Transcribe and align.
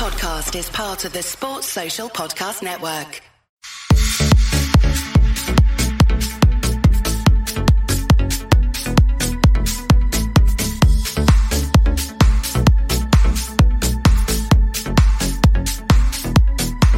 podcast 0.00 0.58
is 0.58 0.70
part 0.70 1.04
of 1.04 1.12
the 1.12 1.22
Sports 1.22 1.66
Social 1.66 2.08
Podcast 2.08 2.62
Network. 2.62 3.20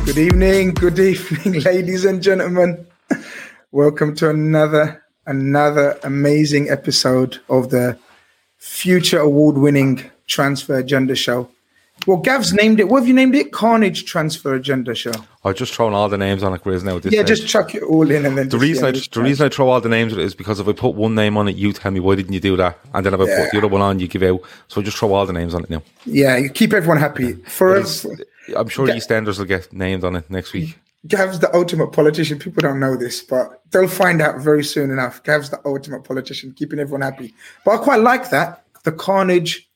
Good 0.07 0.19
evening, 0.19 0.75
good 0.75 1.01
evening, 1.01 1.61
ladies 1.65 2.05
and 2.05 2.23
gentlemen. 2.23 2.87
Welcome 3.73 4.15
to 4.15 4.31
another 4.31 5.03
another 5.27 5.99
amazing 6.05 6.71
episode 6.71 7.41
of 7.49 7.71
the 7.71 7.99
future 8.59 9.19
award-winning 9.19 10.09
transfer 10.29 10.77
agenda 10.77 11.17
show. 11.17 11.51
Well, 12.07 12.17
Gav's 12.17 12.53
named 12.53 12.81
it. 12.81 12.89
What 12.89 13.01
have 13.01 13.09
you 13.09 13.15
named 13.15 13.35
it? 13.37 13.53
Carnage 13.53 14.05
Transfer 14.07 14.55
Agenda 14.55 14.95
Show. 14.95 15.13
I've 15.45 15.55
just 15.55 15.73
thrown 15.73 15.93
all 15.93 16.09
the 16.09 16.19
names 16.19 16.43
on 16.43 16.53
it, 16.53 16.63
Grizz, 16.65 16.83
now. 16.83 16.95
Yeah, 16.95 17.01
stage. 17.23 17.27
just 17.27 17.47
chuck 17.47 17.75
it 17.77 17.83
all 17.85 18.11
in 18.11 18.27
and 18.27 18.37
then. 18.37 18.49
the 18.49 18.57
just, 18.59 18.63
reason 18.63 18.85
I 18.85 18.91
just 18.93 19.13
the 19.13 19.23
reason 19.23 19.47
I 19.47 19.49
throw 19.49 19.69
all 19.69 19.81
the 19.81 19.89
names 19.89 20.13
on 20.13 20.19
it 20.19 20.25
is 20.25 20.35
because 20.35 20.59
if 20.59 20.67
I 20.67 20.73
put 20.73 20.95
one 20.97 21.15
name 21.15 21.37
on 21.37 21.47
it, 21.49 21.55
you 21.57 21.73
tell 21.73 21.93
me 21.93 22.01
why 22.01 22.17
didn't 22.17 22.33
you 22.33 22.41
do 22.41 22.57
that, 22.57 22.79
and 22.93 23.07
then 23.07 23.15
if 23.15 23.21
I 23.21 23.25
Yeah. 23.25 23.43
put 23.45 23.53
the 23.53 23.59
other 23.59 23.69
one 23.69 23.83
on, 23.83 24.01
you 24.01 24.09
give 24.09 24.23
out. 24.25 24.41
So 24.69 24.81
I 24.81 24.85
just 24.85 24.97
throw 24.97 25.13
all 25.15 25.27
the 25.27 25.33
names 25.33 25.55
on 25.55 25.63
it 25.63 25.71
now. 25.71 25.83
yeah, 26.05 26.37
you 26.37 26.49
keep 26.51 26.73
everyone 26.73 26.99
happy. 26.99 27.35
For 27.47 27.77
It's- 27.77 28.05
I'm 28.57 28.69
sure 28.69 28.89
EastEnders 28.89 29.39
will 29.39 29.45
get 29.47 29.73
named 29.73 30.03
on 30.03 30.17
it 30.17 30.29
next 30.29 30.53
week. 30.53 30.79
Gav's 31.07 31.39
the 31.39 31.55
ultimate 31.55 31.93
politician. 31.93 32.39
People 32.39 32.61
don't 32.63 32.79
know 32.81 32.97
this, 32.97 33.23
but 33.23 33.61
they'll 33.71 33.87
find 33.89 34.21
out 34.23 34.41
very 34.41 34.65
soon 34.65 34.91
enough. 34.91 35.23
Gav's 35.23 35.51
the 35.51 35.61
ultimate 35.65 36.03
politician, 36.05 36.53
keeping 36.57 36.79
everyone 36.81 37.01
happy. 37.03 37.35
But 37.65 37.73
I 37.75 37.77
quite 37.79 38.01
like 38.01 38.31
that. 38.31 38.65
The 38.85 38.93
Carnage 38.93 39.69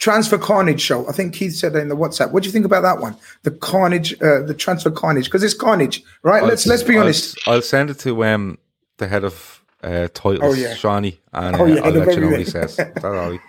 Transfer 0.00 0.38
Carnage 0.38 0.80
show. 0.80 1.06
I 1.08 1.12
think 1.12 1.34
Keith 1.34 1.54
said 1.54 1.74
that 1.74 1.80
in 1.80 1.88
the 1.88 1.96
WhatsApp. 1.96 2.32
What 2.32 2.42
do 2.42 2.48
you 2.48 2.52
think 2.52 2.64
about 2.64 2.80
that 2.80 3.00
one? 3.00 3.16
The 3.42 3.50
Carnage, 3.50 4.14
uh, 4.22 4.40
the 4.42 4.54
Transfer 4.54 4.90
Carnage, 4.90 5.26
because 5.26 5.42
it's 5.42 5.54
Carnage, 5.54 6.02
right? 6.22 6.42
let's 6.42 6.66
let's 6.66 6.82
be 6.82 6.96
I'll- 6.96 7.02
honest. 7.04 7.38
I'll, 7.46 7.62
send 7.62 7.90
it 7.90 7.98
to 8.00 8.24
um 8.24 8.58
the 8.96 9.06
head 9.06 9.24
of 9.24 9.62
uh, 9.82 10.08
titles, 10.12 10.40
Oh, 10.42 10.52
yeah. 10.54 10.74
Shawnee, 10.74 11.20
and 11.32 11.54
Oh, 11.56 11.66
uh, 11.66 11.80
I'll 11.84 11.92
let 11.92 12.14
you 12.14 12.20
know 12.20 12.30
what 12.30 12.38
he 12.40 12.44
says. 12.44 12.76
That's 12.76 13.04
all 13.04 13.12
right. 13.12 13.40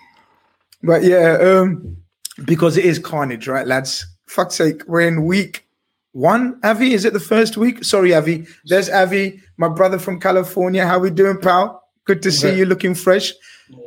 But 0.84 1.04
yeah, 1.04 1.38
um, 1.42 1.98
because 2.46 2.78
it 2.78 2.86
is 2.86 3.00
carnage, 3.00 3.48
right, 3.48 3.66
lads? 3.68 4.06
Fuck's 4.28 4.56
sake, 4.56 4.84
we're 4.88 5.02
in 5.02 5.26
week 5.26 5.66
one. 6.14 6.60
Avi, 6.64 6.94
is 6.94 7.06
it 7.06 7.14
the 7.14 7.20
first 7.20 7.56
week? 7.58 7.84
Sorry, 7.84 8.14
Avi. 8.14 8.46
There's 8.66 8.90
Avi, 8.90 9.42
my 9.58 9.68
brother 9.70 10.00
from 10.00 10.20
California. 10.20 10.86
How 10.88 11.00
we 11.00 11.10
doing, 11.12 11.38
pal? 11.38 11.81
Good 12.06 12.22
to 12.24 12.32
see 12.32 12.48
Very- 12.48 12.60
you, 12.60 12.66
looking 12.66 12.96
fresh. 12.96 13.34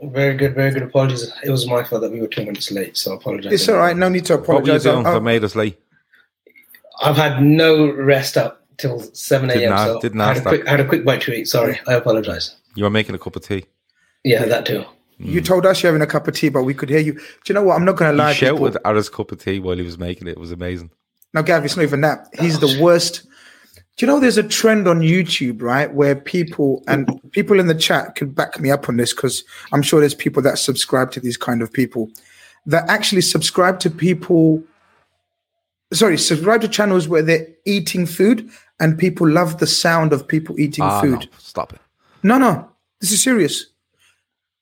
Very 0.05 0.35
good, 0.37 0.55
very 0.55 0.71
good. 0.71 0.83
Apologies. 0.83 1.31
It 1.43 1.51
was 1.51 1.67
my 1.67 1.83
fault 1.85 2.03
that 2.03 2.13
we 2.13 2.21
were 2.21 2.27
two 2.29 2.45
minutes 2.45 2.71
late, 2.71 2.97
so 2.97 3.13
I 3.13 3.17
apologize. 3.17 3.53
It's 3.53 3.69
all 3.69 3.77
right. 3.77 3.97
No 3.97 4.09
need 4.09 4.25
to 4.27 4.35
apologize. 4.35 4.47
What 4.49 4.63
were 4.65 4.67
you 4.67 4.73
apologize. 4.77 4.83
doing 4.85 5.07
I'll- 5.07 5.15
that 5.15 5.21
made 5.21 5.45
us 5.45 5.55
late? 5.55 5.79
I've 7.03 7.17
had 7.17 7.43
no 7.43 7.91
rest 7.93 8.37
up 8.37 8.65
till 8.79 9.01
seven 9.15 9.49
Didn't 9.49 9.65
a.m. 9.65 9.73
ask- 9.73 9.87
So 9.93 10.01
didn't 10.01 10.21
I 10.21 10.29
had 10.29 10.37
ask 10.39 10.47
a 10.47 10.49
quick, 10.49 10.67
I 10.67 10.71
had 10.71 10.81
a 10.81 10.85
quick 10.87 11.05
bite 11.05 11.21
to 11.23 11.35
eat. 11.35 11.49
Sorry, 11.49 11.79
I 11.87 11.95
apologize. 11.95 12.57
You 12.77 12.85
were 12.85 12.91
making 12.91 13.15
a 13.15 13.19
cup 13.19 13.37
of 13.37 13.43
tea. 13.47 13.67
Yeah, 14.23 14.45
that 14.47 14.65
too. 14.65 14.85
Mm. 15.21 15.27
You 15.33 15.41
told 15.43 15.67
us 15.67 15.83
you're 15.83 15.93
having 15.93 16.03
a 16.03 16.11
cup 16.11 16.27
of 16.29 16.35
tea, 16.35 16.49
but 16.49 16.63
we 16.63 16.73
could 16.73 16.89
hear 16.89 16.99
you. 17.01 17.13
Do 17.15 17.21
you 17.49 17.55
know 17.55 17.63
what? 17.63 17.75
I'm 17.77 17.85
not 17.85 17.97
going 17.97 18.11
to 18.11 18.17
lie. 18.17 18.33
He 18.33 18.41
people. 18.47 18.59
shouted 18.67 18.81
at 18.85 18.97
his 18.97 19.09
cup 19.09 19.33
of 19.33 19.39
tea 19.43 19.59
while 19.61 19.77
he 19.77 19.83
was 19.83 19.99
making 19.99 20.29
it. 20.29 20.33
It 20.33 20.39
was 20.39 20.51
amazing. 20.53 20.91
No, 21.35 21.43
Gav, 21.43 21.65
it's 21.65 21.77
not 21.77 21.83
even 21.83 22.01
that. 22.03 22.29
He's 22.41 22.59
the 22.59 22.79
worst. 22.81 23.27
Do 23.97 24.05
you 24.05 24.11
know 24.11 24.19
there's 24.19 24.39
a 24.39 24.43
trend 24.43 24.89
on 24.89 25.01
YouTube, 25.01 25.63
right, 25.63 25.93
where 25.95 26.17
people 26.17 26.83
and 26.89 27.21
people 27.31 27.61
in 27.61 27.69
the 27.69 27.77
chat 27.77 28.17
could 28.17 28.35
back 28.35 28.59
me 28.59 28.71
up 28.71 28.89
on 28.89 28.97
this 28.97 29.13
because 29.15 29.45
I'm 29.73 29.83
sure 29.83 30.01
there's 30.01 30.15
people 30.17 30.43
that 30.43 30.59
subscribe 30.59 31.13
to 31.13 31.21
these 31.21 31.37
kind 31.37 31.63
of 31.63 31.73
people 31.73 32.11
that 32.67 32.89
actually 32.89 33.21
subscribe 33.21 33.79
to 33.81 33.91
people. 33.91 34.63
Sorry, 35.93 36.19
subscribe 36.19 36.61
to 36.63 36.69
channels 36.69 37.07
where 37.07 37.23
they're 37.23 37.47
eating 37.67 38.05
food 38.05 38.51
and 38.81 38.99
people 38.99 39.29
love 39.29 39.59
the 39.59 39.67
sound 39.67 40.13
of 40.13 40.27
people 40.27 40.59
eating 40.59 40.83
Ah, 40.83 41.01
food. 41.01 41.21
no, 41.21 41.39
stop 41.39 41.73
it. 41.73 41.81
No, 42.25 42.37
no, 42.37 42.69
this 43.01 43.13
is 43.13 43.23
serious. 43.23 43.67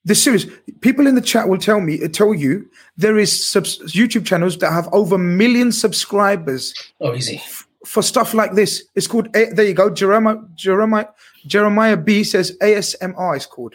This 0.05 0.19
is 0.19 0.25
serious. 0.25 0.47
People 0.83 1.07
in 1.07 1.15
the 1.15 1.21
chat 1.23 1.49
will 1.49 1.59
tell 1.59 1.81
me, 1.81 2.07
tell 2.09 2.35
you, 2.35 2.69
there 2.99 3.17
is 3.19 3.33
subs- 3.49 3.79
YouTube 3.95 4.27
channels 4.27 4.59
that 4.59 4.73
have 4.73 4.89
over 4.93 5.15
a 5.15 5.19
million 5.19 5.73
subscribers 5.73 6.75
Oh, 7.01 7.15
easy. 7.15 7.41
For 7.87 8.03
stuff 8.03 8.35
like 8.35 8.53
this. 8.55 8.85
It's 8.95 9.07
called. 9.07 9.35
A- 9.37 9.53
there 9.53 9.67
you 9.67 9.75
go. 9.75 9.91
Jeremiah 9.91 10.37
Jeremiah 10.55 11.07
Jeremiah 11.47 11.97
B 11.97 12.25
says 12.25 12.57
ASMR 12.61 13.37
is 13.37 13.47
called, 13.47 13.75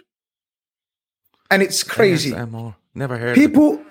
and 1.52 1.62
it's 1.62 1.84
crazy. 1.84 2.32
ASMR. 2.32 2.76
Never 2.96 3.18
heard. 3.18 3.38
of 3.38 3.38
it. 3.38 3.48
People, 3.48 3.82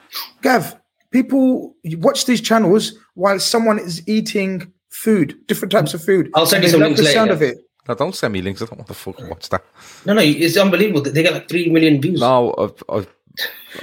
Gav, 0.42 0.74
people 1.10 1.74
watch 1.98 2.26
these 2.26 2.40
channels 2.40 2.92
while 3.14 3.38
someone 3.38 3.78
is 3.78 4.06
eating 4.08 4.72
food, 4.88 5.36
different 5.46 5.70
types 5.70 5.94
of 5.94 6.02
food. 6.02 6.30
I'll 6.34 6.46
send 6.46 6.64
you 6.64 6.70
some 6.70 6.80
links 6.80 6.98
the 6.98 7.04
later, 7.04 7.14
sound 7.14 7.30
of 7.30 7.40
it. 7.42 7.58
No, 7.88 7.94
don't 7.94 8.14
send 8.14 8.32
me 8.32 8.42
links. 8.42 8.62
I 8.62 8.64
don't 8.64 8.78
want 8.78 8.88
to 8.88 8.94
fucking 8.94 9.28
watch 9.28 9.48
that. 9.50 9.62
No, 10.04 10.14
no, 10.14 10.22
it's 10.22 10.56
unbelievable. 10.56 11.02
They 11.02 11.22
got 11.22 11.34
like 11.34 11.48
three 11.48 11.68
million 11.70 12.00
views. 12.00 12.18
No, 12.20 12.52
I, 12.58 12.96
I, 12.98 13.06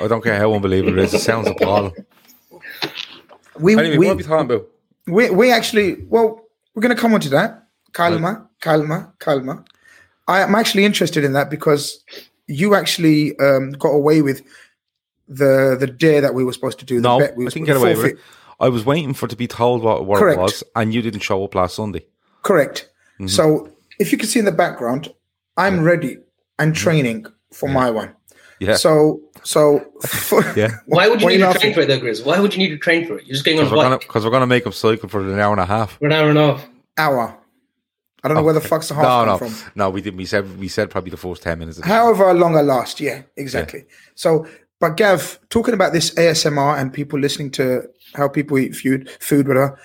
I 0.03 0.07
don't 0.07 0.21
care 0.21 0.37
how 0.37 0.53
unbelievable 0.53 0.99
it 0.99 1.05
is. 1.05 1.13
It 1.13 1.19
sounds 1.19 1.47
appalling. 1.47 1.93
We 3.59 3.77
Anyway, 3.77 3.97
we, 3.97 4.07
what 4.07 4.13
are 4.13 4.17
we 4.17 4.23
talking 4.23 4.45
about? 4.51 4.67
We 5.07 5.29
we 5.29 5.51
actually 5.51 6.03
well, 6.09 6.41
we're 6.73 6.81
going 6.81 6.95
to 6.95 7.01
come 7.01 7.13
on 7.13 7.19
to 7.21 7.29
that. 7.29 7.67
Calma, 7.93 8.49
calma, 8.61 9.13
calma. 9.19 9.63
I 10.27 10.41
am 10.41 10.55
actually 10.55 10.85
interested 10.85 11.23
in 11.23 11.33
that 11.33 11.49
because 11.49 12.03
you 12.47 12.75
actually 12.75 13.37
um, 13.39 13.71
got 13.71 13.89
away 13.89 14.21
with 14.21 14.41
the 15.27 15.77
the 15.79 15.87
dare 15.87 16.21
that 16.21 16.33
we 16.33 16.43
were 16.43 16.53
supposed 16.53 16.79
to 16.79 16.85
do. 16.85 16.95
The 16.95 17.01
No, 17.01 17.19
bet 17.19 17.35
we 17.35 17.45
I 17.45 17.49
didn't 17.49 17.65
get 17.65 17.77
away 17.77 17.95
with 17.95 18.05
it. 18.05 18.19
I 18.59 18.69
was 18.69 18.85
waiting 18.85 19.13
for 19.13 19.27
to 19.27 19.35
be 19.35 19.47
told 19.47 19.83
what, 19.83 20.05
what 20.05 20.19
Correct. 20.19 20.39
it 20.39 20.41
was, 20.41 20.63
and 20.75 20.93
you 20.93 21.01
didn't 21.01 21.21
show 21.21 21.43
up 21.43 21.55
last 21.55 21.75
Sunday. 21.75 22.05
Correct. 22.43 22.89
Mm-hmm. 23.15 23.27
So 23.27 23.69
if 23.99 24.11
you 24.11 24.17
can 24.17 24.27
see 24.27 24.39
in 24.39 24.45
the 24.45 24.51
background, 24.51 25.13
I'm 25.57 25.83
ready 25.83 26.17
and 26.59 26.75
training 26.75 27.25
for 27.51 27.67
my 27.67 27.89
one. 27.89 28.15
Yeah, 28.65 28.75
So 28.75 29.21
so 29.43 29.81
yeah. 30.55 30.69
Why 30.85 31.07
would 31.09 31.21
you 31.21 31.29
need 31.29 31.37
to 31.39 31.53
train 31.59 31.73
for 31.73 31.81
it, 31.81 31.87
though, 31.87 31.99
Grizz? 31.99 32.25
Why 32.25 32.39
would 32.39 32.53
you 32.53 32.59
need 32.59 32.69
to 32.69 32.77
train 32.77 33.05
for 33.07 33.17
it? 33.17 33.25
You're 33.25 33.33
just 33.33 33.45
going 33.45 33.59
on 33.59 33.65
Because 33.65 33.71
a 33.71 33.75
we're 33.75 33.83
gonna 33.83 33.95
bike 33.97 34.07
because 34.07 34.25
we're 34.25 34.31
gonna 34.31 34.47
make 34.47 34.65
him 34.65 34.71
cycle 34.71 35.09
for 35.09 35.21
an 35.21 35.39
hour 35.39 35.51
and 35.51 35.61
a 35.61 35.65
half. 35.65 35.97
for 35.99 36.05
an 36.07 36.11
hour 36.13 36.29
and 36.29 36.37
a 36.39 36.47
half. 36.57 36.67
hour. 36.97 37.37
I 38.23 38.29
don't 38.29 38.37
know 38.37 38.43
where 38.43 38.53
the 38.53 38.61
fuck's 38.61 38.87
the 38.87 38.95
half 38.95 39.03
No, 39.03 39.09
come 39.09 39.27
no, 39.27 39.37
from. 39.37 39.71
no. 39.75 39.89
We 39.89 40.01
didn't. 40.01 40.17
We 40.17 40.25
said 40.25 40.57
we 40.57 40.69
said 40.69 40.89
probably 40.89 41.11
the 41.11 41.17
first 41.17 41.41
ten 41.43 41.59
minutes. 41.59 41.77
Of 41.77 41.83
the 41.83 41.89
However 41.89 42.33
long 42.33 42.55
I 42.55 42.61
last, 42.61 43.01
yeah, 43.01 43.23
exactly. 43.35 43.83
So, 44.15 44.47
but 44.79 44.95
Gav, 44.95 45.39
talking 45.49 45.73
about 45.73 45.91
this 45.91 46.11
ASMR 46.15 46.79
and 46.79 46.93
people 46.93 47.19
listening 47.19 47.51
to 47.51 47.83
how 48.15 48.29
people 48.29 48.57
eat 48.59 48.75
food, 48.77 49.09
food, 49.19 49.47
whatever. 49.49 49.77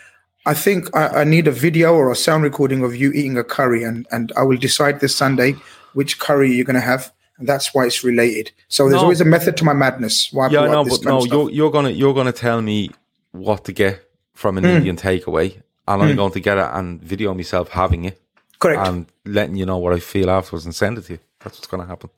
I 0.46 0.54
think 0.54 0.94
I, 0.96 1.08
I 1.22 1.24
need 1.24 1.48
a 1.48 1.50
video 1.52 1.94
or 1.94 2.12
a 2.12 2.16
sound 2.16 2.44
recording 2.44 2.84
of 2.84 2.94
you 2.94 3.10
eating 3.10 3.36
a 3.36 3.42
curry, 3.44 3.82
and 3.82 4.06
and 4.12 4.32
I 4.36 4.42
will 4.44 4.56
decide 4.56 5.00
this 5.00 5.16
Sunday 5.16 5.56
which 5.94 6.20
curry 6.20 6.52
you're 6.54 6.64
going 6.64 6.74
to 6.74 6.80
have, 6.80 7.12
and 7.38 7.48
that's 7.48 7.74
why 7.74 7.86
it's 7.86 8.02
related. 8.04 8.50
So 8.68 8.84
there's 8.88 8.94
No. 9.00 9.04
always 9.04 9.20
a 9.20 9.24
method 9.24 9.56
to 9.58 9.64
my 9.64 9.72
madness. 9.74 10.28
Why 10.32 10.48
yeah, 10.48 10.66
no, 10.66 10.84
but 10.84 11.04
no. 11.04 11.24
You're 11.24 11.50
you're 11.50 11.70
gonna 11.70 11.90
you're 11.90 12.14
gonna 12.14 12.32
tell 12.32 12.60
me 12.62 12.90
what 13.32 13.64
to 13.66 13.72
get 13.72 14.00
from 14.34 14.56
Hmm. 14.56 14.64
an 14.64 14.70
Indian 14.76 14.96
takeaway, 14.96 15.54
and 15.86 16.02
I'm 16.02 16.16
going 16.16 16.32
to 16.32 16.40
get 16.40 16.58
it 16.58 16.68
and 16.72 17.00
video 17.02 17.34
myself 17.34 17.68
having 17.70 18.04
it 18.04 18.20
correct. 18.58 18.86
and 18.86 19.06
letting 19.24 19.56
you 19.56 19.66
know 19.66 19.78
what 19.78 19.92
I 19.92 20.00
feel 20.00 20.30
afterwards 20.30 20.64
and 20.64 20.74
send 20.74 20.98
it 20.98 21.02
to 21.06 21.12
you. 21.14 21.18
That's 21.40 21.56
what's 21.58 21.66
gonna 21.66 21.86
happen. 21.86 22.10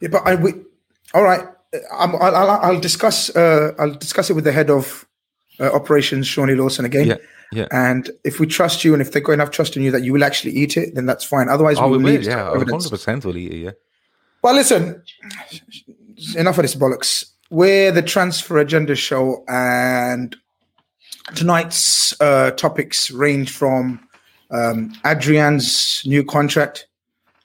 Yeah, 0.00 0.08
but 0.12 0.22
I 0.26 0.34
we, 0.36 0.54
all 1.14 1.22
right. 1.24 1.44
I'm, 1.92 2.16
I'll, 2.16 2.50
I'll, 2.66 2.80
discuss. 2.80 3.30
Uh, 3.36 3.72
I'll 3.78 3.94
discuss 3.94 4.28
it 4.28 4.32
with 4.34 4.42
the 4.44 4.50
head 4.50 4.70
of 4.70 5.06
uh, 5.60 5.70
operations, 5.72 6.26
Shawnee 6.26 6.56
Lawson, 6.56 6.84
again. 6.84 7.06
Yeah, 7.06 7.16
yeah. 7.52 7.66
And 7.70 8.10
if 8.24 8.40
we 8.40 8.46
trust 8.48 8.82
you, 8.84 8.92
and 8.92 9.00
if 9.00 9.12
they've 9.12 9.22
got 9.22 9.34
enough 9.34 9.52
trust 9.52 9.76
in 9.76 9.82
you 9.84 9.92
that 9.92 10.02
you 10.02 10.12
will 10.12 10.24
actually 10.24 10.52
eat 10.52 10.76
it, 10.76 10.96
then 10.96 11.06
that's 11.06 11.22
fine. 11.24 11.48
Otherwise, 11.48 11.76
Oh, 11.78 11.86
we 11.88 11.98
we 11.98 12.04
will 12.04 12.12
will. 12.18 12.24
Yeah, 12.24 12.48
hundred 12.48 12.90
percent 12.90 13.24
will 13.24 13.36
eat 13.36 13.52
it. 13.52 13.58
Yeah. 13.58 13.70
Well, 14.42 14.54
listen. 14.54 15.02
Enough 16.34 16.58
of 16.58 16.62
this 16.62 16.74
bollocks. 16.74 17.32
We're 17.50 17.92
the 17.92 18.00
Transfer 18.00 18.58
Agenda 18.58 18.94
Show, 18.94 19.44
and 19.48 20.34
tonight's 21.34 22.18
uh, 22.22 22.52
topics 22.52 23.10
range 23.10 23.50
from 23.50 24.00
um, 24.50 24.94
Adrian's 25.04 26.02
new 26.06 26.24
contract 26.24 26.86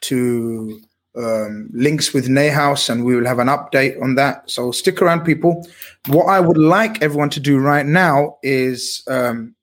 to 0.01 0.79
um, 1.17 1.69
links 1.73 2.13
with 2.13 2.27
Neuhaus, 2.29 2.89
and 2.89 3.03
we 3.03 3.15
will 3.15 3.25
have 3.25 3.39
an 3.39 3.47
update 3.47 4.01
on 4.01 4.15
that. 4.15 4.49
So 4.49 4.71
stick 4.71 5.01
around, 5.01 5.25
people. 5.25 5.67
What 6.07 6.25
I 6.25 6.39
would 6.39 6.57
like 6.57 7.01
everyone 7.01 7.29
to 7.31 7.41
do 7.41 7.57
right 7.57 7.85
now 7.85 8.37
is 8.41 9.03
um, 9.07 9.53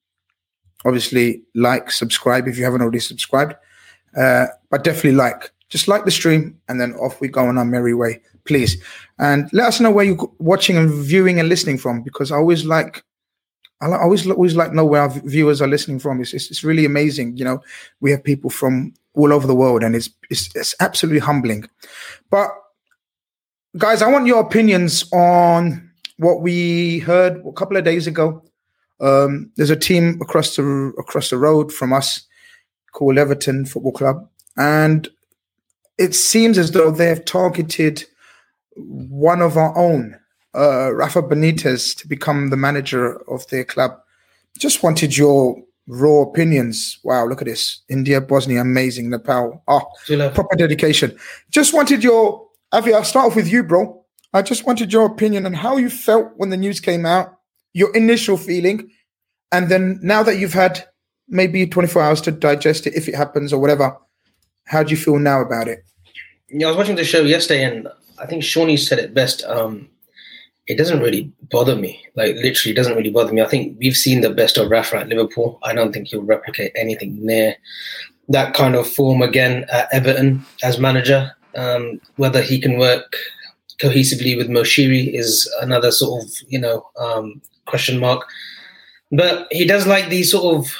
obviously 0.84 1.44
like, 1.54 1.90
subscribe 1.90 2.46
if 2.46 2.58
you 2.58 2.64
haven't 2.64 2.82
already 2.82 3.00
subscribed, 3.00 3.54
uh, 4.18 4.48
but 4.70 4.84
definitely 4.84 5.12
like. 5.12 5.50
Just 5.72 5.88
like 5.88 6.04
the 6.04 6.10
stream, 6.10 6.60
and 6.68 6.78
then 6.78 6.92
off 7.00 7.20
we 7.20 7.28
go 7.28 7.48
on 7.48 7.56
our 7.56 7.64
merry 7.64 7.94
way, 7.94 8.20
please. 8.44 8.76
And 9.16 9.48
let 9.52 9.68
us 9.68 9.80
know 9.80 9.90
where 9.90 10.04
you're 10.04 10.30
watching 10.38 10.76
and 10.76 10.90
viewing 10.90 11.40
and 11.40 11.48
listening 11.48 11.78
from, 11.78 12.02
because 12.02 12.30
I 12.30 12.36
always 12.36 12.64
like 12.64 13.02
I 13.80 13.86
always 13.96 14.28
always 14.28 14.54
like 14.54 14.72
know 14.74 14.84
where 14.84 15.00
our 15.00 15.08
viewers 15.24 15.62
are 15.62 15.72
listening 15.72 15.98
from. 15.98 16.20
It's, 16.20 16.34
it's 16.34 16.50
it's 16.50 16.62
really 16.62 16.84
amazing. 16.84 17.38
You 17.38 17.46
know, 17.46 17.62
we 18.00 18.10
have 18.12 18.22
people 18.22 18.50
from 18.50 18.92
all 19.14 19.32
over 19.32 19.46
the 19.46 19.56
world, 19.56 19.82
and 19.82 19.96
it's 19.96 20.10
it's, 20.28 20.54
it's 20.54 20.74
absolutely 20.78 21.20
humbling. 21.20 21.64
But 22.30 22.50
guys, 23.78 24.02
I 24.02 24.12
want 24.12 24.26
your 24.26 24.40
opinions 24.40 25.10
on 25.12 25.90
what 26.18 26.42
we 26.42 27.00
heard 27.00 27.42
a 27.46 27.52
couple 27.52 27.78
of 27.78 27.84
days 27.84 28.06
ago 28.06 28.42
Um, 29.02 29.50
there's 29.56 29.70
a 29.70 29.76
team 29.76 30.18
across 30.22 30.54
the 30.56 30.62
across 30.96 31.30
the 31.30 31.36
road 31.36 31.72
from 31.72 31.92
us 31.92 32.22
called 32.92 33.18
Everton 33.18 33.66
Football 33.66 33.92
Club, 33.92 34.28
and 34.56 35.08
it 36.02 36.16
seems 36.16 36.58
as 36.58 36.72
though 36.72 36.90
they 36.90 37.06
have 37.06 37.24
targeted 37.24 38.04
one 38.76 39.40
of 39.40 39.56
our 39.56 39.76
own, 39.78 40.18
uh, 40.52 40.92
Rafa 40.92 41.22
Benitez, 41.22 41.96
to 41.98 42.08
become 42.08 42.50
the 42.50 42.56
manager 42.56 43.20
of 43.30 43.46
their 43.48 43.64
club. 43.64 43.92
Just 44.58 44.82
wanted 44.82 45.16
your 45.16 45.62
raw 45.86 46.22
opinions. 46.22 46.98
Wow, 47.04 47.26
look 47.26 47.40
at 47.40 47.46
this. 47.46 47.82
India, 47.88 48.20
Bosnia, 48.20 48.62
amazing. 48.62 49.10
Nepal. 49.10 49.62
Oh, 49.68 49.82
proper 50.34 50.56
dedication. 50.56 51.16
Just 51.50 51.72
wanted 51.72 52.02
your, 52.02 52.48
Avi, 52.72 52.92
I'll 52.94 53.04
start 53.04 53.26
off 53.26 53.36
with 53.36 53.48
you, 53.48 53.62
bro. 53.62 54.04
I 54.32 54.42
just 54.42 54.66
wanted 54.66 54.92
your 54.92 55.06
opinion 55.06 55.46
on 55.46 55.52
how 55.52 55.76
you 55.76 55.88
felt 55.88 56.32
when 56.36 56.50
the 56.50 56.56
news 56.56 56.80
came 56.80 57.06
out, 57.06 57.38
your 57.74 57.94
initial 57.94 58.36
feeling, 58.36 58.90
and 59.52 59.68
then 59.68 60.00
now 60.02 60.24
that 60.24 60.38
you've 60.38 60.54
had 60.54 60.84
maybe 61.28 61.64
24 61.64 62.02
hours 62.02 62.20
to 62.22 62.32
digest 62.32 62.88
it, 62.88 62.94
if 62.94 63.08
it 63.08 63.14
happens 63.14 63.52
or 63.52 63.60
whatever, 63.60 63.96
how 64.66 64.82
do 64.82 64.90
you 64.90 64.96
feel 64.96 65.18
now 65.18 65.40
about 65.40 65.68
it? 65.68 65.84
Yeah, 66.52 66.66
I 66.66 66.70
was 66.70 66.76
watching 66.76 66.96
the 66.96 67.04
show 67.04 67.22
yesterday, 67.22 67.64
and 67.64 67.88
I 68.18 68.26
think 68.26 68.44
Shawnee 68.44 68.76
said 68.76 68.98
it 68.98 69.14
best. 69.14 69.42
Um, 69.44 69.88
it 70.66 70.76
doesn't 70.76 71.00
really 71.00 71.32
bother 71.50 71.74
me. 71.74 72.04
Like 72.14 72.36
literally, 72.36 72.74
doesn't 72.74 72.96
really 72.96 73.10
bother 73.10 73.32
me. 73.32 73.40
I 73.40 73.48
think 73.48 73.78
we've 73.80 73.96
seen 73.96 74.20
the 74.20 74.30
best 74.30 74.58
of 74.58 74.70
Rafa 74.70 74.98
at 74.98 75.08
Liverpool. 75.08 75.58
I 75.62 75.72
don't 75.72 75.92
think 75.92 76.08
he'll 76.08 76.22
replicate 76.22 76.72
anything 76.76 77.24
near 77.24 77.56
that 78.28 78.54
kind 78.54 78.74
of 78.74 78.86
form 78.86 79.22
again 79.22 79.64
at 79.72 79.88
Everton 79.92 80.44
as 80.62 80.78
manager. 80.78 81.34
Um, 81.54 82.00
whether 82.16 82.42
he 82.42 82.60
can 82.60 82.78
work 82.78 83.16
cohesively 83.80 84.36
with 84.36 84.48
Moshiri 84.48 85.12
is 85.12 85.52
another 85.60 85.90
sort 85.90 86.22
of 86.22 86.30
you 86.48 86.58
know 86.58 86.86
um, 86.98 87.40
question 87.66 87.98
mark. 87.98 88.26
But 89.10 89.48
he 89.50 89.64
does 89.64 89.86
like 89.86 90.10
these 90.10 90.30
sort 90.30 90.54
of 90.54 90.74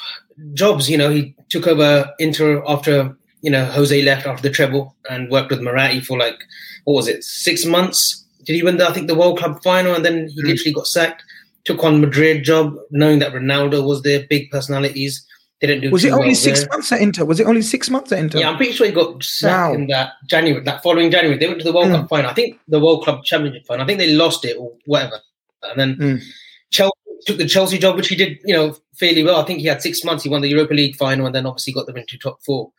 jobs. 0.53 0.91
You 0.91 0.99
know, 0.99 1.11
he 1.11 1.35
took 1.49 1.67
over 1.67 2.13
Inter 2.19 2.63
after 2.69 3.17
you 3.43 3.51
know 3.51 3.65
Jose 3.67 4.03
left 4.03 4.27
after 4.27 4.43
the 4.43 4.55
treble 4.55 4.95
and 5.11 5.31
worked 5.31 5.51
with 5.51 5.61
Moratti 5.61 6.01
for 6.01 6.17
like 6.19 6.39
what 6.85 6.95
was 6.95 7.09
it 7.09 7.23
six 7.23 7.65
months 7.67 8.23
did 8.45 8.55
he 8.55 8.63
win 8.63 8.77
the 8.77 8.89
I 8.89 8.93
think 8.93 9.07
the 9.09 9.15
World 9.15 9.39
Club 9.39 9.63
final 9.63 9.95
and 9.95 10.05
then 10.05 10.29
he 10.29 10.43
mm. 10.43 10.47
literally 10.47 10.73
got 10.73 10.87
sacked. 10.87 11.23
Took 11.65 11.85
on 11.85 12.01
Madrid 12.01 12.43
job, 12.43 12.75
knowing 12.91 13.21
that 13.21 13.33
Ronaldo 13.33 13.87
was 13.87 14.03
there, 14.03 14.27
big 14.29 14.51
personalities. 14.51 15.25
Didn't 15.61 15.83
do. 15.83 15.91
Was 15.93 16.05
it 16.05 16.11
only 16.11 16.27
well 16.29 16.35
six 16.35 16.59
there. 16.61 16.69
months 16.73 16.91
at 16.91 17.01
Inter? 17.01 17.25
Was 17.25 17.39
it 17.39 17.47
only 17.47 17.63
six 17.63 17.89
months 17.89 18.11
at 18.11 18.19
Inter? 18.19 18.41
Yeah, 18.41 18.51
I'm 18.51 18.57
pretty 18.57 18.73
sure 18.73 18.85
he 18.89 18.93
got 18.93 19.23
sacked 19.23 19.71
Wow. 19.71 19.75
in 19.75 19.87
that 19.87 20.15
January, 20.27 20.65
that 20.65 20.83
following 20.83 21.13
January. 21.13 21.39
They 21.39 21.47
went 21.47 21.61
to 21.61 21.65
the 21.65 21.73
World 21.73 21.87
Mm. 21.87 22.01
Cup 22.01 22.09
final. 22.09 22.31
I 22.33 22.35
think 22.35 22.59
the 22.67 22.81
World 22.81 23.05
Club 23.05 23.23
Championship 23.23 23.65
final. 23.65 23.85
I 23.85 23.87
think 23.87 24.01
they 24.01 24.13
lost 24.13 24.45
it 24.45 24.57
or 24.59 24.73
whatever. 24.87 25.21
And 25.63 25.79
then 25.79 25.97
Mm. 25.97 26.23
Chelsea 26.71 26.93
took 27.27 27.39
the 27.39 27.47
Chelsea 27.47 27.79
job, 27.79 27.95
which 27.95 28.09
he 28.09 28.17
did, 28.17 28.39
you 28.45 28.55
know, 28.55 28.77
fairly 28.99 29.23
well. 29.23 29.37
I 29.41 29.45
think 29.45 29.61
he 29.61 29.67
had 29.69 29.83
six 29.83 30.03
months. 30.03 30.25
He 30.25 30.29
won 30.31 30.41
the 30.41 30.49
Europa 30.49 30.75
League 30.75 30.97
final 30.97 31.27
and 31.27 31.35
then 31.35 31.47
obviously 31.47 31.73
got 31.73 31.87
them 31.87 31.97
into 31.97 32.19
top 32.19 32.43
four. 32.45 32.73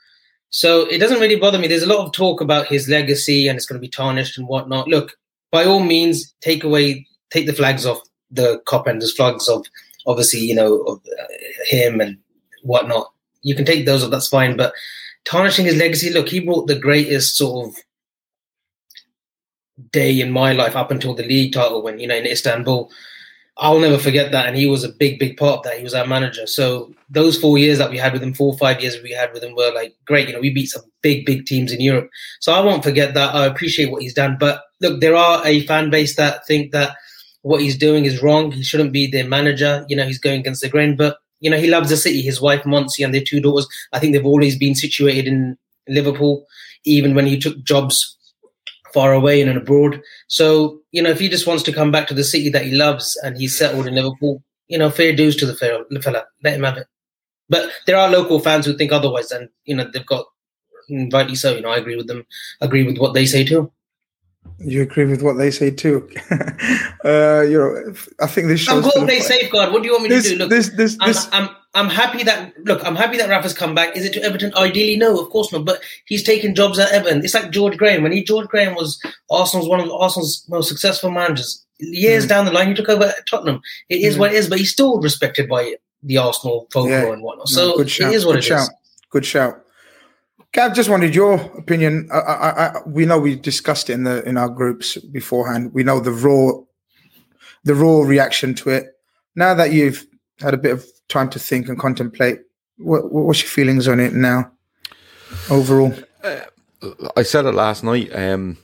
So 0.54 0.86
it 0.86 1.00
doesn't 1.00 1.20
really 1.20 1.36
bother 1.36 1.58
me. 1.58 1.68
There's 1.68 1.82
a 1.82 1.88
lot 1.88 2.06
of 2.06 2.12
talk 2.12 2.40
about 2.40 2.68
his 2.68 2.88
legacy 2.88 3.48
and 3.48 3.58
it's 3.58 3.66
going 3.66 3.82
to 3.82 3.86
be 3.86 3.90
tarnished 3.90 4.38
and 4.38 4.48
whatnot. 4.48 4.88
Look, 4.88 5.18
by 5.52 5.66
all 5.66 5.80
means, 5.80 6.32
take 6.42 6.64
away, 6.64 7.08
take 7.32 7.48
the 7.48 7.54
flags 7.54 7.88
off 7.88 8.00
the 8.30 8.62
Kop 8.68 8.86
and 8.86 9.02
the 9.02 9.08
flags 9.08 9.50
of 9.50 9.66
obviously, 10.06 10.42
you 10.42 10.54
know, 10.54 10.82
of 10.84 11.02
uh, 11.20 11.26
him 11.66 12.00
and 12.00 12.20
whatnot. 12.62 13.12
You 13.42 13.56
can 13.56 13.66
take 13.66 13.88
those 13.88 14.04
off, 14.04 14.12
that's 14.12 14.28
fine. 14.28 14.56
But 14.56 14.74
tarnishing 15.26 15.66
his 15.66 15.78
legacy, 15.78 16.14
look, 16.14 16.30
he 16.30 16.40
brought 16.40 16.68
the 16.68 16.78
greatest 16.78 17.36
sort 17.36 17.70
of 17.70 17.76
day 19.92 20.22
in 20.22 20.32
my 20.32 20.54
life 20.54 20.76
up 20.76 20.92
until 20.92 21.16
the 21.16 21.24
league 21.24 21.54
title 21.54 21.82
when, 21.82 21.98
you 21.98 22.06
know, 22.06 22.16
in 22.16 22.28
Istanbul. 22.28 22.92
I'll 23.58 23.80
never 23.80 24.00
forget 24.00 24.32
that. 24.32 24.48
And 24.48 24.58
he 24.58 24.66
was 24.66 24.84
a 24.84 24.90
big, 24.90 25.20
big 25.20 25.38
part 25.38 25.60
of 25.60 25.64
that. 25.64 25.78
He 25.78 25.84
was 25.84 25.94
our 25.94 26.08
manager. 26.08 26.48
So 26.48 26.94
those 27.10 27.38
four 27.38 27.58
years 27.60 27.78
that 27.78 27.92
we 27.92 27.98
had 27.98 28.14
with 28.14 28.24
him, 28.24 28.34
four 28.34 28.54
or 28.54 28.58
five 28.58 28.82
years 28.82 28.98
we 29.04 29.12
had 29.12 29.32
with 29.32 29.44
him 29.44 29.56
were 29.56 29.72
like 29.74 29.96
great. 30.06 30.28
You 30.28 30.34
know, 30.34 30.40
we 30.40 30.50
beat 30.50 30.72
some 30.72 30.82
big, 31.02 31.26
big 31.26 31.46
teams 31.46 31.72
in 31.72 31.80
Europe. 31.80 32.10
So 32.40 32.52
I 32.52 32.62
won't 32.62 32.84
forget 32.84 33.14
that. 33.14 33.36
I 33.36 33.46
appreciate 33.46 33.92
what 33.92 34.02
he's 34.02 34.14
done. 34.14 34.38
But 34.40 34.64
look, 34.82 35.02
there 35.02 35.16
are 35.16 35.46
a 35.46 35.66
fan 35.68 35.92
base 35.92 36.16
that 36.16 36.48
think 36.48 36.72
that 36.72 36.96
what 37.44 37.62
he's 37.62 37.78
doing 37.78 38.06
is 38.06 38.24
wrong. 38.24 38.52
He 38.52 38.64
shouldn't 38.64 38.92
be 38.92 39.06
their 39.06 39.28
manager. 39.28 39.86
You 39.88 39.98
know, 39.98 40.06
he's 40.06 40.20
going 40.20 40.40
against 40.40 40.62
the 40.62 40.70
grain. 40.70 40.96
But, 40.96 41.18
you 41.40 41.50
know, 41.52 41.58
he 41.58 41.68
loves 41.68 41.90
the 41.90 41.98
city. 41.98 42.22
His 42.22 42.42
wife, 42.42 42.64
Montse, 42.64 43.04
and 43.04 43.14
their 43.14 43.22
two 43.22 43.40
daughters, 43.40 43.68
I 43.92 44.00
think 44.00 44.14
they've 44.14 44.26
always 44.26 44.58
been 44.58 44.74
situated 44.74 45.28
in 45.28 45.58
Liverpool, 45.88 46.48
even 46.86 47.14
when 47.14 47.28
he 47.28 47.38
took 47.38 47.62
jobs 47.64 48.18
far 48.94 49.14
away 49.14 49.42
and 49.42 49.58
abroad. 49.58 50.02
So, 50.28 50.82
you 50.92 51.02
know, 51.02 51.10
if 51.10 51.20
he 51.20 51.30
just 51.30 51.48
wants 51.48 51.64
to 51.64 51.74
come 51.74 51.92
back 51.92 52.08
to 52.08 52.14
the 52.14 52.24
city 52.24 52.50
that 52.50 52.66
he 52.66 52.72
loves 52.72 53.20
and 53.24 53.38
he's 53.38 53.58
settled 53.58 53.88
in 53.88 53.96
Liverpool, 53.96 54.44
you 54.68 54.78
know, 54.78 54.90
fair 54.90 55.16
dues 55.16 55.36
to 55.38 55.46
the 55.46 55.56
fella. 55.56 56.26
Let 56.44 56.54
him 56.56 56.64
have 56.64 56.78
it. 56.78 56.88
But 57.50 57.70
there 57.86 57.98
are 57.98 58.10
local 58.10 58.40
fans 58.40 58.66
who 58.66 58.76
think 58.78 58.92
otherwise, 58.92 59.32
and 59.32 59.50
you 59.66 59.76
know 59.76 59.86
they've 59.92 60.06
got 60.06 60.26
rightly 61.12 61.36
so. 61.36 61.54
You 61.56 61.62
know, 61.62 61.70
I 61.70 61.78
agree 61.78 61.96
with 61.96 62.08
them. 62.08 62.26
Agree 62.62 62.84
with 62.84 62.98
what 62.98 63.14
they 63.14 63.26
say 63.26 63.44
too. 63.44 63.72
You 64.60 64.82
agree 64.82 65.06
with 65.06 65.22
what 65.22 65.38
they 65.38 65.52
say 65.52 65.72
too. 65.72 66.10
uh, 67.06 67.42
you 67.42 67.58
know, 67.58 67.94
I 68.22 68.28
think 68.28 68.48
this 68.48 68.68
I'm 68.68 68.82
shows. 68.82 68.94
going 68.94 69.08
to 69.08 69.14
play 69.14 69.20
safeguard. 69.20 69.72
What 69.72 69.84
do 69.84 69.88
you 69.88 69.94
want 69.94 70.04
me 70.04 70.10
This, 70.10 70.26
to 70.26 70.30
do? 70.32 70.38
Look, 70.38 70.50
this, 70.50 70.70
this, 70.70 70.98
I'm, 71.00 71.08
this. 71.08 71.30
I'm 71.32 71.44
I'm 71.44 71.56
happy 71.90 72.24
that 72.24 72.54
look. 72.66 72.86
I'm 72.86 72.96
happy 72.96 73.18
that 73.18 73.30
Rafa's 73.30 73.54
come 73.54 73.74
back. 73.74 73.98
Is 73.98 74.06
it 74.06 74.14
to 74.14 74.24
Everton? 74.24 74.54
Ideally, 74.56 74.96
no, 74.96 75.20
of 75.20 75.30
course 75.30 75.52
not. 75.52 75.66
But 75.66 75.82
he's 76.06 76.24
taken 76.24 76.54
jobs 76.54 76.78
at 76.78 76.92
Everton. 76.92 77.24
It's 77.24 77.34
like 77.34 77.52
George 77.52 77.78
Graham. 77.78 78.04
When 78.04 78.12
he 78.12 78.24
George 78.24 78.48
Graham 78.48 78.76
was 78.76 79.02
Arsenal's 79.32 79.68
one 79.68 79.80
of 79.80 79.90
Arsenal's 79.92 80.46
most 80.50 80.70
successful 80.70 81.10
managers. 81.10 81.66
Years 81.80 82.26
mm. 82.26 82.30
down 82.30 82.46
the 82.46 82.52
line, 82.52 82.68
he 82.68 82.74
took 82.76 82.90
over 82.90 83.06
at 83.06 83.28
Tottenham. 83.28 83.62
It 83.90 84.02
is 84.02 84.16
mm. 84.16 84.20
what 84.20 84.34
it 84.34 84.36
is, 84.36 84.48
but 84.50 84.60
he's 84.60 84.72
still 84.72 85.02
respected 85.02 85.50
by 85.50 85.76
the 86.04 86.18
Arsenal 86.18 86.68
folklore 86.72 86.92
Yeah. 86.92 87.14
and 87.14 87.24
whatnot. 87.24 87.48
No, 87.52 87.56
So 87.72 87.78
good 87.78 87.90
shout. 87.90 88.12
it 88.12 88.16
is 88.16 88.26
what 88.26 88.34
good 88.34 88.40
it 88.40 88.44
shout. 88.44 88.62
is. 88.62 88.72
Good 89.10 89.26
shout. 89.26 89.64
Gav, 90.52 90.76
just 90.76 90.90
wanted 90.90 91.16
your 91.16 91.36
opinion. 91.58 92.08
I, 92.14 92.18
I, 92.20 92.68
I, 92.68 92.82
we 92.86 93.08
know 93.08 93.18
we 93.18 93.36
discussed 93.36 93.90
it 93.90 93.94
in 93.94 94.04
the 94.04 94.24
in 94.24 94.38
our 94.38 94.50
groups 94.50 94.98
beforehand. 94.98 95.74
We 95.74 95.84
know 95.84 96.00
the 96.00 96.12
raw, 96.12 96.52
the 97.64 97.74
raw 97.74 98.02
reaction 98.02 98.54
to 98.56 98.70
it. 98.70 98.96
Now 99.36 99.56
that 99.56 99.72
you've 99.72 100.06
had 100.40 100.54
a 100.54 100.58
bit 100.58 100.74
of 100.74 100.86
time 101.14 101.30
to 101.30 101.40
think 101.40 101.70
and 101.70 101.80
contemplate, 101.80 102.42
what, 102.78 103.12
what's 103.12 103.42
your 103.42 103.50
feelings 103.50 103.88
on 103.88 104.00
it 104.00 104.14
now? 104.14 104.52
Overall, 105.50 105.94
I 107.16 107.24
said 107.24 107.46
it 107.46 107.54
last 107.54 107.84
night, 107.84 108.14
um, 108.14 108.58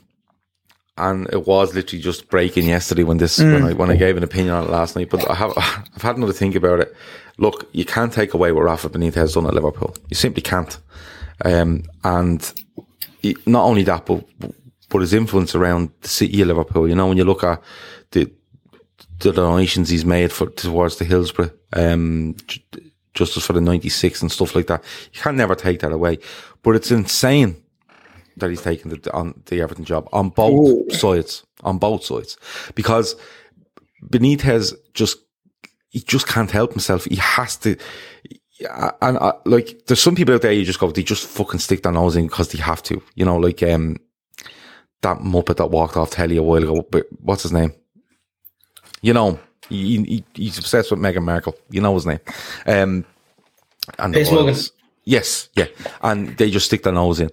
and 0.96 1.28
it 1.32 1.46
was 1.46 1.74
literally 1.74 2.02
just 2.02 2.28
breaking 2.28 2.66
yesterday 2.66 3.02
when 3.02 3.18
this 3.18 3.38
when 3.38 3.64
I 3.64 3.72
when 3.72 3.90
I 3.90 3.96
gave 3.96 4.16
an 4.16 4.22
opinion 4.22 4.54
on 4.54 4.64
it 4.64 4.70
last 4.70 4.94
night. 4.94 5.10
But 5.10 5.28
I 5.28 5.34
have 5.34 5.52
I've 5.56 6.02
had 6.02 6.16
another 6.16 6.32
think 6.32 6.54
about 6.54 6.80
it. 6.80 6.94
Look, 7.38 7.68
you 7.72 7.84
can't 7.84 8.12
take 8.12 8.34
away 8.34 8.52
what 8.52 8.64
Rafa 8.64 8.90
Benitez 8.90 9.14
has 9.14 9.34
done 9.34 9.46
at 9.46 9.54
Liverpool. 9.54 9.96
You 10.10 10.16
simply 10.16 10.42
can't. 10.42 10.78
Um, 11.44 11.84
and 12.04 12.52
not 13.46 13.64
only 13.64 13.82
that, 13.84 14.06
but 14.06 14.24
but 14.90 15.00
his 15.00 15.14
influence 15.14 15.54
around 15.54 15.90
the 16.02 16.08
city 16.08 16.42
of 16.42 16.48
Liverpool. 16.48 16.88
You 16.88 16.94
know, 16.94 17.08
when 17.08 17.16
you 17.16 17.24
look 17.24 17.42
at 17.42 17.62
the 18.10 18.30
the 19.18 19.32
donations 19.32 19.88
he's 19.88 20.04
made 20.04 20.32
for 20.32 20.50
towards 20.50 20.96
the 20.96 21.04
Hillsborough 21.04 21.50
um, 21.72 22.36
ju- 22.46 22.60
Justice 23.14 23.44
for 23.44 23.52
the 23.52 23.60
'96 23.60 24.22
and 24.22 24.30
stuff 24.30 24.54
like 24.54 24.68
that, 24.68 24.84
you 25.12 25.20
can 25.20 25.36
never 25.36 25.54
take 25.54 25.80
that 25.80 25.92
away. 25.92 26.18
But 26.62 26.76
it's 26.76 26.90
insane 26.90 27.60
that 28.36 28.50
he's 28.50 28.62
taken 28.62 28.90
the, 28.90 29.12
on 29.12 29.42
the 29.46 29.60
Everton 29.60 29.84
job 29.84 30.08
on 30.12 30.30
both 30.30 30.94
sides, 30.94 31.44
on 31.62 31.78
both 31.78 32.04
sides, 32.04 32.36
because 32.74 33.16
Benitez 34.08 34.74
just 34.94 35.18
he 35.90 36.00
just 36.00 36.26
can't 36.26 36.50
help 36.50 36.70
himself. 36.70 37.04
He 37.04 37.16
has 37.16 37.56
to. 37.58 37.76
And 39.00 39.16
uh, 39.18 39.32
like, 39.44 39.86
there's 39.86 40.02
some 40.02 40.14
people 40.14 40.34
out 40.34 40.42
there 40.42 40.52
you 40.52 40.64
just 40.64 40.78
go, 40.78 40.90
they 40.90 41.02
just 41.02 41.26
fucking 41.26 41.60
stick 41.60 41.82
their 41.82 41.92
nose 41.92 42.14
in 42.14 42.26
because 42.26 42.52
they 42.52 42.62
have 42.62 42.82
to. 42.84 43.02
You 43.14 43.24
know, 43.24 43.36
like 43.36 43.62
um, 43.62 43.96
that 45.02 45.18
muppet 45.18 45.56
that 45.56 45.70
walked 45.70 45.96
off 45.96 46.10
telly 46.10 46.36
a 46.36 46.42
while 46.42 46.62
ago. 46.62 46.86
But 46.90 47.06
what's 47.20 47.42
his 47.42 47.52
name? 47.52 47.72
You 49.02 49.12
know, 49.12 49.38
he, 49.68 50.02
he 50.02 50.24
he's 50.34 50.58
obsessed 50.58 50.90
with 50.90 51.00
Meghan 51.00 51.22
Markle. 51.22 51.56
You 51.70 51.80
know 51.80 51.94
his 51.94 52.06
name. 52.06 52.20
Um, 52.66 53.04
and 53.98 54.14
Piers 54.14 54.30
Morgan. 54.30 54.56
Yes, 55.04 55.48
yeah, 55.56 55.66
and 56.02 56.36
they 56.36 56.50
just 56.50 56.66
stick 56.66 56.82
their 56.82 56.92
nose 56.92 57.20
in. 57.20 57.30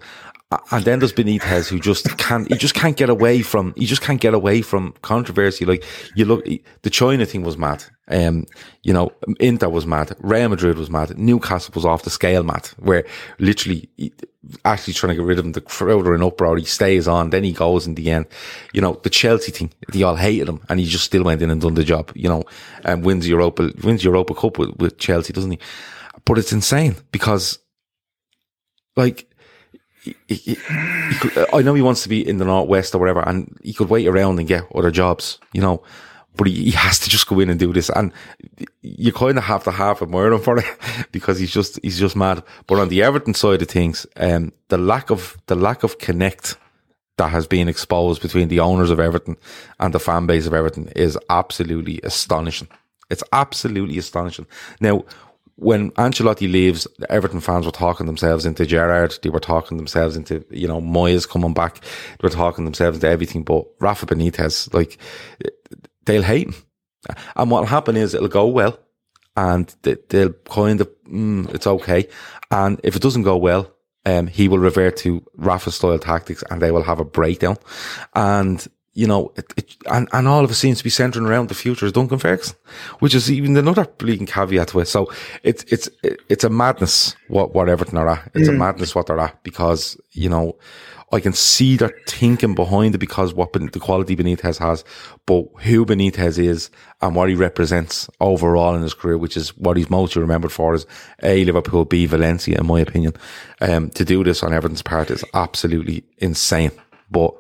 And 0.72 0.86
then 0.86 1.00
there's 1.00 1.12
Benitez 1.12 1.68
who 1.68 1.78
just 1.78 2.18
can't, 2.18 2.48
he 2.48 2.58
just 2.58 2.74
can't 2.74 2.96
get 2.96 3.10
away 3.10 3.42
from, 3.42 3.74
he 3.76 3.86
just 3.86 4.02
can't 4.02 4.22
get 4.22 4.34
away 4.34 4.62
from 4.62 4.94
controversy. 5.02 5.66
Like 5.66 5.84
you 6.16 6.24
look, 6.24 6.46
the 6.46 6.90
China 6.90 7.26
thing 7.26 7.44
was 7.44 7.58
mad. 7.58 7.84
Um, 8.08 8.46
you 8.82 8.94
know, 8.94 9.12
Inter 9.42 9.68
was 9.68 9.86
mad. 9.86 10.16
Real 10.20 10.48
Madrid 10.48 10.78
was 10.78 10.90
mad. 10.90 11.18
Newcastle 11.18 11.74
was 11.76 11.84
off 11.84 12.04
the 12.04 12.10
scale 12.10 12.44
mad, 12.44 12.68
where 12.78 13.06
literally 13.40 13.90
actually 14.64 14.94
trying 14.94 15.10
to 15.10 15.16
get 15.22 15.28
rid 15.28 15.38
of 15.38 15.44
him. 15.44 15.52
The 15.52 15.60
crowd 15.60 16.08
are 16.08 16.16
in 16.16 16.24
uproar. 16.24 16.56
He 16.56 16.64
stays 16.64 17.10
on, 17.10 17.32
then 17.32 17.44
he 17.44 17.52
goes 17.52 17.86
in 17.86 17.96
the 17.96 18.10
end. 18.10 18.28
You 18.74 18.80
know, 18.80 19.02
the 19.04 19.10
Chelsea 19.10 19.52
thing, 19.52 19.74
they 19.92 20.04
all 20.04 20.16
hated 20.16 20.48
him 20.48 20.62
and 20.70 20.80
he 20.80 20.86
just 20.86 21.04
still 21.04 21.24
went 21.24 21.42
in 21.42 21.52
and 21.52 21.60
done 21.60 21.74
the 21.74 21.84
job, 21.84 22.10
you 22.16 22.30
know, 22.30 22.44
and 22.86 23.04
wins 23.04 23.28
Europa, 23.28 23.74
wins 23.84 24.06
Europa 24.06 24.34
Cup 24.34 24.58
with, 24.58 24.78
with 24.78 24.98
Chelsea, 24.98 25.34
doesn't 25.34 25.52
he? 25.52 25.60
But 26.24 26.38
it's 26.38 26.54
insane 26.54 26.96
because 27.12 27.60
like, 28.96 29.30
he, 30.28 30.36
he, 30.36 30.56
he 30.56 31.16
could, 31.20 31.54
I 31.54 31.62
know 31.62 31.74
he 31.74 31.82
wants 31.82 32.04
to 32.04 32.10
be 32.10 32.28
in 32.28 32.38
the 32.38 32.46
northwest 32.46 32.94
or 32.96 33.00
whatever, 33.00 33.22
and 33.28 33.58
he 33.64 33.74
could 33.74 33.90
wait 33.90 34.08
around 34.08 34.40
and 34.40 34.48
get 34.48 34.64
other 34.74 34.92
jobs, 34.92 35.40
you 35.54 35.62
know. 35.62 35.82
but 36.38 36.48
he, 36.48 36.66
he 36.66 36.72
has 36.72 37.00
to 37.00 37.10
just 37.10 37.28
go 37.28 37.40
in 37.40 37.50
and 37.50 37.60
do 37.60 37.74
this. 37.74 37.90
And 37.90 38.14
you 38.82 39.12
kind 39.12 39.38
of 39.38 39.44
have 39.44 39.64
to 39.66 39.72
half 39.72 40.02
admire 40.02 40.32
him 40.32 40.42
for 40.42 40.60
it 40.60 40.66
because 41.12 41.40
he's 41.40 41.52
just, 41.52 41.80
he's 41.84 42.00
just 42.00 42.16
mad. 42.16 42.44
But 42.68 42.80
on 42.80 42.90
the 42.90 43.04
Everton 43.04 43.34
side 43.34 43.62
of 43.62 43.68
things, 43.68 44.06
um, 44.16 44.54
the 44.70 44.78
lack 44.78 45.10
of, 45.10 45.38
the 45.48 45.56
lack 45.56 45.84
of 45.84 45.98
connect 45.98 46.58
that 47.18 47.30
has 47.30 47.48
been 47.48 47.68
exposed 47.68 48.22
between 48.22 48.48
the 48.48 48.60
owners 48.60 48.92
of 48.92 49.00
Everton 49.00 49.38
and 49.80 49.94
the 49.94 50.00
fan 50.00 50.28
base 50.28 50.46
of 50.46 50.54
Everton 50.54 50.88
is 50.96 51.18
absolutely 51.30 52.00
astonishing. 52.04 52.68
It's 53.10 53.24
absolutely 53.32 53.98
astonishing. 53.98 54.46
Now, 54.80 55.06
when 55.58 55.90
Ancelotti 55.92 56.50
leaves, 56.50 56.88
the 57.00 57.12
Everton 57.12 57.42
fans 57.42 57.66
were 57.66 57.72
talking 57.72 58.06
themselves 58.06 58.46
into 58.46 58.66
Gerrard. 58.66 59.18
They 59.24 59.30
were 59.30 59.40
talking 59.40 59.78
themselves 59.78 60.16
into, 60.16 60.46
you 60.52 60.68
know, 60.68 60.80
Moyes 60.80 61.28
coming 61.28 61.54
back. 61.54 61.82
They 61.82 62.24
were 62.24 62.30
talking 62.30 62.64
themselves 62.64 62.98
into 62.98 63.10
everything. 63.10 63.44
But 63.44 63.66
Rafa 63.80 64.06
Benitez, 64.06 64.72
like, 64.74 65.00
they'll 66.06 66.22
hate 66.22 66.48
him. 66.48 66.56
And 67.36 67.50
what'll 67.50 67.66
happen 67.66 67.98
is 67.98 68.14
it'll 68.14 68.28
go 68.28 68.48
well 68.48 68.80
and 69.36 69.74
they'll 69.82 70.34
kind 70.50 70.82
of, 70.82 70.90
mm, 71.10 71.52
it's 71.54 71.68
okay. 71.68 72.08
And 72.52 72.80
if 72.84 72.96
it 72.96 73.02
doesn't 73.02 73.24
go 73.24 73.38
well, 73.38 73.74
um, 74.06 74.28
he 74.28 74.48
will 74.48 74.60
revert 74.60 74.98
to 74.98 75.26
Rafa 75.36 75.72
style 75.72 75.98
tactics 75.98 76.44
and 76.52 76.62
they 76.62 76.72
will 76.72 76.84
have 76.84 77.00
a 77.00 77.06
breakdown. 77.06 77.58
And, 78.14 78.66
you 78.98 79.06
know, 79.06 79.32
it, 79.36 79.54
it, 79.56 79.78
and, 79.92 80.10
and 80.12 80.28
all 80.28 80.44
of 80.44 80.50
it 80.50 80.56
seems 80.56 80.80
to 80.80 80.84
be 80.84 80.90
centering 80.90 81.28
around 81.28 81.50
the 81.50 81.54
future 81.54 81.86
of 81.86 81.94
Duncan 81.94 82.18
Ferguson, 82.18 82.58
which 82.98 83.14
is 83.14 83.32
even 83.32 83.56
another 83.56 83.86
bleeding 83.86 84.26
caveat 84.26 84.70
to 84.70 84.80
it. 84.80 84.88
So 84.88 85.12
it's, 85.44 85.64
it's, 85.66 85.88
it's 86.02 86.44
a 86.44 86.50
madness 86.50 87.16
what, 87.28 87.54
what 87.54 87.70
Everton 87.70 88.00
are 88.00 88.10
at. 88.10 88.32
It's 88.34 88.50
mm. 88.50 88.56
a 88.56 88.58
madness 88.58 88.96
what 88.96 89.06
they're 89.06 89.20
at 89.20 89.44
because, 89.44 90.02
you 90.14 90.30
know, 90.30 90.58
I 91.12 91.20
can 91.20 91.34
see 91.34 91.78
their 91.78 91.94
thinking 92.08 92.56
behind 92.56 92.96
it 92.96 92.98
because 92.98 93.36
what 93.36 93.54
the 93.54 93.80
quality 93.80 94.16
Benitez 94.16 94.58
has, 94.58 94.84
but 95.28 95.46
who 95.60 95.86
Benitez 95.86 96.40
is 96.40 96.72
and 97.00 97.16
what 97.16 97.30
he 97.30 97.36
represents 97.36 98.10
overall 98.20 98.74
in 98.74 98.82
his 98.82 98.96
career, 98.96 99.20
which 99.20 99.38
is 99.38 99.56
what 99.58 99.78
he's 99.78 99.92
mostly 99.92 100.24
remembered 100.24 100.52
for 100.52 100.74
is 100.74 100.88
A, 101.22 101.46
Liverpool, 101.46 101.86
B, 101.86 102.08
Valencia, 102.08 102.58
in 102.60 102.66
my 102.66 102.80
opinion. 102.80 103.14
Um, 103.62 103.92
to 103.92 104.04
do 104.04 104.24
this 104.24 104.42
on 104.42 104.54
Everton's 104.54 104.82
part 104.82 105.12
is 105.12 105.24
absolutely 105.36 106.04
insane. 106.18 106.72
But 107.12 107.36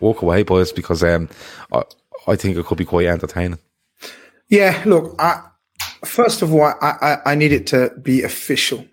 walk 0.00 0.22
away, 0.22 0.42
boys, 0.42 0.72
because 0.72 1.02
um, 1.02 1.28
I, 1.72 1.82
I 2.26 2.36
think 2.36 2.56
it 2.56 2.66
could 2.66 2.78
be 2.78 2.84
quite 2.84 3.06
entertaining. 3.06 3.58
Yeah, 4.48 4.82
look, 4.86 5.14
I, 5.18 5.42
first 6.04 6.42
of 6.42 6.52
all, 6.52 6.62
I, 6.62 6.74
I, 6.80 7.18
I 7.32 7.34
need 7.34 7.52
it 7.52 7.66
to 7.68 7.92
be 8.00 8.22
official 8.22 8.86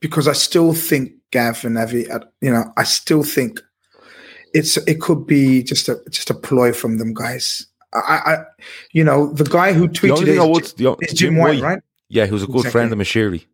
because 0.00 0.28
I 0.28 0.32
still 0.32 0.72
think 0.72 1.12
Gav 1.30 1.64
and 1.64 1.78
Avi, 1.78 2.06
you 2.40 2.50
know, 2.50 2.72
I 2.76 2.84
still 2.84 3.22
think 3.22 3.60
it's 4.54 4.76
it 4.78 5.00
could 5.00 5.26
be 5.26 5.62
just 5.62 5.88
a 5.88 6.00
just 6.10 6.30
a 6.30 6.34
ploy 6.34 6.72
from 6.72 6.98
them 6.98 7.12
guys. 7.12 7.66
I, 7.92 7.98
I 7.98 8.44
you 8.92 9.04
know, 9.04 9.32
the 9.32 9.44
guy 9.44 9.72
who 9.72 9.88
tweeted 9.88 10.26
the 10.26 10.42
it 10.42 10.48
would, 10.48 10.64
is, 10.64 10.72
the, 10.74 10.96
is 11.02 11.12
Jim 11.12 11.36
White, 11.36 11.60
right? 11.60 11.82
Yeah, 12.08 12.26
who's 12.26 12.42
a 12.42 12.46
good 12.46 12.66
exactly. 12.66 12.70
friend 12.70 12.92
of 12.92 12.98
Moshiri. 12.98 13.44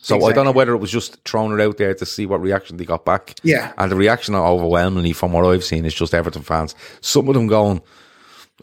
So 0.00 0.14
exactly. 0.14 0.32
I 0.32 0.34
don't 0.34 0.44
know 0.44 0.52
whether 0.52 0.74
it 0.74 0.78
was 0.78 0.90
just 0.90 1.22
throwing 1.24 1.58
it 1.58 1.62
out 1.62 1.76
there 1.76 1.92
to 1.92 2.06
see 2.06 2.24
what 2.24 2.40
reaction 2.40 2.76
they 2.76 2.84
got 2.84 3.04
back. 3.04 3.34
Yeah. 3.42 3.72
And 3.78 3.90
the 3.90 3.96
reaction 3.96 4.34
overwhelmingly 4.34 5.12
from 5.12 5.32
what 5.32 5.44
I've 5.44 5.64
seen 5.64 5.84
is 5.84 5.94
just 5.94 6.14
Everton 6.14 6.42
fans. 6.42 6.74
Some 7.00 7.28
of 7.28 7.34
them 7.34 7.48
going, 7.48 7.82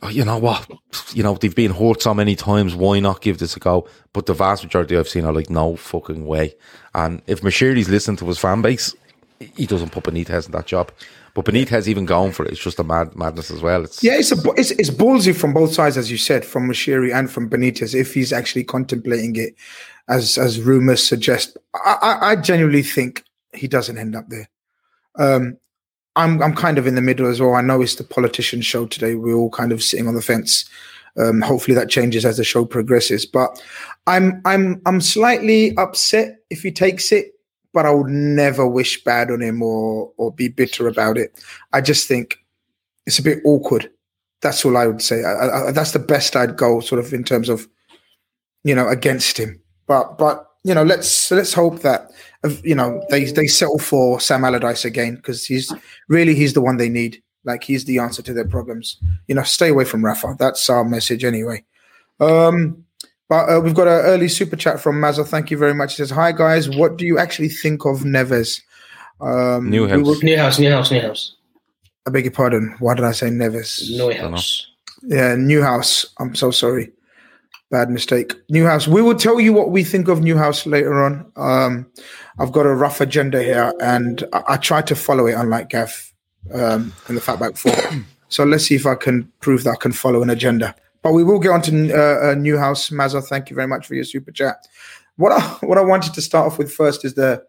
oh, 0.01 0.09
you 0.09 0.23
know 0.23 0.37
what? 0.37 0.67
You 1.13 1.23
know, 1.23 1.35
they've 1.35 1.53
been 1.53 1.73
hurt 1.73 2.01
so 2.01 2.13
many 2.13 2.35
times. 2.35 2.73
Why 2.73 2.99
not 2.99 3.21
give 3.21 3.39
this 3.39 3.55
a 3.55 3.59
go? 3.59 3.87
But 4.13 4.27
the 4.27 4.33
vast 4.33 4.63
majority 4.63 4.97
I've 4.97 5.09
seen 5.09 5.25
are 5.25 5.33
like, 5.33 5.49
no 5.49 5.75
fucking 5.75 6.25
way. 6.25 6.55
And 6.93 7.21
if 7.27 7.41
Moshiri's 7.41 7.89
listening 7.89 8.17
to 8.17 8.25
his 8.27 8.39
fan 8.39 8.61
base, 8.61 8.95
he 9.39 9.65
doesn't 9.65 9.91
put 9.91 10.05
Benitez 10.05 10.45
in 10.45 10.53
that 10.53 10.65
job. 10.65 10.91
But 11.33 11.43
Benitez 11.43 11.89
even 11.89 12.05
going 12.05 12.31
for 12.31 12.45
it. 12.45 12.53
It's 12.53 12.63
just 12.63 12.79
a 12.79 12.83
mad 12.85 13.13
madness 13.13 13.51
as 13.51 13.61
well. 13.61 13.83
It's 13.83 14.01
yeah, 14.01 14.17
it's 14.17 14.31
a 14.31 14.37
it's, 14.55 14.71
it's 14.71 14.89
ballsy 14.89 15.35
from 15.35 15.53
both 15.53 15.73
sides, 15.73 15.97
as 15.97 16.09
you 16.09 16.17
said, 16.17 16.45
from 16.45 16.69
Moshiri 16.69 17.13
and 17.13 17.29
from 17.29 17.49
Benitez. 17.49 17.93
If 17.93 18.13
he's 18.13 18.31
actually 18.31 18.63
contemplating 18.63 19.35
it, 19.35 19.53
as 20.07 20.37
as 20.37 20.61
rumors 20.61 21.05
suggest, 21.05 21.57
I, 21.73 21.97
I, 22.01 22.31
I 22.31 22.35
genuinely 22.35 22.83
think 22.83 23.23
he 23.53 23.67
doesn't 23.67 23.97
end 23.97 24.15
up 24.15 24.29
there. 24.29 24.49
Um, 25.17 25.57
I'm 26.15 26.41
I'm 26.41 26.55
kind 26.55 26.77
of 26.77 26.87
in 26.87 26.95
the 26.95 27.01
middle 27.01 27.27
as 27.27 27.41
well. 27.41 27.55
I 27.55 27.61
know 27.61 27.81
it's 27.81 27.95
the 27.95 28.03
politician 28.03 28.61
show 28.61 28.85
today. 28.85 29.15
We're 29.15 29.35
all 29.35 29.49
kind 29.49 29.71
of 29.71 29.83
sitting 29.83 30.07
on 30.07 30.15
the 30.15 30.21
fence. 30.21 30.65
Um, 31.17 31.41
hopefully 31.41 31.75
that 31.75 31.89
changes 31.89 32.25
as 32.25 32.37
the 32.37 32.43
show 32.43 32.65
progresses. 32.65 33.25
But 33.25 33.61
I'm 34.07 34.41
I'm 34.45 34.81
I'm 34.85 35.01
slightly 35.01 35.75
upset 35.77 36.39
if 36.49 36.61
he 36.61 36.71
takes 36.71 37.11
it 37.11 37.35
but 37.75 37.85
I 37.85 37.91
would 37.91 38.07
never 38.07 38.65
wish 38.65 39.03
bad 39.03 39.29
on 39.29 39.41
him 39.41 39.61
or 39.61 40.09
or 40.15 40.31
be 40.31 40.47
bitter 40.47 40.87
about 40.87 41.17
it. 41.17 41.43
I 41.73 41.81
just 41.81 42.07
think 42.07 42.37
it's 43.05 43.19
a 43.19 43.23
bit 43.23 43.39
awkward. 43.43 43.91
That's 44.41 44.63
all 44.63 44.77
I 44.77 44.87
would 44.87 45.01
say. 45.01 45.25
I, 45.25 45.67
I, 45.67 45.71
that's 45.71 45.91
the 45.91 45.99
best 45.99 46.37
I'd 46.37 46.55
go, 46.55 46.79
sort 46.79 47.03
of 47.03 47.13
in 47.13 47.25
terms 47.25 47.49
of, 47.49 47.67
you 48.63 48.73
know, 48.73 48.87
against 48.87 49.37
him. 49.37 49.61
But 49.87 50.17
but 50.17 50.49
you 50.63 50.73
know, 50.73 50.83
let's 50.83 51.31
let's 51.31 51.53
hope 51.53 51.81
that 51.81 52.09
you 52.63 52.75
know 52.75 53.03
they 53.09 53.25
they 53.25 53.47
settle 53.47 53.79
for 53.79 54.19
Sam 54.19 54.43
Allardyce 54.43 54.85
again 54.85 55.15
because 55.15 55.45
he's 55.45 55.71
really 56.07 56.35
he's 56.35 56.53
the 56.53 56.61
one 56.61 56.77
they 56.77 56.89
need. 56.89 57.21
Like 57.43 57.63
he's 57.63 57.85
the 57.85 57.99
answer 57.99 58.23
to 58.23 58.33
their 58.33 58.47
problems. 58.47 58.97
You 59.27 59.35
know, 59.35 59.43
stay 59.43 59.69
away 59.69 59.85
from 59.85 60.03
Rafa. 60.03 60.35
That's 60.39 60.67
our 60.69 60.83
message 60.83 61.23
anyway. 61.23 61.63
Um, 62.19 62.83
but 63.29 63.49
uh, 63.49 63.59
we've 63.59 63.75
got 63.75 63.87
an 63.87 64.05
early 64.05 64.27
super 64.27 64.55
chat 64.55 64.79
from 64.79 64.95
Mazza. 64.95 65.27
Thank 65.27 65.51
you 65.51 65.57
very 65.57 65.73
much. 65.73 65.93
He 65.93 65.97
says, 65.97 66.09
"Hi 66.09 66.31
guys, 66.31 66.69
what 66.69 66.97
do 66.97 67.05
you 67.05 67.19
actually 67.19 67.49
think 67.49 67.85
of 67.85 67.99
Neves?" 67.99 68.61
Um, 69.21 69.71
Neuhaus, 69.71 70.21
we 70.21 70.31
Neuhaus, 70.31 70.59
new 70.59 71.01
house. 71.01 71.35
I 72.07 72.11
beg 72.11 72.25
your 72.25 72.31
pardon. 72.31 72.75
Why 72.79 72.95
did 72.95 73.05
I 73.05 73.11
say 73.11 73.29
Neves? 73.29 73.89
Neuhaus. 73.91 74.63
Yeah, 75.03 75.35
Neuhaus. 75.35 76.05
I'm 76.19 76.35
so 76.35 76.51
sorry. 76.51 76.91
Bad 77.75 77.89
mistake. 77.89 78.31
Neuhaus. 78.49 78.87
We 78.87 79.01
will 79.01 79.15
tell 79.15 79.37
you 79.37 79.51
what 79.51 79.69
we 79.69 79.83
think 79.83 80.07
of 80.07 80.19
Neuhaus 80.19 80.65
later 80.65 81.03
on. 81.03 81.29
Um, 81.35 81.85
I've 82.39 82.53
got 82.53 82.65
a 82.65 82.73
rough 82.73 83.01
agenda 83.01 83.43
here, 83.43 83.73
and 83.81 84.23
I, 84.31 84.43
I 84.51 84.55
try 84.55 84.81
to 84.83 84.95
follow 84.95 85.27
it, 85.27 85.33
unlike 85.33 85.71
Gav 85.71 86.13
um, 86.53 86.93
in 87.09 87.15
the 87.15 87.21
Fatback 87.21 87.57
Four. 87.57 87.75
so 88.29 88.45
let's 88.45 88.63
see 88.63 88.75
if 88.75 88.85
I 88.85 88.95
can 88.95 89.29
prove 89.41 89.65
that 89.65 89.71
I 89.71 89.75
can 89.75 89.91
follow 89.91 90.21
an 90.21 90.29
agenda. 90.29 90.73
But 91.01 91.11
we 91.11 91.25
will 91.25 91.37
get 91.37 91.51
on 91.51 91.61
to 91.63 91.91
uh, 91.91 91.97
uh, 91.97 92.35
Neuhaus. 92.35 92.93
Mazza, 92.93 93.21
thank 93.21 93.49
you 93.49 93.57
very 93.57 93.67
much 93.67 93.85
for 93.87 93.95
your 93.95 94.05
super 94.05 94.31
chat. 94.31 94.55
What 95.17 95.33
I, 95.33 95.41
what 95.65 95.77
I 95.77 95.81
wanted 95.81 96.13
to 96.13 96.21
start 96.21 96.47
off 96.47 96.57
with 96.57 96.71
first 96.71 97.03
is 97.03 97.15
the 97.15 97.43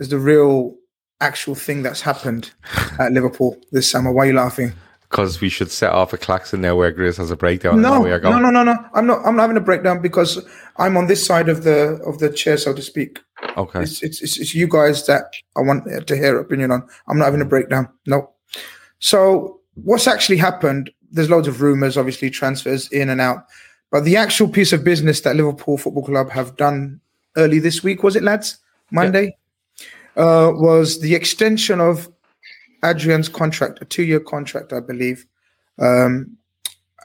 is 0.00 0.08
the 0.08 0.18
real 0.18 0.74
actual 1.20 1.54
thing 1.54 1.84
that's 1.84 2.00
happened 2.00 2.50
at 2.98 3.12
Liverpool 3.12 3.56
this 3.70 3.88
summer. 3.88 4.10
Why 4.10 4.24
are 4.24 4.26
you 4.26 4.32
laughing? 4.32 4.72
Because 5.10 5.40
we 5.40 5.48
should 5.48 5.70
set 5.70 5.92
off 5.92 6.12
a 6.12 6.18
klaxon 6.18 6.60
now 6.60 6.76
where 6.76 6.92
Grace 6.92 7.16
has 7.16 7.32
a 7.32 7.36
breakdown. 7.36 7.82
No, 7.82 8.04
no, 8.04 8.38
no, 8.38 8.50
no, 8.50 8.62
no. 8.62 8.76
I'm 8.94 9.06
not. 9.06 9.26
I'm 9.26 9.34
not 9.34 9.42
having 9.42 9.56
a 9.56 9.60
breakdown 9.60 10.00
because 10.00 10.44
I'm 10.76 10.96
on 10.96 11.08
this 11.08 11.24
side 11.24 11.48
of 11.48 11.64
the 11.64 12.00
of 12.06 12.20
the 12.20 12.30
chair, 12.30 12.56
so 12.56 12.72
to 12.72 12.80
speak. 12.80 13.18
Okay. 13.56 13.82
It's 13.82 14.02
it's, 14.02 14.22
it's, 14.22 14.38
it's 14.38 14.54
you 14.54 14.68
guys 14.68 15.06
that 15.06 15.24
I 15.56 15.62
want 15.62 16.06
to 16.06 16.16
hear 16.16 16.38
opinion 16.38 16.70
on. 16.70 16.86
I'm 17.08 17.18
not 17.18 17.24
having 17.24 17.40
a 17.40 17.44
breakdown. 17.44 17.88
No. 18.06 18.30
So 19.00 19.60
what's 19.74 20.06
actually 20.06 20.36
happened 20.36 20.92
there's 21.10 21.30
loads 21.30 21.48
of 21.48 21.60
rumours, 21.60 21.96
obviously 21.96 22.30
transfers 22.30 22.88
in 22.92 23.08
and 23.08 23.20
out. 23.20 23.46
But 23.90 24.04
the 24.04 24.16
actual 24.16 24.48
piece 24.48 24.72
of 24.72 24.84
business 24.84 25.20
that 25.22 25.36
Liverpool 25.36 25.76
Football 25.76 26.04
Club 26.04 26.30
have 26.30 26.56
done 26.56 27.00
early 27.36 27.58
this 27.58 27.82
week, 27.82 28.02
was 28.02 28.16
it, 28.16 28.22
lads? 28.22 28.58
Monday? 28.90 29.36
Yeah. 30.16 30.22
Uh, 30.22 30.52
was 30.54 31.00
the 31.00 31.14
extension 31.14 31.80
of 31.80 32.08
Adrian's 32.84 33.28
contract, 33.28 33.78
a 33.80 33.84
two 33.84 34.02
year 34.02 34.20
contract, 34.20 34.72
I 34.72 34.80
believe. 34.80 35.26
Um, 35.78 36.36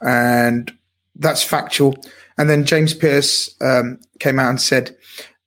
and 0.02 0.72
that's 1.14 1.42
factual. 1.42 1.96
And 2.38 2.50
then 2.50 2.64
James 2.64 2.92
Pearce 2.94 3.54
um, 3.60 3.98
came 4.20 4.38
out 4.38 4.50
and 4.50 4.60
said 4.60 4.94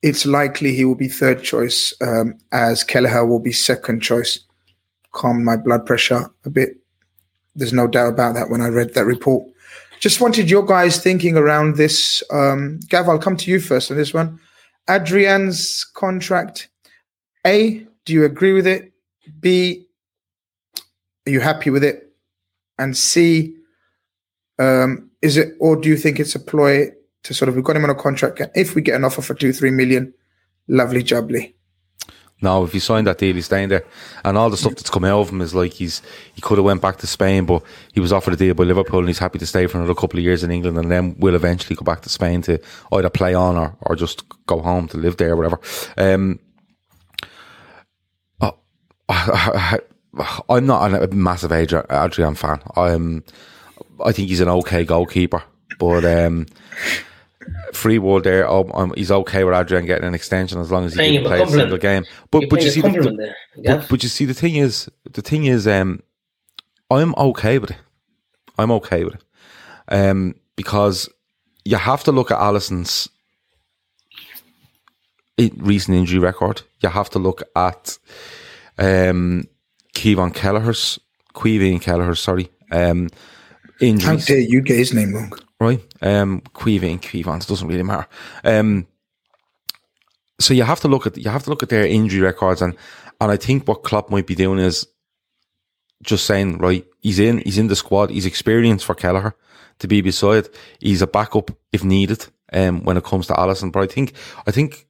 it's 0.01 0.25
likely 0.25 0.74
he 0.74 0.86
will 0.86 0.95
be 0.95 1.07
third 1.07 1.43
choice, 1.43 1.93
um, 2.01 2.38
as 2.51 2.83
Kelleher 2.83 3.25
will 3.25 3.39
be 3.39 3.51
second 3.51 4.01
choice. 4.01 4.39
Calm 5.12 5.43
my 5.43 5.57
blood 5.57 5.86
pressure 5.86 6.31
a 6.45 6.50
bit. 6.50 6.77
There's 7.55 7.74
no 7.74 7.88
doubt 7.88 8.13
about 8.13 8.36
that 8.36 8.50
when 8.50 8.62
I 8.62 8.67
read 8.67 8.93
that 8.93 9.05
report. 9.05 9.48
Just 10.00 10.21
wanted 10.21 10.50
your 10.50 10.65
guys 10.65 11.01
thinking 11.03 11.36
around 11.36 11.75
this. 11.75 12.24
Um, 12.31 12.79
Gav, 12.88 13.09
I'll 13.09 13.19
come 13.19 13.36
to 13.38 13.51
you 13.51 13.59
first 13.59 13.91
on 13.91 13.98
this 13.98 14.13
one. 14.13 14.39
Adrian's 14.89 15.83
contract. 15.83 16.69
A, 17.45 17.86
do 18.05 18.13
you 18.13 18.24
agree 18.24 18.53
with 18.53 18.65
it? 18.65 18.93
B, 19.39 19.86
are 21.29 21.31
you 21.31 21.39
happy 21.39 21.69
with 21.69 21.83
it? 21.83 22.12
And 22.77 22.98
C, 22.98 23.55
um, 24.57 25.12
is 25.21 25.38
it, 25.38 25.55
or 25.59 25.75
do 25.75 25.89
you 25.89 25.98
think 25.98 26.19
it's 26.19 26.36
a 26.36 26.39
ploy 26.39 26.91
to 27.24 27.33
sort 27.33 27.50
of, 27.50 27.55
we've 27.55 27.63
got 27.63 27.75
him 27.75 27.83
on 27.83 27.89
a 27.89 27.95
contract. 27.95 28.41
If 28.55 28.75
we 28.75 28.81
get 28.81 28.95
an 28.95 29.03
offer 29.03 29.21
for 29.21 29.33
two, 29.33 29.53
three 29.53 29.71
million, 29.71 30.13
lovely 30.67 31.03
jubbly. 31.03 31.53
No, 32.41 32.63
if 32.63 32.71
he 32.71 32.79
signed 32.79 33.05
that 33.07 33.17
deal, 33.17 33.36
he's 33.36 33.48
staying 33.48 33.67
there. 33.67 33.83
And 34.24 34.38
all 34.38 34.50
the 34.50 34.55
stuff 34.55 34.75
that's 34.75 34.89
come 34.89 35.03
out 35.03 35.19
of 35.19 35.29
him 35.29 35.41
is 35.41 35.53
like 35.53 35.74
he's 35.74 36.01
he 36.33 36.39
could 36.39 36.57
have 36.57 36.63
went 36.63 36.81
back 36.81 36.95
to 37.00 37.07
Spain, 37.07 37.45
but 37.45 37.62
he 37.93 38.00
was 38.00 38.13
offered 38.13 38.33
a 38.33 38.38
deal 38.38 38.53
by 38.53 38.63
Liverpool, 38.63 39.00
and 39.00 39.09
he's 39.09 39.19
happy 39.19 39.39
to 39.39 39.45
stay 39.45 39.67
for 39.67 39.77
another 39.77 39.93
couple 39.93 40.17
of 40.17 40.24
years 40.24 40.41
in 40.41 40.50
England, 40.50 40.77
and 40.77 40.89
then 40.89 41.17
will 41.19 41.36
eventually 41.36 41.75
go 41.75 41.83
back 41.83 42.00
to 42.03 42.09
Spain 42.09 42.41
to 42.43 42.57
either 42.93 43.09
play 43.09 43.33
on 43.33 43.57
or, 43.57 43.75
or 43.81 43.95
just 43.98 44.24
go 44.45 44.62
home 44.62 44.88
to 44.88 44.98
live 44.98 45.17
there, 45.17 45.33
or 45.33 45.36
whatever. 45.36 45.59
Um, 45.98 46.39
I, 49.09 49.79
am 50.49 50.65
not 50.65 50.93
a 50.93 51.07
massive 51.07 51.51
Adrian 51.51 52.35
fan. 52.35 52.59
I'm 52.75 53.23
I 54.03 54.11
think 54.11 54.29
he's 54.29 54.39
an 54.39 54.49
okay 54.49 54.85
goalkeeper, 54.85 55.43
but 55.77 56.05
um, 56.05 56.45
free 57.73 57.99
wall 57.99 58.21
there. 58.21 58.47
Oh, 58.47 58.69
um, 58.73 58.93
he's 58.95 59.11
okay 59.11 59.43
with 59.43 59.55
Adrian 59.55 59.85
getting 59.85 60.07
an 60.07 60.15
extension 60.15 60.59
as 60.59 60.71
long 60.71 60.85
as 60.85 60.93
he 60.93 61.17
can 61.17 61.25
a 61.25 61.27
play 61.27 61.41
a 61.41 61.47
single 61.47 61.77
game. 61.77 62.05
But 62.31 62.43
You're 62.43 62.49
but 62.49 62.63
you 62.63 62.69
see, 62.69 62.81
the, 62.81 62.88
compliment 62.88 63.17
there. 63.17 63.35
Yeah. 63.57 63.77
but, 63.77 63.89
but 63.89 64.03
you 64.03 64.09
see, 64.09 64.25
the 64.25 64.33
thing 64.33 64.55
is, 64.55 64.89
the 65.11 65.21
thing 65.21 65.45
is, 65.45 65.67
um, 65.67 66.01
I'm 66.89 67.13
okay 67.15 67.59
with 67.59 67.71
it. 67.71 67.77
I'm 68.57 68.71
okay 68.71 69.03
with 69.03 69.15
it, 69.15 69.23
um, 69.88 70.35
because 70.55 71.09
you 71.65 71.77
have 71.77 72.03
to 72.05 72.11
look 72.11 72.31
at 72.31 72.39
Alisson's 72.39 73.09
recent 75.57 75.97
injury 75.97 76.19
record. 76.19 76.61
You 76.81 76.89
have 76.89 77.09
to 77.11 77.19
look 77.19 77.43
at 77.55 77.97
um, 78.77 79.45
Kevon 80.00 80.34
Kelleher's, 80.34 80.98
Queevy 81.34 81.82
Kelleher's, 81.82 82.22
sorry, 82.22 82.50
um, 82.72 83.10
injuries 83.82 84.25
dare 84.25 84.39
you 84.39 84.62
get 84.62 84.77
his 84.77 84.94
name 84.94 85.13
wrong? 85.13 85.34
right? 85.60 85.82
Um, 86.01 86.41
Queevy 86.53 86.91
and 86.91 87.01
Queevans 87.01 87.48
doesn't 87.48 87.68
really 87.68 87.84
matter. 87.84 88.08
Um, 88.44 88.88
so 90.39 90.53
you 90.53 90.63
have 90.63 90.79
to 90.82 90.88
look 90.88 91.06
at 91.06 91.18
you 91.18 91.29
have 91.29 91.44
to 91.44 91.50
look 91.50 91.63
at 91.63 91.70
their 91.70 91.86
injury 91.86 92.22
records, 92.22 92.62
and 92.62 92.75
and 93.20 93.29
I 93.32 93.36
think 93.36 93.68
what 93.68 93.84
Klopp 93.84 94.10
might 94.10 94.25
be 94.25 94.36
doing 94.36 94.60
is 94.60 94.88
just 96.01 96.25
saying, 96.25 96.60
right, 96.60 96.86
he's 97.01 97.20
in, 97.20 97.39
he's 97.39 97.58
in 97.58 97.68
the 97.68 97.75
squad, 97.75 98.10
he's 98.10 98.25
experienced 98.25 98.86
for 98.86 98.96
Kelleher 98.96 99.36
to 99.79 99.88
be 99.88 100.00
beside. 100.00 100.48
He's 100.79 101.01
a 101.01 101.08
backup 101.08 101.51
if 101.74 101.84
needed. 101.84 102.25
Um, 102.51 102.84
when 102.84 102.98
it 102.98 103.03
comes 103.03 103.27
to 103.27 103.34
Alisson, 103.34 103.72
but 103.72 103.84
I 103.84 103.86
think 103.86 104.13
I 104.48 104.50
think 104.50 104.88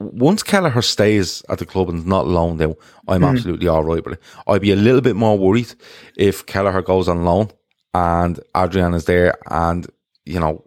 once 0.00 0.42
Kelleher 0.42 0.82
stays 0.82 1.42
at 1.48 1.58
the 1.58 1.66
club 1.66 1.88
and 1.88 1.98
is 1.98 2.06
not 2.06 2.26
loaned 2.26 2.60
out, 2.60 2.76
I'm 3.06 3.22
absolutely 3.24 3.68
all 3.68 3.84
right 3.84 4.04
with 4.04 4.14
it. 4.14 4.22
I'd 4.46 4.60
be 4.60 4.72
a 4.72 4.76
little 4.76 5.00
bit 5.00 5.16
more 5.16 5.38
worried 5.38 5.72
if 6.16 6.46
Kelleher 6.46 6.82
goes 6.82 7.08
on 7.08 7.24
loan 7.24 7.50
and 7.92 8.40
Adrian 8.56 8.94
is 8.94 9.04
there 9.04 9.34
and, 9.50 9.86
you 10.24 10.40
know, 10.40 10.64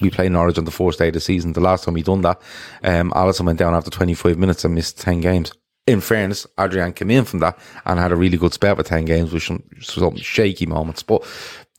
we 0.00 0.10
play 0.10 0.28
Norwich 0.28 0.58
on 0.58 0.64
the 0.64 0.70
fourth 0.70 0.98
day 0.98 1.08
of 1.08 1.14
the 1.14 1.20
season. 1.20 1.52
The 1.52 1.60
last 1.60 1.84
time 1.84 1.94
we 1.94 2.02
done 2.02 2.22
that, 2.22 2.40
um, 2.82 3.10
Alisson 3.12 3.46
went 3.46 3.58
down 3.58 3.74
after 3.74 3.90
25 3.90 4.38
minutes 4.38 4.64
and 4.64 4.74
missed 4.74 5.00
10 5.00 5.20
games. 5.20 5.52
In 5.86 6.00
fairness, 6.00 6.46
Adrian 6.58 6.92
came 6.92 7.10
in 7.10 7.24
from 7.24 7.40
that 7.40 7.58
and 7.84 7.98
had 7.98 8.12
a 8.12 8.16
really 8.16 8.38
good 8.38 8.52
spell 8.52 8.76
with 8.76 8.86
10 8.86 9.04
games 9.04 9.32
with 9.32 9.42
some, 9.42 9.62
some 9.80 10.16
shaky 10.16 10.66
moments. 10.66 11.02
But 11.02 11.24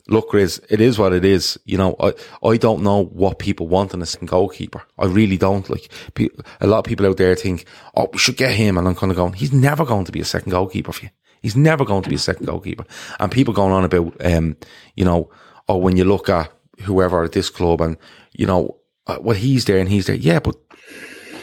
look, 0.08 0.32
Grizz, 0.32 0.64
it 0.70 0.82
is 0.82 1.00
what 1.00 1.14
it 1.14 1.24
is. 1.26 1.60
You 1.66 1.78
know, 1.78 1.96
I, 2.00 2.14
I 2.46 2.58
don't 2.58 2.84
know 2.84 3.06
what 3.06 3.40
people 3.40 3.68
want 3.68 3.94
in 3.94 4.02
a 4.02 4.06
second 4.06 4.28
goalkeeper. 4.28 4.84
I 4.98 5.06
really 5.06 5.38
don't. 5.38 5.70
Like, 5.70 5.90
pe- 6.14 6.30
a 6.60 6.68
lot 6.68 6.80
of 6.80 6.86
people 6.86 7.06
out 7.06 7.18
there 7.18 7.36
think, 7.36 7.66
oh, 7.96 8.10
we 8.12 8.20
should 8.20 8.38
get 8.38 8.52
him. 8.52 8.78
And 8.78 8.88
I'm 8.88 8.96
kind 8.96 9.12
of 9.12 9.16
going, 9.16 9.34
he's 9.34 9.54
never 9.54 9.86
going 9.86 10.06
to 10.06 10.12
be 10.12 10.20
a 10.20 10.26
second 10.26 10.52
goalkeeper 10.52 10.92
for 10.92 11.06
you. 11.06 11.12
He's 11.42 11.56
never 11.56 11.84
going 11.86 12.04
to 12.04 12.10
be 12.10 12.16
a 12.16 12.20
second 12.20 12.46
goalkeeper. 12.46 12.86
And 13.20 13.32
people 13.32 13.54
going 13.54 13.74
on 13.74 13.84
about, 13.84 14.16
um, 14.26 14.58
you 14.96 15.04
know, 15.06 15.30
oh, 15.68 15.78
when 15.78 15.98
you 15.98 16.06
look 16.06 16.30
at 16.30 16.52
whoever 16.82 17.24
at 17.24 17.34
this 17.34 17.50
club 17.50 17.82
and, 17.82 17.98
you 18.32 18.46
know, 18.46 18.78
uh, 19.08 19.18
well, 19.20 19.36
he's 19.36 19.66
there 19.66 19.80
and 19.80 19.90
he's 19.90 20.08
there. 20.08 20.16
Yeah, 20.16 20.40
but 20.40 20.56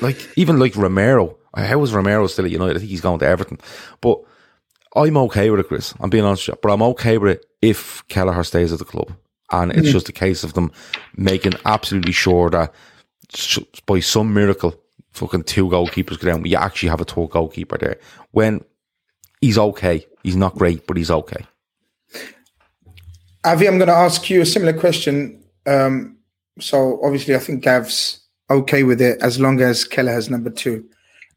like, 0.00 0.16
even 0.36 0.58
like 0.58 0.76
Romero, 0.76 1.36
how 1.54 1.82
is 1.82 1.92
Romero 1.92 2.26
still 2.26 2.46
at 2.46 2.50
United? 2.50 2.76
I 2.76 2.78
think 2.78 2.90
he's 2.90 3.02
going 3.02 3.18
to 3.18 3.26
Everton. 3.26 3.58
But 4.00 4.20
I'm 4.97 5.16
okay 5.16 5.50
with 5.50 5.61
it, 5.61 5.68
Chris. 5.68 5.94
I'm 6.00 6.11
being 6.11 6.25
honest 6.25 6.49
with 6.49 6.56
you. 6.56 6.61
But 6.62 6.73
I'm 6.73 6.82
okay 6.82 7.18
with 7.18 7.32
it 7.38 7.47
if 7.62 8.06
Kelleher 8.09 8.44
stays 8.44 8.73
at 8.73 8.78
the 8.78 8.85
club. 8.85 9.12
And 9.52 9.73
it's 9.73 9.90
just 9.90 10.09
a 10.09 10.12
case 10.12 10.44
of 10.44 10.52
them 10.52 10.70
making 11.16 11.54
absolutely 11.64 12.12
sure 12.12 12.50
that 12.50 12.73
by 13.87 13.99
some 13.99 14.32
miracle, 14.32 14.75
fucking 15.12 15.42
two 15.44 15.68
goalkeepers 15.68 16.20
go 16.20 16.30
down, 16.30 16.42
we 16.42 16.54
actually 16.54 16.88
have 16.88 17.00
a 17.00 17.04
tall 17.04 17.26
goalkeeper 17.26 17.76
there. 17.76 17.99
When 18.30 18.64
he's 19.40 19.59
okay. 19.59 20.06
He's 20.23 20.37
not 20.37 20.56
great, 20.56 20.87
but 20.87 20.97
he's 20.97 21.11
okay. 21.11 21.47
Avi, 23.44 23.66
I'm 23.66 23.78
going 23.78 23.88
to 23.88 23.94
ask 23.94 24.28
you 24.28 24.42
a 24.42 24.47
similar 24.47 24.78
question. 24.78 25.42
Um, 25.66 26.18
so 26.59 27.00
obviously, 27.02 27.35
I 27.35 27.38
think 27.38 27.64
Gav's 27.64 28.20
okay 28.50 28.82
with 28.82 29.00
it 29.00 29.20
as 29.23 29.40
long 29.40 29.61
as 29.61 29.84
Keller 29.84 30.12
has 30.12 30.28
number 30.28 30.50
two. 30.50 30.84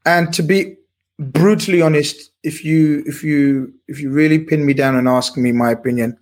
And 0.06 0.34
to 0.34 0.44
be 0.44 0.76
brutally 1.18 1.82
honest, 1.82 2.32
if 2.44 2.64
you 2.64 3.04
if 3.06 3.24
you 3.24 3.74
if 3.88 4.00
you 4.00 4.12
really 4.12 4.40
pin 4.40 4.66
me 4.66 4.74
down 4.74 4.96
and 4.96 5.08
ask 5.08 5.38
me 5.38 5.52
my 5.52 5.72
opinion, 5.72 6.18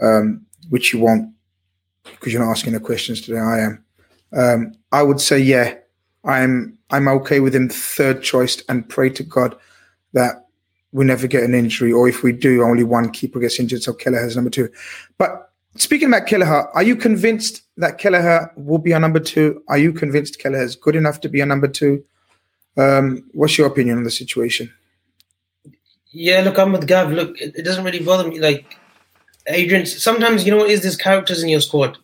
um, 0.00 0.44
which 0.70 0.92
you 0.92 0.98
won't, 0.98 1.32
because 2.04 2.32
you're 2.32 2.44
not 2.44 2.50
asking 2.50 2.72
the 2.72 2.80
questions 2.80 3.20
today, 3.20 3.38
I 3.38 3.58
am. 3.60 3.84
Um, 4.32 4.72
I 4.92 5.02
would 5.02 5.20
say, 5.20 5.38
yeah, 5.38 5.74
I'm 6.24 6.76
I'm 6.90 7.08
okay 7.08 7.40
with 7.40 7.54
him 7.54 7.68
third 7.68 8.22
choice, 8.22 8.62
and 8.68 8.88
pray 8.88 9.10
to 9.10 9.22
God 9.22 9.56
that 10.14 10.46
we 10.92 11.04
never 11.04 11.26
get 11.26 11.42
an 11.42 11.54
injury, 11.54 11.92
or 11.92 12.08
if 12.08 12.22
we 12.22 12.32
do, 12.32 12.62
only 12.62 12.84
one 12.84 13.10
keeper 13.10 13.38
gets 13.38 13.60
injured, 13.60 13.82
so 13.82 13.92
Kelleher 13.92 14.22
has 14.22 14.36
number 14.36 14.50
two. 14.50 14.70
But 15.18 15.52
speaking 15.76 16.08
about 16.08 16.26
Kelleher, 16.26 16.68
are 16.74 16.82
you 16.82 16.96
convinced 16.96 17.62
that 17.76 17.98
Kelleher 17.98 18.50
will 18.56 18.78
be 18.78 18.92
a 18.92 18.98
number 18.98 19.20
two? 19.20 19.62
Are 19.68 19.76
you 19.76 19.92
convinced 19.92 20.38
Kelleher 20.38 20.62
is 20.62 20.76
good 20.76 20.96
enough 20.96 21.20
to 21.20 21.28
be 21.28 21.42
a 21.42 21.46
number 21.46 21.68
two? 21.68 22.02
Um, 22.78 23.28
what's 23.32 23.58
your 23.58 23.66
opinion 23.66 23.98
on 23.98 24.04
the 24.04 24.10
situation? 24.10 24.72
Yeah, 26.10 26.40
look, 26.40 26.58
I'm 26.58 26.72
with 26.72 26.86
Gav. 26.86 27.10
Look, 27.10 27.40
it, 27.40 27.54
it 27.56 27.62
doesn't 27.62 27.84
really 27.84 28.02
bother 28.02 28.28
me. 28.28 28.40
Like 28.40 28.78
Adrian, 29.46 29.86
sometimes 29.86 30.44
you 30.44 30.50
know 30.50 30.58
what 30.58 30.70
is 30.70 30.82
there's 30.82 30.96
characters 30.96 31.42
in 31.42 31.48
your 31.48 31.60
squad 31.60 31.98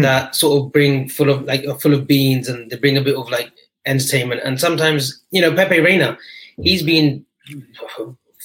that 0.00 0.34
sort 0.34 0.62
of 0.62 0.72
bring 0.72 1.08
full 1.08 1.28
of 1.28 1.42
like 1.44 1.66
are 1.66 1.78
full 1.78 1.92
of 1.92 2.06
beans 2.06 2.48
and 2.48 2.70
they 2.70 2.76
bring 2.76 2.96
a 2.96 3.02
bit 3.02 3.16
of 3.16 3.28
like 3.28 3.52
entertainment. 3.84 4.40
And 4.42 4.58
sometimes 4.58 5.22
you 5.30 5.42
know 5.42 5.54
Pepe 5.54 5.80
Reina, 5.80 6.16
he's 6.62 6.82
been 6.82 7.26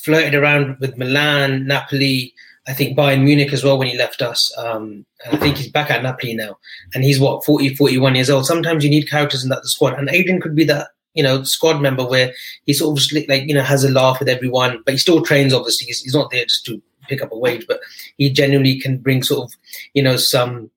flirted 0.03 0.35
around 0.35 0.77
with 0.79 0.97
Milan, 0.97 1.65
Napoli. 1.67 2.33
I 2.67 2.73
think 2.73 2.97
Bayern 2.97 3.23
Munich 3.23 3.53
as 3.53 3.63
well 3.63 3.77
when 3.77 3.87
he 3.87 3.97
left 3.97 4.21
us. 4.21 4.53
Um, 4.57 5.05
I 5.31 5.37
think 5.37 5.55
he's 5.55 5.71
back 5.71 5.89
at 5.89 6.03
Napoli 6.03 6.35
now, 6.35 6.57
and 6.93 7.01
he's 7.01 7.17
what 7.17 7.45
40, 7.45 7.75
41 7.75 8.15
years 8.15 8.29
old. 8.29 8.45
Sometimes 8.45 8.83
you 8.83 8.89
need 8.89 9.09
characters 9.09 9.41
in 9.43 9.49
that 9.49 9.61
the 9.61 9.69
squad, 9.69 9.97
and 9.97 10.09
Adrian 10.09 10.41
could 10.41 10.55
be 10.55 10.65
that 10.65 10.89
you 11.17 11.23
know 11.23 11.43
squad 11.43 11.81
member 11.81 12.05
where 12.05 12.31
he 12.65 12.73
sort 12.73 12.97
of 12.97 13.27
like 13.27 13.47
you 13.47 13.53
know 13.53 13.63
has 13.63 13.83
a 13.83 13.91
laugh 13.91 14.19
with 14.19 14.29
everyone, 14.29 14.81
but 14.85 14.93
he 14.93 14.97
still 14.97 15.21
trains. 15.21 15.53
Obviously, 15.53 15.87
he's, 15.87 16.01
he's 16.01 16.13
not 16.13 16.29
there 16.31 16.45
just 16.45 16.65
to 16.67 16.81
pick 17.09 17.21
up 17.21 17.31
a 17.31 17.37
wage, 17.37 17.65
but 17.67 17.79
he 18.17 18.29
genuinely 18.29 18.79
can 18.79 18.97
bring 18.99 19.23
sort 19.23 19.45
of 19.45 19.57
you 19.93 20.03
know 20.03 20.15
some 20.15 20.69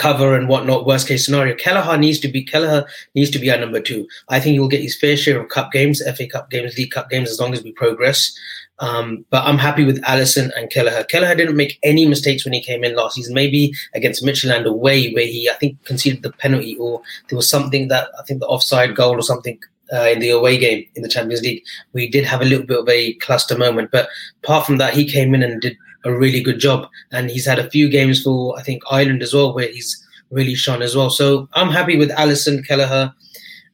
cover 0.00 0.34
and 0.34 0.48
whatnot. 0.48 0.86
Worst 0.86 1.06
case 1.06 1.26
scenario, 1.26 1.54
Kelleher 1.54 1.98
needs 1.98 2.18
to 2.20 2.28
be 2.28 2.42
Kelleher 2.42 2.86
needs 3.14 3.30
to 3.30 3.38
be 3.38 3.50
our 3.50 3.58
number 3.58 3.80
two. 3.80 4.08
I 4.30 4.40
think 4.40 4.54
he'll 4.54 4.66
get 4.66 4.80
his 4.80 4.98
fair 4.98 5.16
share 5.16 5.38
of 5.38 5.50
cup 5.50 5.72
games, 5.72 6.02
FA 6.16 6.26
Cup 6.26 6.50
games, 6.50 6.76
League 6.78 6.90
Cup 6.90 7.10
games, 7.10 7.30
as 7.30 7.38
long 7.38 7.52
as 7.52 7.62
we 7.62 7.72
progress. 7.72 8.34
Um, 8.78 9.26
but 9.28 9.44
I'm 9.44 9.58
happy 9.58 9.84
with 9.84 10.00
Alisson 10.04 10.50
and 10.56 10.70
Kelleher. 10.70 11.04
Kelleher 11.04 11.34
didn't 11.34 11.56
make 11.56 11.78
any 11.82 12.06
mistakes 12.06 12.46
when 12.46 12.54
he 12.54 12.62
came 12.62 12.82
in 12.82 12.96
last 12.96 13.16
season. 13.16 13.34
Maybe 13.34 13.74
against 13.92 14.24
Midtjylland 14.24 14.64
away, 14.64 15.12
where 15.12 15.26
he 15.26 15.50
I 15.50 15.54
think 15.54 15.84
conceded 15.84 16.22
the 16.22 16.32
penalty, 16.32 16.76
or 16.76 17.02
there 17.28 17.36
was 17.36 17.50
something 17.50 17.88
that 17.88 18.08
I 18.18 18.22
think 18.22 18.40
the 18.40 18.46
offside 18.46 18.96
goal 18.96 19.18
or 19.18 19.22
something 19.22 19.58
uh, 19.92 20.08
in 20.12 20.20
the 20.20 20.30
away 20.30 20.56
game 20.56 20.86
in 20.94 21.02
the 21.02 21.10
Champions 21.10 21.42
League. 21.42 21.62
We 21.92 22.08
did 22.08 22.24
have 22.24 22.40
a 22.40 22.46
little 22.46 22.64
bit 22.64 22.78
of 22.78 22.88
a 22.88 23.12
cluster 23.14 23.58
moment, 23.58 23.90
but 23.90 24.08
apart 24.42 24.64
from 24.64 24.78
that, 24.78 24.94
he 24.94 25.04
came 25.04 25.34
in 25.34 25.42
and 25.42 25.60
did 25.60 25.76
a 26.04 26.12
really 26.16 26.42
good 26.42 26.58
job. 26.58 26.88
And 27.12 27.30
he's 27.30 27.46
had 27.46 27.58
a 27.58 27.70
few 27.70 27.88
games 27.88 28.22
for 28.22 28.58
I 28.58 28.62
think 28.62 28.82
Ireland 28.90 29.22
as 29.22 29.34
well, 29.34 29.54
where 29.54 29.68
he's 29.68 29.96
really 30.30 30.54
shone 30.54 30.82
as 30.82 30.94
well. 30.96 31.10
So 31.10 31.48
I'm 31.54 31.70
happy 31.70 31.96
with 31.96 32.10
Alisson 32.10 32.66
Kelleher 32.66 33.12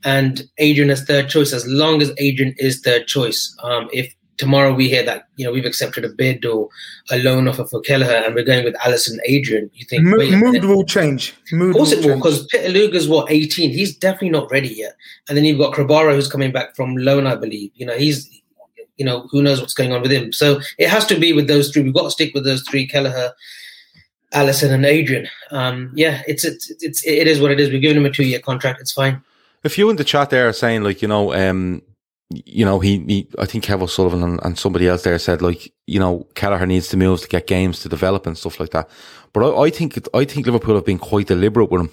and 0.04 0.48
Adrian 0.58 0.90
as 0.90 1.04
third 1.04 1.28
choice, 1.28 1.52
as 1.52 1.66
long 1.66 2.00
as 2.02 2.12
Adrian 2.18 2.54
is 2.58 2.80
third 2.80 3.06
choice. 3.06 3.54
Um, 3.62 3.88
if 3.92 4.14
tomorrow 4.38 4.74
we 4.74 4.86
hear 4.86 5.02
that 5.02 5.28
you 5.36 5.46
know 5.46 5.50
we've 5.52 5.64
accepted 5.64 6.04
a 6.04 6.10
bid 6.10 6.44
or 6.44 6.68
a 7.10 7.18
loan 7.22 7.48
offer 7.48 7.64
for 7.64 7.80
Kelleher 7.80 8.12
and 8.12 8.34
we're 8.34 8.44
going 8.44 8.64
with 8.64 8.74
Alisson 8.76 9.16
Adrian, 9.26 9.70
you 9.74 9.84
think 9.86 10.04
Mo- 10.04 10.18
mood 10.30 10.64
will 10.64 10.84
change. 10.84 11.34
Mood 11.52 11.70
Of 11.70 11.76
course 11.76 11.92
it 11.92 11.98
will, 11.98 12.10
change. 12.10 12.22
because 12.22 12.46
Pitaluga's 12.48 13.08
what 13.08 13.30
18. 13.30 13.70
He's 13.70 13.96
definitely 13.96 14.30
not 14.30 14.50
ready 14.50 14.68
yet. 14.68 14.94
And 15.28 15.36
then 15.36 15.44
you've 15.44 15.58
got 15.58 15.74
Grabara 15.74 16.14
who's 16.14 16.28
coming 16.30 16.52
back 16.52 16.76
from 16.76 16.96
loan, 16.96 17.26
I 17.26 17.34
believe. 17.36 17.70
You 17.74 17.86
know, 17.86 17.96
he's 17.96 18.30
you 18.96 19.04
know, 19.04 19.26
who 19.30 19.42
knows 19.42 19.60
what's 19.60 19.74
going 19.74 19.92
on 19.92 20.02
with 20.02 20.10
him. 20.10 20.32
So 20.32 20.60
it 20.78 20.88
has 20.88 21.06
to 21.06 21.18
be 21.18 21.32
with 21.32 21.48
those 21.48 21.70
three. 21.70 21.82
We've 21.82 21.94
got 21.94 22.04
to 22.04 22.10
stick 22.10 22.34
with 22.34 22.44
those 22.44 22.62
three, 22.62 22.86
Kelleher, 22.86 23.32
Alisson 24.32 24.70
and 24.70 24.84
Adrian. 24.84 25.28
Um, 25.50 25.92
yeah, 25.94 26.22
it's 26.26 26.44
it's 26.44 26.70
it's 26.80 27.06
it 27.06 27.26
is 27.26 27.40
what 27.40 27.50
it 27.50 27.60
is. 27.60 27.70
We're 27.70 27.80
giving 27.80 27.98
him 27.98 28.06
a 28.06 28.10
two 28.10 28.24
year 28.24 28.40
contract. 28.40 28.80
It's 28.80 28.92
fine. 28.92 29.22
A 29.64 29.68
few 29.68 29.90
in 29.90 29.96
the 29.96 30.04
chat 30.04 30.30
there 30.30 30.48
are 30.48 30.52
saying 30.52 30.82
like, 30.82 31.02
you 31.02 31.08
know, 31.08 31.32
um, 31.34 31.82
you 32.30 32.64
know, 32.64 32.80
he, 32.80 32.98
he 33.06 33.28
I 33.38 33.46
think 33.46 33.64
Kevin 33.64 33.88
Sullivan 33.88 34.22
and, 34.22 34.40
and 34.42 34.58
somebody 34.58 34.88
else 34.88 35.02
there 35.02 35.18
said 35.18 35.42
like, 35.42 35.72
you 35.86 36.00
know, 36.00 36.26
Kelleher 36.34 36.66
needs 36.66 36.88
to 36.88 36.96
move 36.96 37.20
to 37.22 37.28
get 37.28 37.46
games 37.46 37.80
to 37.80 37.88
develop 37.88 38.26
and 38.26 38.36
stuff 38.36 38.60
like 38.60 38.70
that. 38.70 38.88
But 39.32 39.44
I, 39.44 39.64
I 39.64 39.70
think 39.70 39.98
I 40.14 40.24
think 40.24 40.46
Liverpool 40.46 40.74
have 40.74 40.84
been 40.84 40.98
quite 40.98 41.28
deliberate 41.28 41.70
with 41.70 41.82
him, 41.82 41.90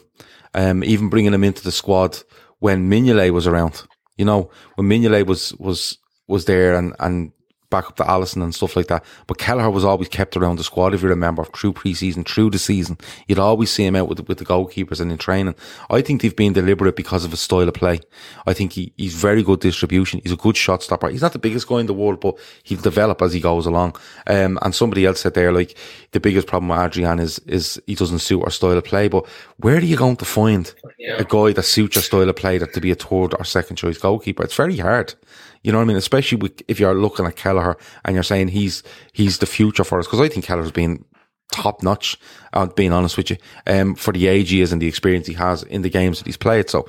um, 0.54 0.84
even 0.84 1.10
bringing 1.10 1.34
him 1.34 1.44
into 1.44 1.64
the 1.64 1.72
squad 1.72 2.20
when 2.60 2.90
Mignolet 2.90 3.32
was 3.32 3.48
around. 3.48 3.84
You 4.18 4.26
know, 4.26 4.52
when 4.76 4.88
Mignolet 4.88 5.26
was 5.26 5.54
was 5.56 5.98
was 6.28 6.46
there 6.46 6.76
and 6.76 6.94
and 7.00 7.32
back 7.70 7.88
up 7.88 7.96
to 7.96 8.04
Alisson 8.04 8.44
and 8.44 8.54
stuff 8.54 8.76
like 8.76 8.86
that. 8.86 9.04
But 9.26 9.40
Kelleher 9.40 9.72
was 9.72 9.84
always 9.84 10.08
kept 10.08 10.38
around 10.38 10.58
the 10.60 10.64
squad, 10.64 10.94
if 10.94 11.02
you 11.02 11.10
remember, 11.10 11.44
through 11.44 11.74
pre-season, 11.74 12.24
through 12.24 12.52
the 12.52 12.60
season. 12.60 13.00
You'd 13.28 13.40
always 13.40 13.72
see 13.72 13.84
him 13.84 13.96
out 13.96 14.08
with, 14.08 14.28
with 14.28 14.38
the 14.38 14.46
goalkeepers 14.46 15.00
and 15.02 15.12
in 15.12 15.18
training. 15.18 15.56
I 15.90 16.04
think 16.04 16.22
they've 16.22 16.36
been 16.36 16.54
deliberate 16.54 16.96
because 16.96 17.26
of 17.26 17.32
his 17.32 17.40
style 17.40 17.68
of 17.68 17.74
play. 17.74 18.02
I 18.46 18.54
think 18.54 18.74
he, 18.74 18.94
he's 18.96 19.16
very 19.16 19.42
good 19.42 19.60
distribution. 19.60 20.22
He's 20.22 20.32
a 20.32 20.38
good 20.38 20.56
shot 20.56 20.84
stopper. 20.84 21.10
He's 21.10 21.24
not 21.24 21.34
the 21.34 21.40
biggest 21.40 21.68
guy 21.68 21.80
in 21.80 21.88
the 21.88 21.96
world, 21.96 22.22
but 22.22 22.38
he'll 22.62 22.80
develop 22.80 23.24
as 23.24 23.34
he 23.34 23.40
goes 23.40 23.66
along. 23.66 23.96
Um, 24.28 24.60
and 24.62 24.76
somebody 24.76 25.08
else 25.08 25.22
said 25.22 25.34
there, 25.34 25.52
like, 25.52 25.76
the 26.12 26.20
biggest 26.20 26.46
problem 26.46 26.70
with 26.70 26.80
Adrian 26.80 27.18
is, 27.18 27.40
is 27.48 27.82
he 27.88 27.96
doesn't 27.96 28.20
suit 28.20 28.44
our 28.44 28.52
style 28.52 28.78
of 28.78 28.84
play. 28.84 29.08
But 29.08 29.28
where 29.58 29.78
are 29.78 29.82
you 29.82 29.98
going 29.98 30.18
to 30.18 30.26
find 30.26 30.72
Yeah. 31.00 31.16
a 31.18 31.24
guy 31.24 31.54
that 31.54 31.64
suits 31.64 31.96
your 31.96 32.04
style 32.04 32.30
of 32.30 32.36
play 32.36 32.60
that 32.60 32.74
to 32.74 32.82
be 32.82 32.92
a 32.92 32.96
third 32.96 33.34
or 33.34 33.44
second 33.46 33.78
choice 33.78 33.98
goalkeeper? 33.98 34.44
It's 34.44 34.56
very 34.56 34.78
hard. 34.78 35.16
You 35.64 35.72
know 35.72 35.80
what 35.80 35.86
I 35.86 35.88
mean? 35.88 35.98
Especially 35.98 36.38
with, 36.38 36.62
if 36.68 36.80
you're 36.80 36.94
looking 36.94 37.26
at 37.26 37.36
Kelleher 37.36 37.78
and 38.06 38.14
you're 38.14 38.24
saying 38.24 38.50
he's 38.50 38.84
he's 39.14 39.40
the 39.40 39.46
future 39.46 39.84
for 39.84 40.00
us, 40.00 40.08
because 40.08 40.22
I 40.22 40.30
think 40.30 40.46
Kelleher's 40.46 40.72
been 40.72 41.06
top 41.52 41.82
notch. 41.84 42.18
Uh, 42.54 42.68
being 42.68 42.92
honest 42.92 43.18
with 43.18 43.30
you, 43.30 43.38
um, 43.68 43.96
for 43.96 44.12
the 44.12 44.28
age 44.28 44.50
he 44.50 44.62
is 44.62 44.72
and 44.72 44.82
the 44.82 44.88
experience 44.88 45.28
he 45.28 45.34
has 45.34 45.64
in 45.64 45.82
the 45.82 45.90
games 45.90 46.20
that 46.20 46.26
he's 46.26 46.38
played. 46.38 46.70
So, 46.70 46.88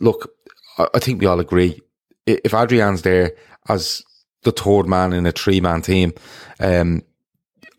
look, 0.00 0.32
I, 0.78 0.86
I 0.94 0.98
think 0.98 1.20
we 1.20 1.26
all 1.26 1.40
agree 1.40 1.80
if 2.26 2.54
Adrian's 2.54 3.02
there 3.02 3.32
as 3.68 4.02
the 4.42 4.52
third 4.52 4.86
man 4.86 5.12
in 5.12 5.26
a 5.26 5.32
three 5.32 5.60
man 5.60 5.82
team, 5.82 6.12
um, 6.60 7.02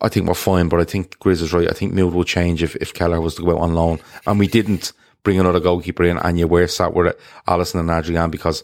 I 0.01 0.09
think 0.09 0.27
we're 0.27 0.33
fine. 0.33 0.69
But 0.69 0.79
I 0.79 0.83
think 0.83 1.17
Grizz 1.19 1.41
is 1.41 1.53
right. 1.53 1.69
I 1.69 1.73
think 1.73 1.93
mood 1.93 2.13
will 2.13 2.23
change 2.23 2.63
if 2.63 2.75
if 2.77 2.93
Keller 2.93 3.21
was 3.21 3.35
to 3.35 3.43
go 3.43 3.51
out 3.51 3.61
on 3.61 3.73
loan, 3.73 3.99
and 4.25 4.39
we 4.39 4.47
didn't 4.47 4.93
bring 5.23 5.39
another 5.39 5.59
goalkeeper 5.59 6.03
in, 6.03 6.17
and 6.17 6.38
you 6.38 6.47
were 6.47 6.67
sat 6.67 6.93
with 6.93 7.15
Alisson 7.47 7.79
and 7.79 7.89
Adrian 7.89 8.29
because 8.29 8.63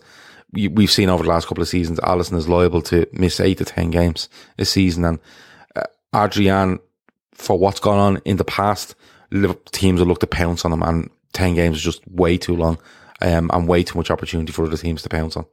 we've 0.53 0.91
seen 0.91 1.09
over 1.09 1.23
the 1.23 1.29
last 1.29 1.47
couple 1.47 1.61
of 1.61 1.67
seasons, 1.67 1.99
Alisson 1.99 2.37
is 2.37 2.49
liable 2.49 2.81
to 2.83 3.07
miss 3.13 3.39
eight 3.39 3.57
to 3.59 3.65
ten 3.65 3.91
games 3.91 4.29
a 4.57 4.65
season, 4.65 5.05
and 5.05 5.19
uh, 5.75 5.83
Adrian, 6.15 6.79
for 7.33 7.57
what's 7.57 7.79
gone 7.79 7.97
on 7.97 8.21
in 8.25 8.37
the 8.37 8.43
past, 8.43 8.95
teams 9.71 9.99
have 9.99 10.07
looked 10.07 10.21
to 10.21 10.27
pounce 10.27 10.65
on 10.65 10.73
him, 10.73 10.83
and 10.83 11.09
ten 11.33 11.55
games 11.55 11.77
is 11.77 11.83
just 11.83 12.07
way 12.07 12.37
too 12.37 12.55
long, 12.55 12.77
um, 13.21 13.49
and 13.53 13.67
way 13.67 13.83
too 13.83 13.97
much 13.97 14.11
opportunity 14.11 14.51
for 14.51 14.65
other 14.65 14.77
teams 14.77 15.01
to 15.03 15.09
pounce 15.09 15.37
on. 15.37 15.45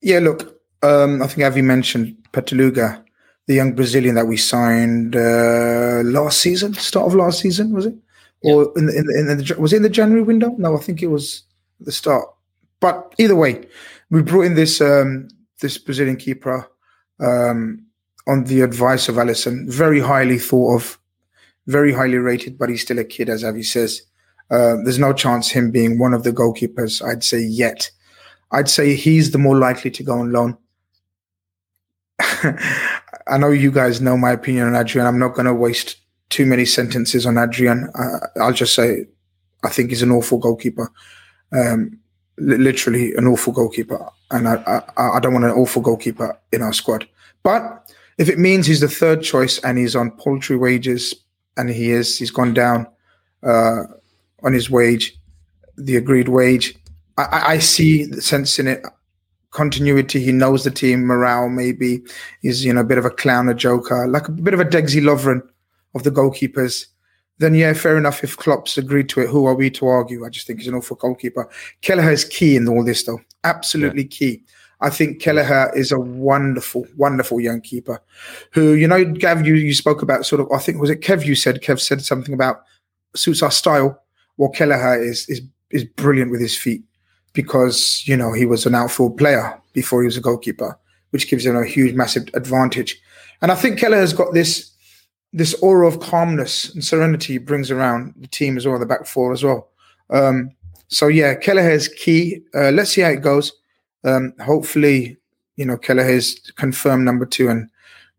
Yeah, 0.00 0.18
look, 0.18 0.60
um, 0.82 1.22
I 1.22 1.26
think 1.26 1.46
Avi 1.46 1.62
mentioned 1.62 2.16
Pitaluga, 2.32 3.02
the 3.46 3.54
young 3.54 3.74
Brazilian 3.74 4.14
that 4.14 4.26
we 4.26 4.36
signed 4.36 5.16
uh, 5.16 6.02
last 6.04 6.40
season, 6.40 6.74
start 6.74 7.06
of 7.06 7.14
last 7.14 7.40
season, 7.40 7.72
was 7.72 7.86
it? 7.86 7.94
Or 8.42 8.72
in 8.76 8.86
the, 8.86 8.98
in 8.98 9.06
the, 9.06 9.18
in 9.18 9.38
the 9.38 9.54
was 9.58 9.72
it 9.72 9.76
in 9.76 9.82
the 9.82 9.88
January 9.88 10.22
window? 10.22 10.54
No, 10.58 10.76
I 10.76 10.80
think 10.80 11.02
it 11.02 11.06
was 11.06 11.44
the 11.80 11.92
start. 11.92 12.28
But 12.80 13.14
either 13.16 13.34
way, 13.34 13.66
we 14.14 14.22
brought 14.22 14.42
in 14.42 14.54
this 14.54 14.80
um, 14.80 15.26
this 15.60 15.76
Brazilian 15.76 16.16
keeper 16.16 16.70
um, 17.18 17.84
on 18.28 18.44
the 18.44 18.60
advice 18.60 19.08
of 19.08 19.16
Alisson, 19.16 19.68
very 19.68 19.98
highly 19.98 20.38
thought 20.38 20.76
of, 20.76 20.98
very 21.66 21.92
highly 21.92 22.18
rated, 22.18 22.56
but 22.56 22.68
he's 22.68 22.82
still 22.82 23.00
a 23.00 23.04
kid, 23.04 23.28
as 23.28 23.42
Avi 23.42 23.64
says. 23.64 24.02
Uh, 24.52 24.76
there's 24.84 25.00
no 25.00 25.12
chance 25.12 25.50
him 25.50 25.72
being 25.72 25.98
one 25.98 26.14
of 26.14 26.22
the 26.22 26.30
goalkeepers, 26.30 27.04
I'd 27.04 27.24
say, 27.24 27.40
yet. 27.40 27.90
I'd 28.52 28.68
say 28.68 28.94
he's 28.94 29.32
the 29.32 29.38
more 29.38 29.58
likely 29.58 29.90
to 29.90 30.02
go 30.04 30.20
on 30.20 30.30
loan. 30.30 30.56
I 32.20 33.36
know 33.36 33.50
you 33.50 33.72
guys 33.72 34.00
know 34.00 34.16
my 34.16 34.30
opinion 34.30 34.68
on 34.68 34.76
Adrian. 34.76 35.08
I'm 35.08 35.18
not 35.18 35.34
going 35.34 35.46
to 35.46 35.54
waste 35.54 35.96
too 36.28 36.46
many 36.46 36.66
sentences 36.66 37.26
on 37.26 37.36
Adrian. 37.36 37.90
Uh, 37.98 38.40
I'll 38.40 38.52
just 38.52 38.74
say 38.74 39.06
I 39.64 39.70
think 39.70 39.90
he's 39.90 40.02
an 40.02 40.12
awful 40.12 40.38
goalkeeper. 40.38 40.92
Um, 41.52 41.98
literally 42.38 43.14
an 43.14 43.26
awful 43.26 43.52
goalkeeper. 43.52 44.08
And 44.30 44.48
I, 44.48 44.82
I, 44.96 45.16
I 45.16 45.20
don't 45.20 45.32
want 45.32 45.44
an 45.44 45.52
awful 45.52 45.82
goalkeeper 45.82 46.38
in 46.52 46.62
our 46.62 46.72
squad. 46.72 47.06
But 47.42 47.92
if 48.18 48.28
it 48.28 48.38
means 48.38 48.66
he's 48.66 48.80
the 48.80 48.88
third 48.88 49.22
choice 49.22 49.58
and 49.60 49.78
he's 49.78 49.96
on 49.96 50.10
paltry 50.12 50.56
wages, 50.56 51.14
and 51.56 51.70
he 51.70 51.90
is, 51.90 52.18
he's 52.18 52.30
gone 52.30 52.54
down 52.54 52.86
uh, 53.42 53.84
on 54.42 54.52
his 54.52 54.70
wage, 54.70 55.16
the 55.76 55.96
agreed 55.96 56.28
wage. 56.28 56.76
I, 57.16 57.54
I 57.54 57.58
see 57.58 58.04
the 58.04 58.22
sense 58.22 58.58
in 58.58 58.68
it. 58.68 58.82
Continuity. 59.50 60.18
He 60.18 60.32
knows 60.32 60.64
the 60.64 60.70
team 60.72 61.04
morale. 61.04 61.48
Maybe 61.48 62.02
he's 62.42 62.64
you 62.64 62.72
know 62.72 62.80
a 62.80 62.84
bit 62.84 62.98
of 62.98 63.04
a 63.04 63.10
clown, 63.10 63.48
a 63.48 63.54
joker, 63.54 64.04
like 64.08 64.26
a 64.26 64.32
bit 64.32 64.52
of 64.52 64.58
a 64.58 64.64
Degsy 64.64 65.00
Lovren 65.00 65.42
of 65.94 66.02
the 66.02 66.10
goalkeepers. 66.10 66.86
Then 67.38 67.54
yeah, 67.54 67.72
fair 67.72 67.96
enough. 67.96 68.22
If 68.22 68.36
Klopp's 68.36 68.78
agreed 68.78 69.08
to 69.10 69.20
it, 69.20 69.28
who 69.28 69.46
are 69.46 69.54
we 69.54 69.70
to 69.70 69.86
argue? 69.86 70.24
I 70.24 70.28
just 70.28 70.46
think 70.46 70.60
he's 70.60 70.68
an 70.68 70.74
awful 70.74 70.96
goalkeeper. 70.96 71.48
Kelleher 71.80 72.12
is 72.12 72.24
key 72.24 72.56
in 72.56 72.68
all 72.68 72.84
this, 72.84 73.04
though. 73.04 73.20
Absolutely 73.42 74.04
key. 74.04 74.44
I 74.80 74.90
think 74.90 75.20
Kelleher 75.20 75.72
is 75.74 75.90
a 75.90 75.98
wonderful, 75.98 76.86
wonderful 76.96 77.40
young 77.40 77.60
keeper 77.60 78.00
who, 78.52 78.74
you 78.74 78.86
know, 78.86 79.04
Gav, 79.04 79.46
you, 79.46 79.54
you 79.54 79.74
spoke 79.74 80.02
about 80.02 80.26
sort 80.26 80.40
of, 80.40 80.52
I 80.52 80.58
think, 80.58 80.80
was 80.80 80.90
it 80.90 81.00
Kev 81.00 81.24
you 81.24 81.34
said? 81.34 81.62
Kev 81.62 81.80
said 81.80 82.02
something 82.02 82.34
about 82.34 82.62
suits 83.16 83.42
our 83.42 83.50
style. 83.50 84.00
Well, 84.36 84.50
Kelleher 84.50 85.02
is, 85.02 85.28
is, 85.28 85.40
is 85.70 85.84
brilliant 85.84 86.30
with 86.30 86.40
his 86.40 86.56
feet 86.56 86.82
because, 87.32 88.02
you 88.06 88.16
know, 88.16 88.32
he 88.32 88.46
was 88.46 88.66
an 88.66 88.74
outfield 88.74 89.16
player 89.16 89.58
before 89.72 90.02
he 90.02 90.06
was 90.06 90.16
a 90.16 90.20
goalkeeper, 90.20 90.78
which 91.10 91.28
gives 91.28 91.46
him 91.46 91.56
a 91.56 91.64
huge, 91.64 91.94
massive 91.94 92.28
advantage. 92.34 93.00
And 93.42 93.50
I 93.50 93.54
think 93.54 93.78
Kelleher's 93.78 94.12
got 94.12 94.34
this, 94.34 94.70
this 95.34 95.52
aura 95.54 95.88
of 95.88 95.98
calmness 95.98 96.72
and 96.72 96.84
serenity 96.84 97.38
brings 97.38 97.70
around 97.70 98.14
the 98.16 98.28
team 98.28 98.56
as 98.56 98.66
well, 98.66 98.78
the 98.78 98.86
back 98.86 99.04
four 99.04 99.32
as 99.32 99.42
well. 99.42 99.68
Um, 100.10 100.52
so 100.86 101.08
yeah, 101.08 101.34
Kelleher 101.34 101.70
is 101.70 101.88
key. 101.88 102.40
Uh, 102.54 102.70
let's 102.70 102.92
see 102.92 103.00
how 103.00 103.10
it 103.10 103.20
goes. 103.20 103.52
Um, 104.04 104.32
hopefully, 104.40 105.16
you 105.56 105.64
know, 105.64 105.76
Kelleher 105.76 106.08
is 106.08 106.40
confirmed 106.54 107.04
number 107.04 107.26
two, 107.26 107.48
and 107.48 107.68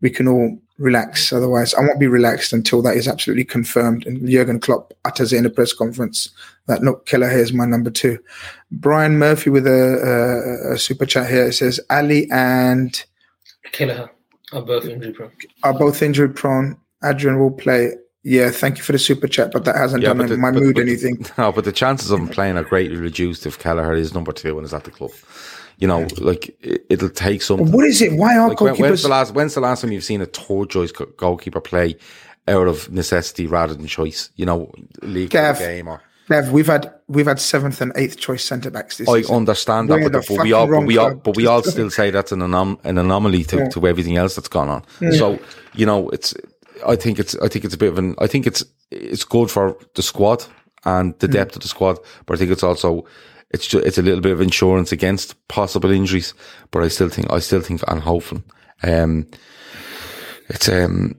we 0.02 0.10
can 0.10 0.28
all 0.28 0.58
relax. 0.78 1.32
Otherwise, 1.32 1.72
I 1.72 1.80
won't 1.80 1.98
be 1.98 2.06
relaxed 2.06 2.52
until 2.52 2.82
that 2.82 2.96
is 2.96 3.08
absolutely 3.08 3.44
confirmed. 3.44 4.06
And 4.06 4.28
Jurgen 4.28 4.60
Klopp 4.60 4.92
utters 5.06 5.32
it 5.32 5.38
in 5.38 5.46
a 5.46 5.50
press 5.50 5.72
conference 5.72 6.28
that 6.66 6.82
no, 6.82 6.96
Kelleher 6.96 7.30
is 7.30 7.52
my 7.52 7.64
number 7.64 7.90
two. 7.90 8.18
Brian 8.70 9.18
Murphy 9.18 9.48
with 9.48 9.66
a, 9.66 10.68
a, 10.70 10.74
a 10.74 10.78
super 10.78 11.06
chat 11.06 11.30
here 11.30 11.46
it 11.46 11.54
says 11.54 11.80
Ali 11.88 12.28
and 12.30 13.02
Kelleher 13.72 14.10
are 14.52 14.62
both 14.62 14.84
injury 14.84 15.12
prone. 15.12 15.32
are 15.62 15.72
both 15.72 16.02
injury 16.02 16.28
prone. 16.28 16.76
Adrian 17.08 17.38
will 17.38 17.50
play. 17.52 17.92
Yeah, 18.22 18.50
thank 18.50 18.76
you 18.78 18.82
for 18.82 18.90
the 18.90 18.98
super 18.98 19.28
chat, 19.28 19.52
but 19.52 19.64
that 19.66 19.76
hasn't 19.76 20.02
done 20.02 20.18
the- 20.18 20.36
my 20.36 20.50
but- 20.50 20.60
mood 20.62 20.74
but- 20.74 20.80
anything. 20.82 21.24
No, 21.38 21.52
but 21.52 21.64
the 21.64 21.72
chances 21.72 22.10
of 22.10 22.18
him 22.18 22.28
playing 22.28 22.56
are 22.56 22.64
greatly 22.64 22.96
reduced 22.96 23.46
if 23.46 23.58
Kelleher 23.58 23.94
is 23.94 24.12
number 24.14 24.32
two 24.32 24.56
and 24.58 24.64
is 24.64 24.74
at 24.74 24.82
the 24.84 24.90
club. 24.90 25.12
You 25.78 25.86
know, 25.86 26.08
like 26.18 26.48
it, 26.60 26.84
it'll 26.90 27.10
take 27.10 27.42
something. 27.42 27.70
What 27.70 27.84
is 27.86 28.00
it? 28.02 28.14
Why 28.14 28.36
are 28.36 28.48
Like, 28.48 28.60
when, 28.60 28.74
when's 28.76 29.02
the 29.02 29.08
last? 29.08 29.34
When's 29.34 29.54
the 29.54 29.60
last 29.60 29.82
time 29.82 29.92
you've 29.92 30.04
seen 30.04 30.22
a 30.22 30.26
third 30.26 30.70
choice 30.70 30.90
goalkeeper 30.90 31.60
play 31.60 31.96
out 32.48 32.66
of 32.66 32.90
necessity 32.90 33.46
rather 33.46 33.74
than 33.74 33.86
choice? 33.86 34.30
You 34.36 34.46
know, 34.46 34.72
league 35.02 35.30
Gav. 35.30 35.58
game 35.58 35.86
or. 35.88 36.00
Gav, 36.28 36.50
we've 36.50 36.66
had 36.66 36.92
we've 37.08 37.26
had 37.26 37.38
seventh 37.38 37.80
and 37.82 37.92
eighth 37.94 38.16
choice 38.16 38.42
centre 38.44 38.70
backs 38.70 38.96
this 38.96 39.08
I 39.08 39.20
season. 39.20 39.36
understand 39.36 39.90
that, 39.90 40.00
but, 40.02 40.12
the 40.12 40.24
but 40.36 40.42
we 40.42 40.52
all, 40.52 40.66
but 40.66 40.80
we 40.80 40.96
all, 40.96 41.14
but 41.14 41.36
we 41.36 41.46
all 41.46 41.62
still 41.62 41.90
say 41.90 42.10
that's 42.10 42.32
an 42.32 42.40
anom- 42.40 42.82
an 42.84 42.96
anomaly 42.98 43.44
to, 43.44 43.68
to 43.68 43.86
everything 43.86 44.16
else 44.16 44.34
that's 44.34 44.48
gone 44.48 44.68
on. 44.70 45.12
So 45.12 45.38
you 45.74 45.86
know, 45.86 46.08
it's. 46.08 46.34
I 46.86 46.96
think 46.96 47.18
it's. 47.18 47.34
I 47.36 47.48
think 47.48 47.64
it's 47.64 47.74
a 47.74 47.78
bit 47.78 47.92
of 47.92 47.98
an. 47.98 48.14
I 48.18 48.26
think 48.26 48.46
it's. 48.46 48.64
It's 48.90 49.24
good 49.24 49.50
for 49.50 49.76
the 49.94 50.02
squad 50.02 50.44
and 50.84 51.18
the 51.18 51.28
depth 51.28 51.56
of 51.56 51.62
the 51.62 51.68
squad, 51.68 51.98
but 52.24 52.34
I 52.34 52.38
think 52.38 52.50
it's 52.50 52.62
also. 52.62 53.06
It's 53.50 53.66
just, 53.66 53.86
it's 53.86 53.98
a 53.98 54.02
little 54.02 54.20
bit 54.20 54.32
of 54.32 54.40
insurance 54.40 54.90
against 54.92 55.36
possible 55.48 55.90
injuries, 55.90 56.34
but 56.72 56.82
I 56.82 56.88
still 56.88 57.08
think 57.08 57.30
I 57.32 57.38
still 57.38 57.60
think 57.60 57.82
and 57.86 58.00
hoping, 58.00 58.42
um, 58.82 59.26
it's 60.48 60.68
um, 60.68 61.14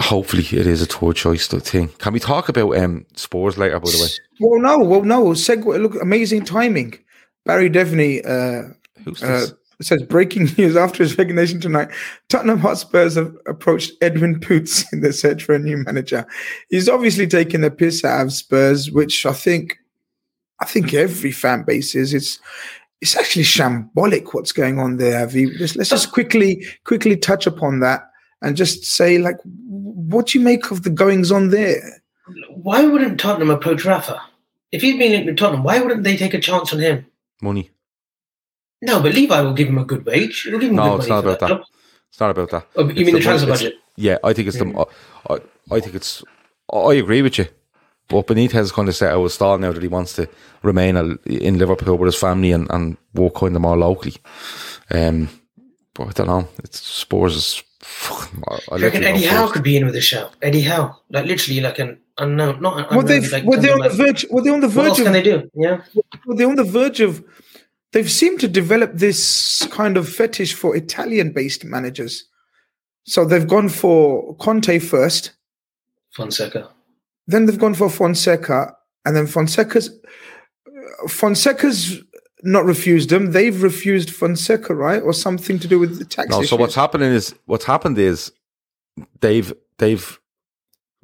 hopefully 0.00 0.44
it 0.44 0.66
is 0.66 0.82
a 0.82 0.86
third 0.86 1.16
choice 1.16 1.48
thing. 1.48 1.88
Can 1.98 2.12
we 2.12 2.20
talk 2.20 2.48
about 2.48 2.76
um 2.76 3.04
Spurs 3.16 3.58
later? 3.58 3.80
By 3.80 3.90
the 3.90 3.98
way, 3.98 4.08
Well, 4.40 4.60
no, 4.60 4.78
well, 4.78 5.02
no. 5.02 5.24
Segue. 5.30 5.82
Look, 5.82 6.00
amazing 6.00 6.44
timing. 6.44 6.98
Barry 7.44 7.70
Devaney 7.70 8.24
uh, 8.26 8.74
who's 9.04 9.22
uh, 9.22 9.46
this? 9.78 9.88
says 9.88 10.02
breaking 10.02 10.48
news 10.58 10.76
after 10.76 11.02
his 11.02 11.16
resignation 11.16 11.60
tonight. 11.60 11.88
Tottenham 12.28 12.58
Hotspurs 12.58 13.14
have 13.16 13.34
approached 13.46 13.92
Edwin 14.00 14.40
Poots 14.40 14.84
in 14.92 15.00
their 15.00 15.12
search 15.12 15.44
for 15.44 15.54
a 15.54 15.58
new 15.58 15.78
manager. 15.78 16.26
He's 16.68 16.88
obviously 16.88 17.26
taken 17.26 17.60
the 17.60 17.70
piss 17.70 18.04
out 18.04 18.26
of 18.26 18.32
Spurs, 18.32 18.90
which 18.90 19.26
I 19.26 19.32
think, 19.32 19.78
I 20.60 20.64
think 20.64 20.94
every 20.94 21.32
fan 21.32 21.64
base 21.64 21.94
is. 21.94 22.14
It's 22.14 22.38
it's 23.02 23.14
actually 23.14 23.42
shambolic 23.42 24.32
what's 24.32 24.52
going 24.52 24.78
on 24.78 24.96
there. 24.96 25.22
Avi. 25.22 25.46
Let's, 25.58 25.76
let's 25.76 25.90
just 25.90 26.12
quickly 26.12 26.64
quickly 26.84 27.16
touch 27.16 27.46
upon 27.46 27.80
that 27.80 28.10
and 28.42 28.56
just 28.56 28.84
say 28.84 29.18
like, 29.18 29.36
what 29.44 30.28
do 30.28 30.38
you 30.38 30.44
make 30.44 30.70
of 30.70 30.82
the 30.82 30.90
goings 30.90 31.30
on 31.30 31.50
there? 31.50 32.02
Why 32.48 32.84
wouldn't 32.84 33.20
Tottenham 33.20 33.50
approach 33.50 33.84
Rafa? 33.84 34.20
If 34.72 34.82
he'd 34.82 34.98
been 34.98 35.12
linked 35.12 35.26
with 35.26 35.36
Tottenham, 35.36 35.62
why 35.62 35.78
wouldn't 35.80 36.02
they 36.04 36.16
take 36.16 36.34
a 36.34 36.40
chance 36.40 36.72
on 36.72 36.80
him? 36.80 37.06
money. 37.40 37.70
No, 38.82 39.00
but 39.00 39.14
Levy 39.14 39.26
will 39.28 39.52
give 39.54 39.68
him 39.68 39.78
a 39.78 39.84
good 39.84 40.04
wage. 40.04 40.42
He'll 40.42 40.58
give 40.58 40.70
him 40.70 40.76
No, 40.76 40.92
good 40.92 41.00
it's 41.00 41.08
not 41.08 41.24
about 41.24 41.40
that. 41.40 41.48
job. 41.48 41.60
It's 42.10 42.20
not 42.20 42.30
about 42.30 42.50
that. 42.50 42.66
Oh, 42.76 42.84
you 42.84 42.90
It's 42.90 42.96
mean 42.98 43.06
the 43.06 43.12
mon- 43.12 43.22
transfer 43.22 43.46
budget? 43.48 43.74
Yeah, 43.96 44.18
I 44.22 44.32
think 44.32 44.48
it's 44.48 44.58
the. 44.58 44.86
I, 45.30 45.34
I 45.74 45.80
think 45.80 45.94
it's. 45.94 46.22
I 46.72 46.94
agree 46.94 47.22
with 47.22 47.38
you, 47.38 47.46
but 48.08 48.26
Benitez 48.26 48.54
is 48.60 48.72
kind 48.72 48.88
of 48.88 48.96
set 48.96 49.12
out 49.12 49.24
a 49.24 49.30
stall 49.30 49.56
now 49.58 49.72
that 49.72 49.82
he 49.82 49.88
wants 49.88 50.12
to 50.14 50.28
remain 50.62 50.96
a, 50.96 51.16
in 51.26 51.58
Liverpool 51.58 51.96
with 51.96 52.06
his 52.08 52.20
family 52.20 52.52
and, 52.52 52.66
and 52.70 52.96
work 53.14 53.34
kind 53.36 53.56
of 53.56 53.62
more 53.62 53.76
locally. 53.78 54.14
Um, 54.90 55.28
but 55.94 56.08
I 56.08 56.10
don't 56.12 56.26
know. 56.26 56.48
It's 56.62 56.80
Spurs 56.80 57.36
is. 57.36 57.62
fucking- 57.80 58.42
I- 58.48 58.54
I 58.54 58.58
Do 58.58 58.60
you 58.60 58.76
let 58.76 58.82
reckon 58.82 59.04
Eddie 59.04 59.24
Howe 59.26 59.48
could 59.48 59.62
be 59.62 59.76
in 59.76 59.86
with 59.86 59.96
a 59.96 60.00
shout? 60.00 60.34
Eddie 60.42 60.60
Howe, 60.62 60.96
like 61.10 61.24
literally 61.26 61.60
like 61.60 61.78
an 61.78 61.98
unknown, 62.18 62.60
not 62.60 62.78
an 62.78 62.86
Well, 62.90 63.00
unknown. 63.00 63.06
they've 63.06 63.32
like, 63.32 63.44
were 63.44 63.56
they 63.56 63.72
on 63.72 63.80
the 63.80 63.88
verge? 63.90 64.26
Were 64.30 64.42
they 64.42 64.50
on 64.50 64.60
the 64.60 64.68
verge? 64.68 64.76
What 64.76 64.86
else 64.88 64.98
of? 64.98 65.04
can 65.04 65.12
they 65.14 65.22
do? 65.22 65.50
Yeah, 65.54 65.80
well, 66.26 66.36
they're 66.36 66.48
on 66.48 66.56
the 66.56 66.64
verge 66.64 67.00
of. 67.00 67.24
They've 67.96 68.12
seemed 68.12 68.40
to 68.40 68.48
develop 68.48 68.92
this 68.92 69.66
kind 69.70 69.96
of 69.96 70.06
fetish 70.06 70.52
for 70.52 70.76
Italian-based 70.76 71.64
managers. 71.64 72.26
So 73.04 73.24
they've 73.24 73.48
gone 73.48 73.70
for 73.70 74.36
Conte 74.36 74.78
first, 74.80 75.32
Fonseca. 76.10 76.68
then 77.26 77.46
they've 77.46 77.58
gone 77.58 77.72
for 77.72 77.88
Fonseca, 77.88 78.76
and 79.06 79.16
then 79.16 79.26
Fonseca's 79.26 79.98
Fonseca's 81.08 82.02
not 82.42 82.66
refused 82.66 83.08
them. 83.08 83.32
They've 83.32 83.62
refused 83.62 84.10
Fonseca, 84.10 84.74
right, 84.74 85.00
or 85.02 85.14
something 85.14 85.58
to 85.58 85.66
do 85.66 85.78
with 85.78 85.98
the 85.98 86.04
tax. 86.04 86.28
No, 86.28 86.42
so 86.42 86.56
what's 86.56 86.74
happening 86.74 87.10
is 87.10 87.34
what's 87.46 87.64
happened 87.64 87.96
is 87.96 88.30
they've 89.22 89.54
they've 89.78 90.20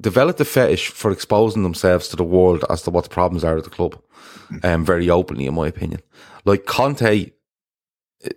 developed 0.03 0.39
a 0.41 0.45
fetish 0.45 0.89
for 0.89 1.09
exposing 1.11 1.63
themselves 1.63 2.07
to 2.09 2.15
the 2.15 2.23
world 2.23 2.63
as 2.69 2.83
to 2.83 2.91
what 2.91 3.05
the 3.05 3.09
problems 3.09 3.43
are 3.43 3.57
at 3.57 3.63
the 3.63 3.69
club, 3.69 3.99
um, 4.61 4.85
very 4.85 5.09
openly, 5.09 5.45
in 5.47 5.55
my 5.55 5.67
opinion. 5.67 6.01
Like 6.45 6.65
Conte, 6.65 7.31
eh, 8.23 8.29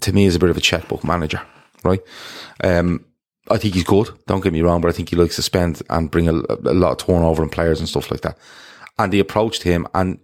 to 0.00 0.12
me, 0.12 0.24
is 0.24 0.36
a 0.36 0.38
bit 0.38 0.48
of 0.48 0.56
a 0.56 0.62
checkbook 0.62 1.04
manager, 1.04 1.42
right? 1.82 2.00
Um, 2.62 3.04
I 3.50 3.58
think 3.58 3.74
he's 3.74 3.84
good. 3.84 4.10
Don't 4.26 4.42
get 4.42 4.52
me 4.52 4.62
wrong, 4.62 4.80
but 4.80 4.88
I 4.88 4.92
think 4.92 5.08
he 5.10 5.16
likes 5.16 5.36
to 5.36 5.42
spend 5.42 5.82
and 5.90 6.10
bring 6.10 6.28
a, 6.28 6.32
a 6.32 6.74
lot 6.74 6.92
of 6.92 7.06
turnover 7.06 7.42
in 7.42 7.48
players 7.48 7.80
and 7.80 7.88
stuff 7.88 8.10
like 8.10 8.20
that. 8.20 8.38
And 8.98 9.12
they 9.12 9.18
approached 9.18 9.62
him, 9.64 9.86
and 9.94 10.20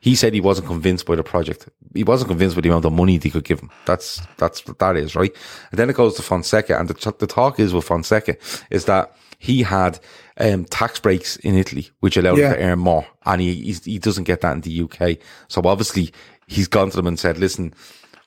he 0.00 0.14
said 0.14 0.32
he 0.32 0.40
wasn't 0.40 0.66
convinced 0.66 1.06
by 1.06 1.16
the 1.16 1.22
project. 1.22 1.68
He 1.94 2.04
wasn't 2.04 2.30
convinced 2.30 2.56
by 2.56 2.62
the 2.62 2.70
amount 2.70 2.86
of 2.86 2.92
money 2.92 3.18
they 3.18 3.30
could 3.30 3.44
give 3.44 3.60
him. 3.60 3.70
That's 3.84 4.20
that's 4.38 4.66
what 4.66 4.78
that 4.78 4.96
is, 4.96 5.14
right? 5.14 5.34
And 5.70 5.78
then 5.78 5.90
it 5.90 5.96
goes 5.96 6.14
to 6.14 6.22
Fonseca, 6.22 6.78
and 6.78 6.88
the, 6.88 7.14
the 7.18 7.26
talk 7.26 7.60
is 7.60 7.74
with 7.74 7.84
Fonseca 7.84 8.36
is 8.70 8.86
that 8.86 9.14
he 9.42 9.62
had 9.62 9.98
um, 10.38 10.64
tax 10.66 10.98
breaks 11.00 11.36
in 11.36 11.54
Italy, 11.56 11.90
which 12.00 12.16
allowed 12.16 12.38
Yeah. 12.38 12.50
him 12.50 12.54
to 12.56 12.62
earn 12.62 12.78
more, 12.78 13.06
and 13.26 13.40
he 13.40 13.54
he's, 13.54 13.84
he 13.84 13.98
doesn't 13.98 14.24
get 14.24 14.40
that 14.40 14.52
in 14.54 14.60
the 14.62 14.82
UK. 14.82 15.18
So 15.48 15.60
obviously, 15.64 16.12
he's 16.46 16.68
gone 16.68 16.90
to 16.90 16.96
them 16.96 17.06
and 17.06 17.18
said, 17.18 17.38
"Listen, 17.38 17.74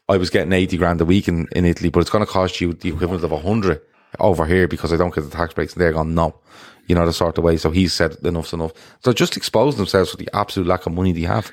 I 0.10 0.18
was 0.18 0.30
getting 0.30 0.54
eighty 0.54 0.78
grand 0.78 1.02
a 1.02 1.06
week 1.06 1.28
in, 1.28 1.48
in 1.56 1.66
Italy, 1.66 1.90
but 1.90 2.00
it's 2.02 2.10
going 2.10 2.26
to 2.26 2.32
cost 2.32 2.62
you 2.62 2.74
the 2.74 2.90
equivalent 2.90 3.24
of 3.24 3.32
a 3.32 3.40
hundred 3.40 3.82
over 4.20 4.46
here 4.46 4.68
because 4.68 4.94
I 4.94 4.98
don't 4.98 5.14
get 5.14 5.22
the 5.22 5.30
tax 5.36 5.54
breaks." 5.54 5.74
And 5.74 5.82
they're 5.82 5.94
gone, 5.94 6.14
"No." 6.16 6.36
You 6.88 6.94
know, 6.94 7.06
the 7.08 7.14
sort 7.14 7.36
of 7.40 7.44
way. 7.44 7.58
So 7.58 7.72
he 7.72 7.88
said, 7.88 8.16
enough's 8.24 8.54
enough. 8.54 8.72
So 9.04 9.12
just 9.12 9.36
expose 9.36 9.76
themselves 9.76 10.12
to 10.12 10.18
the 10.18 10.30
absolute 10.36 10.68
lack 10.68 10.86
of 10.86 10.94
money 10.94 11.14
they 11.14 11.22
have. 11.22 11.52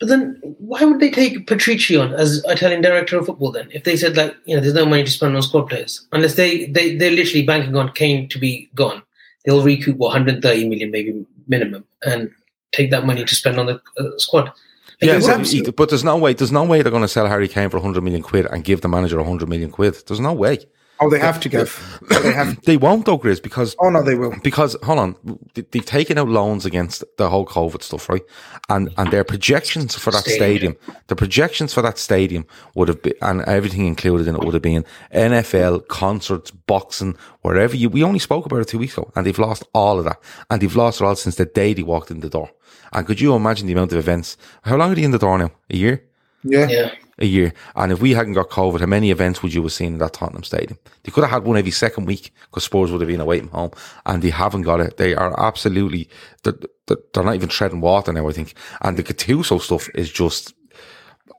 But 0.00 0.08
then, 0.08 0.40
why 0.58 0.82
would 0.82 0.98
they 0.98 1.10
take 1.10 1.46
Paratici 1.46 2.00
on 2.00 2.14
as 2.14 2.42
Italian 2.46 2.80
director 2.80 3.18
of 3.18 3.26
football? 3.26 3.52
Then, 3.52 3.68
if 3.70 3.84
they 3.84 3.98
said 3.98 4.16
like, 4.16 4.34
you 4.46 4.54
know, 4.56 4.62
there's 4.62 4.72
no 4.72 4.86
money 4.86 5.04
to 5.04 5.10
spend 5.10 5.36
on 5.36 5.42
squad 5.42 5.64
players, 5.68 6.06
unless 6.12 6.36
they 6.36 6.64
they 6.68 6.96
they're 6.96 7.10
literally 7.10 7.44
banking 7.44 7.76
on 7.76 7.92
Kane 7.92 8.30
to 8.30 8.38
be 8.38 8.70
gone, 8.74 9.02
they'll 9.44 9.62
recoup 9.62 9.96
what 9.96 10.08
130 10.08 10.68
million 10.68 10.90
maybe 10.90 11.26
minimum, 11.48 11.84
and 12.04 12.30
take 12.72 12.90
that 12.90 13.06
money 13.06 13.24
to 13.24 13.34
spend 13.34 13.58
on 13.58 13.66
the 13.66 13.80
uh, 13.98 14.18
squad. 14.18 14.52
Yeah, 15.00 15.18
but, 15.18 15.76
but 15.76 15.88
there's 15.88 16.04
no 16.04 16.16
way. 16.16 16.32
There's 16.32 16.52
no 16.52 16.62
way 16.62 16.80
they're 16.82 16.90
going 16.90 17.02
to 17.02 17.08
sell 17.08 17.26
Harry 17.26 17.48
Kane 17.48 17.68
for 17.70 17.78
100 17.78 18.02
million 18.02 18.22
quid 18.22 18.46
and 18.46 18.62
give 18.62 18.82
the 18.82 18.88
manager 18.88 19.16
100 19.16 19.48
million 19.48 19.70
quid. 19.70 19.96
There's 20.06 20.20
no 20.20 20.32
way. 20.32 20.58
Oh, 21.02 21.10
they 21.10 21.18
have 21.18 21.40
to 21.40 21.48
give. 21.48 21.98
Oh, 22.10 22.22
they 22.22 22.32
have. 22.32 22.58
They 22.64 22.76
won't 22.76 23.04
though, 23.06 23.18
Grizz, 23.18 23.42
because 23.42 23.74
Oh 23.80 23.90
no, 23.90 24.02
they 24.02 24.14
will. 24.14 24.34
because 24.42 24.76
hold 24.82 24.98
on, 24.98 25.16
they- 25.54 25.66
they've 25.70 25.84
taken 25.84 26.18
out 26.18 26.28
loans 26.28 26.64
against 26.64 27.04
the 27.18 27.28
whole 27.28 27.44
COVID 27.46 27.82
stuff, 27.82 28.08
right? 28.08 28.22
And 28.68 28.90
and 28.98 29.10
their 29.10 29.24
projections 29.24 29.94
for 29.96 30.10
that 30.12 30.24
Stadium. 30.24 30.76
stadium, 30.76 30.76
the 31.08 31.16
projections 31.16 31.74
for 31.74 31.82
that 31.82 31.98
stadium 31.98 32.44
would 32.74 32.88
have 32.88 33.02
been, 33.02 33.14
and 33.20 33.42
everything 33.42 33.86
included 33.86 34.28
in 34.28 34.34
it 34.36 34.44
would 34.44 34.54
have 34.54 34.62
been 34.62 34.84
NFL, 35.12 35.86
concerts, 35.88 36.50
boxing, 36.50 37.16
wherever 37.42 37.76
you. 37.76 37.88
We 37.88 38.04
only 38.04 38.18
spoke 38.18 38.46
about 38.46 38.60
it 38.60 38.68
two 38.68 38.78
weeks 38.78 38.96
ago, 38.96 39.10
and 39.14 39.26
they've 39.26 39.38
lost 39.48 39.64
all 39.74 39.98
of 39.98 40.04
that, 40.04 40.18
and 40.50 40.60
they've 40.60 40.76
lost 40.76 41.00
it 41.00 41.04
all 41.04 41.16
since 41.16 41.36
the 41.36 41.46
day 41.46 41.74
they 41.74 41.82
walked 41.82 42.10
in 42.10 42.20
the 42.20 42.28
door. 42.30 42.50
And 42.92 43.06
could 43.06 43.20
you 43.20 43.34
imagine 43.34 43.66
the 43.66 43.72
amount 43.72 43.92
of 43.92 43.98
events? 43.98 44.36
How 44.62 44.76
long 44.76 44.92
are 44.92 44.94
they 44.94 45.02
in 45.04 45.12
the 45.12 45.18
door 45.18 45.38
now? 45.38 45.50
A 45.70 45.76
year 45.76 46.04
Yeah. 46.44 46.68
yeah, 46.68 46.94
a 47.18 47.26
year. 47.26 47.52
And 47.76 47.92
if 47.92 48.00
we 48.00 48.12
hadn't 48.12 48.32
got 48.32 48.50
COVID, 48.50 48.80
how 48.80 48.86
many 48.86 49.10
events 49.10 49.42
would 49.42 49.54
you 49.54 49.62
have 49.62 49.72
seen 49.72 49.94
in 49.94 49.98
that 49.98 50.14
Tottenham 50.14 50.42
stadium? 50.42 50.78
They 51.02 51.12
could 51.12 51.24
have 51.24 51.30
had 51.30 51.44
one 51.44 51.56
every 51.56 51.70
second 51.70 52.06
week 52.06 52.32
because 52.50 52.64
Spurs 52.64 52.90
would 52.90 53.00
have 53.00 53.08
been 53.08 53.20
away 53.20 53.38
from 53.40 53.48
home, 53.48 53.70
and 54.06 54.22
they 54.22 54.30
haven't 54.30 54.62
got 54.62 54.80
it. 54.80 54.96
They 54.96 55.14
are 55.14 55.38
absolutely 55.38 56.08
they're, 56.42 56.54
they're 56.86 56.96
they're 57.14 57.24
not 57.24 57.34
even 57.34 57.48
treading 57.48 57.80
water 57.80 58.12
now. 58.12 58.28
I 58.28 58.32
think, 58.32 58.54
and 58.80 58.96
the 58.96 59.02
Gattuso 59.02 59.60
stuff 59.60 59.88
is 59.94 60.10
just. 60.10 60.54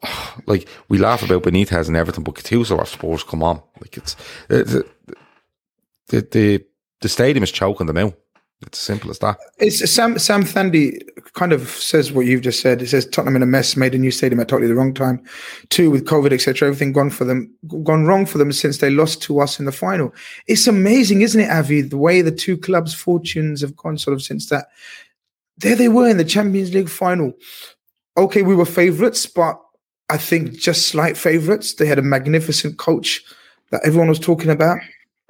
Like 0.45 0.67
we 0.89 0.97
laugh 0.97 1.23
about 1.23 1.43
Benitez 1.43 1.87
and 1.87 1.95
everything, 1.95 2.23
but 2.25 2.35
Gattuso 2.35 2.77
or 2.77 2.85
Spurs, 2.85 3.23
come 3.23 3.43
on! 3.43 3.61
Like 3.79 3.95
it's 3.95 4.15
the 4.49 4.85
the 6.07 6.21
the, 6.21 6.65
the 7.01 7.09
stadium 7.09 7.43
is 7.43 7.51
choking 7.51 7.87
them 7.87 7.97
out. 7.97 8.13
It's 8.67 8.79
simple 8.79 9.09
as 9.09 9.19
that. 9.19 9.37
It's 9.59 9.89
Sam 9.89 10.17
Sam 10.17 10.43
Thandi 10.43 11.01
kind 11.33 11.53
of 11.53 11.69
says 11.69 12.11
what 12.11 12.25
you've 12.25 12.41
just 12.41 12.61
said. 12.61 12.81
It 12.81 12.89
says 12.89 13.05
Tottenham 13.05 13.35
in 13.35 13.43
a 13.43 13.47
mess, 13.47 13.75
made 13.75 13.95
a 13.95 13.97
new 13.97 14.11
stadium 14.11 14.39
at 14.39 14.47
totally 14.47 14.67
the 14.67 14.75
wrong 14.75 14.93
time. 14.93 15.23
Two 15.69 15.89
with 15.89 16.05
COVID, 16.05 16.31
etc. 16.31 16.67
Everything 16.67 16.93
gone 16.93 17.09
for 17.09 17.25
them, 17.25 17.53
gone 17.83 18.05
wrong 18.05 18.25
for 18.25 18.37
them 18.37 18.51
since 18.51 18.77
they 18.77 18.89
lost 18.89 19.21
to 19.23 19.39
us 19.39 19.59
in 19.59 19.65
the 19.65 19.71
final. 19.71 20.13
It's 20.47 20.67
amazing, 20.67 21.21
isn't 21.21 21.41
it, 21.41 21.49
Avi? 21.49 21.81
The 21.81 21.97
way 21.97 22.21
the 22.21 22.31
two 22.31 22.57
clubs' 22.57 22.93
fortunes 22.93 23.61
have 23.61 23.75
gone 23.75 23.97
sort 23.97 24.13
of 24.13 24.21
since 24.21 24.49
that. 24.49 24.67
There 25.57 25.75
they 25.75 25.89
were 25.89 26.09
in 26.09 26.17
the 26.17 26.25
Champions 26.25 26.73
League 26.73 26.89
final. 26.89 27.33
Okay, 28.17 28.41
we 28.41 28.55
were 28.55 28.65
favourites, 28.65 29.25
but 29.25 29.59
I 30.09 30.17
think 30.17 30.53
just 30.53 30.87
slight 30.87 31.17
favourites. 31.17 31.73
They 31.73 31.85
had 31.85 31.99
a 31.99 32.03
magnificent 32.03 32.77
coach 32.77 33.23
that 33.71 33.81
everyone 33.83 34.09
was 34.09 34.19
talking 34.19 34.51
about, 34.51 34.79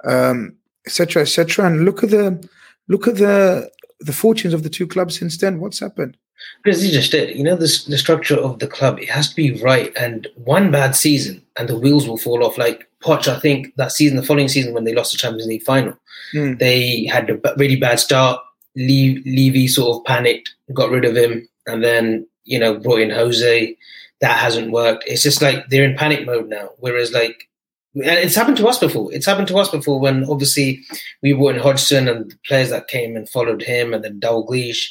um, 0.04 0.56
etc., 0.86 1.22
etc. 1.22 1.66
And 1.66 1.84
look 1.84 2.02
at 2.02 2.10
the 2.10 2.46
look 2.88 3.06
at 3.08 3.16
the 3.16 3.70
the 4.00 4.12
fortunes 4.12 4.54
of 4.54 4.62
the 4.62 4.68
two 4.70 4.86
clubs 4.86 5.18
since 5.18 5.36
then. 5.38 5.60
What's 5.60 5.80
happened? 5.80 6.16
because 6.62 6.84
you 6.84 6.92
just 6.92 7.10
did. 7.10 7.34
You 7.34 7.42
know, 7.42 7.56
this, 7.56 7.84
the 7.84 7.96
structure 7.96 8.36
of 8.36 8.58
the 8.58 8.66
club 8.66 8.98
it 8.98 9.08
has 9.08 9.30
to 9.30 9.36
be 9.36 9.62
right, 9.62 9.92
and 9.96 10.26
one 10.36 10.70
bad 10.70 10.94
season 10.94 11.40
and 11.56 11.68
the 11.68 11.78
wheels 11.78 12.06
will 12.06 12.18
fall 12.18 12.44
off. 12.44 12.58
Like 12.58 12.86
Poch, 13.02 13.28
I 13.28 13.38
think 13.40 13.74
that 13.76 13.92
season, 13.92 14.16
the 14.16 14.22
following 14.22 14.48
season 14.48 14.74
when 14.74 14.84
they 14.84 14.94
lost 14.94 15.12
the 15.12 15.18
Champions 15.18 15.46
League 15.46 15.62
final, 15.62 15.96
Hmm. 16.32 16.54
they 16.56 17.04
had 17.06 17.30
a 17.30 17.40
really 17.56 17.76
bad 17.76 17.98
start. 18.00 18.40
Le- 18.76 19.20
Levy 19.24 19.68
sort 19.68 19.96
of 19.96 20.04
panicked, 20.04 20.52
got 20.74 20.90
rid 20.90 21.04
of 21.04 21.16
him, 21.16 21.48
and 21.66 21.82
then 21.82 22.26
you 22.44 22.58
know 22.58 22.78
brought 22.78 23.00
in 23.00 23.10
Jose. 23.10 23.76
That 24.20 24.36
hasn't 24.38 24.70
worked. 24.72 25.04
It's 25.06 25.22
just 25.22 25.40
like 25.42 25.68
they're 25.70 25.84
in 25.84 25.96
panic 25.96 26.26
mode 26.26 26.48
now. 26.48 26.70
Whereas 26.78 27.12
like, 27.12 27.48
it's 27.94 28.34
happened 28.34 28.56
to 28.58 28.66
us 28.66 28.78
before. 28.78 29.12
It's 29.12 29.26
happened 29.26 29.48
to 29.48 29.58
us 29.58 29.68
before 29.68 30.00
when 30.00 30.24
obviously 30.24 30.82
we 31.22 31.32
brought 31.32 31.54
in 31.54 31.60
Hodgson 31.60 32.08
and 32.08 32.30
the 32.30 32.38
players 32.46 32.70
that 32.70 32.88
came 32.88 33.16
and 33.16 33.28
followed 33.28 33.62
him, 33.62 33.94
and 33.94 34.02
then 34.04 34.20
Dalglish, 34.20 34.90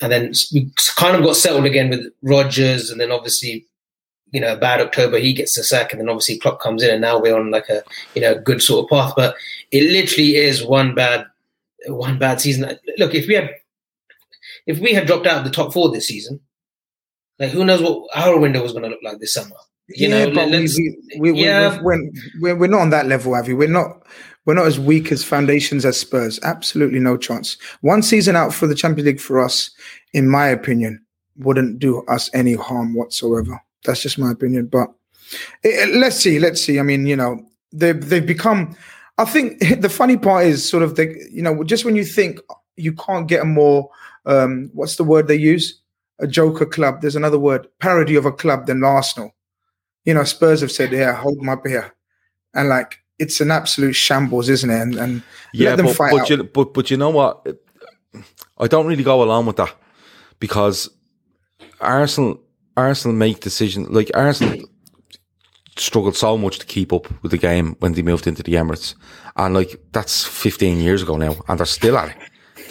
and 0.00 0.12
then 0.12 0.32
we 0.52 0.70
kind 0.96 1.16
of 1.16 1.22
got 1.22 1.36
settled 1.36 1.64
again 1.64 1.90
with 1.90 2.12
Rodgers, 2.22 2.90
and 2.90 3.00
then 3.00 3.10
obviously. 3.10 3.66
You 4.32 4.40
know, 4.40 4.56
bad 4.56 4.80
October, 4.80 5.18
he 5.18 5.32
gets 5.32 5.54
the 5.54 5.62
sack, 5.62 5.92
and 5.92 6.00
then 6.00 6.08
obviously 6.08 6.36
Klopp 6.36 6.60
comes 6.60 6.82
in, 6.82 6.90
and 6.90 7.00
now 7.00 7.18
we're 7.18 7.38
on 7.38 7.52
like 7.52 7.68
a 7.68 7.84
you 8.16 8.20
know 8.20 8.36
good 8.36 8.60
sort 8.60 8.84
of 8.84 8.90
path. 8.90 9.14
But 9.16 9.36
it 9.70 9.84
literally 9.92 10.34
is 10.34 10.64
one 10.64 10.96
bad 10.96 11.24
one 11.86 12.18
bad 12.18 12.40
season. 12.40 12.76
Look, 12.98 13.14
if 13.14 13.28
we 13.28 13.34
had 13.34 13.50
if 14.66 14.78
we 14.80 14.92
had 14.92 15.06
dropped 15.06 15.26
out 15.26 15.38
of 15.38 15.44
the 15.44 15.50
top 15.50 15.72
four 15.72 15.90
this 15.90 16.08
season, 16.08 16.40
like 17.38 17.50
who 17.50 17.64
knows 17.64 17.82
what 17.82 18.08
our 18.14 18.38
window 18.38 18.62
was 18.62 18.72
going 18.72 18.84
to 18.84 18.90
look 18.90 19.02
like 19.02 19.20
this 19.20 19.34
summer? 19.34 19.56
You 19.88 20.08
know, 20.08 20.30
but 20.34 20.50
we, 20.50 20.68
we, 21.18 21.32
we, 21.32 21.44
yeah. 21.44 21.80
we're, 21.80 22.10
we're, 22.40 22.56
we're 22.56 22.66
not 22.66 22.80
on 22.80 22.90
that 22.90 23.06
level, 23.06 23.34
Avi. 23.34 23.54
We're 23.54 23.68
not 23.68 24.04
we're 24.46 24.54
not 24.54 24.66
as 24.66 24.78
weak 24.80 25.12
as 25.12 25.24
foundations 25.24 25.84
as 25.84 25.98
Spurs. 25.98 26.40
Absolutely 26.42 27.00
no 27.00 27.16
chance. 27.16 27.56
One 27.80 28.02
season 28.02 28.36
out 28.36 28.54
for 28.54 28.66
the 28.66 28.74
Champions 28.74 29.06
League 29.06 29.20
for 29.20 29.40
us, 29.40 29.70
in 30.12 30.28
my 30.28 30.46
opinion, 30.46 31.04
wouldn't 31.36 31.78
do 31.78 32.02
us 32.06 32.30
any 32.32 32.54
harm 32.54 32.94
whatsoever. 32.94 33.60
That's 33.84 34.02
just 34.02 34.18
my 34.18 34.30
opinion. 34.30 34.66
But 34.66 34.88
eh, 35.64 35.86
let's 35.94 36.16
see, 36.16 36.38
let's 36.38 36.60
see. 36.60 36.78
I 36.78 36.82
mean, 36.82 37.06
you 37.06 37.16
know, 37.16 37.44
they've 37.72 38.00
they've 38.08 38.26
become. 38.26 38.76
I 39.18 39.24
think 39.24 39.58
the 39.80 39.88
funny 39.88 40.16
part 40.16 40.46
is 40.46 40.68
sort 40.68 40.82
of 40.82 40.96
the 40.96 41.14
you 41.30 41.42
know 41.42 41.62
just 41.64 41.84
when 41.84 41.96
you 41.96 42.04
think 42.04 42.40
you 42.76 42.92
can't 42.92 43.28
get 43.28 43.42
a 43.42 43.46
more 43.46 43.90
um, 44.26 44.70
what's 44.74 44.96
the 44.96 45.04
word 45.04 45.28
they 45.28 45.36
use 45.36 45.80
a 46.18 46.26
joker 46.26 46.66
club. 46.66 47.00
There's 47.00 47.16
another 47.16 47.38
word 47.38 47.66
parody 47.78 48.16
of 48.16 48.26
a 48.26 48.32
club 48.32 48.66
than 48.66 48.82
Arsenal. 48.84 49.34
You 50.06 50.14
know, 50.14 50.24
Spurs 50.24 50.60
have 50.62 50.72
said, 50.72 50.92
"Yeah, 50.92 51.14
hold 51.14 51.38
them 51.38 51.48
up 51.50 51.66
here," 51.66 51.92
and 52.54 52.68
like 52.68 52.98
it's 53.18 53.40
an 53.40 53.50
absolute 53.50 53.94
shambles, 53.94 54.48
isn't 54.48 54.70
it? 54.70 54.80
And, 54.80 54.94
and 54.94 55.22
Yeah, 55.52 55.70
let 55.70 55.76
them 55.76 55.86
but 55.86 55.96
fight 55.96 56.12
but 56.12 56.20
out. 56.22 56.30
you, 56.30 56.44
but 56.44 56.72
but 56.72 56.90
you 56.90 56.96
know 56.96 57.10
what? 57.10 57.46
I 58.58 58.66
don't 58.68 58.86
really 58.86 59.02
go 59.02 59.22
along 59.22 59.46
with 59.46 59.56
that 59.56 59.74
because 60.38 60.88
Arsenal 61.80 62.40
Arsenal 62.76 63.16
make 63.16 63.40
decisions 63.40 63.88
like 63.90 64.10
Arsenal 64.14 64.60
struggled 65.76 66.16
so 66.16 66.38
much 66.38 66.58
to 66.58 66.66
keep 66.66 66.92
up 66.92 67.06
with 67.22 67.32
the 67.32 67.38
game 67.38 67.76
when 67.80 67.92
they 67.92 68.02
moved 68.02 68.26
into 68.26 68.42
the 68.42 68.54
Emirates, 68.54 68.94
and 69.36 69.54
like 69.54 69.78
that's 69.92 70.24
fifteen 70.24 70.78
years 70.78 71.02
ago 71.02 71.16
now, 71.16 71.36
and 71.48 71.58
they're 71.58 71.66
still 71.66 71.98
at 71.98 72.10
it. 72.10 72.16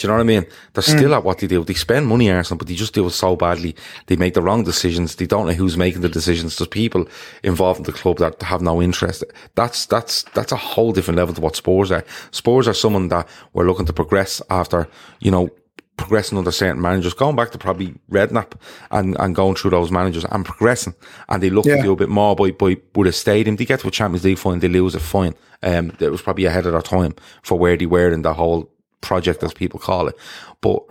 You 0.03 0.07
know 0.07 0.15
what 0.15 0.21
I 0.21 0.25
mean? 0.25 0.45
They're 0.73 0.83
still 0.83 1.13
at 1.15 1.23
what 1.23 1.39
they 1.39 1.47
do. 1.47 1.63
They 1.63 1.73
spend 1.73 2.07
money, 2.07 2.29
Arsenal, 2.31 2.57
but 2.57 2.67
they 2.67 2.75
just 2.75 2.93
do 2.93 3.05
it 3.07 3.11
so 3.11 3.35
badly. 3.35 3.75
They 4.07 4.15
make 4.15 4.33
the 4.33 4.41
wrong 4.41 4.63
decisions. 4.63 5.15
They 5.15 5.25
don't 5.25 5.47
know 5.47 5.53
who's 5.53 5.77
making 5.77 6.01
the 6.01 6.09
decisions. 6.09 6.57
There's 6.57 6.67
people 6.67 7.07
involved 7.43 7.79
in 7.79 7.85
the 7.85 7.91
club 7.91 8.17
that 8.19 8.41
have 8.41 8.61
no 8.61 8.81
interest. 8.81 9.23
That's 9.55 9.85
that's 9.85 10.23
that's 10.33 10.51
a 10.51 10.57
whole 10.57 10.91
different 10.93 11.17
level 11.17 11.33
to 11.35 11.41
what 11.41 11.55
Spurs 11.55 11.91
are. 11.91 12.03
Spurs 12.31 12.67
are 12.67 12.73
someone 12.73 13.07
that 13.09 13.27
we're 13.53 13.65
looking 13.67 13.85
to 13.85 13.93
progress 13.93 14.41
after, 14.49 14.87
you 15.19 15.31
know, 15.31 15.49
progressing 15.97 16.37
under 16.37 16.51
certain 16.51 16.81
managers, 16.81 17.13
going 17.13 17.37
back 17.37 17.51
to 17.51 17.57
probably 17.57 17.95
Redknapp 18.11 18.51
and, 18.91 19.15
and 19.17 19.33
going 19.33 19.55
through 19.55 19.71
those 19.71 19.91
managers 19.91 20.25
and 20.25 20.43
progressing. 20.45 20.93
And 21.29 21.41
they 21.41 21.49
look 21.49 21.65
Yeah. 21.65 21.77
to 21.77 21.83
do 21.83 21.93
a 21.93 21.95
bit 21.95 22.09
more 22.09 22.35
by, 22.35 22.51
by 22.51 22.75
with 22.93 23.07
a 23.07 23.13
stadium. 23.13 23.55
They 23.55 23.63
get 23.63 23.79
to 23.79 23.87
a 23.87 23.91
Champions 23.91 24.25
League 24.25 24.37
final, 24.37 24.59
they 24.59 24.67
lose 24.67 24.93
it 24.95 24.99
fine. 25.01 25.35
Um, 25.63 25.93
it 25.99 26.09
was 26.11 26.21
probably 26.21 26.45
ahead 26.45 26.65
of 26.65 26.73
their 26.73 26.81
time 26.81 27.15
for 27.41 27.57
where 27.57 27.77
they 27.77 27.85
were 27.85 28.11
in 28.11 28.23
the 28.23 28.33
whole 28.33 28.69
project, 29.05 29.43
as 29.43 29.53
people 29.53 29.79
call 29.79 30.07
it. 30.07 30.15
But 30.61 30.83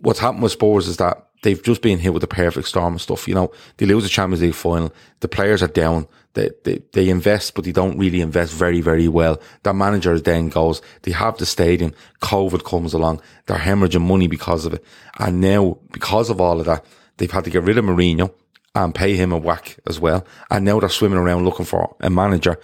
what's 0.00 0.20
happened 0.20 0.42
with 0.42 0.52
Spurs 0.52 0.88
is 0.88 0.98
that 0.98 1.26
they've 1.42 1.62
just 1.62 1.82
been 1.82 1.98
hit 1.98 2.12
with 2.12 2.22
the 2.22 2.26
perfect 2.26 2.68
storm 2.68 2.94
of 2.94 3.02
stuff. 3.02 3.28
You 3.28 3.34
know, 3.34 3.52
they 3.76 3.86
lose 3.86 4.02
the 4.02 4.08
Champions 4.08 4.42
League 4.42 4.54
final. 4.54 4.92
The 5.20 5.28
players 5.28 5.62
are 5.62 5.68
down. 5.68 6.06
They, 6.32 6.50
they, 6.64 6.82
they 6.92 7.08
invest, 7.10 7.54
but 7.54 7.64
they 7.64 7.72
don't 7.72 7.98
really 7.98 8.20
invest 8.20 8.52
very, 8.52 8.80
very 8.80 9.06
well. 9.08 9.40
Their 9.62 9.74
manager 9.74 10.18
then 10.18 10.48
goes, 10.48 10.82
they 11.02 11.12
have 11.12 11.38
the 11.38 11.46
stadium. 11.46 11.92
COVID 12.22 12.64
comes 12.64 12.92
along. 12.94 13.20
They're 13.46 13.58
hemorrhaging 13.58 14.02
money 14.02 14.26
because 14.26 14.66
of 14.66 14.74
it. 14.74 14.84
And 15.18 15.40
now, 15.40 15.78
because 15.92 16.30
of 16.30 16.40
all 16.40 16.58
of 16.58 16.66
that, 16.66 16.84
they've 17.18 17.30
had 17.30 17.44
to 17.44 17.50
get 17.50 17.62
rid 17.62 17.78
of 17.78 17.84
Mourinho 17.84 18.32
and 18.74 18.94
pay 18.94 19.14
him 19.14 19.32
a 19.32 19.38
whack 19.38 19.78
as 19.86 20.00
well. 20.00 20.26
And 20.50 20.64
now 20.64 20.80
they're 20.80 20.88
swimming 20.88 21.18
around 21.18 21.44
looking 21.44 21.66
for 21.66 21.94
a 22.00 22.10
manager. 22.10 22.58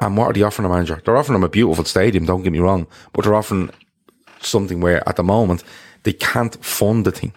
And 0.00 0.16
what 0.16 0.26
are 0.26 0.32
they 0.32 0.42
offering 0.42 0.66
a 0.66 0.72
manager? 0.72 1.00
They're 1.04 1.16
offering 1.16 1.36
him 1.36 1.44
a 1.44 1.48
beautiful 1.48 1.84
stadium, 1.84 2.26
don't 2.26 2.42
get 2.42 2.52
me 2.52 2.58
wrong, 2.60 2.86
but 3.12 3.24
they're 3.24 3.34
offering 3.34 3.70
something 4.46 4.80
where 4.80 5.06
at 5.08 5.16
the 5.16 5.22
moment 5.22 5.64
they 6.02 6.12
can't 6.12 6.62
fund 6.64 7.04
the 7.04 7.12
thing 7.12 7.32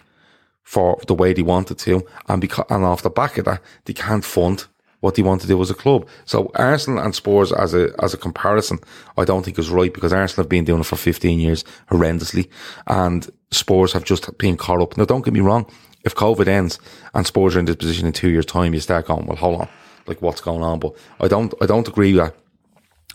for 0.64 1.00
the 1.08 1.16
way 1.16 1.34
they 1.34 1.42
wanted 1.42 1.80
to, 1.80 2.06
and 2.28 2.40
because 2.40 2.66
and 2.70 2.86
off 2.86 3.02
the 3.02 3.10
back 3.10 3.38
of 3.38 3.46
that, 3.46 3.62
they 3.86 3.94
can't 3.94 4.24
fund 4.24 4.66
what 5.00 5.16
they 5.16 5.24
want 5.24 5.42
to 5.42 5.48
do 5.48 5.62
as 5.62 5.72
a 5.72 5.74
club. 5.74 6.08
So 6.26 6.52
Arsenal 6.56 7.04
and 7.04 7.16
Spurs 7.16 7.52
as 7.52 7.74
a 7.74 7.92
as 8.00 8.14
a 8.14 8.18
comparison, 8.18 8.80
I 9.18 9.26
don't 9.26 9.44
think 9.44 9.58
is 9.58 9.70
right 9.70 9.94
because 9.94 10.14
Arsenal 10.14 10.44
have 10.44 10.50
been 10.50 10.66
doing 10.66 10.82
it 10.82 10.86
for 10.86 10.96
15 10.96 11.40
years 11.40 11.64
horrendously, 11.90 12.50
and 12.88 13.28
Spurs 13.52 13.94
have 13.94 14.04
just 14.04 14.38
been 14.38 14.58
caught 14.58 14.82
up. 14.82 14.98
Now, 14.98 15.06
don't 15.06 15.26
get 15.26 15.34
me 15.34 15.40
wrong, 15.40 15.66
if 16.04 16.16
COVID 16.16 16.48
ends 16.48 16.80
and 17.14 17.26
Spurs 17.26 17.56
are 17.56 17.60
in 17.60 17.66
this 17.66 17.76
position 17.76 18.08
in 18.08 18.14
two 18.14 18.30
years' 18.30 18.46
time, 18.46 18.74
you 18.74 18.80
start 18.80 19.08
going, 19.08 19.26
well, 19.26 19.38
hold 19.38 19.62
on, 19.62 19.68
like 20.06 20.22
what's 20.22 20.42
going 20.42 20.64
on? 20.64 20.80
But 20.80 20.94
I 21.20 21.28
don't, 21.28 21.54
I 21.62 21.66
don't 21.66 21.88
agree 21.88 22.14
that 22.14 22.36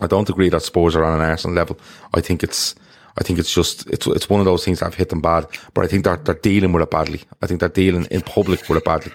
I 0.01 0.07
don't 0.09 0.29
agree 0.29 0.49
that 0.49 0.63
Spurs 0.63 0.97
are 0.97 1.05
on 1.05 1.21
an 1.21 1.29
Arsenal 1.29 1.55
level. 1.55 1.79
I 2.13 2.21
think 2.21 2.43
it's, 2.43 2.75
I 3.19 3.23
think 3.23 3.39
it's 3.39 3.53
just, 3.55 3.89
it's, 3.91 4.07
it's 4.07 4.29
one 4.29 4.41
of 4.41 4.47
those 4.47 4.65
things 4.65 4.81
that 4.81 4.87
have 4.87 4.95
hit 4.95 5.09
them 5.09 5.21
bad, 5.21 5.47
but 5.73 5.85
I 5.85 5.89
think 5.89 6.05
they're, 6.05 6.17
they're 6.17 6.35
dealing 6.35 6.73
with 6.73 6.83
it 6.83 6.91
badly. 6.91 7.23
I 7.43 7.47
think 7.47 7.61
they're 7.61 7.69
dealing 7.69 8.07
in 8.07 8.23
public 8.23 8.69
with 8.69 8.79
it 8.79 8.85
badly. 8.85 9.13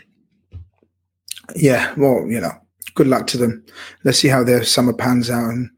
Yeah, 1.55 1.93
well, 1.97 2.25
you 2.27 2.39
know, 2.39 2.51
good 2.95 3.07
luck 3.07 3.27
to 3.27 3.37
them. 3.37 3.65
Let's 4.03 4.19
see 4.19 4.27
how 4.27 4.43
their 4.43 4.63
summer 4.63 4.93
pans 4.93 5.29
out, 5.29 5.49
and 5.49 5.69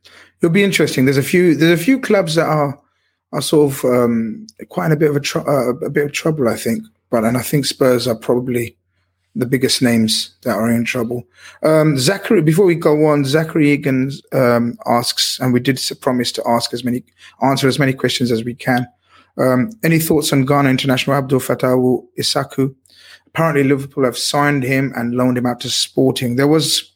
it'll 0.41 0.53
be 0.53 0.63
interesting. 0.63 1.05
There's 1.05 1.17
a 1.17 1.23
few, 1.23 1.55
there's 1.55 1.79
a 1.79 1.83
few 1.83 1.99
clubs 1.99 2.35
that 2.35 2.47
are 2.47 2.79
are 3.33 3.41
sort 3.41 3.71
of 3.71 3.85
um, 3.85 4.45
quite 4.69 4.87
in 4.87 4.91
a 4.91 4.97
bit 4.97 5.09
of 5.09 5.15
a, 5.15 5.19
tr- 5.21 5.49
uh, 5.49 5.69
a 5.75 5.89
bit 5.89 6.05
of 6.05 6.11
trouble, 6.11 6.49
I 6.49 6.57
think. 6.57 6.83
But 7.09 7.23
and 7.23 7.37
I 7.37 7.41
think 7.41 7.65
Spurs 7.65 8.07
are 8.07 8.15
probably 8.15 8.77
the 9.35 9.45
biggest 9.45 9.81
names 9.81 10.35
that 10.41 10.55
are 10.55 10.69
in 10.69 10.83
trouble. 10.83 11.23
Um, 11.63 11.97
Zachary, 11.97 12.41
before 12.41 12.65
we 12.65 12.75
go 12.75 13.05
on, 13.05 13.23
Zachary 13.25 13.71
Egan 13.71 14.11
um, 14.33 14.77
asks, 14.85 15.39
and 15.39 15.53
we 15.53 15.59
did 15.59 15.79
promise 16.01 16.31
to 16.33 16.43
ask 16.47 16.73
as 16.73 16.83
many, 16.83 17.03
answer 17.41 17.67
as 17.67 17.79
many 17.79 17.93
questions 17.93 18.31
as 18.31 18.43
we 18.43 18.53
can. 18.53 18.85
Um, 19.37 19.71
any 19.83 19.99
thoughts 19.99 20.33
on 20.33 20.45
Ghana 20.45 20.69
international 20.69 21.15
Abdul 21.15 21.39
Fatawu 21.39 22.05
Issahaku? 22.19 22.75
Apparently, 23.27 23.63
Liverpool 23.63 24.03
have 24.03 24.17
signed 24.17 24.63
him 24.63 24.91
and 24.95 25.15
loaned 25.15 25.37
him 25.37 25.45
out 25.45 25.61
to 25.61 25.69
Sporting. 25.69 26.35
There 26.35 26.49
was, 26.49 26.91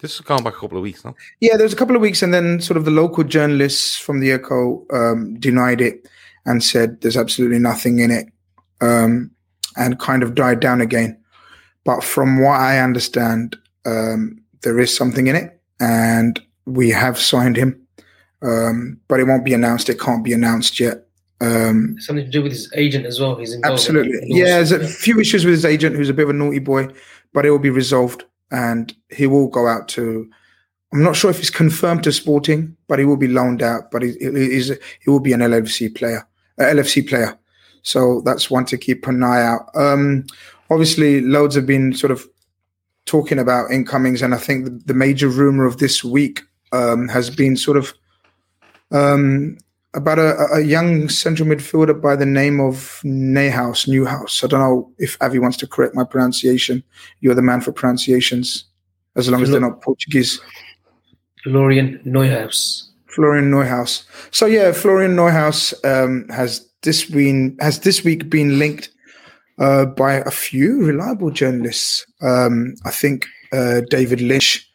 This 0.00 0.16
has 0.16 0.24
gone 0.24 0.42
back 0.42 0.54
a 0.56 0.60
couple 0.60 0.78
of 0.78 0.82
weeks 0.82 1.04
now. 1.04 1.14
yeah, 1.40 1.56
there 1.56 1.64
was 1.64 1.74
a 1.74 1.76
couple 1.76 1.94
of 1.94 2.00
weeks, 2.00 2.22
and 2.22 2.32
then 2.32 2.60
sort 2.62 2.78
of 2.78 2.86
the 2.86 2.90
local 2.90 3.24
journalists 3.24 3.98
from 3.98 4.20
the 4.20 4.32
Echo 4.32 4.86
um, 4.90 5.38
denied 5.38 5.82
it 5.82 6.08
and 6.46 6.64
said 6.64 7.02
there's 7.02 7.18
absolutely 7.18 7.58
nothing 7.58 7.98
in 7.98 8.10
it, 8.10 8.26
um, 8.80 9.30
and 9.76 9.98
kind 9.98 10.22
of 10.22 10.34
died 10.34 10.60
down 10.60 10.80
again. 10.80 11.18
But 11.84 12.02
from 12.02 12.40
what 12.40 12.60
I 12.60 12.80
understand, 12.80 13.56
um, 13.84 14.40
there 14.62 14.78
is 14.80 14.94
something 14.94 15.26
in 15.26 15.36
it, 15.36 15.60
and 15.80 16.40
we 16.66 16.90
have 16.90 17.18
signed 17.18 17.56
him, 17.56 17.80
um, 18.42 18.98
but 19.08 19.20
it 19.20 19.24
won't 19.24 19.44
be 19.44 19.54
announced. 19.54 19.88
It 19.88 20.00
can't 20.00 20.24
be 20.24 20.32
announced 20.32 20.80
yet. 20.80 21.06
Um, 21.40 21.96
Something 21.98 22.24
to 22.24 22.30
do 22.30 22.42
with 22.42 22.52
his 22.52 22.72
agent 22.74 23.06
as 23.06 23.20
well. 23.20 23.36
He's 23.36 23.52
involved 23.52 23.74
Absolutely. 23.74 24.18
that 24.18 24.26
Yeah, 24.28 24.62
there's 24.62 24.72
a 24.72 24.86
few 24.86 25.20
issues 25.20 25.44
with 25.44 25.52
his 25.52 25.64
agent, 25.64 25.96
who's 25.96 26.08
a 26.08 26.14
bit 26.14 26.24
of 26.24 26.30
a 26.30 26.32
naughty 26.32 26.58
boy, 26.58 26.88
but 27.32 27.44
it 27.44 27.50
will 27.50 27.58
be 27.58 27.70
resolved 27.70 28.24
and 28.50 28.94
he 29.10 29.26
will 29.26 29.48
go 29.48 29.66
out 29.66 29.88
to. 29.88 30.30
I'm 30.92 31.02
not 31.02 31.16
sure 31.16 31.30
if 31.30 31.38
he's 31.38 31.50
confirmed 31.50 32.04
to 32.04 32.12
Sporting, 32.12 32.76
but 32.86 33.00
he 33.00 33.04
will 33.04 33.16
be 33.16 33.26
loaned 33.26 33.62
out. 33.62 33.90
But 33.90 34.02
he, 34.02 34.12
he, 34.20 34.62
he 35.00 35.10
will 35.10 35.20
be 35.20 35.32
an 35.32 35.40
LFC 35.40 35.94
player, 35.94 36.26
uh, 36.58 36.64
LFC 36.64 37.06
player. 37.06 37.36
So 37.82 38.22
that's 38.24 38.50
one 38.50 38.64
to 38.66 38.78
keep 38.78 39.06
an 39.08 39.22
eye 39.22 39.42
out. 39.42 39.68
Um, 39.74 40.24
obviously, 40.70 41.20
loads 41.20 41.54
have 41.54 41.66
been 41.66 41.94
sort 41.94 42.10
of 42.10 42.26
talking 43.06 43.38
about 43.38 43.70
incomings, 43.70 44.22
and 44.22 44.34
I 44.34 44.38
think 44.38 44.64
the, 44.64 44.70
the 44.86 44.94
major 44.94 45.28
rumor 45.28 45.64
of 45.64 45.78
this 45.78 46.02
week 46.02 46.42
um, 46.72 47.08
has 47.08 47.30
been 47.30 47.56
sort 47.56 47.76
of 47.76 47.94
um, 48.90 49.58
about 49.94 50.18
a, 50.18 50.36
a 50.54 50.60
young 50.60 51.08
central 51.08 51.48
midfielder 51.48 52.00
by 52.00 52.16
the 52.16 52.26
name 52.26 52.60
of 52.60 53.00
Neyhouse, 53.04 53.86
Newhouse. 53.86 54.42
I 54.42 54.46
don't 54.46 54.60
know 54.60 54.92
if 54.98 55.16
Avi 55.20 55.38
wants 55.38 55.56
to 55.58 55.66
correct 55.66 55.94
my 55.94 56.04
pronunciation. 56.04 56.82
You're 57.20 57.34
the 57.34 57.42
man 57.42 57.60
for 57.60 57.72
pronunciations, 57.72 58.64
as 59.16 59.28
long 59.28 59.42
as 59.42 59.50
they're 59.50 59.60
not 59.60 59.82
Portuguese. 59.82 60.40
Florian 61.44 62.00
Neuhaus. 62.04 62.88
Florian 63.06 63.50
Neuhaus. 63.50 64.04
So 64.32 64.46
yeah, 64.46 64.72
Florian 64.72 65.14
Neuhaus 65.14 65.72
um, 65.84 66.28
has 66.28 66.68
this 66.82 67.04
been 67.04 67.56
has 67.60 67.80
this 67.80 68.02
week 68.02 68.28
been 68.28 68.58
linked 68.58 68.90
uh, 69.58 69.86
by 69.86 70.14
a 70.14 70.30
few 70.30 70.84
reliable 70.84 71.30
journalists. 71.30 72.06
Um, 72.22 72.74
I 72.84 72.90
think 72.90 73.26
uh, 73.52 73.82
David 73.90 74.20
Lynch 74.20 74.68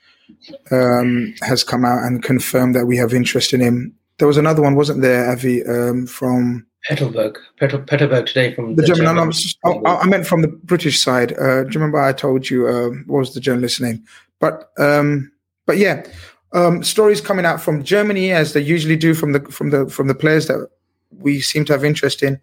um, 0.71 1.33
has 1.41 1.63
come 1.63 1.85
out 1.85 2.03
and 2.03 2.23
confirmed 2.23 2.75
that 2.75 2.85
we 2.85 2.97
have 2.97 3.13
interest 3.13 3.53
in 3.53 3.59
him. 3.59 3.93
There 4.17 4.27
was 4.27 4.37
another 4.37 4.61
one, 4.61 4.75
wasn't 4.75 5.01
there, 5.01 5.29
Avi, 5.31 5.65
um, 5.65 6.05
from. 6.05 6.65
Petal, 6.87 7.11
Petalberg 7.11 8.25
today 8.25 8.55
from 8.55 8.75
the 8.75 8.83
German. 8.83 9.03
No, 9.03 9.25
no, 9.25 9.31
oh, 9.65 9.83
I 9.85 9.97
I 9.97 10.05
meant 10.05 10.25
from 10.25 10.41
the 10.41 10.47
British 10.47 10.99
side. 10.99 11.33
Uh, 11.33 11.63
do 11.63 11.69
you 11.71 11.79
remember 11.79 11.99
I 11.99 12.13
told 12.13 12.49
you 12.49 12.67
uh, 12.67 12.89
what 13.05 13.19
was 13.19 13.33
the 13.33 13.41
journalist's 13.41 13.81
name? 13.81 14.05
But 14.39 14.71
um, 14.77 15.29
but 15.65 15.77
yeah, 15.77 16.05
um, 16.53 16.81
stories 16.83 17.19
coming 17.19 17.45
out 17.45 17.61
from 17.61 17.83
Germany 17.83 18.31
as 18.31 18.53
they 18.53 18.61
usually 18.61 18.95
do 18.95 19.13
from 19.13 19.33
the 19.33 19.41
from 19.41 19.71
the 19.71 19.89
from 19.89 20.07
the 20.07 20.15
players 20.15 20.47
that 20.47 20.69
we 21.17 21.41
seem 21.41 21.65
to 21.65 21.73
have 21.73 21.83
interest 21.83 22.23
in. 22.23 22.39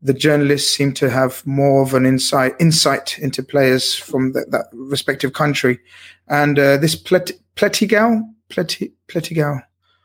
The 0.00 0.14
journalists 0.14 0.74
seem 0.74 0.92
to 0.94 1.10
have 1.10 1.44
more 1.44 1.82
of 1.82 1.94
an 1.94 2.06
insight 2.06 2.54
insight 2.60 3.18
into 3.18 3.42
players 3.42 3.94
from 3.94 4.32
that, 4.32 4.50
that 4.52 4.66
respective 4.72 5.32
country, 5.32 5.80
and 6.28 6.58
uh, 6.58 6.76
this 6.76 6.94
Plet- 6.94 7.32
Pletigau 7.56 8.22
Pleti- 8.48 8.92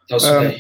was 0.10 0.26
um, 0.26 0.56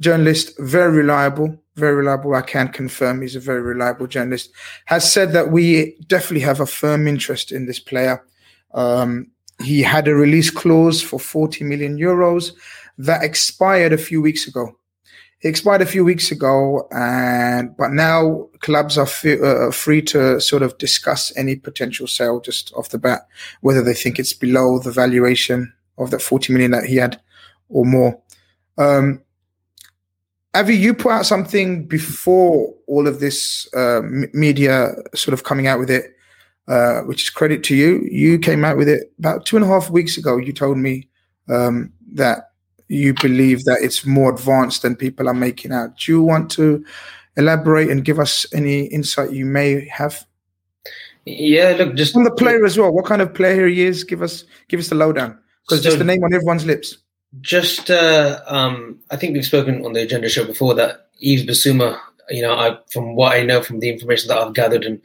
journalist, 0.00 0.58
very 0.58 0.96
reliable, 0.96 1.62
very 1.76 1.94
reliable. 1.94 2.34
I 2.34 2.42
can 2.42 2.68
confirm 2.68 3.20
he's 3.22 3.36
a 3.36 3.40
very 3.40 3.60
reliable 3.60 4.06
journalist. 4.06 4.50
Has 4.86 5.10
said 5.10 5.32
that 5.32 5.50
we 5.50 5.96
definitely 6.06 6.40
have 6.40 6.60
a 6.60 6.66
firm 6.66 7.06
interest 7.06 7.52
in 7.52 7.66
this 7.66 7.78
player. 7.78 8.24
Um, 8.72 9.30
he 9.62 9.82
had 9.82 10.08
a 10.08 10.14
release 10.14 10.50
clause 10.50 11.02
for 11.02 11.20
40 11.20 11.64
million 11.64 11.98
euros 11.98 12.52
that 12.98 13.22
expired 13.22 13.92
a 13.92 13.98
few 13.98 14.22
weeks 14.22 14.46
ago. 14.46 14.76
It 15.42 15.48
expired 15.48 15.80
a 15.80 15.86
few 15.86 16.04
weeks 16.04 16.30
ago, 16.30 16.86
and 16.92 17.74
but 17.76 17.92
now 17.92 18.48
clubs 18.60 18.98
are 18.98 19.06
fe- 19.06 19.40
uh, 19.40 19.70
free 19.70 20.02
to 20.02 20.38
sort 20.40 20.62
of 20.62 20.76
discuss 20.76 21.34
any 21.36 21.56
potential 21.56 22.06
sale 22.06 22.40
just 22.40 22.72
off 22.74 22.90
the 22.90 22.98
bat, 22.98 23.26
whether 23.62 23.82
they 23.82 23.94
think 23.94 24.18
it's 24.18 24.34
below 24.34 24.78
the 24.78 24.92
valuation 24.92 25.72
of 25.96 26.10
that 26.10 26.20
40 26.20 26.52
million 26.52 26.72
that 26.72 26.84
he 26.84 26.96
had 26.96 27.20
or 27.70 27.86
more. 27.86 28.20
Um, 28.76 29.22
Avi, 30.52 30.76
you 30.76 30.94
put 30.94 31.12
out 31.12 31.26
something 31.26 31.86
before 31.86 32.74
all 32.86 33.06
of 33.06 33.20
this 33.20 33.72
uh, 33.74 34.02
media 34.32 34.92
sort 35.14 35.32
of 35.32 35.44
coming 35.44 35.68
out 35.68 35.78
with 35.78 35.90
it, 35.90 36.16
uh, 36.66 37.02
which 37.02 37.22
is 37.22 37.30
credit 37.30 37.62
to 37.64 37.76
you. 37.76 38.06
You 38.10 38.38
came 38.38 38.64
out 38.64 38.76
with 38.76 38.88
it 38.88 39.12
about 39.18 39.46
two 39.46 39.56
and 39.56 39.64
a 39.64 39.68
half 39.68 39.90
weeks 39.90 40.18
ago. 40.18 40.38
You 40.38 40.52
told 40.52 40.76
me 40.76 41.08
um, 41.48 41.92
that 42.12 42.49
you 42.90 43.14
believe 43.14 43.64
that 43.64 43.78
it's 43.80 44.04
more 44.04 44.32
advanced 44.34 44.82
than 44.82 44.96
people 44.96 45.28
are 45.28 45.34
making 45.34 45.70
out. 45.72 45.96
Do 45.96 46.10
you 46.10 46.22
want 46.22 46.50
to 46.52 46.84
elaborate 47.36 47.88
and 47.88 48.04
give 48.04 48.18
us 48.18 48.44
any 48.52 48.86
insight 48.86 49.30
you 49.32 49.46
may 49.46 49.86
have 49.86 50.26
Yeah, 51.24 51.76
look, 51.78 51.94
just 51.94 52.16
on 52.16 52.24
the 52.24 52.32
player 52.32 52.64
as 52.64 52.76
well? 52.76 52.92
What 52.92 53.04
kind 53.04 53.22
of 53.22 53.32
player 53.32 53.68
he 53.68 53.82
is? 53.82 54.02
Give 54.02 54.22
us 54.22 54.44
give 54.68 54.80
us 54.80 54.88
the 54.88 54.96
lowdown 54.96 55.38
because 55.62 55.78
So- 55.82 55.84
just 55.90 55.98
the 55.98 56.04
name 56.04 56.24
on 56.24 56.34
everyone's 56.34 56.66
lips. 56.66 56.98
Just, 57.40 57.92
uh, 57.92 58.40
um, 58.48 58.98
I 59.12 59.16
think 59.16 59.34
we've 59.34 59.46
spoken 59.46 59.84
on 59.86 59.92
the 59.92 60.00
agenda 60.02 60.28
show 60.28 60.44
before 60.44 60.74
that 60.74 61.10
Yves 61.20 61.44
Bissouma 61.46 61.96
you 62.30 62.42
know, 62.42 62.54
I, 62.54 62.78
from 62.90 63.14
what 63.16 63.34
I 63.34 63.42
know 63.42 63.62
from 63.62 63.80
the 63.80 63.88
information 63.88 64.28
that 64.28 64.38
I've 64.38 64.54
gathered 64.54 64.84
and 64.84 65.00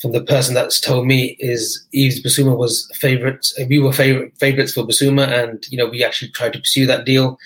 from 0.00 0.12
the 0.12 0.22
person 0.22 0.54
that's 0.54 0.80
told 0.80 1.06
me 1.06 1.36
is 1.38 1.86
Yves 1.92 2.22
Bissouma 2.22 2.56
was 2.56 2.90
favourites. 2.94 3.58
We 3.68 3.78
were 3.78 3.92
favorite 3.92 4.32
favourites 4.38 4.72
for 4.72 4.84
Bissouma, 4.84 5.28
and 5.28 5.64
you 5.70 5.78
know, 5.78 5.86
we 5.86 6.04
actually 6.04 6.30
tried 6.30 6.52
to 6.54 6.58
pursue 6.60 6.86
that 6.86 7.04
deal. 7.04 7.38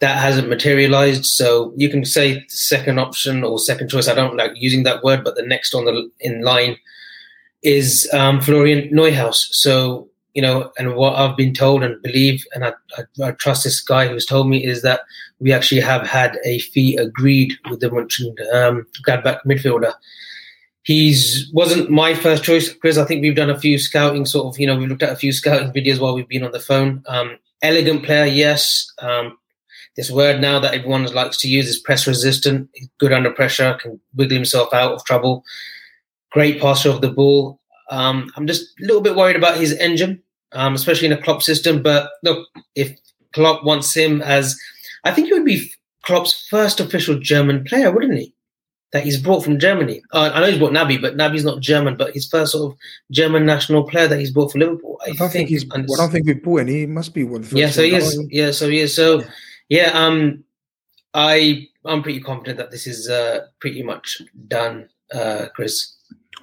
That 0.00 0.18
hasn't 0.18 0.48
materialized. 0.48 1.24
So 1.24 1.72
you 1.76 1.88
can 1.88 2.04
say 2.04 2.44
second 2.48 2.98
option 2.98 3.44
or 3.44 3.58
second 3.58 3.88
choice. 3.88 4.08
I 4.08 4.14
don't 4.14 4.36
like 4.36 4.52
using 4.54 4.82
that 4.82 5.02
word, 5.02 5.24
but 5.24 5.36
the 5.36 5.46
next 5.46 5.74
on 5.74 5.84
the 5.84 6.10
in 6.20 6.42
line 6.42 6.76
is 7.62 8.08
um, 8.12 8.40
Florian 8.40 8.90
Neuhaus. 8.90 9.46
So 9.52 10.08
you 10.34 10.42
know, 10.42 10.72
and 10.76 10.96
what 10.96 11.14
I've 11.14 11.36
been 11.36 11.54
told 11.54 11.84
and 11.84 12.02
believe, 12.02 12.44
and 12.54 12.64
I, 12.64 12.72
I, 12.98 13.28
I, 13.28 13.30
trust 13.32 13.62
this 13.62 13.80
guy 13.80 14.08
who's 14.08 14.26
told 14.26 14.48
me 14.48 14.64
is 14.64 14.82
that 14.82 15.02
we 15.38 15.52
actually 15.52 15.80
have 15.80 16.06
had 16.06 16.38
a 16.44 16.58
fee 16.58 16.96
agreed 16.96 17.54
with 17.70 17.80
the 17.80 17.90
mentioned 17.90 18.38
um, 18.52 18.84
Gladbach 19.06 19.38
midfielder. 19.46 19.94
He's 20.82 21.50
wasn't 21.54 21.88
my 21.88 22.14
first 22.14 22.42
choice, 22.42 22.72
Chris. 22.74 22.98
I 22.98 23.04
think 23.04 23.22
we've 23.22 23.36
done 23.36 23.48
a 23.48 23.58
few 23.58 23.78
scouting, 23.78 24.26
sort 24.26 24.52
of, 24.52 24.60
you 24.60 24.66
know, 24.66 24.76
we've 24.76 24.88
looked 24.88 25.04
at 25.04 25.12
a 25.12 25.16
few 25.16 25.32
scouting 25.32 25.72
videos 25.72 26.00
while 26.00 26.14
we've 26.14 26.28
been 26.28 26.44
on 26.44 26.52
the 26.52 26.60
phone. 26.60 27.02
Um, 27.06 27.38
elegant 27.62 28.04
player, 28.04 28.26
yes. 28.26 28.92
Um, 28.98 29.38
this 29.96 30.10
word 30.10 30.40
now 30.40 30.58
that 30.58 30.74
everyone 30.74 31.04
likes 31.14 31.36
to 31.38 31.48
use 31.48 31.68
is 31.68 31.78
press 31.78 32.08
resistant, 32.08 32.68
good 32.98 33.12
under 33.12 33.30
pressure, 33.30 33.78
can 33.80 34.00
wiggle 34.14 34.34
himself 34.34 34.74
out 34.74 34.92
of 34.92 35.04
trouble. 35.04 35.44
Great 36.32 36.60
passer 36.60 36.90
of 36.90 37.00
the 37.00 37.10
ball. 37.10 37.60
Um, 37.90 38.30
I'm 38.36 38.48
just 38.48 38.78
a 38.80 38.86
little 38.86 39.00
bit 39.00 39.14
worried 39.14 39.36
about 39.36 39.56
his 39.56 39.72
engine 39.74 40.23
um, 40.54 40.74
especially 40.74 41.06
in 41.06 41.12
a 41.12 41.20
Klopp 41.20 41.42
system. 41.42 41.82
But 41.82 42.10
look, 42.22 42.48
if 42.74 42.96
Klopp 43.32 43.64
wants 43.64 43.94
him 43.94 44.22
as, 44.22 44.58
I 45.04 45.12
think 45.12 45.26
he 45.26 45.32
would 45.32 45.44
be 45.44 45.70
Klopp's 46.02 46.46
first 46.48 46.80
official 46.80 47.18
German 47.18 47.64
player, 47.64 47.92
wouldn't 47.92 48.18
he? 48.18 48.34
That 48.92 49.02
he's 49.02 49.20
brought 49.20 49.42
from 49.42 49.58
Germany. 49.58 50.02
Uh, 50.12 50.30
I 50.32 50.40
know 50.40 50.46
he's 50.46 50.58
brought 50.58 50.72
Naby, 50.72 51.02
but 51.02 51.16
Naby's 51.16 51.44
not 51.44 51.60
German. 51.60 51.96
But 51.96 52.14
his 52.14 52.28
first 52.28 52.52
sort 52.52 52.72
of 52.72 52.78
German 53.10 53.44
national 53.44 53.88
player 53.88 54.06
that 54.06 54.20
he's 54.20 54.30
brought 54.30 54.52
for 54.52 54.58
Liverpool. 54.58 55.00
I, 55.04 55.10
I 55.10 55.12
don't 55.14 55.18
think, 55.18 55.32
think 55.32 55.48
he's. 55.48 55.66
I 55.72 55.82
don't 55.82 56.12
think 56.12 56.26
we've 56.26 56.42
brought 56.42 56.60
any. 56.60 56.80
He 56.80 56.86
must 56.86 57.12
be 57.12 57.24
one. 57.24 57.44
Yeah, 57.50 57.70
so 57.70 57.82
he 57.82 57.92
is. 57.92 58.16
Yeah, 58.30 58.52
so 58.52 58.68
he 58.68 58.78
is. 58.78 58.94
So 58.94 59.24
yeah, 59.68 59.90
um, 59.94 60.44
I 61.12 61.66
I'm 61.84 62.04
pretty 62.04 62.20
confident 62.20 62.58
that 62.58 62.70
this 62.70 62.86
is 62.86 63.08
uh, 63.10 63.46
pretty 63.58 63.82
much 63.82 64.22
done, 64.46 64.88
uh, 65.12 65.46
Chris. 65.56 65.96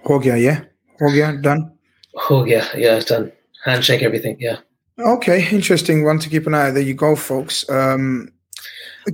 Hoggia, 0.04 0.38
yeah, 0.38 0.66
Hoggia 1.00 1.42
done. 1.42 1.72
Hoggia, 2.18 2.68
yeah, 2.76 2.98
it's 2.98 3.06
done 3.06 3.32
handshake, 3.64 4.04
everything. 4.04 4.38
Yeah. 4.40 4.58
Okay, 5.00 5.48
interesting 5.52 6.04
one 6.04 6.20
to 6.20 6.30
keep 6.30 6.46
an 6.48 6.54
eye. 6.54 6.68
Out. 6.68 6.74
There 6.74 6.84
you 6.84 6.94
go, 6.94 7.16
folks. 7.16 7.68
Um, 7.70 8.32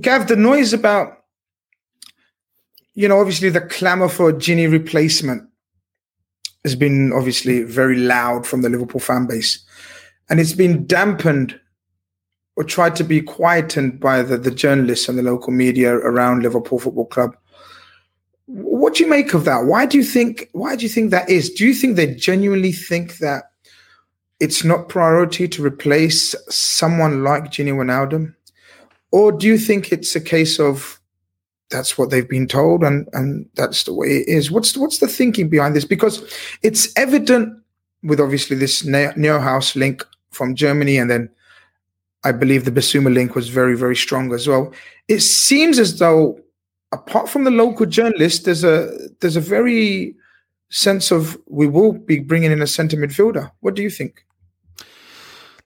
Gav, 0.00 0.26
the 0.26 0.36
noise 0.36 0.72
about, 0.72 1.24
you 2.94 3.08
know, 3.08 3.18
obviously 3.18 3.48
the 3.48 3.60
clamor 3.60 4.08
for 4.08 4.32
Gini 4.32 4.70
replacement 4.70 5.48
has 6.64 6.74
been 6.74 7.12
obviously 7.12 7.62
very 7.62 7.96
loud 7.96 8.46
from 8.46 8.62
the 8.62 8.68
Liverpool 8.68 9.00
fan 9.00 9.26
base, 9.26 9.64
and 10.28 10.40
it's 10.40 10.52
been 10.52 10.86
dampened 10.86 11.58
or 12.56 12.64
tried 12.64 12.96
to 12.96 13.04
be 13.04 13.22
quietened 13.22 14.00
by 14.00 14.20
the, 14.20 14.36
the 14.36 14.50
journalists 14.50 15.08
and 15.08 15.16
the 15.16 15.22
local 15.22 15.52
media 15.52 15.94
around 15.94 16.42
Liverpool 16.42 16.80
Football 16.80 17.06
Club. 17.06 17.36
What 18.46 18.94
do 18.94 19.04
you 19.04 19.08
make 19.08 19.32
of 19.32 19.44
that? 19.44 19.64
Why 19.64 19.86
do 19.86 19.96
you 19.96 20.04
think? 20.04 20.48
Why 20.52 20.74
do 20.74 20.82
you 20.82 20.88
think 20.88 21.10
that 21.12 21.30
is? 21.30 21.50
Do 21.50 21.64
you 21.64 21.72
think 21.72 21.94
they 21.94 22.14
genuinely 22.14 22.72
think 22.72 23.18
that 23.18 23.44
it's 24.40 24.64
not 24.64 24.88
priority 24.88 25.48
to 25.48 25.64
replace 25.64 26.34
someone 26.48 27.24
like 27.24 27.44
Gini 27.44 27.72
Wijnaldum? 27.72 28.34
Or 29.10 29.32
do 29.32 29.46
you 29.46 29.58
think 29.58 29.90
it's 29.90 30.14
a 30.14 30.20
case 30.20 30.60
of 30.60 31.00
that's 31.70 31.98
what 31.98 32.10
they've 32.10 32.28
been 32.28 32.46
told 32.46 32.82
and, 32.82 33.08
and 33.12 33.48
that's 33.54 33.84
the 33.84 33.94
way 33.94 34.08
it 34.08 34.28
is? 34.28 34.50
What's, 34.50 34.76
what's 34.76 34.98
the 34.98 35.08
thinking 35.08 35.48
behind 35.48 35.74
this? 35.74 35.84
Because 35.84 36.22
it's 36.62 36.96
evident 36.96 37.60
with 38.02 38.20
obviously 38.20 38.56
this 38.56 38.82
Neuhaus 38.82 39.74
link 39.74 40.04
from 40.30 40.54
Germany 40.54 40.98
and 40.98 41.10
then 41.10 41.28
I 42.24 42.32
believe 42.32 42.64
the 42.64 42.70
Bissouma 42.70 43.12
link 43.12 43.34
was 43.34 43.48
very, 43.48 43.76
very 43.76 43.96
strong 43.96 44.32
as 44.32 44.46
well. 44.46 44.72
It 45.08 45.20
seems 45.20 45.78
as 45.78 45.98
though 45.98 46.40
apart 46.92 47.28
from 47.28 47.44
the 47.44 47.50
local 47.50 47.86
journalists, 47.86 48.44
there's 48.44 48.64
a 48.64 48.90
there's 49.20 49.36
a 49.36 49.40
very 49.40 50.14
sense 50.70 51.10
of 51.10 51.38
we 51.46 51.66
will 51.66 51.92
be 51.92 52.18
bringing 52.18 52.52
in 52.52 52.62
a 52.62 52.66
centre 52.66 52.96
midfielder. 52.96 53.50
What 53.60 53.74
do 53.74 53.82
you 53.82 53.90
think? 53.90 54.24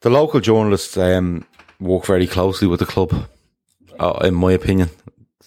The 0.02 0.10
local 0.10 0.40
journalists 0.40 0.96
um, 0.96 1.46
work 1.78 2.06
very 2.06 2.26
closely 2.26 2.66
with 2.66 2.80
the 2.80 2.86
club, 2.86 3.12
uh, 4.00 4.18
in 4.24 4.34
my 4.34 4.52
opinion. 4.52 4.90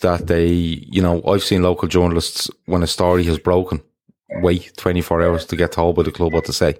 That 0.02 0.28
they, 0.28 0.48
you 0.48 1.02
know, 1.02 1.22
I've 1.26 1.44
seen 1.44 1.64
local 1.64 1.88
journalists 1.88 2.50
when 2.66 2.84
a 2.84 2.88
story 2.88 3.24
has 3.26 3.38
broken, 3.38 3.82
wait 4.42 4.72
24 4.78 5.24
hours 5.24 5.46
to 5.48 5.56
get 5.56 5.72
told 5.72 5.96
by 5.96 6.04
the 6.04 6.12
club 6.12 6.34
what 6.34 6.46
to 6.46 6.54
say. 6.54 6.76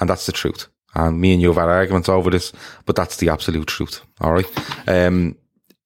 And 0.00 0.10
that's 0.10 0.26
the 0.26 0.32
truth. 0.32 0.68
And 0.94 1.20
me 1.20 1.32
and 1.32 1.42
you 1.42 1.48
have 1.48 1.56
had 1.56 1.68
arguments 1.68 2.08
over 2.08 2.30
this, 2.30 2.52
but 2.84 2.96
that's 2.96 3.16
the 3.16 3.28
absolute 3.28 3.68
truth. 3.68 4.02
All 4.20 4.32
right. 4.32 4.88
Um, 4.88 5.36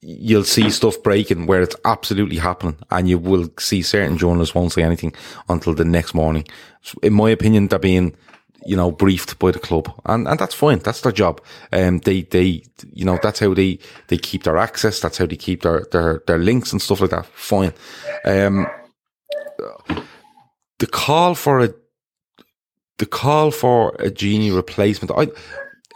you'll 0.03 0.45
see 0.45 0.70
stuff 0.70 1.03
breaking 1.03 1.47
where 1.47 1.62
it's 1.62 1.76
absolutely 1.84 2.38
happening 2.38 2.76
and 2.91 3.09
you 3.09 3.18
will 3.18 3.51
see 3.59 3.82
certain 3.82 4.16
journalists 4.16 4.55
won't 4.55 4.72
say 4.72 4.82
anything 4.82 5.12
until 5.49 5.74
the 5.74 5.84
next 5.84 6.14
morning. 6.14 6.47
In 7.03 7.12
my 7.12 7.30
opinion, 7.30 7.68
they're 7.68 7.78
being 7.78 8.16
you 8.66 8.76
know, 8.76 8.90
briefed 8.90 9.38
by 9.38 9.50
the 9.50 9.58
club, 9.58 9.92
and 10.04 10.28
and 10.28 10.38
that's 10.38 10.54
fine. 10.54 10.78
That's 10.78 11.00
their 11.00 11.12
job. 11.12 11.40
Um, 11.72 11.98
they 12.00 12.22
they 12.22 12.62
you 12.92 13.04
know 13.04 13.18
that's 13.22 13.40
how 13.40 13.54
they 13.54 13.78
they 14.08 14.18
keep 14.18 14.42
their 14.42 14.58
access. 14.58 15.00
That's 15.00 15.18
how 15.18 15.26
they 15.26 15.36
keep 15.36 15.62
their 15.62 15.86
their 15.92 16.22
their 16.26 16.38
links 16.38 16.72
and 16.72 16.80
stuff 16.82 17.00
like 17.00 17.11
that. 17.11 17.26
Fine. 17.26 17.72
Um, 18.24 18.66
the 20.78 20.86
call 20.86 21.34
for 21.34 21.61
a 21.61 21.74
the 22.98 23.06
call 23.06 23.50
for 23.50 23.94
a 23.98 24.11
Gini 24.11 24.54
replacement. 24.54 25.11
I 25.16 25.32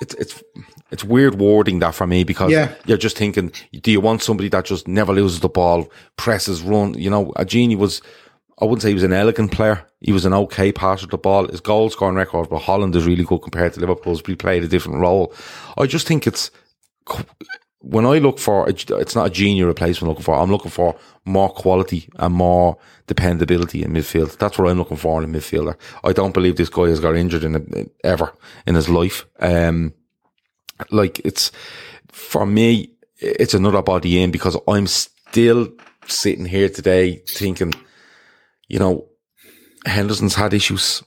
it's 0.01 0.15
it's 0.15 0.43
it's 0.91 1.05
weird 1.05 1.41
wording 1.41 1.81
that 1.81 1.95
for 1.95 2.07
me 2.07 2.25
because 2.25 2.53
yeah. 2.53 2.73
you're 2.87 2.99
just 2.99 3.17
thinking, 3.17 3.51
do 3.83 3.91
you 3.91 4.01
want 4.01 4.23
somebody 4.23 4.49
that 4.51 4.65
just 4.65 4.87
never 4.87 5.12
loses 5.12 5.41
the 5.41 5.49
ball, 5.49 5.91
presses, 6.17 6.62
run? 6.62 6.95
You 6.95 7.11
know, 7.11 7.33
a 7.37 7.45
Gini 7.45 7.77
was 7.77 8.01
I 8.59 8.65
wouldn't 8.65 8.83
say 8.83 8.89
he 8.89 8.95
was 8.95 9.03
an 9.03 9.13
elegant 9.13 9.53
player. 9.53 9.87
He 10.01 10.13
was 10.13 10.25
an 10.25 10.33
okay 10.33 10.71
passer 10.71 11.05
of 11.07 11.11
the 11.11 11.19
ball. 11.19 11.49
His 11.49 11.61
goal 11.61 11.91
scoring 11.91 12.15
record 12.15 12.49
for 12.49 12.61
Holland 12.61 12.95
is 12.95 13.07
really 13.07 13.25
good 13.25 13.41
compared 13.41 13.73
to 13.75 13.81
Liverpool's, 13.81 14.23
but 14.23 14.31
he 14.31 14.37
played 14.37 14.63
a 14.63 14.69
different 14.69 15.01
role. 15.01 15.35
I 15.77 15.87
just 15.87 16.07
think 16.07 16.27
it's 16.27 16.51
when 17.81 18.07
I 18.07 18.19
look 18.19 18.39
for 18.39 18.69
it's 18.69 19.15
not 19.15 19.27
a 19.27 19.31
Gini 19.31 19.65
replacement. 19.65 20.03
I'm 20.03 20.09
looking 20.09 20.25
for 20.25 20.35
I'm 20.35 20.51
looking 20.51 20.71
for 20.71 20.97
more 21.25 21.51
quality 21.51 22.09
and 22.17 22.35
more 22.35 22.79
dependability 23.07 23.83
in 23.83 23.93
midfield. 23.93 24.39
That's 24.39 24.59
what 24.59 24.69
I'm 24.69 24.79
looking 24.79 24.97
for 24.97 25.23
in 25.23 25.29
a 25.29 25.39
midfielder. 25.39 25.77
I 26.03 26.13
don't 26.13 26.33
believe 26.33 26.57
this 26.57 26.71
guy 26.71 26.89
has 26.89 27.01
got 27.01 27.17
injured 27.17 27.45
in 27.45 27.57
a, 27.57 28.07
ever 28.07 28.33
in 28.67 28.75
his 28.75 28.89
life. 28.89 29.27
Um, 29.41 29.93
like 30.91 31.21
it's 31.25 31.53
for 32.09 32.47
me, 32.47 32.93
it's 33.19 33.55
another 33.55 33.83
body 33.83 34.23
in 34.23 34.31
because 34.31 34.57
I'm 34.67 34.87
still 34.87 35.69
sitting 36.07 36.47
here 36.47 36.69
today 36.69 37.17
thinking 37.27 37.75
you 38.69 38.79
know, 38.79 39.07
Henderson's 39.87 40.35
had 40.35 40.55
issues. 40.55 41.03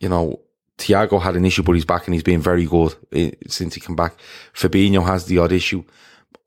You 0.00 0.08
know, 0.08 0.40
Thiago 0.78 1.20
had 1.20 1.36
an 1.36 1.44
issue, 1.44 1.62
but 1.62 1.72
he's 1.72 1.84
back 1.84 2.06
and 2.06 2.14
he's 2.14 2.22
been 2.22 2.40
very 2.40 2.64
good 2.64 2.94
eh, 3.12 3.32
since 3.48 3.74
he 3.74 3.80
came 3.80 3.96
back. 3.96 4.14
Fabinho 4.54 5.04
has 5.04 5.26
the 5.26 5.38
odd 5.38 5.52
issue. 5.52 5.84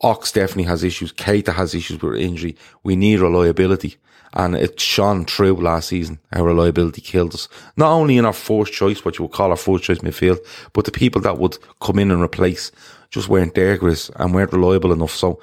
Ox 0.01 0.31
definitely 0.31 0.63
has 0.63 0.83
issues. 0.83 1.13
Keita 1.13 1.53
has 1.53 1.75
issues 1.75 2.01
with 2.01 2.19
injury. 2.19 2.55
We 2.83 2.95
need 2.95 3.19
reliability. 3.19 3.97
And 4.33 4.55
it 4.55 4.79
shone 4.79 5.25
through 5.25 5.55
last 5.55 5.89
season. 5.89 6.19
Our 6.31 6.45
reliability 6.45 7.01
killed 7.01 7.33
us. 7.33 7.49
Not 7.75 7.91
only 7.91 8.17
in 8.17 8.25
our 8.25 8.33
first 8.33 8.71
choice, 8.71 9.03
what 9.03 9.19
you 9.19 9.25
would 9.25 9.33
call 9.33 9.51
our 9.51 9.57
first 9.57 9.83
choice 9.83 9.99
midfield, 9.99 10.39
but 10.71 10.85
the 10.85 10.91
people 10.91 11.21
that 11.23 11.37
would 11.37 11.57
come 11.81 11.99
in 11.99 12.11
and 12.11 12.21
replace 12.21 12.71
just 13.09 13.27
weren't 13.27 13.55
there, 13.55 13.77
Chris, 13.77 14.09
and 14.15 14.33
weren't 14.33 14.53
reliable 14.53 14.93
enough. 14.93 15.11
So 15.11 15.41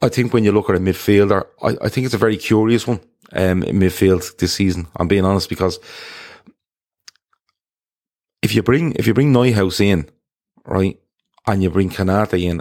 I 0.00 0.08
think 0.08 0.32
when 0.32 0.42
you 0.42 0.52
look 0.52 0.70
at 0.70 0.76
a 0.76 0.80
midfielder, 0.80 1.44
I, 1.62 1.76
I 1.84 1.88
think 1.90 2.06
it's 2.06 2.14
a 2.14 2.18
very 2.18 2.38
curious 2.38 2.86
one 2.86 3.00
um, 3.34 3.62
midfield 3.62 4.36
this 4.38 4.54
season. 4.54 4.86
I'm 4.96 5.08
being 5.08 5.24
honest 5.24 5.48
because 5.48 5.78
if 8.44 8.54
you 8.54 8.62
bring 8.62 8.92
if 8.92 9.06
you 9.06 9.14
bring 9.14 9.32
Neuhaus 9.32 9.80
in, 9.80 10.08
right, 10.66 10.98
and 11.46 11.62
you 11.62 11.70
bring 11.70 11.90
Konate 11.90 12.40
in, 12.40 12.60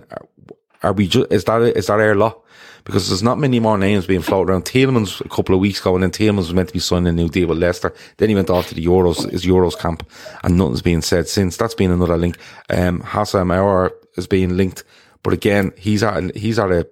are 0.82 0.94
we 0.94 1.08
just 1.08 1.32
is 1.32 1.44
that 1.44 1.62
is 1.62 1.88
that 1.88 2.00
our 2.00 2.16
lot? 2.16 2.40
Because 2.86 3.08
there's 3.08 3.24
not 3.24 3.40
many 3.40 3.62
more 3.62 3.78
names 3.78 4.06
being 4.06 4.22
floated 4.22 4.52
around. 4.52 4.66
Tielemans 4.66 5.24
a 5.26 5.30
couple 5.30 5.56
of 5.56 5.62
weeks 5.62 5.80
ago, 5.80 5.96
and 5.96 6.04
then 6.04 6.12
Tielemans 6.12 6.38
was 6.38 6.54
meant 6.54 6.68
to 6.70 6.74
be 6.74 6.80
signing 6.80 7.08
a 7.08 7.12
new 7.14 7.30
deal 7.30 7.48
with 7.48 7.58
Leicester. 7.58 7.94
Then 8.18 8.28
he 8.28 8.36
went 8.36 8.50
off 8.50 8.68
to 8.70 8.76
the 8.76 8.86
Euros, 8.86 9.30
his 9.30 9.46
Euros 9.46 9.78
camp, 9.78 10.10
and 10.44 10.58
nothing's 10.58 10.82
been 10.82 11.02
said 11.02 11.30
since. 11.30 11.56
That's 11.56 11.76
been 11.76 11.92
another 11.92 12.18
link. 12.18 12.38
Um, 12.70 13.02
Houssem 13.02 13.54
Aouar 13.54 13.92
is 14.18 14.28
being 14.28 14.58
linked, 14.58 14.84
but 15.22 15.34
again, 15.34 15.72
he's 15.78 16.04
at 16.04 16.36
he's 16.36 16.60
at 16.60 16.72
a 16.72 16.90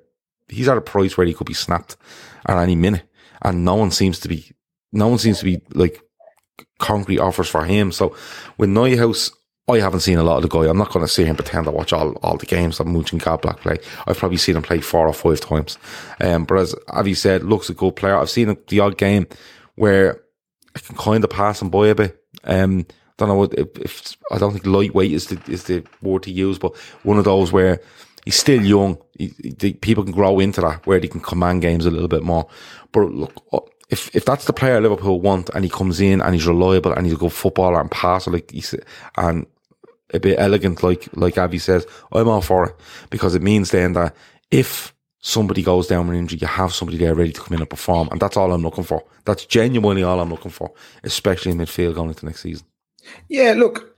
he's 0.47 0.67
at 0.67 0.77
a 0.77 0.81
price 0.81 1.17
where 1.17 1.27
he 1.27 1.33
could 1.33 1.47
be 1.47 1.53
snapped 1.53 1.97
at 2.45 2.57
any 2.57 2.75
minute 2.75 3.03
and 3.41 3.65
no 3.65 3.75
one 3.75 3.91
seems 3.91 4.19
to 4.19 4.27
be, 4.27 4.51
no 4.91 5.07
one 5.07 5.17
seems 5.17 5.39
to 5.39 5.45
be 5.45 5.61
like 5.73 6.01
concrete 6.79 7.19
offers 7.19 7.49
for 7.49 7.63
him. 7.63 7.91
So 7.91 8.15
with 8.57 8.69
Neuhaus, 8.69 9.31
I 9.69 9.79
haven't 9.79 10.01
seen 10.01 10.17
a 10.17 10.23
lot 10.23 10.37
of 10.37 10.43
the 10.43 10.49
guy. 10.49 10.69
I'm 10.69 10.77
not 10.77 10.91
going 10.91 11.05
to 11.05 11.21
here 11.21 11.27
and 11.29 11.37
pretend 11.37 11.67
I 11.67 11.71
watch 11.71 11.93
all, 11.93 12.13
all 12.23 12.37
the 12.37 12.45
games 12.45 12.77
that 12.77 12.87
Mönchengladbach 12.87 13.57
play. 13.57 13.77
I've 14.05 14.17
probably 14.17 14.37
seen 14.37 14.55
him 14.57 14.63
play 14.63 14.81
four 14.81 15.07
or 15.07 15.13
five 15.13 15.39
times. 15.39 15.77
Um, 16.19 16.45
but 16.45 16.57
as 16.57 16.75
Avi 16.89 17.13
said, 17.13 17.43
looks 17.43 17.69
a 17.69 17.73
good 17.73 17.95
player. 17.95 18.17
I've 18.17 18.29
seen 18.29 18.57
the 18.67 18.79
odd 18.79 18.97
game 18.97 19.27
where 19.75 20.21
I 20.75 20.79
can 20.79 20.95
kind 20.95 21.23
of 21.23 21.29
pass 21.29 21.61
him 21.61 21.69
by 21.69 21.87
a 21.87 21.95
bit. 21.95 22.21
Um, 22.43 22.85
don't 23.17 23.29
know 23.29 23.35
what 23.35 23.53
if, 23.53 23.77
if, 23.77 24.17
I 24.31 24.39
don't 24.39 24.51
think 24.51 24.65
lightweight 24.65 25.11
is 25.11 25.27
the 25.27 25.39
is 25.51 25.65
the 25.65 25.83
word 26.01 26.23
to 26.23 26.31
use, 26.31 26.57
but 26.57 26.75
one 27.03 27.19
of 27.19 27.25
those 27.25 27.51
where 27.51 27.79
he's 28.25 28.35
still 28.35 28.63
young. 28.63 28.97
He, 29.17 29.33
he, 29.59 29.73
people 29.73 30.03
can 30.03 30.13
grow 30.13 30.39
into 30.39 30.61
that 30.61 30.85
where 30.85 30.99
they 30.99 31.07
can 31.07 31.21
command 31.21 31.61
games 31.61 31.85
a 31.85 31.91
little 31.91 32.07
bit 32.07 32.23
more. 32.23 32.47
But 32.91 33.11
look, 33.11 33.33
uh, 33.53 33.59
if 33.89 34.15
if 34.15 34.25
that's 34.25 34.45
the 34.45 34.53
player 34.53 34.79
Liverpool 34.81 35.21
want, 35.21 35.49
and 35.53 35.63
he 35.63 35.69
comes 35.69 35.99
in 35.99 36.21
and 36.21 36.33
he's 36.33 36.47
reliable 36.47 36.93
and 36.93 37.05
he's 37.05 37.15
a 37.15 37.19
good 37.19 37.33
footballer 37.33 37.79
and 37.79 37.91
passer 37.91 38.31
like 38.31 38.49
he's 38.51 38.73
and 39.17 39.45
a 40.13 40.19
bit 40.19 40.39
elegant 40.39 40.83
like 40.83 41.07
like 41.15 41.37
Avi 41.37 41.59
says, 41.59 41.85
I'm 42.11 42.27
all 42.27 42.41
for 42.41 42.69
it 42.69 42.75
because 43.09 43.35
it 43.35 43.41
means 43.41 43.71
then 43.71 43.93
that 43.93 44.15
if 44.49 44.93
somebody 45.19 45.61
goes 45.61 45.87
down 45.87 46.07
with 46.07 46.17
injury, 46.17 46.39
you 46.41 46.47
have 46.47 46.73
somebody 46.73 46.97
there 46.97 47.15
ready 47.15 47.31
to 47.31 47.41
come 47.41 47.53
in 47.55 47.61
and 47.61 47.69
perform, 47.69 48.09
and 48.11 48.19
that's 48.19 48.37
all 48.37 48.51
I'm 48.51 48.63
looking 48.63 48.83
for. 48.83 49.03
That's 49.25 49.45
genuinely 49.45 50.03
all 50.03 50.19
I'm 50.19 50.29
looking 50.29 50.51
for, 50.51 50.71
especially 51.03 51.51
in 51.51 51.57
midfield 51.57 51.95
going 51.95 52.09
into 52.09 52.25
next 52.25 52.41
season. 52.41 52.65
Yeah, 53.29 53.53
look, 53.55 53.90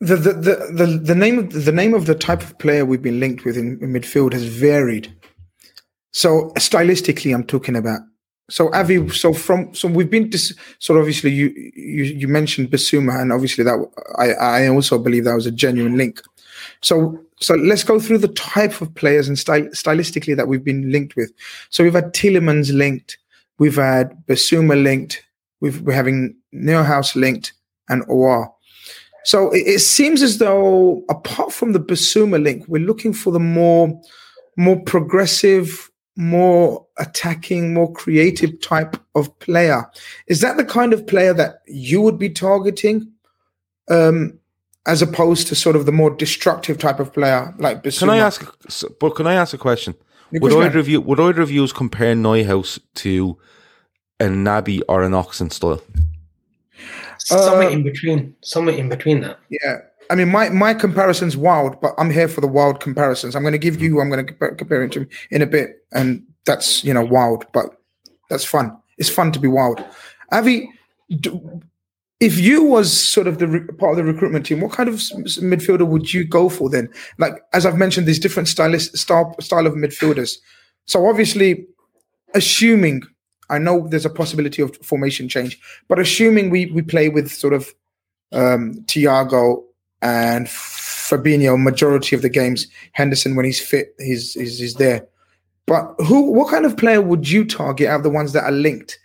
the 0.00 0.16
the 0.16 0.32
the 0.32 0.86
the, 1.02 1.14
name 1.14 1.38
of 1.38 1.64
the 1.64 1.72
name 1.72 1.94
of 1.94 2.06
the 2.06 2.14
type 2.14 2.42
of 2.42 2.58
player 2.58 2.84
we've 2.84 3.02
been 3.02 3.20
linked 3.20 3.44
with 3.44 3.56
in, 3.56 3.78
in 3.80 3.92
midfield 3.92 4.32
has 4.32 4.44
varied. 4.44 5.14
So 6.12 6.50
stylistically, 6.56 7.34
I'm 7.34 7.44
talking 7.44 7.76
about. 7.76 8.00
So 8.48 8.72
Avi, 8.72 9.08
so 9.10 9.32
from 9.32 9.72
so 9.74 9.88
we've 9.88 10.10
been 10.10 10.30
dis, 10.30 10.54
so 10.78 10.98
obviously 10.98 11.30
you 11.30 11.52
you 11.74 12.04
you 12.04 12.28
mentioned 12.28 12.70
Bissouma, 12.70 13.20
and 13.20 13.32
obviously 13.32 13.62
that 13.62 13.78
I 14.18 14.32
I 14.32 14.68
also 14.68 14.98
believe 14.98 15.24
that 15.24 15.34
was 15.34 15.46
a 15.46 15.52
genuine 15.52 15.96
link. 15.96 16.20
So 16.80 17.20
so 17.40 17.54
let's 17.54 17.84
go 17.84 17.98
through 17.98 18.18
the 18.18 18.28
type 18.28 18.80
of 18.80 18.94
players 18.94 19.28
and 19.28 19.38
style, 19.38 19.62
stylistically 19.68 20.36
that 20.36 20.48
we've 20.48 20.64
been 20.64 20.90
linked 20.90 21.16
with. 21.16 21.32
So 21.70 21.82
we've 21.82 21.94
had 21.94 22.12
Tielemans 22.12 22.72
linked, 22.72 23.18
we've 23.58 23.76
had 23.76 24.12
Bissouma 24.26 24.80
linked, 24.82 25.24
we've, 25.60 25.80
we're 25.80 25.94
having 25.94 26.36
Neuhaus 26.54 27.16
linked, 27.16 27.54
and 27.88 28.02
Aouar. 28.08 28.52
So 29.24 29.50
it, 29.50 29.66
it, 29.66 29.78
seems 29.80 30.22
as 30.22 30.38
though, 30.38 31.04
apart 31.08 31.52
from 31.52 31.72
the 31.72 31.80
Bissouma 31.80 32.42
link, 32.42 32.64
we're 32.68 32.84
looking 32.84 33.12
for 33.12 33.32
the 33.32 33.40
more 33.40 34.00
more 34.56 34.80
progressive, 34.80 35.90
more 36.16 36.86
attacking, 36.98 37.72
more 37.72 37.92
creative 37.92 38.60
type 38.60 38.96
of 39.14 39.36
player. 39.38 39.84
Is 40.26 40.40
that 40.40 40.56
the 40.56 40.64
kind 40.64 40.92
of 40.92 41.06
player 41.06 41.32
that 41.34 41.60
you 41.66 42.00
would 42.00 42.18
be 42.18 42.30
targeting? 42.30 43.10
Um, 43.88 44.38
as 44.86 45.02
opposed 45.02 45.46
to 45.48 45.54
sort 45.54 45.76
of 45.76 45.84
the 45.84 45.92
more 45.92 46.10
destructive 46.10 46.78
type 46.78 47.00
of 47.00 47.12
player 47.12 47.54
like 47.58 47.82
Bissouma. 47.82 47.98
Can 48.00 48.10
I 48.10 48.18
ask? 48.18 48.44
But 48.98 49.14
can 49.14 49.26
I 49.26 49.34
ask 49.34 49.52
a 49.52 49.58
question? 49.58 49.94
would 50.32 50.52
either 50.52 50.78
of 50.78 50.88
you 50.88 51.00
would 51.00 51.20
either 51.20 51.42
of 51.42 51.50
you 51.50 51.66
compare 51.68 52.14
Neuhaus 52.14 52.78
to 52.96 53.38
a 54.18 54.24
Naby 54.24 54.82
or 54.88 55.02
an 55.02 55.12
Oxenstyle? 55.12 55.82
Somewhere 57.24 57.68
uh, 57.68 57.70
in 57.70 57.82
between. 57.82 58.34
Somewhere 58.42 58.74
in 58.74 58.88
between 58.88 59.20
that. 59.20 59.38
Yeah. 59.48 59.78
I 60.10 60.16
mean, 60.16 60.28
my, 60.28 60.48
my 60.48 60.74
comparison's 60.74 61.36
wild, 61.36 61.80
but 61.80 61.94
I'm 61.96 62.10
here 62.10 62.26
for 62.26 62.40
the 62.40 62.48
wild 62.48 62.80
comparisons. 62.80 63.36
I'm 63.36 63.42
going 63.42 63.52
to 63.52 63.58
give 63.58 63.80
you, 63.80 64.00
I'm 64.00 64.10
going 64.10 64.26
to 64.26 64.32
compare 64.32 64.82
it 64.82 64.92
to 64.92 65.06
in 65.30 65.40
a 65.40 65.46
bit, 65.46 65.84
and 65.92 66.24
that's 66.46 66.82
you 66.82 66.92
know 66.92 67.04
wild, 67.04 67.46
but 67.52 67.66
that's 68.28 68.44
fun. 68.44 68.76
It's 68.98 69.08
fun 69.08 69.30
to 69.32 69.38
be 69.38 69.48
wild. 69.48 69.84
Avi, 70.32 70.68
do, 71.20 71.60
if 72.18 72.38
you 72.38 72.64
was 72.64 72.92
sort 72.92 73.26
of 73.26 73.38
the 73.38 73.46
re- 73.46 73.66
part 73.78 73.92
of 73.92 73.96
the 73.98 74.12
recruitment 74.12 74.46
team, 74.46 74.60
what 74.60 74.72
kind 74.72 74.88
of 74.88 74.96
midfielder 74.96 75.86
would 75.86 76.12
you 76.12 76.24
go 76.24 76.48
for 76.48 76.68
then? 76.68 76.88
Like 77.18 77.42
as 77.52 77.64
I've 77.64 77.78
mentioned, 77.78 78.06
these 78.06 78.18
different 78.18 78.48
stylist 78.48 78.96
style 78.96 79.34
style 79.40 79.66
of 79.66 79.74
midfielders. 79.74 80.38
So 80.86 81.06
obviously, 81.06 81.66
assuming 82.34 83.02
I 83.50 83.58
know 83.58 83.86
there's 83.88 84.06
a 84.06 84.10
possibility 84.10 84.62
of 84.62 84.76
formation 84.76 85.28
change, 85.28 85.60
but 85.88 85.98
assuming 85.98 86.50
we 86.50 86.66
we 86.66 86.82
play 86.82 87.08
with 87.08 87.30
sort 87.30 87.52
of 87.52 87.74
um, 88.32 88.74
Thiago 88.86 89.62
and 90.00 90.46
Fabinho 90.46 91.60
majority 91.60 92.16
of 92.16 92.22
the 92.22 92.28
games, 92.28 92.66
Henderson 92.92 93.36
when 93.36 93.44
he's 93.44 93.60
fit, 93.60 93.94
he's, 93.98 94.34
he's 94.34 94.58
he's 94.58 94.74
there. 94.74 95.06
But 95.66 95.94
who? 95.98 96.30
What 96.30 96.50
kind 96.50 96.64
of 96.64 96.76
player 96.76 97.02
would 97.02 97.28
you 97.28 97.44
target 97.44 97.88
out 97.88 97.98
of 97.98 98.02
the 98.02 98.10
ones 98.10 98.32
that 98.32 98.44
are 98.44 98.52
linked? 98.52 98.98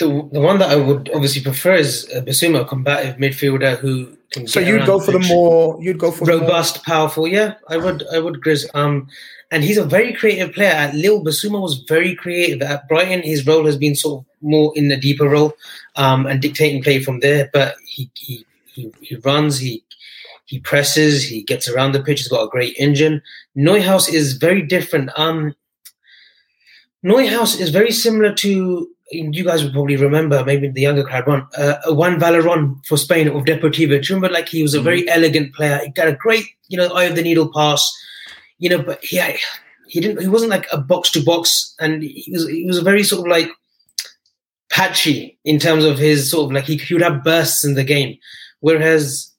The 0.00 0.28
the 0.32 0.40
one 0.40 0.58
that 0.58 0.70
I 0.70 0.76
would 0.76 1.10
obviously 1.14 1.42
prefer 1.42 1.74
is 1.74 2.10
a 2.12 2.22
Bissouma, 2.22 2.62
a 2.62 2.64
combative 2.64 3.16
midfielder 3.16 3.78
who. 3.78 4.16
can. 4.32 4.46
so 4.46 4.58
you'd 4.58 4.86
go 4.86 4.98
for 4.98 5.12
the 5.12 5.20
more 5.20 5.78
you'd 5.80 5.98
go 5.98 6.10
for 6.10 6.24
robust, 6.24 6.82
powerful. 6.84 7.28
Yeah, 7.28 7.54
I 7.68 7.76
would. 7.76 8.04
I 8.12 8.18
would, 8.18 8.40
Grizz. 8.40 8.66
Um, 8.74 9.08
and 9.52 9.62
he's 9.62 9.78
a 9.78 9.84
very 9.84 10.12
creative 10.12 10.52
player. 10.54 10.70
At 10.70 10.94
Lille, 10.94 11.24
Bissouma 11.24 11.60
was 11.60 11.84
very 11.88 12.14
creative. 12.14 12.62
At 12.62 12.88
Brighton, 12.88 13.22
his 13.22 13.46
role 13.46 13.66
has 13.66 13.76
been 13.76 13.94
sort 13.94 14.20
of 14.20 14.26
more 14.40 14.72
in 14.74 14.88
the 14.88 14.96
deeper 14.96 15.28
role, 15.28 15.52
um, 15.96 16.26
and 16.26 16.42
dictating 16.42 16.82
play 16.82 17.02
from 17.02 17.20
there. 17.20 17.50
But 17.52 17.76
he 17.86 18.10
he 18.14 18.46
he, 18.66 18.92
he 19.00 19.16
runs. 19.16 19.58
He 19.58 19.84
he 20.46 20.58
presses, 20.58 21.22
he 21.22 21.42
gets 21.42 21.68
around 21.68 21.92
the 21.92 22.02
pitch, 22.02 22.18
he's 22.18 22.26
got 22.28 22.42
a 22.42 22.48
great 22.48 22.74
engine. 22.76 23.22
Neuhaus 23.56 24.12
is 24.12 24.32
very 24.32 24.62
different. 24.62 25.10
Um, 25.16 25.54
Neuhaus 27.04 27.60
is 27.60 27.70
very 27.70 27.92
similar 27.92 28.34
to 28.34 28.90
you 29.10 29.44
guys 29.44 29.62
would 29.64 29.72
probably 29.72 29.96
remember, 29.96 30.44
maybe 30.44 30.68
the 30.68 30.82
younger 30.82 31.02
crowd, 31.02 31.26
one 31.26 31.46
uh, 31.56 31.76
Juan 31.86 32.18
Valeron 32.18 32.84
for 32.86 32.96
Spain 32.96 33.28
of 33.28 33.44
Deportivo. 33.44 33.72
Do 33.72 33.84
you 33.94 34.14
remember? 34.14 34.30
Like 34.30 34.48
he 34.48 34.62
was 34.62 34.74
a 34.74 34.78
mm-hmm. 34.78 34.84
very 34.84 35.08
elegant 35.08 35.54
player. 35.54 35.80
He 35.84 35.90
got 35.90 36.08
a 36.08 36.14
great, 36.14 36.46
you 36.68 36.76
know, 36.76 36.92
eye 36.94 37.04
of 37.04 37.16
the 37.16 37.22
needle 37.22 37.50
pass. 37.52 37.92
You 38.58 38.68
know, 38.70 38.82
but 38.82 39.02
he 39.02 39.20
he 39.88 40.00
didn't. 40.00 40.20
He 40.20 40.28
wasn't 40.28 40.50
like 40.50 40.66
a 40.72 40.78
box 40.78 41.10
to 41.12 41.24
box, 41.24 41.74
and 41.80 42.02
he 42.02 42.30
was 42.30 42.48
he 42.48 42.66
was 42.66 42.78
a 42.78 42.82
very 42.82 43.02
sort 43.02 43.26
of 43.26 43.30
like 43.30 43.50
patchy 44.70 45.38
in 45.44 45.58
terms 45.58 45.84
of 45.84 45.98
his 45.98 46.30
sort 46.30 46.46
of 46.46 46.52
like 46.52 46.64
he, 46.64 46.76
he 46.76 46.94
would 46.94 47.02
have 47.02 47.24
bursts 47.24 47.64
in 47.64 47.74
the 47.74 47.84
game, 47.84 48.16
whereas 48.60 49.32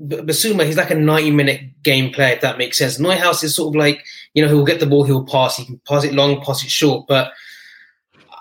Bissouma, 0.00 0.66
he's 0.66 0.76
like 0.76 0.90
a 0.90 0.94
ninety 0.94 1.30
minute 1.30 1.60
game 1.82 2.12
player 2.12 2.34
if 2.34 2.40
that 2.42 2.58
makes 2.58 2.78
sense. 2.78 2.98
Neuhaus 2.98 3.42
is 3.44 3.54
sort 3.54 3.74
of 3.74 3.78
like 3.78 4.04
you 4.34 4.42
know 4.42 4.48
he'll 4.48 4.64
get 4.64 4.80
the 4.80 4.86
ball, 4.86 5.04
he'll 5.04 5.24
pass, 5.24 5.56
he 5.56 5.64
can 5.64 5.80
pass 5.86 6.04
it 6.04 6.12
long, 6.12 6.42
pass 6.42 6.62
it 6.62 6.70
short, 6.70 7.06
but 7.06 7.32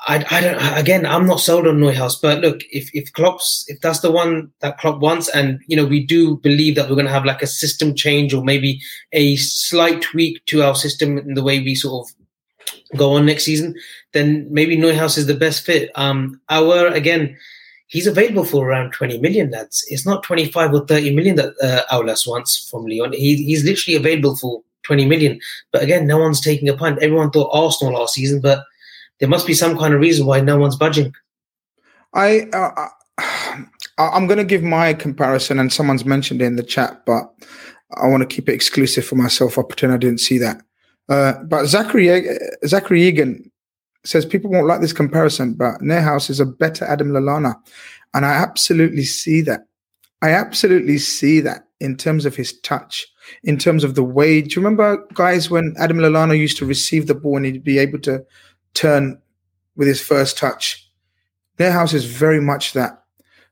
I, 0.08 0.26
I 0.32 0.42
don't. 0.42 0.78
Again, 0.78 1.06
I'm 1.06 1.28
not 1.28 1.40
sold 1.40 1.68
on 1.68 1.78
Neuhaus, 1.78 2.20
but 2.20 2.40
look, 2.40 2.62
if 2.72 2.90
if 2.94 3.14
Klopp's 3.14 3.66
if 3.68 3.82
that's 3.82 4.00
the 4.00 4.12
one 4.12 4.52
that 4.60 4.80
Klopp 4.80 5.00
wants, 5.00 5.30
and 5.30 5.60
you 5.68 5.78
know 5.78 5.86
we 5.86 6.04
do 6.04 6.38
believe 6.38 6.76
that 6.76 6.90
we're 6.90 6.96
going 6.96 7.06
to 7.06 7.12
have 7.12 7.26
like 7.26 7.44
a 7.44 7.48
system 7.48 7.94
change 7.94 8.34
or 8.34 8.44
maybe 8.44 8.82
a 9.12 9.36
slight 9.36 10.02
tweak 10.02 10.44
to 10.48 10.64
our 10.64 10.76
system 10.76 11.20
in 11.20 11.36
the 11.36 11.44
way 11.44 11.60
we 11.60 11.76
sort 11.76 12.08
of 12.08 12.98
go 12.98 13.14
on 13.14 13.26
next 13.26 13.44
season, 13.44 13.76
then 14.14 14.48
maybe 14.50 14.76
Neuhaus 14.76 15.18
is 15.18 15.28
the 15.28 15.36
best 15.36 15.66
fit. 15.66 15.92
Um, 15.96 16.42
our 16.50 16.88
again, 16.88 17.38
he's 17.88 18.08
available 18.08 18.44
for 18.44 18.68
around 18.68 18.94
20 18.94 19.20
million. 19.20 19.52
That's 19.52 19.86
it's 19.92 20.06
not 20.06 20.24
25 20.24 20.74
or 20.74 20.86
30 20.88 21.16
million 21.16 21.36
that 21.36 21.54
uh, 21.62 21.96
Aulas 21.96 22.28
wants 22.28 22.68
from 22.70 22.86
Lyon. 22.86 23.14
He, 23.14 23.44
he's 23.44 23.64
literally 23.64 23.98
available 23.98 24.36
for 24.36 24.64
20 24.84 25.06
million. 25.06 25.40
But 25.72 25.84
again, 25.84 26.08
no 26.08 26.18
one's 26.18 26.42
taking 26.42 26.70
a 26.70 26.76
punt. 26.76 27.00
Everyone 27.04 27.30
thought 27.30 27.52
Arsenal 27.54 27.94
last 27.94 28.16
season, 28.16 28.42
but 28.42 28.64
there 29.22 29.30
must 29.30 29.48
be 29.48 29.54
some 29.54 29.78
kind 29.78 29.94
of 29.94 30.02
reason 30.02 30.26
why 30.26 30.42
no 30.42 30.58
one's 30.58 30.76
budging. 30.76 31.14
I 32.14 32.50
uh, 32.52 32.88
I'm 33.98 34.28
going 34.28 34.40
to 34.40 34.44
give 34.44 34.64
my 34.64 34.94
comparison, 34.94 35.60
and 35.60 35.72
someone's 35.72 36.04
mentioned 36.04 36.42
it 36.42 36.46
in 36.46 36.56
the 36.58 36.64
chat, 36.64 37.06
but 37.06 37.24
I 37.96 38.08
want 38.08 38.28
to 38.28 38.36
keep 38.36 38.50
it 38.50 38.54
exclusive 38.54 39.06
for 39.06 39.16
myself. 39.16 39.58
I 39.58 39.62
pretend 39.62 39.94
I 39.94 39.98
didn't 39.98 40.20
see 40.20 40.40
that. 40.40 40.62
Uh, 41.08 41.34
but 41.44 41.68
Zachary 41.68 42.28
Zachary 42.66 43.04
Egan 43.04 43.50
says 44.04 44.26
people 44.26 44.50
won't 44.50 44.68
like 44.68 44.82
this 44.82 44.94
comparison, 44.94 45.54
but 45.54 45.80
Neuhaus 45.82 46.30
is 46.30 46.40
a 46.40 46.46
better 46.46 46.84
Adam 46.86 47.10
Lallana, 47.10 47.54
and 48.14 48.26
I 48.26 48.32
absolutely 48.32 49.06
see 49.06 49.42
that. 49.42 49.62
I 50.24 50.32
absolutely 50.32 50.98
see 50.98 51.42
that 51.42 51.68
in 51.80 51.96
terms 51.96 52.26
of 52.26 52.36
his 52.36 52.60
touch, 52.62 53.08
in 53.44 53.58
terms 53.58 53.84
of 53.84 53.96
the 53.96 54.04
way. 54.04 54.42
Do 54.42 54.50
you 54.50 54.64
remember, 54.64 55.06
guys, 55.14 55.50
when 55.50 55.76
Adam 55.80 55.98
Lallana 55.98 56.38
used 56.38 56.58
to 56.58 56.66
receive 56.66 57.08
the 57.08 57.16
ball 57.16 57.38
and 57.38 57.46
he'd 57.46 57.64
be 57.64 57.80
able 57.80 58.00
to 58.00 58.24
turn 58.74 59.22
with 59.76 59.88
his 59.88 60.02
first 60.02 60.38
touch. 60.38 60.90
Neuhaus 61.58 61.94
is 61.94 62.06
very 62.06 62.42
much 62.42 62.74
that. 62.74 63.04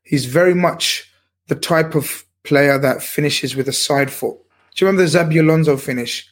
He's 0.04 0.26
very 0.26 0.56
much 0.56 1.12
the 1.48 1.56
type 1.56 1.96
of 1.96 2.26
player 2.44 2.78
that 2.80 3.04
finishes 3.04 3.56
with 3.56 3.68
a 3.68 3.74
side 3.74 4.12
foot. 4.12 4.38
Do 4.76 4.86
you 4.86 4.88
remember 4.88 5.10
the 5.10 5.18
Xabi 5.18 5.40
Alonso 5.40 5.78
finish, 5.78 6.28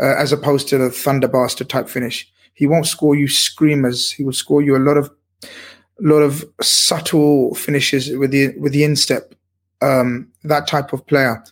uh, 0.00 0.14
as 0.16 0.32
opposed 0.32 0.68
to 0.68 0.78
the 0.78 0.88
Thunderbuster 0.88 1.68
type 1.68 1.88
finish? 1.88 2.30
He 2.54 2.66
won't 2.66 2.86
score 2.86 3.14
you 3.14 3.28
screamers. 3.28 4.10
He 4.10 4.24
will 4.24 4.32
score 4.32 4.62
you 4.62 4.76
a 4.76 4.78
lot 4.78 4.96
of, 4.96 5.10
lot 6.00 6.20
of 6.20 6.44
subtle 6.60 7.54
finishes 7.54 8.16
with 8.16 8.30
the 8.30 8.56
with 8.58 8.72
the 8.72 8.84
instep. 8.84 9.34
Um, 9.82 10.30
that 10.44 10.66
type 10.66 10.92
of 10.92 11.06
player. 11.06 11.42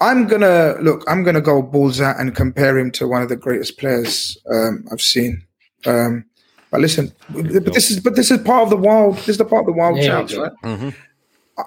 I'm 0.00 0.26
gonna 0.26 0.76
look. 0.80 1.04
I'm 1.08 1.24
gonna 1.24 1.40
go 1.40 1.60
balls 1.60 2.00
out 2.00 2.18
and 2.18 2.34
compare 2.34 2.78
him 2.78 2.90
to 2.92 3.08
one 3.08 3.22
of 3.22 3.28
the 3.28 3.36
greatest 3.36 3.78
players 3.78 4.38
um, 4.50 4.86
I've 4.90 5.00
seen. 5.00 5.44
Um, 5.86 6.24
but 6.70 6.80
listen, 6.80 7.12
but 7.30 7.72
this 7.72 7.90
is 7.90 8.00
but 8.00 8.14
this 8.14 8.30
is 8.30 8.38
part 8.42 8.64
of 8.64 8.70
the 8.70 8.76
wild. 8.76 9.16
This 9.16 9.30
is 9.30 9.38
the 9.38 9.44
part 9.44 9.60
of 9.60 9.66
the 9.66 9.72
wild 9.72 9.96
yeah, 9.96 10.06
chance, 10.06 10.36
right? 10.36 10.52
Mm-hmm. 10.64 10.90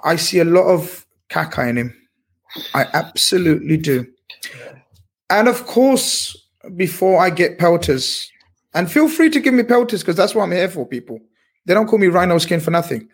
I 0.04 0.16
see 0.16 0.40
a 0.40 0.46
lot 0.46 0.68
of 0.68 1.06
Kaka 1.30 1.68
in 1.68 1.78
him. 1.78 2.08
I 2.74 2.86
absolutely 2.94 3.78
do. 3.78 4.06
And 5.30 5.48
of 5.48 5.66
course, 5.66 6.38
before 6.76 7.20
I 7.20 7.30
get 7.30 7.58
pelters, 7.58 8.30
and 8.74 8.92
feel 8.92 9.10
free 9.10 9.30
to 9.30 9.40
give 9.40 9.54
me 9.54 9.64
pelters 9.64 10.02
because 10.02 10.16
that's 10.16 10.36
what 10.36 10.44
I'm 10.44 10.52
here 10.52 10.70
for, 10.70 10.86
people. 10.86 11.20
They 11.66 11.74
don't 11.74 11.88
call 11.88 12.00
me 12.00 12.08
rhino 12.08 12.38
skin 12.38 12.60
for 12.60 12.72
nothing. 12.72 13.10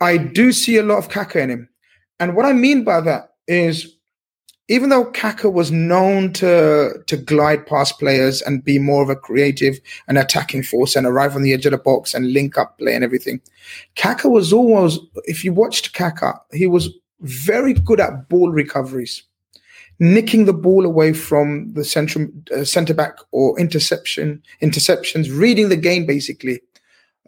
I 0.00 0.16
do 0.16 0.52
see 0.52 0.76
a 0.78 0.82
lot 0.82 0.98
of 0.98 1.08
Kaka 1.08 1.40
in 1.40 1.50
him. 1.50 1.68
And 2.18 2.36
what 2.36 2.46
I 2.46 2.52
mean 2.52 2.84
by 2.84 3.00
that 3.02 3.34
is 3.46 3.93
even 4.68 4.88
though 4.88 5.04
Kaka 5.04 5.50
was 5.50 5.70
known 5.70 6.32
to 6.34 7.02
to 7.06 7.16
glide 7.16 7.66
past 7.66 7.98
players 7.98 8.40
and 8.40 8.64
be 8.64 8.78
more 8.78 9.02
of 9.02 9.10
a 9.10 9.16
creative 9.16 9.78
and 10.08 10.16
attacking 10.16 10.62
force 10.62 10.96
and 10.96 11.06
arrive 11.06 11.36
on 11.36 11.42
the 11.42 11.52
edge 11.52 11.66
of 11.66 11.72
the 11.72 11.78
box 11.78 12.14
and 12.14 12.32
link 12.32 12.56
up 12.56 12.78
play 12.78 12.94
and 12.94 13.04
everything, 13.04 13.40
Kaka 13.96 14.28
was 14.28 14.52
always, 14.52 14.98
if 15.24 15.44
you 15.44 15.52
watched 15.52 15.92
Kaka, 15.92 16.40
he 16.52 16.66
was 16.66 16.88
very 17.20 17.74
good 17.74 18.00
at 18.00 18.28
ball 18.28 18.50
recoveries, 18.50 19.22
nicking 19.98 20.46
the 20.46 20.52
ball 20.54 20.86
away 20.86 21.12
from 21.12 21.72
the 21.74 21.84
central 21.84 22.26
uh, 22.54 22.64
centre 22.64 22.94
back 22.94 23.16
or 23.32 23.58
interception 23.60 24.42
interceptions, 24.62 25.28
reading 25.38 25.68
the 25.68 25.76
game 25.76 26.06
basically. 26.06 26.60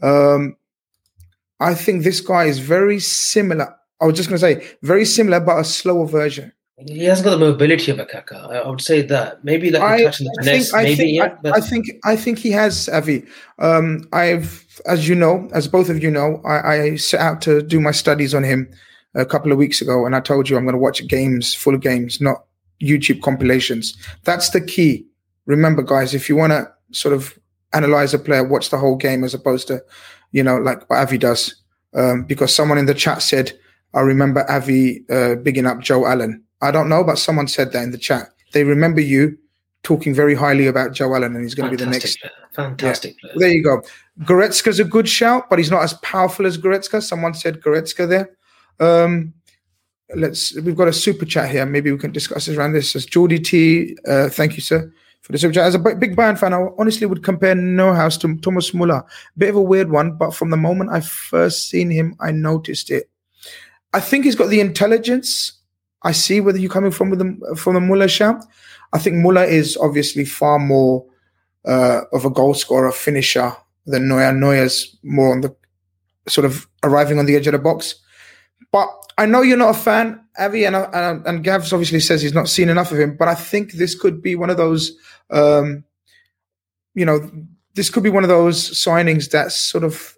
Um, 0.02 0.56
I 1.60 1.74
think 1.74 2.02
this 2.02 2.20
guy 2.20 2.44
is 2.44 2.58
very 2.58 2.98
similar. 2.98 3.74
I 4.00 4.06
was 4.06 4.16
just 4.16 4.28
going 4.28 4.38
to 4.38 4.40
say 4.40 4.76
very 4.82 5.04
similar, 5.06 5.40
but 5.40 5.58
a 5.58 5.64
slower 5.64 6.06
version. 6.06 6.52
He 6.78 7.04
hasn't 7.04 7.24
got 7.24 7.30
the 7.30 7.38
mobility 7.38 7.90
of 7.90 7.98
a 7.98 8.04
Kaka. 8.04 8.48
I, 8.50 8.56
I 8.56 8.68
would 8.68 8.82
say 8.82 9.00
that 9.02 9.42
maybe 9.42 9.70
like 9.70 9.82
I, 9.82 10.04
touch 10.04 10.20
and 10.20 10.28
the 10.28 10.36
I 10.40 10.44
finesse. 10.44 10.70
think, 10.70 10.74
I 10.74 10.82
maybe 10.82 10.96
think, 10.96 11.16
yeah. 11.16 11.50
I, 11.52 11.56
I 11.56 11.60
think, 11.60 11.86
I 12.04 12.16
think 12.16 12.38
he 12.38 12.50
has 12.50 12.88
Avi. 12.90 13.24
Um, 13.58 14.06
I've, 14.12 14.66
as 14.84 15.08
you 15.08 15.14
know, 15.14 15.48
as 15.54 15.68
both 15.68 15.88
of 15.88 16.02
you 16.02 16.10
know, 16.10 16.42
I, 16.44 16.72
I 16.82 16.96
set 16.96 17.20
out 17.20 17.40
to 17.42 17.62
do 17.62 17.80
my 17.80 17.92
studies 17.92 18.34
on 18.34 18.42
him 18.42 18.70
a 19.14 19.24
couple 19.24 19.52
of 19.52 19.58
weeks 19.58 19.80
ago, 19.80 20.04
and 20.04 20.14
I 20.14 20.20
told 20.20 20.50
you 20.50 20.56
I'm 20.58 20.64
going 20.64 20.74
to 20.74 20.78
watch 20.78 21.06
games, 21.08 21.54
full 21.54 21.74
of 21.74 21.80
games, 21.80 22.20
not 22.20 22.44
YouTube 22.82 23.22
compilations. 23.22 23.96
That's 24.24 24.50
the 24.50 24.60
key. 24.60 25.06
Remember, 25.46 25.82
guys, 25.82 26.12
if 26.12 26.28
you 26.28 26.36
want 26.36 26.52
to 26.52 26.70
sort 26.92 27.14
of 27.14 27.38
analyze 27.72 28.12
a 28.12 28.18
player, 28.18 28.44
watch 28.44 28.68
the 28.68 28.76
whole 28.76 28.96
game 28.96 29.24
as 29.24 29.32
opposed 29.32 29.66
to, 29.68 29.82
you 30.32 30.42
know, 30.42 30.58
like 30.58 30.88
what 30.90 30.98
Avi 30.98 31.16
does. 31.16 31.54
Um, 31.94 32.24
because 32.24 32.54
someone 32.54 32.76
in 32.76 32.84
the 32.84 32.92
chat 32.92 33.22
said, 33.22 33.58
I 33.94 34.00
remember 34.00 34.44
Avi 34.50 35.04
uh, 35.08 35.36
bigging 35.36 35.64
up 35.64 35.80
Joe 35.80 36.04
Allen. 36.04 36.42
I 36.62 36.70
don't 36.70 36.88
know, 36.88 37.04
but 37.04 37.18
someone 37.18 37.48
said 37.48 37.72
that 37.72 37.82
in 37.82 37.90
the 37.90 37.98
chat. 37.98 38.28
They 38.52 38.64
remember 38.64 39.00
you 39.00 39.36
talking 39.82 40.14
very 40.14 40.34
highly 40.34 40.66
about 40.66 40.92
Joe 40.92 41.14
Allen, 41.14 41.34
and 41.34 41.44
he's 41.44 41.54
going 41.54 41.70
to 41.70 41.76
be 41.76 41.82
the 41.82 41.90
next. 41.90 42.18
fantastic 42.18 42.20
player. 42.20 42.68
Fantastic 42.68 43.18
player. 43.20 43.34
There 43.36 43.48
you 43.50 43.62
go. 43.62 43.82
Goretzka's 44.20 44.80
a 44.80 44.84
good 44.84 45.08
shout, 45.08 45.48
but 45.50 45.58
he's 45.58 45.70
not 45.70 45.82
as 45.82 45.94
powerful 45.94 46.46
as 46.46 46.58
Goretzka. 46.58 47.02
Someone 47.02 47.34
said 47.34 47.60
Goretzka 47.60 48.08
there. 48.08 48.30
Um, 48.80 49.34
let's. 50.14 50.54
We've 50.60 50.76
got 50.76 50.88
a 50.88 50.92
super 50.92 51.26
chat 51.26 51.50
here. 51.50 51.66
Maybe 51.66 51.92
we 51.92 51.98
can 51.98 52.12
discuss 52.12 52.46
this 52.46 52.56
around 52.56 52.72
this. 52.72 52.96
As 52.96 53.06
Geordie 53.06 53.38
T, 53.38 53.96
uh, 54.08 54.28
thank 54.30 54.56
you, 54.56 54.62
sir, 54.62 54.92
for 55.20 55.32
the 55.32 55.38
super 55.38 55.54
chat. 55.54 55.66
As 55.66 55.74
a 55.74 55.78
big 55.78 56.16
Bayern 56.16 56.38
fan, 56.38 56.54
I 56.54 56.66
honestly 56.78 57.06
would 57.06 57.22
compare 57.22 57.54
Neuhaus 57.54 58.18
to 58.22 58.36
Thomas 58.38 58.72
Muller. 58.72 59.04
Bit 59.36 59.50
of 59.50 59.56
a 59.56 59.62
weird 59.62 59.90
one, 59.90 60.16
but 60.16 60.34
from 60.34 60.50
the 60.50 60.56
moment 60.56 60.90
I 60.90 61.00
first 61.00 61.68
seen 61.68 61.90
him, 61.90 62.16
I 62.20 62.32
noticed 62.32 62.90
it. 62.90 63.10
I 63.92 64.00
think 64.00 64.24
he's 64.24 64.36
got 64.36 64.48
the 64.48 64.60
intelligence. 64.60 65.52
I 66.06 66.12
see 66.12 66.40
whether 66.40 66.58
you're 66.58 66.70
coming 66.70 66.92
from 66.92 67.10
with 67.10 67.18
the, 67.18 67.56
from 67.56 67.74
the 67.74 67.80
Muller 67.80 68.06
shout. 68.06 68.44
I 68.92 68.98
think 68.98 69.16
Muller 69.16 69.42
is 69.42 69.76
obviously 69.76 70.24
far 70.24 70.60
more 70.60 71.04
uh, 71.64 72.02
of 72.12 72.24
a 72.24 72.30
goal 72.30 72.54
scorer, 72.54 72.92
finisher 72.92 73.52
than 73.86 74.08
Neuer. 74.08 74.32
Neuer's 74.32 74.96
more 75.02 75.32
on 75.32 75.40
the 75.40 75.54
sort 76.28 76.44
of 76.44 76.68
arriving 76.84 77.18
on 77.18 77.26
the 77.26 77.34
edge 77.34 77.48
of 77.48 77.54
the 77.54 77.58
box. 77.58 77.96
But 78.70 78.88
I 79.18 79.26
know 79.26 79.42
you're 79.42 79.56
not 79.56 79.74
a 79.74 79.78
fan, 79.78 80.24
Avi, 80.38 80.64
and 80.64 80.76
and, 80.76 81.26
and 81.26 81.44
Gavs 81.44 81.72
obviously 81.72 81.98
says 81.98 82.22
he's 82.22 82.32
not 82.32 82.48
seen 82.48 82.68
enough 82.68 82.92
of 82.92 83.00
him. 83.00 83.16
But 83.16 83.26
I 83.26 83.34
think 83.34 83.72
this 83.72 83.98
could 83.98 84.22
be 84.22 84.36
one 84.36 84.50
of 84.50 84.56
those, 84.56 84.96
um, 85.30 85.82
you 86.94 87.04
know, 87.04 87.18
this 87.74 87.90
could 87.90 88.04
be 88.04 88.10
one 88.10 88.22
of 88.22 88.28
those 88.28 88.70
signings 88.70 89.30
that 89.32 89.50
sort 89.50 89.82
of 89.82 90.16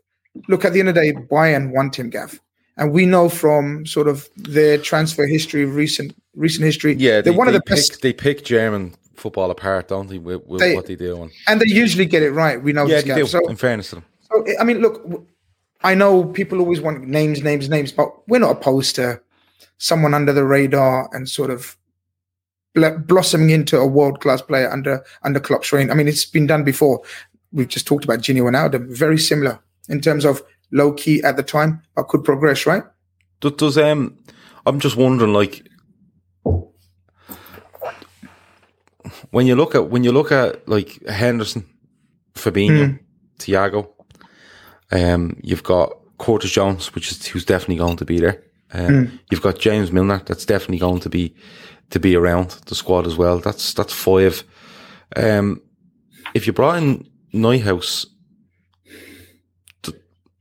look 0.48 0.66
at 0.66 0.74
the 0.74 0.80
end 0.80 0.90
of 0.90 0.94
the 0.94 1.00
day, 1.00 1.12
Bayern 1.14 1.72
want 1.74 1.98
him, 1.98 2.10
Gav. 2.10 2.38
And 2.78 2.92
we 2.92 3.06
know 3.06 3.28
from 3.28 3.84
sort 3.86 4.06
of 4.08 4.28
their 4.36 4.78
transfer 4.78 5.26
history, 5.26 5.64
recent 5.64 6.14
recent 6.34 6.64
history, 6.64 6.94
Yeah, 6.94 7.20
they're 7.20 7.22
they, 7.24 7.30
one 7.32 7.48
of 7.48 7.52
they 7.52 7.58
the 7.58 7.64
best, 7.74 7.92
pick, 7.92 8.00
They 8.00 8.12
pick 8.12 8.44
German 8.44 8.94
football 9.16 9.50
apart, 9.50 9.88
don't 9.88 10.08
they? 10.08 10.18
With, 10.18 10.46
with 10.46 10.60
They- 10.60 10.74
what 10.76 10.86
they 10.86 10.94
do. 10.96 11.22
And, 11.22 11.32
and 11.48 11.60
they 11.60 11.66
usually 11.66 12.06
get 12.06 12.22
it 12.22 12.30
right. 12.30 12.62
We 12.62 12.72
know 12.72 12.86
yeah, 12.86 12.96
this, 12.96 13.04
they 13.04 13.14
do. 13.16 13.26
So 13.26 13.46
in 13.48 13.56
fairness 13.56 13.90
to 13.90 13.96
them, 13.96 14.04
So, 14.30 14.44
I 14.60 14.64
mean, 14.64 14.78
look, 14.80 15.26
I 15.82 15.94
know 15.94 16.24
people 16.24 16.60
always 16.60 16.80
want 16.80 17.06
names, 17.06 17.42
names, 17.42 17.68
names, 17.68 17.90
but 17.92 18.08
we're 18.28 18.38
not 18.38 18.52
opposed 18.52 18.94
to 18.96 19.20
someone 19.78 20.14
under 20.14 20.32
the 20.32 20.44
radar 20.44 21.08
and 21.12 21.28
sort 21.28 21.50
of 21.50 21.76
bl- 22.74 22.96
blossoming 23.06 23.50
into 23.50 23.78
a 23.78 23.86
world 23.86 24.20
class 24.20 24.42
player 24.42 24.70
under 24.70 25.04
under 25.22 25.40
Klopp's 25.40 25.72
reign. 25.72 25.90
I 25.90 25.94
mean, 25.94 26.08
it's 26.08 26.24
been 26.24 26.46
done 26.46 26.62
before. 26.64 27.02
We've 27.52 27.68
just 27.68 27.86
talked 27.86 28.04
about 28.04 28.20
Gini 28.20 28.40
Wijnaldum, 28.40 28.88
very 28.88 29.18
similar 29.18 29.58
in 29.88 30.00
terms 30.00 30.24
of 30.24 30.42
low 30.72 30.92
key 30.92 31.22
at 31.22 31.36
the 31.36 31.42
time, 31.42 31.82
but 31.94 32.08
could 32.08 32.24
progress, 32.24 32.66
right? 32.66 32.82
does, 33.40 33.52
does 33.52 33.78
um, 33.78 34.18
I'm 34.66 34.80
just 34.80 34.96
wondering, 34.96 35.32
like, 35.32 35.66
when 39.30 39.46
you 39.46 39.54
look 39.54 39.74
at 39.74 39.90
when 39.90 40.04
you 40.04 40.12
look 40.12 40.32
at 40.32 40.68
like 40.68 41.04
Henderson, 41.06 41.64
Fabinho, 42.34 42.98
Thiago, 43.38 43.88
um, 44.90 45.38
you've 45.42 45.62
got 45.62 45.92
Curtis 46.18 46.50
Jones, 46.50 46.94
which 46.94 47.10
is 47.10 47.26
who's 47.26 47.44
definitely 47.44 47.76
going 47.76 47.96
to 47.96 48.04
be 48.04 48.20
there. 48.20 48.42
Um, 48.72 49.18
You've 49.30 49.40
got 49.42 49.58
James 49.58 49.90
Milner, 49.92 50.20
that's 50.26 50.44
definitely 50.44 50.78
going 50.78 51.00
to 51.00 51.08
be 51.08 51.34
to 51.90 51.98
be 51.98 52.14
around 52.14 52.50
the 52.66 52.74
squad 52.74 53.06
as 53.06 53.16
well. 53.16 53.38
That's 53.38 53.72
that's 53.72 53.94
five. 53.94 54.44
Um, 55.16 55.62
if 56.34 56.46
you 56.46 56.52
brought 56.52 56.82
in 56.82 57.08
Neuhaus, 57.32 58.06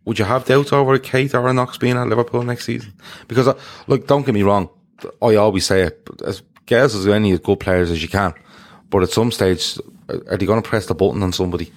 would 0.07 0.17
you 0.17 0.23
have 0.23 0.45
doubts 0.45 0.71
over 0.71 0.97
Keita 0.97 1.43
or 1.43 1.53
Knox 1.53 1.77
being 1.77 1.97
at 1.97 2.07
Liverpool 2.07 2.41
next 2.41 2.63
season? 2.63 2.93
Because, 3.27 3.45
uh, 3.45 3.59
look, 3.87 4.07
don't 4.07 4.25
get 4.25 4.33
me 4.33 4.41
wrong, 4.41 4.69
I 5.21 5.35
always 5.35 5.65
say 5.65 5.81
it, 5.81 6.07
as 6.25 6.41
get 6.65 6.79
as 6.79 7.05
many 7.05 7.37
good 7.37 7.59
players 7.59 7.91
as 7.91 8.01
you 8.01 8.07
can. 8.07 8.33
But 8.89 9.03
at 9.03 9.09
some 9.09 9.33
stage, 9.33 9.77
are 10.07 10.37
they 10.37 10.45
going 10.45 10.61
to 10.61 10.67
press 10.67 10.85
the 10.85 10.95
button 10.95 11.21
on 11.23 11.33
somebody 11.33 11.73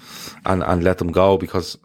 and, 0.47 0.63
and 0.63 0.85
let 0.85 0.99
them 0.99 1.11
go? 1.11 1.39
Because, 1.39 1.77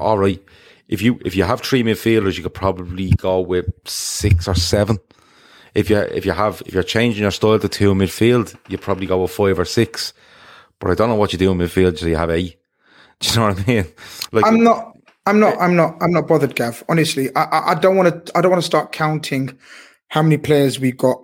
all 0.00 0.16
right, 0.16 0.42
if 0.88 1.02
you 1.02 1.20
if 1.22 1.36
you 1.36 1.44
have 1.44 1.60
three 1.60 1.82
midfielders, 1.82 2.38
you 2.38 2.42
could 2.42 2.54
probably 2.54 3.10
go 3.10 3.40
with 3.40 3.66
six 3.84 4.48
or 4.48 4.54
seven. 4.54 4.96
If 5.74 5.90
you 5.90 5.98
if 5.98 6.24
you 6.24 6.32
have 6.32 6.62
if 6.64 6.72
you're 6.72 6.82
changing 6.82 7.20
your 7.20 7.32
style 7.32 7.58
to 7.58 7.68
two 7.68 7.92
midfield, 7.92 8.56
you 8.70 8.78
probably 8.78 9.06
go 9.06 9.20
with 9.20 9.32
five 9.32 9.58
or 9.58 9.66
six. 9.66 10.14
But 10.78 10.90
I 10.90 10.94
don't 10.94 11.10
know 11.10 11.16
what 11.16 11.34
you 11.34 11.38
do 11.38 11.50
in 11.50 11.58
midfield, 11.58 11.98
so 11.98 12.06
you 12.06 12.16
have 12.16 12.30
eight. 12.30 12.58
Do 13.20 13.28
you 13.28 13.36
know 13.36 13.48
what 13.48 13.58
I 13.58 13.66
mean? 13.66 13.86
Like 14.32 14.46
I'm 14.46 14.62
not. 14.62 14.97
I'm 15.28 15.40
not. 15.40 15.60
I'm 15.60 15.76
not. 15.76 15.96
I'm 16.00 16.12
not 16.12 16.26
bothered, 16.26 16.54
Gav. 16.54 16.82
Honestly, 16.88 17.34
I. 17.36 17.72
I, 17.72 17.74
don't 17.74 17.96
want 17.96 18.26
to. 18.26 18.36
I 18.36 18.40
don't 18.40 18.50
want 18.50 18.62
to 18.62 18.66
start 18.66 18.92
counting 18.92 19.56
how 20.08 20.22
many 20.22 20.38
players 20.38 20.80
we 20.80 20.92
got 20.92 21.18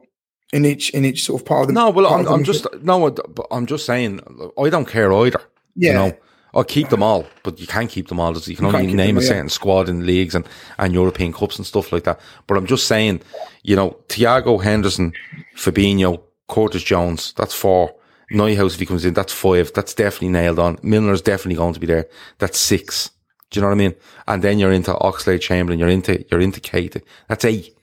in 0.53 0.65
each 0.65 0.91
in 0.91 1.05
each 1.05 1.25
sort 1.25 1.41
of 1.41 1.47
part 1.47 1.63
of 1.63 1.67
the. 1.69 1.73
No, 1.73 1.91
well, 1.91 2.07
I'm, 2.07 2.27
I'm 2.27 2.45
just 2.45 2.67
no, 2.83 3.15
I'm 3.51 3.67
just 3.67 3.87
saying 3.87 4.21
I 4.59 4.69
don't 4.69 4.87
care 4.87 5.13
either. 5.13 5.41
Yeah. 5.75 5.89
You 5.89 5.95
know, 5.95 6.17
I'll 6.55 6.65
keep 6.65 6.89
them 6.91 7.03
all, 7.03 7.27
but 7.43 7.59
you 7.59 7.67
can't 7.67 7.91
keep 7.91 8.09
them 8.09 8.21
all. 8.21 8.37
You 8.37 8.57
can 8.57 8.67
You 8.67 8.77
only 8.77 8.95
name 8.95 9.17
them 9.17 9.19
a 9.19 9.21
yeah. 9.23 9.29
certain 9.29 9.49
squad 9.49 9.89
in 9.89 10.07
leagues 10.07 10.35
and, 10.35 10.47
and 10.79 10.93
European 10.93 11.33
cups 11.33 11.57
and 11.57 11.67
stuff 11.67 11.93
like 11.93 12.05
that. 12.05 12.21
But 12.47 12.57
I'm 12.57 12.67
just 12.67 12.87
saying, 12.87 13.23
you 13.63 13.75
know, 13.75 13.97
Thiago 14.09 14.63
Henderson, 14.63 15.13
Fabinho, 15.57 16.23
Curtis 16.49 16.85
Jones, 16.85 17.33
that's 17.37 17.55
four. 17.55 17.95
Neuhaus, 18.33 18.75
if 18.75 18.81
he 18.81 18.87
comes 18.87 19.05
in, 19.05 19.15
that's 19.15 19.33
five. 19.33 19.73
That's 19.75 19.95
definitely 19.95 20.29
nailed 20.29 20.59
on. 20.59 20.77
Milner's 20.79 21.23
definitely 21.23 21.57
going 21.57 21.75
to 21.75 21.81
be 21.81 21.87
there. 21.87 22.07
That's 22.39 22.59
six. 22.59 23.11
Do 23.51 23.59
you 23.59 23.63
know 23.63 23.69
what 23.69 23.75
I 23.75 23.79
mean? 23.79 23.95
And 24.27 24.43
then 24.43 24.59
you're 24.59 24.73
into 24.73 24.93
Oxlade 24.95 25.41
Chamberlain, 25.41 25.79
you're 25.79 25.89
into, 25.89 26.25
you're 26.31 26.41
into 26.41 26.61
Keita. 26.61 27.03
That's 27.29 27.45
eight. 27.45 27.77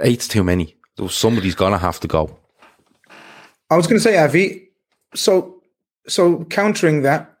Eight's 0.00 0.28
too 0.28 0.44
many. 0.44 0.76
So 0.96 1.08
somebody's 1.08 1.54
gonna 1.54 1.78
have 1.78 2.00
to 2.00 2.08
go. 2.08 2.38
I 3.70 3.76
was 3.76 3.86
going 3.86 3.98
to 3.98 4.02
say, 4.02 4.18
Avi. 4.18 4.70
So, 5.14 5.62
so 6.06 6.44
countering 6.44 7.02
that, 7.02 7.38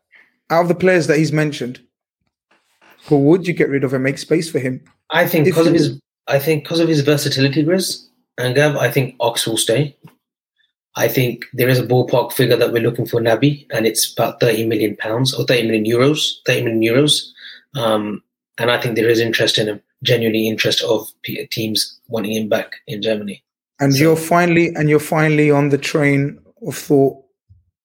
out 0.50 0.62
of 0.62 0.68
the 0.68 0.74
players 0.74 1.06
that 1.06 1.18
he's 1.18 1.32
mentioned, 1.32 1.80
who 3.06 3.18
would 3.18 3.46
you 3.46 3.54
get 3.54 3.68
rid 3.68 3.84
of 3.84 3.94
and 3.94 4.04
make 4.04 4.18
space 4.18 4.50
for 4.50 4.58
him? 4.58 4.82
I 5.10 5.26
think 5.26 5.44
because 5.44 5.66
of 5.66 5.72
his, 5.72 6.00
I 6.26 6.38
think 6.38 6.64
because 6.64 6.80
of 6.80 6.88
his 6.88 7.00
versatility, 7.00 7.64
Grizz 7.64 8.06
and 8.36 8.54
Gav, 8.54 8.76
I 8.76 8.90
think 8.90 9.14
Ox 9.20 9.46
will 9.46 9.56
stay. 9.56 9.96
I 10.98 11.06
think 11.06 11.44
there 11.52 11.68
is 11.68 11.78
a 11.78 11.86
ballpark 11.86 12.32
figure 12.32 12.56
that 12.56 12.72
we're 12.72 12.82
looking 12.82 13.06
for 13.06 13.20
Naby, 13.20 13.66
and 13.70 13.86
it's 13.86 14.12
about 14.12 14.40
thirty 14.40 14.66
million 14.66 14.96
pounds 14.96 15.32
or 15.32 15.44
thirty 15.44 15.62
million 15.62 15.84
euros. 15.84 16.32
Thirty 16.44 16.62
million 16.64 16.82
euros, 16.82 17.22
um, 17.76 18.20
and 18.58 18.72
I 18.72 18.80
think 18.80 18.96
there 18.96 19.08
is 19.08 19.20
interest 19.20 19.58
in 19.58 19.68
him, 19.68 19.80
genuinely 20.02 20.48
interest 20.48 20.82
of 20.82 21.08
teams 21.50 22.00
wanting 22.08 22.32
him 22.32 22.48
back 22.48 22.72
in 22.88 23.00
Germany. 23.00 23.44
And 23.78 23.94
So- 23.94 24.00
you're 24.02 24.16
finally 24.16 24.74
and 24.74 24.90
you're 24.90 24.98
finally 25.16 25.52
on 25.52 25.68
the 25.68 25.78
train 25.78 26.40
of 26.66 26.76
thought. 26.76 27.16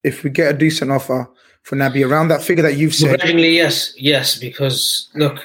If 0.04 0.24
we 0.24 0.32
get 0.32 0.54
a 0.54 0.58
decent 0.58 0.92
offer 0.92 1.30
for 1.62 1.78
Naby 1.78 2.06
around 2.10 2.28
that 2.30 2.42
figure 2.44 2.64
that 2.64 2.78
you've 2.78 2.96
said, 2.96 3.12
Begrudgingly, 3.12 3.56
yes, 3.56 3.94
yes, 3.96 4.38
because 4.40 5.08
look, 5.14 5.38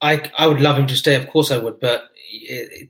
I 0.00 0.30
I 0.38 0.46
would 0.46 0.60
love 0.60 0.78
him 0.78 0.86
to 0.86 0.96
stay. 0.96 1.16
Of 1.16 1.28
course, 1.28 1.50
I 1.50 1.58
would. 1.58 1.80
But 1.80 2.04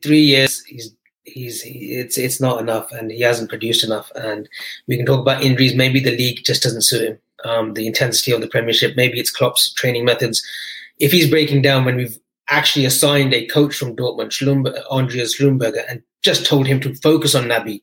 three 0.03 0.21
years, 0.21 0.63
he's 0.67 0.96
he's 1.27 1.63
he, 1.63 1.93
it's 1.93 2.17
it's 2.17 2.41
not 2.41 2.61
enough, 2.61 2.91
and 2.93 3.11
he 3.11 3.21
hasn't 3.21 3.51
produced 3.51 3.85
enough. 3.85 4.11
And 4.15 4.49
we 4.87 4.97
can 4.97 5.07
talk 5.07 5.21
about 5.21 5.43
injuries. 5.43 5.75
Maybe 5.75 6.01
the 6.01 6.17
league 6.17 6.41
just 6.45 6.63
doesn't 6.63 6.83
suit 6.83 7.09
him. 7.09 7.19
Um, 7.45 7.75
the 7.75 7.87
intensity 7.87 8.33
of 8.33 8.41
the 8.41 8.49
Premiership. 8.49 8.97
Maybe 8.97 9.21
it's 9.21 9.31
Klopp's 9.31 9.73
training 9.73 10.05
methods. 10.05 10.43
If 10.99 11.13
he's 11.13 11.29
breaking 11.29 11.63
down 11.63 11.85
when 11.85 11.97
we've 11.97 12.19
actually 12.49 12.85
assigned 12.85 13.35
a 13.35 13.47
coach 13.47 13.77
from 13.77 13.97
Dortmund, 13.97 14.31
Schlumberger, 14.31 14.83
Andreas 14.91 15.39
Schlumberger, 15.39 15.85
and 15.89 16.03
just 16.23 16.47
told 16.47 16.67
him 16.67 16.81
to 16.81 16.95
focus 16.97 17.35
on 17.35 17.45
Naby 17.45 17.83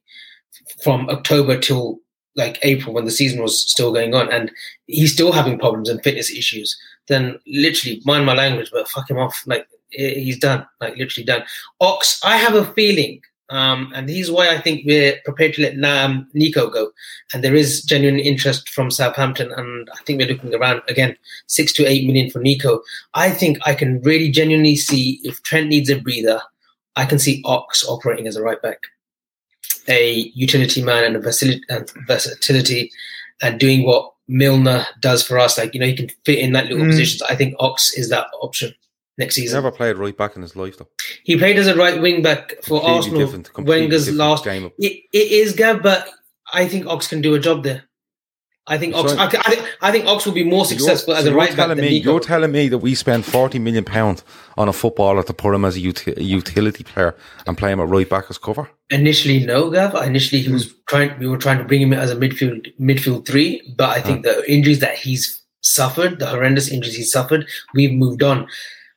from 0.84 1.10
October 1.10 1.58
till 1.60 2.00
like 2.36 2.58
April 2.64 2.94
when 2.94 3.06
the 3.06 3.12
season 3.12 3.42
was 3.42 3.60
still 3.70 3.94
going 3.94 4.16
on, 4.16 4.32
and 4.32 4.52
he's 4.88 5.14
still 5.14 5.32
having 5.32 5.60
problems 5.60 5.90
and 5.90 6.02
fitness 6.04 6.32
issues, 6.32 6.76
then 7.08 7.38
literally 7.46 8.02
mind 8.06 8.26
my 8.26 8.34
language, 8.34 8.70
but 8.74 8.88
fuck 8.88 9.10
him 9.10 9.20
off. 9.20 9.44
Like 9.46 9.68
he's 9.90 10.40
done, 10.40 10.66
like 10.82 10.98
literally 10.98 11.26
done. 11.26 11.44
Ox, 11.80 12.20
I 12.24 12.38
have 12.38 12.56
a 12.56 12.66
feeling, 12.74 13.22
um, 13.54 13.92
and 13.96 14.10
here's 14.10 14.32
why 14.32 14.50
I 14.50 14.60
think 14.60 14.84
we're 14.86 15.20
prepared 15.26 15.54
to 15.56 15.62
let 15.62 15.78
Nam 15.78 16.28
Neco 16.34 16.70
go, 16.70 16.92
and 17.34 17.44
there 17.44 17.56
is 17.56 17.84
genuine 17.84 18.20
interest 18.20 18.70
from 18.70 18.92
Southampton, 18.92 19.52
and 19.52 19.90
I 19.94 20.04
think 20.04 20.20
we're 20.20 20.28
looking 20.28 20.54
around 20.56 20.82
again 20.90 21.16
six 21.48 21.72
to 21.74 21.86
eight 21.86 22.06
million 22.06 22.30
for 22.30 22.40
Neco. 22.40 22.82
I 23.14 23.30
think 23.30 23.60
I 23.66 23.76
can 23.76 24.02
really 24.02 24.30
genuinely 24.32 24.76
see 24.76 25.20
if 25.24 25.42
Trent 25.44 25.68
needs 25.68 25.90
a 25.90 26.00
breather, 26.00 26.42
I 26.96 27.06
can 27.06 27.20
see 27.20 27.42
Ox 27.46 27.88
operating 27.88 28.28
as 28.28 28.36
a 28.36 28.42
right 28.44 28.62
back 28.62 28.80
a 29.88 30.32
utility 30.34 30.82
man 30.82 31.04
and 31.04 31.16
a 31.16 31.20
versatility, 31.20 31.64
and 31.70 31.92
versatility 32.08 32.92
and 33.42 33.60
doing 33.60 33.86
what 33.86 34.14
Milner 34.28 34.86
does 35.02 35.22
for 35.24 35.38
us. 35.38 35.58
Like, 35.58 35.74
you 35.74 35.80
know, 35.80 35.86
he 35.86 35.96
can 35.96 36.10
fit 36.26 36.40
in 36.40 36.54
that 36.54 36.68
little 36.68 36.86
Mm. 36.86 36.92
positions. 36.92 37.22
I 37.24 37.36
think 37.36 37.56
Ox 37.60 37.94
is 37.94 38.10
that 38.10 38.28
option 38.42 38.74
next 39.18 39.36
He's 39.36 39.46
season. 39.46 39.58
never 39.64 39.72
played 39.76 39.98
right 39.98 40.16
back 40.18 40.36
in 40.36 40.42
his 40.42 40.56
life, 40.56 40.78
though. 40.78 40.88
He 41.24 41.38
played 41.38 41.58
as 41.58 41.68
a 41.68 41.76
right 41.76 42.02
wing 42.02 42.22
back 42.22 42.50
for 42.64 42.80
Completely 42.80 42.90
Arsenal. 42.96 43.20
different- 43.20 43.54
completely 43.54 43.82
Wenger's 43.84 44.06
different 44.06 44.20
last. 44.20 44.44
game. 44.46 44.72
It, 44.80 45.04
it 45.14 45.32
is, 45.32 45.54
Gav, 45.54 45.82
but 45.84 46.10
I 46.54 46.68
think 46.68 46.86
Ox 46.88 47.08
can 47.08 47.22
do 47.22 47.34
a 47.36 47.40
job 47.40 47.64
there. 47.64 47.84
I 48.66 48.78
think 48.78 48.96
Ox. 48.96 49.12
So- 49.12 49.18
I, 49.20 49.26
I 49.26 49.30
think 49.30 49.78
I 49.82 49.92
think 49.92 50.06
Ox 50.06 50.26
will 50.26 50.32
be 50.34 50.46
more 50.46 50.64
successful 50.64 51.14
You're- 51.14 51.20
as 51.20 51.26
a 51.28 51.34
right 51.36 51.54
back 51.56 51.68
than 51.68 51.80
me, 51.82 51.98
You're 51.98 52.22
telling 52.22 52.52
me 52.54 52.70
that 52.70 52.78
we 52.78 52.96
spend 52.96 53.26
forty 53.26 53.60
million 53.60 53.84
pounds 53.84 54.24
on 54.58 54.70
a 54.70 54.74
footballer 54.74 55.22
to 55.24 55.34
put 55.34 55.54
him 55.54 55.66
as 55.66 55.76
a, 55.76 55.82
uti- 55.82 56.14
utility 56.24 56.86
player 56.86 57.14
and 57.46 57.58
play 57.58 57.74
him 57.74 57.82
at 57.82 57.90
right 57.90 58.08
back 58.08 58.26
as 58.30 58.38
cover. 58.38 58.70
Initially, 58.90 59.46
no, 59.46 59.70
Gav. 59.70 59.94
Initially, 60.08 60.42
he 60.44 60.48
Hmm. 60.48 60.54
was 60.54 60.74
trying. 60.88 61.20
We 61.20 61.28
were 61.28 61.38
trying 61.38 61.58
to 61.58 61.66
bring 61.66 61.82
him 61.82 61.92
in 61.92 62.00
as 62.00 62.10
a 62.12 62.16
midfield 62.16 62.68
midfield 62.80 63.26
three, 63.28 63.62
but 63.78 63.90
I 63.90 64.00
think 64.00 64.24
the 64.24 64.50
injuries 64.50 64.80
that 64.80 64.96
he's 64.98 65.42
suffered, 65.60 66.20
the 66.20 66.28
horrendous 66.28 66.70
injuries 66.70 66.96
he's 66.96 67.12
suffered, 67.12 67.46
we've 67.76 67.92
moved 67.92 68.24
on. 68.24 68.48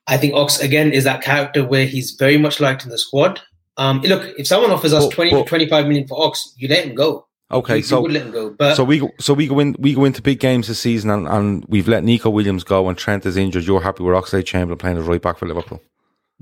I 0.07 0.17
think 0.17 0.35
Ox 0.35 0.61
again 0.61 0.93
is 0.93 1.05
that 1.05 1.23
character 1.23 1.65
where 1.65 1.87
he's 1.87 2.13
very 2.13 2.39
much 2.39 2.61
liked 2.61 2.85
in 2.85 2.91
the 2.91 2.99
squad. 2.99 3.41
Um, 3.77 4.01
look, 4.03 4.33
if 4.39 4.47
someone 4.47 4.71
offers 4.71 4.93
us 4.93 5.05
But- 5.07 5.13
twenty 5.13 5.31
but- 5.33 5.43
to 5.43 5.49
twenty-five 5.49 5.87
million 5.87 6.07
for 6.07 6.23
Ox, 6.25 6.55
you 6.57 6.69
let 6.69 6.85
him 6.87 6.95
go. 6.95 7.27
Okay, 7.51 7.75
You- 7.75 7.79
you 7.79 7.83
so 7.85 8.01
would 8.01 8.13
let 8.13 8.23
him 8.23 8.33
go, 8.33 8.51
but 8.51 8.75
so 8.75 8.83
we 8.83 8.99
go, 8.99 9.11
so 9.21 9.33
we 9.35 9.47
go 9.47 9.59
in 9.61 9.77
we 9.79 9.95
go 9.95 10.05
into 10.05 10.21
big 10.23 10.41
games 10.41 10.67
this 10.69 10.81
season 10.81 11.11
and, 11.11 11.29
and 11.29 11.65
we've 11.69 11.87
let 11.87 12.03
Neco 12.03 12.29
Williams 12.31 12.65
go 12.65 12.89
and 12.89 12.99
Trent 12.99 13.25
is 13.27 13.37
injured. 13.37 13.65
You're 13.65 13.83
happy 13.83 14.03
with 14.03 14.15
Oxlade 14.17 14.47
Chamberlain 14.47 14.79
playing 14.79 14.99
as 14.99 15.05
right 15.05 15.23
back 15.23 15.39
for 15.39 15.47
Liverpool? 15.47 15.81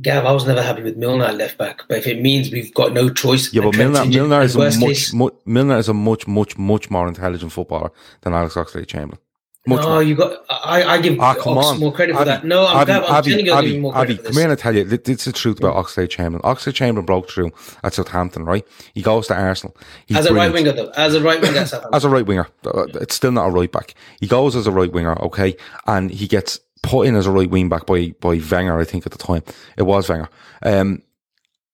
Gav, 0.00 0.24
I 0.24 0.32
was 0.32 0.46
never 0.46 0.62
happy 0.62 0.82
with 0.82 0.96
Milner 0.96 1.26
at 1.26 1.36
left 1.36 1.56
back. 1.58 1.82
But 1.88 1.98
if 1.98 2.06
it 2.06 2.20
means 2.20 2.50
we've 2.50 2.72
got 2.74 2.92
no 2.92 3.10
choice, 3.10 3.52
Yeah, 3.52 3.62
but 3.62 3.76
Milner, 3.76 4.04
Milner 4.06 4.40
is 4.42 4.56
a 4.56 4.58
worst 4.58 5.12
much 5.14 5.36
Milner 5.46 5.76
is 5.78 5.88
a 5.88 5.94
much 5.94 6.26
much 6.26 6.56
much 6.58 6.90
more 6.90 7.06
intelligent 7.06 7.52
footballer 7.52 7.90
than 8.22 8.32
Alex 8.32 8.54
Oxlade 8.54 8.86
Chamberlain. 8.88 9.20
Much 9.66 9.80
no, 9.80 9.88
more. 9.88 10.02
you 10.02 10.14
got. 10.14 10.44
I, 10.50 10.82
I 10.84 11.00
give 11.00 11.18
Ah, 11.20 11.34
come 11.34 11.56
Ox 11.56 11.68
on. 11.68 11.80
more 11.80 11.90
credit 11.92 12.14
for 12.16 12.24
that. 12.26 12.44
No, 12.44 12.66
I'm, 12.66 12.86
Gav, 12.86 13.04
I'm 13.04 13.12
Avi, 13.14 13.30
telling 13.30 13.46
you, 13.46 13.52
I'll 13.52 13.62
give 13.62 13.68
Avi, 13.70 13.76
him 13.76 13.80
more 13.82 13.92
credit 13.92 14.12
Avi, 14.12 14.16
for 14.18 14.24
come 14.24 14.34
here 14.34 14.42
and 14.44 14.52
I 14.52 14.56
tell 14.56 14.76
you, 14.76 14.88
it's 14.90 15.24
the 15.24 15.32
truth 15.32 15.58
about 15.58 15.74
Oxlade 15.82 16.10
Chamberlain. 16.10 16.42
Oxlade 16.42 16.74
Chamberlain 16.74 17.06
broke 17.06 17.30
through 17.30 17.50
at 17.82 17.94
Southampton, 17.94 18.44
right? 18.44 18.66
He 18.92 19.00
goes 19.00 19.26
to 19.28 19.34
Arsenal. 19.34 19.74
He's 20.06 20.18
as 20.18 20.26
a 20.26 20.34
right 20.34 20.52
winger, 20.52 20.72
though, 20.72 20.90
as 20.90 21.14
a 21.14 21.22
right 21.22 21.40
winger, 21.40 21.60
as 21.92 22.04
a 22.04 22.08
right 22.10 22.26
winger. 22.26 22.46
Uh, 22.66 22.84
It's 23.00 23.14
still 23.14 23.32
not 23.32 23.46
a 23.48 23.50
right 23.50 23.72
back. 23.72 23.94
He 24.20 24.26
goes 24.26 24.54
as 24.54 24.66
a 24.66 24.70
right 24.70 24.92
winger, 24.92 25.18
okay, 25.22 25.56
and 25.86 26.10
he 26.10 26.26
gets 26.26 26.60
put 26.82 27.06
in 27.06 27.14
as 27.16 27.26
a 27.26 27.30
right 27.30 27.48
wing 27.48 27.70
back 27.70 27.86
by 27.86 28.12
by 28.20 28.38
Wenger, 28.50 28.78
I 28.78 28.84
think 28.84 29.06
at 29.06 29.12
the 29.12 29.18
time 29.18 29.42
it 29.78 29.84
was 29.84 30.10
Wenger, 30.10 30.28
um, 30.62 31.00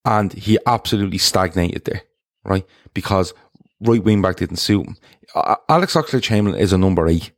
and 0.05 0.33
he 0.33 0.59
absolutely 0.67 1.19
stagnated 1.19 1.85
there, 1.87 2.03
right? 2.45 2.65
Because 2.95 3.35
right 3.81 4.05
wing 4.05 4.23
back 4.23 4.37
didn't 4.37 4.59
suit 4.59 4.87
him. 4.87 4.97
Alex 5.69 5.95
Oxlade 5.95 6.23
Chamberlain 6.23 6.61
is 6.61 6.73
a 6.73 6.79
number 6.79 7.09
eight, 7.09 7.33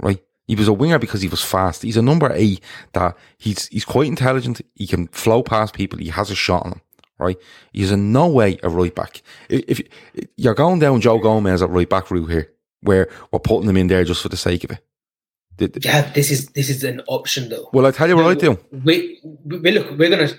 right? 0.00 0.20
He 0.46 0.54
was 0.54 0.68
a 0.68 0.72
winger 0.72 0.98
because 0.98 1.20
he 1.20 1.28
was 1.28 1.42
fast. 1.44 1.82
He's 1.82 1.96
a 1.98 2.02
number 2.02 2.30
eight 2.34 2.60
that 2.94 3.16
he's 3.38 3.66
he's 3.66 3.84
quite 3.84 4.06
intelligent. 4.06 4.60
He 4.74 4.86
can 4.86 5.08
flow 5.08 5.42
past 5.42 5.74
people. 5.74 5.98
He 5.98 6.08
has 6.08 6.30
a 6.30 6.34
shot 6.34 6.64
on 6.66 6.72
him 6.72 6.80
right? 7.18 7.36
He's 7.72 7.90
in 7.90 8.12
no 8.12 8.28
way 8.28 8.58
a 8.62 8.68
right 8.68 8.94
back. 8.94 9.22
If, 9.48 9.80
if 9.80 10.28
you're 10.36 10.54
going 10.54 10.78
down 10.78 11.00
Joe 11.00 11.18
Gomez 11.18 11.62
at 11.62 11.68
right 11.70 11.88
back 11.88 12.12
route 12.12 12.30
here, 12.30 12.52
where 12.82 13.08
we're 13.32 13.40
putting 13.40 13.68
him 13.68 13.76
in 13.76 13.88
there 13.88 14.04
just 14.04 14.22
for 14.22 14.28
the 14.28 14.36
sake 14.36 14.62
of 14.64 14.70
it. 14.70 14.84
The- 15.56 15.66
the- 15.66 15.80
yeah, 15.80 16.10
this 16.12 16.30
is 16.30 16.46
this 16.50 16.70
is 16.70 16.84
an 16.84 17.00
option, 17.08 17.48
though. 17.48 17.68
Well, 17.72 17.86
I 17.86 17.90
tell 17.90 18.08
you 18.08 18.14
what 18.14 18.26
I 18.26 18.34
do. 18.34 18.56
we, 18.70 19.20
we 19.44 19.58
we- 19.58 19.70
look 19.72 19.90
we're 19.98 20.10
gonna 20.10 20.30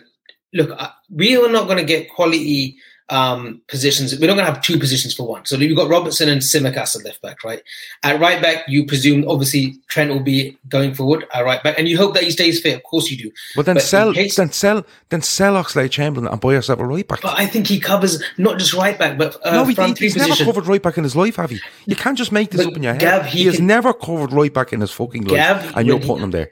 look 0.53 0.71
uh, 0.71 0.89
we 1.09 1.35
are 1.35 1.49
not 1.49 1.67
gonna 1.67 1.83
get 1.83 2.09
quality 2.09 2.77
um 3.11 3.61
positions 3.67 4.17
we're 4.19 4.27
not 4.27 4.35
gonna 4.35 4.45
have 4.45 4.61
two 4.61 4.77
positions 4.77 5.13
for 5.15 5.27
one 5.27 5.43
so 5.45 5.57
you've 5.57 5.75
got 5.75 5.89
robertson 5.89 6.29
and 6.29 6.41
Tsimikas 6.41 6.95
at 6.95 7.03
left 7.03 7.21
back 7.21 7.43
right 7.43 7.61
at 8.03 8.19
right 8.19 8.41
back 8.41 8.65
you 8.67 8.85
presume 8.85 9.27
obviously 9.27 9.75
trent 9.87 10.11
will 10.11 10.19
be 10.19 10.57
going 10.69 10.93
forward 10.93 11.25
at 11.33 11.43
right 11.43 11.61
back 11.63 11.75
and 11.79 11.87
you 11.89 11.97
hope 11.97 12.13
that 12.13 12.23
he 12.23 12.31
stays 12.31 12.61
fit 12.61 12.75
of 12.75 12.83
course 12.83 13.09
you 13.09 13.17
do 13.17 13.31
Well, 13.55 13.63
then 13.63 13.75
But 13.75 13.83
sell, 13.83 14.13
case- 14.13 14.35
then 14.35 14.51
sell, 14.51 14.85
then 15.09 15.21
sell 15.21 15.55
Oxlade 15.55 15.91
Chamberlain 15.91 16.31
and 16.31 16.39
buy 16.39 16.53
yourself 16.53 16.79
a 16.79 16.85
right 16.85 17.07
back. 17.07 17.21
but 17.21 17.37
i 17.37 17.45
think 17.47 17.67
he 17.67 17.79
covers 17.79 18.21
not 18.37 18.59
just 18.59 18.73
right 18.73 18.97
back 18.97 19.17
but 19.17 19.37
uh, 19.45 19.51
no, 19.51 19.65
he, 19.65 19.73
front 19.75 19.97
he- 19.97 20.05
he's 20.05 20.15
never 20.15 20.35
covered 20.43 20.67
right 20.67 20.81
back 20.83 20.97
in 20.97 21.03
his 21.03 21.15
life, 21.15 21.35
have 21.37 21.51
you? 21.51 21.59
You 21.87 21.95
can't 21.95 22.17
just 22.17 22.31
make 22.31 22.51
this 22.51 22.61
But 22.63 22.71
up 22.71 22.77
in 22.77 22.83
your 22.83 22.93
head. 22.93 23.01
Gav, 23.01 23.25
he 23.25 23.39
he 23.39 23.45
has 23.45 23.55
can- 23.57 23.67
never 23.67 23.91
covered 23.93 24.31
right 24.33 24.53
back 24.53 24.71
in 24.73 24.81
his 24.81 24.91
fucking 24.91 25.23
life, 25.23 25.35
Gav, 25.35 25.77
and 25.77 25.87
you're 25.87 25.99
putting 25.99 26.23
him 26.23 26.31
there. 26.31 26.51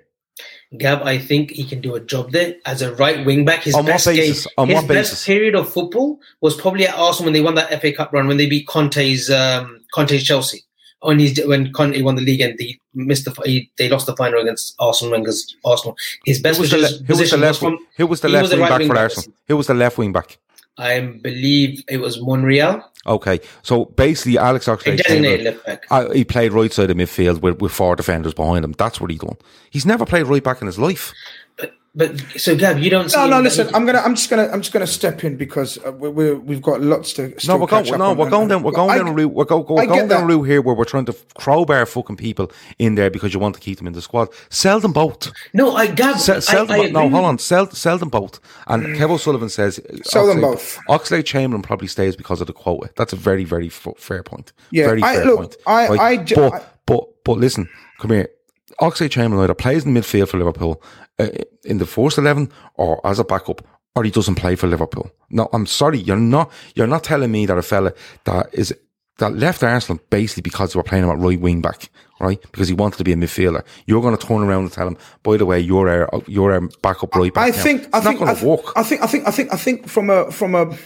Gab, 0.77 1.01
I 1.03 1.17
think 1.17 1.51
he 1.51 1.63
can 1.63 1.79
do 1.79 1.95
a 1.95 1.99
job 2.01 2.31
there 2.31 2.55
as 2.65 2.81
a 2.81 2.93
right 2.95 3.25
wing 3.25 3.45
back. 3.45 3.63
His 3.63 3.73
On 3.75 3.85
best 3.85 4.05
basis? 4.05 4.45
game, 4.45 4.53
On 4.57 4.67
his 4.67 4.81
best 4.81 4.87
basis? 4.87 5.25
period 5.25 5.55
of 5.55 5.71
football 5.71 6.19
was 6.41 6.57
probably 6.59 6.85
at 6.87 6.95
Arsenal 6.95 7.27
when 7.27 7.33
they 7.33 7.41
won 7.41 7.55
that 7.55 7.79
FA 7.81 7.93
Cup 7.93 8.11
run 8.11 8.27
when 8.27 8.35
they 8.37 8.47
beat 8.47 8.67
Conte's 8.67 9.29
um, 9.29 9.79
Conte's 9.93 10.23
Chelsea. 10.23 10.63
On 11.03 11.19
his 11.19 11.39
when 11.45 11.71
Conte 11.73 12.01
won 12.01 12.15
the 12.15 12.21
league 12.23 12.41
and 12.41 12.57
they 12.57 12.77
missed 12.95 13.25
the 13.25 13.31
he, 13.45 13.71
they 13.77 13.87
lost 13.87 14.07
the 14.07 14.15
final 14.15 14.41
against 14.41 14.75
Arsenal 14.79 15.11
Wenger's 15.11 15.55
Arsenal. 15.63 15.95
His 16.25 16.41
best 16.41 16.57
Who 16.57 16.63
was 16.63 16.71
the, 16.71 16.77
position, 16.77 17.05
who 17.05 17.15
was 17.17 17.29
the 17.29 17.37
left? 17.37 17.61
was 17.61 17.69
from 17.71 17.77
who 17.95 18.07
was 18.07 18.21
the 18.21 18.29
left 18.29 18.41
was 18.41 18.51
wing 18.51 18.61
right 18.61 18.69
back 18.69 18.79
wing 18.79 18.87
for. 18.89 18.97
Arsenal? 18.97 19.33
Who 19.47 19.57
was 19.57 19.67
the 19.67 19.73
left 19.75 19.97
wing 19.99 20.11
back? 20.11 20.37
I 20.77 20.99
believe 21.01 21.83
it 21.89 21.97
was 21.97 22.21
Monreal, 22.21 22.83
Okay, 23.07 23.39
so 23.63 23.85
basically, 23.85 24.37
Alex 24.37 24.65
Oxlade 24.67 24.97
designated 24.97 25.05
Chamberlain. 25.05 25.43
left 25.45 25.65
back. 25.65 25.85
Uh, 25.89 26.11
he 26.11 26.25
played 26.25 26.51
right 26.51 26.71
side 26.73 26.89
of 26.91 26.97
midfield 26.97 27.41
with, 27.41 27.61
with 27.61 27.71
four 27.71 27.95
defenders 27.95 28.33
behind 28.33 28.65
him. 28.65 28.73
That's 28.73 28.99
what 28.99 29.09
he 29.09 29.17
done. 29.17 29.37
He's 29.69 29.85
never 29.85 30.05
played 30.05 30.27
right 30.27 30.43
back 30.43 30.61
in 30.61 30.67
his 30.67 30.77
life. 30.77 31.13
But 31.97 32.15
but 32.15 32.39
so 32.39 32.55
Gab, 32.55 32.77
you 32.77 32.91
don't 32.91 33.09
see 33.09 33.17
No, 33.17 33.27
no. 33.27 33.41
Listen, 33.41 33.67
he- 33.67 33.73
I'm 33.73 33.85
gonna. 33.87 33.99
I'm 33.99 34.13
just 34.15 34.29
gonna. 34.29 34.47
I'm 34.47 34.61
just 34.61 34.71
gonna 34.71 34.85
step 34.85 35.23
in 35.23 35.35
because 35.35 35.79
uh, 35.83 35.91
we, 35.91 36.09
we, 36.09 36.33
we've 36.33 36.61
got 36.61 36.79
lots 36.81 37.11
to. 37.13 37.33
No, 37.47 37.57
we're 37.57 37.65
going. 37.65 37.85
No, 37.97 38.13
we're 38.13 38.29
going 38.29 38.47
down. 38.47 38.61
We're 38.61 38.71
going 38.71 38.91
I- 38.91 38.97
down 38.99 39.07
a 39.07 39.13
route. 39.13 39.33
We're, 39.33 39.45
go, 39.45 39.63
go, 39.63 39.77
I 39.77 39.81
we're 39.81 39.87
going 39.87 39.99
get 40.01 40.09
down 40.09 40.23
a 40.23 40.27
that. 40.27 40.33
route 40.33 40.43
here 40.43 40.61
where 40.61 40.75
we're 40.75 40.85
trying 40.85 41.05
to 41.05 41.15
crowbar 41.39 41.85
fucking 41.87 42.17
people 42.17 42.51
in 42.77 42.95
there 42.95 43.09
because 43.09 43.33
you 43.33 43.39
want 43.39 43.55
to 43.55 43.61
keep 43.61 43.79
them 43.79 43.87
in 43.87 43.93
the 43.93 44.01
squad. 44.03 44.29
Sell 44.49 44.79
them 44.79 44.93
both. 44.93 45.31
no, 45.53 45.75
I 45.75 45.87
Gab, 45.87 46.19
Sell, 46.19 46.39
sell 46.39 46.63
I, 46.63 46.65
them. 46.65 46.71
I 46.71 46.77
bo- 46.77 46.91
no, 46.91 47.03
with 47.05 47.13
hold 47.13 47.25
on. 47.25 47.39
Sell 47.39 47.69
sell 47.71 47.97
them 47.97 48.09
both. 48.09 48.39
And 48.67 48.83
Kev 48.95 49.09
O'Sullivan 49.09 49.49
says 49.49 49.79
Mm. 49.79 50.05
Sell 50.05 50.27
them 50.27 50.41
both. 50.41 50.77
Oxlade 50.89 51.25
Chamberlain 51.25 51.61
probably 51.63 51.87
stays 51.87 52.15
because 52.15 52.41
of 52.41 52.47
the 52.47 52.53
quota. 52.53 52.89
That's 52.95 53.11
a 53.13 53.15
very 53.15 53.43
very 53.43 53.67
f- 53.67 53.87
fair 53.97 54.21
point. 54.21 54.53
Yeah, 54.71 54.85
very 54.85 55.01
I- 55.03 55.15
fair 55.15 55.25
look, 55.25 55.37
point. 55.39 55.55
I- 55.65 55.87
Right? 55.89 55.99
I 55.99 56.17
ju- 56.23 56.35
but, 56.35 56.53
I- 56.53 56.61
but 56.85 57.23
but 57.23 57.37
listen, 57.39 57.67
come 57.99 58.11
here. 58.11 58.29
Oxlade 58.81 59.09
Chamberlain 59.11 59.43
either 59.45 59.55
plays 59.55 59.83
in 59.85 59.93
the 59.95 59.99
midfield 59.99 60.27
for 60.29 60.37
Liverpool 60.37 60.81
uh, 61.19 61.29
in 61.63 61.77
the 61.77 61.85
first 61.85 62.17
eleven 62.17 62.51
or 62.75 63.05
as 63.05 63.19
a 63.19 63.23
backup, 63.23 63.65
or 63.95 64.03
he 64.03 64.11
doesn't 64.11 64.35
play 64.35 64.55
for 64.55 64.67
Liverpool. 64.67 65.09
No, 65.29 65.49
I'm 65.53 65.65
sorry, 65.65 65.99
you're 65.99 66.17
not. 66.17 66.51
You're 66.75 66.87
not 66.87 67.03
telling 67.03 67.31
me 67.31 67.45
that 67.45 67.57
a 67.57 67.61
fella 67.61 67.93
that 68.25 68.49
is 68.53 68.73
that 69.17 69.35
left 69.35 69.63
Arsenal 69.63 70.01
basically 70.09 70.41
because 70.41 70.73
they 70.73 70.77
were 70.77 70.83
playing 70.83 71.03
him 71.03 71.09
at 71.09 71.17
right 71.17 71.39
wing 71.39 71.61
back, 71.61 71.89
right? 72.19 72.41
Because 72.51 72.67
he 72.67 72.73
wanted 72.73 72.97
to 72.97 73.03
be 73.03 73.13
a 73.13 73.15
midfielder. 73.15 73.63
You're 73.85 74.01
going 74.01 74.15
to 74.15 74.25
turn 74.25 74.43
around 74.43 74.63
and 74.63 74.71
tell 74.71 74.87
him, 74.87 74.97
by 75.23 75.37
the 75.37 75.45
way, 75.45 75.59
you're 75.59 75.89
our 75.89 76.21
you're 76.27 76.53
our 76.53 76.61
backup 76.81 77.15
right 77.15 77.33
back. 77.33 77.53
I 77.53 77.55
now." 77.55 77.63
think. 77.63 77.83
it's 77.83 77.89
I 77.93 77.99
not 77.99 78.03
think. 78.03 78.21
I, 78.21 78.33
to 78.33 78.39
th- 78.39 78.45
work. 78.45 78.73
I 78.75 78.83
think. 78.83 79.01
I 79.01 79.07
think. 79.07 79.27
I 79.27 79.31
think. 79.31 79.53
I 79.53 79.57
think 79.57 79.87
from 79.87 80.09
a 80.09 80.31
from 80.31 80.55
a. 80.55 80.77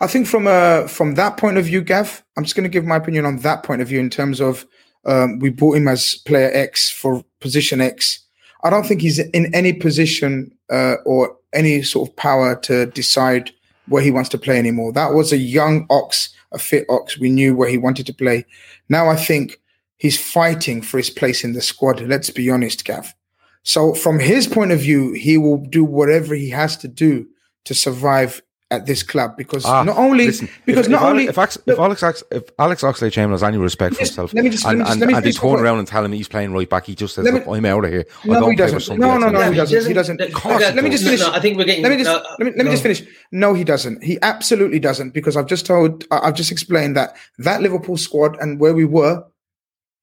I 0.00 0.06
think 0.06 0.26
from 0.26 0.46
a 0.46 0.88
from 0.88 1.14
that 1.14 1.36
point 1.36 1.58
of 1.58 1.66
view, 1.66 1.82
Gav. 1.82 2.24
I'm 2.36 2.44
just 2.44 2.56
going 2.56 2.64
to 2.64 2.70
give 2.70 2.84
my 2.84 2.96
opinion 2.96 3.26
on 3.26 3.38
that 3.38 3.62
point 3.62 3.82
of 3.82 3.88
view 3.88 4.00
in 4.00 4.10
terms 4.10 4.40
of 4.40 4.66
um, 5.04 5.38
we 5.38 5.50
bought 5.50 5.76
him 5.76 5.88
as 5.88 6.14
player 6.26 6.50
X 6.52 6.90
for 6.90 7.24
position 7.40 7.80
X. 7.80 8.26
I 8.62 8.70
don't 8.70 8.86
think 8.86 9.00
he's 9.00 9.18
in 9.18 9.54
any 9.54 9.72
position 9.72 10.52
uh, 10.70 10.96
or 11.04 11.36
any 11.52 11.82
sort 11.82 12.08
of 12.08 12.16
power 12.16 12.56
to 12.62 12.86
decide 12.86 13.50
where 13.88 14.02
he 14.02 14.10
wants 14.10 14.28
to 14.30 14.38
play 14.38 14.58
anymore. 14.58 14.92
That 14.92 15.14
was 15.14 15.32
a 15.32 15.38
young 15.38 15.86
ox, 15.90 16.30
a 16.52 16.58
fit 16.58 16.86
ox. 16.88 17.18
We 17.18 17.30
knew 17.30 17.54
where 17.54 17.68
he 17.68 17.78
wanted 17.78 18.06
to 18.06 18.14
play. 18.14 18.46
Now 18.88 19.08
I 19.08 19.16
think 19.16 19.60
he's 19.98 20.20
fighting 20.20 20.82
for 20.82 20.98
his 20.98 21.10
place 21.10 21.42
in 21.44 21.52
the 21.54 21.62
squad. 21.62 22.00
Let's 22.00 22.30
be 22.30 22.50
honest, 22.50 22.84
Gav. 22.84 23.14
So 23.62 23.94
from 23.94 24.18
his 24.18 24.46
point 24.46 24.72
of 24.72 24.80
view, 24.80 25.12
he 25.12 25.36
will 25.36 25.58
do 25.58 25.84
whatever 25.84 26.34
he 26.34 26.50
has 26.50 26.76
to 26.78 26.88
do 26.88 27.26
to 27.64 27.74
survive 27.74 28.42
at 28.72 28.86
this 28.86 29.02
club 29.02 29.36
because 29.36 29.64
Ah, 29.64 29.82
not 29.82 29.96
only 29.96 30.26
Listen, 30.26 30.48
because 30.64 30.86
if, 30.86 30.92
not 30.92 31.02
if, 31.02 31.08
only 31.08 31.26
if, 31.26 31.36
Alex, 31.36 31.58
if 31.66 31.78
Alex 31.78 32.02
Ox- 32.04 32.22
if 32.30 32.44
Alex 32.58 32.82
Oxlade 32.82 33.10
Chamberlain 33.10 33.32
has 33.32 33.42
any 33.42 33.58
respect 33.58 33.94
for 33.96 34.00
Just- 34.00 34.12
himself, 34.12 34.32
let 34.34 34.44
me 34.44 34.50
just- 34.50 34.64
and, 34.64 34.78
me 34.78 34.84
just- 34.84 34.92
and, 35.02 35.10
and 35.12 35.24
they 35.24 35.32
turn 35.32 35.58
around 35.58 35.78
and 35.80 35.88
tell 35.88 36.04
him 36.04 36.12
he's 36.12 36.28
playing 36.28 36.52
right 36.52 36.68
back, 36.70 36.86
he 36.86 36.94
just 36.94 37.16
says, 37.16 37.24
Let 37.24 37.34
me- 37.34 37.40
"Look, 37.40 37.48
"I'm 37.48 37.64
out 37.64 37.84
of 37.84 37.90
here." 37.90 38.04
I 38.22 38.28
No, 38.28 38.40
don't 38.40 38.50
he 38.52 38.56
doesn't. 38.56 38.98
No, 38.98 39.18
no, 39.18 39.28
no, 39.28 39.50
he 39.50 39.56
doesn't. 39.56 39.86
He 39.88 39.92
doesn't. 39.92 40.20
Let 40.20 40.74
me 40.76 40.82
he 40.84 40.90
just 40.90 41.02
does. 41.02 41.02
finish. 41.04 41.20
No, 41.20 41.26
no, 41.30 41.32
I 41.34 41.40
think 41.40 41.58
we're 41.58 41.64
getting. 41.64 41.82
let 41.82 41.90
me 41.90 41.96
just 41.96 42.08
no, 42.10 42.22
let 42.38 42.44
me 42.46 42.52
let 42.56 42.64
me 42.66 42.70
just 42.70 42.82
finish. 42.82 43.02
No, 43.32 43.54
he 43.54 43.64
doesn't. 43.64 44.04
He 44.04 44.18
absolutely 44.22 44.78
doesn't 44.78 45.14
because 45.14 45.36
I've 45.36 45.46
just 45.46 45.66
told 45.66 46.04
I- 46.12 46.20
I've 46.28 46.34
just 46.34 46.52
explained 46.52 46.96
that 46.96 47.16
that 47.38 47.62
Liverpool 47.62 47.96
squad 47.96 48.36
and 48.40 48.60
where 48.60 48.72
we 48.74 48.84
were 48.84 49.24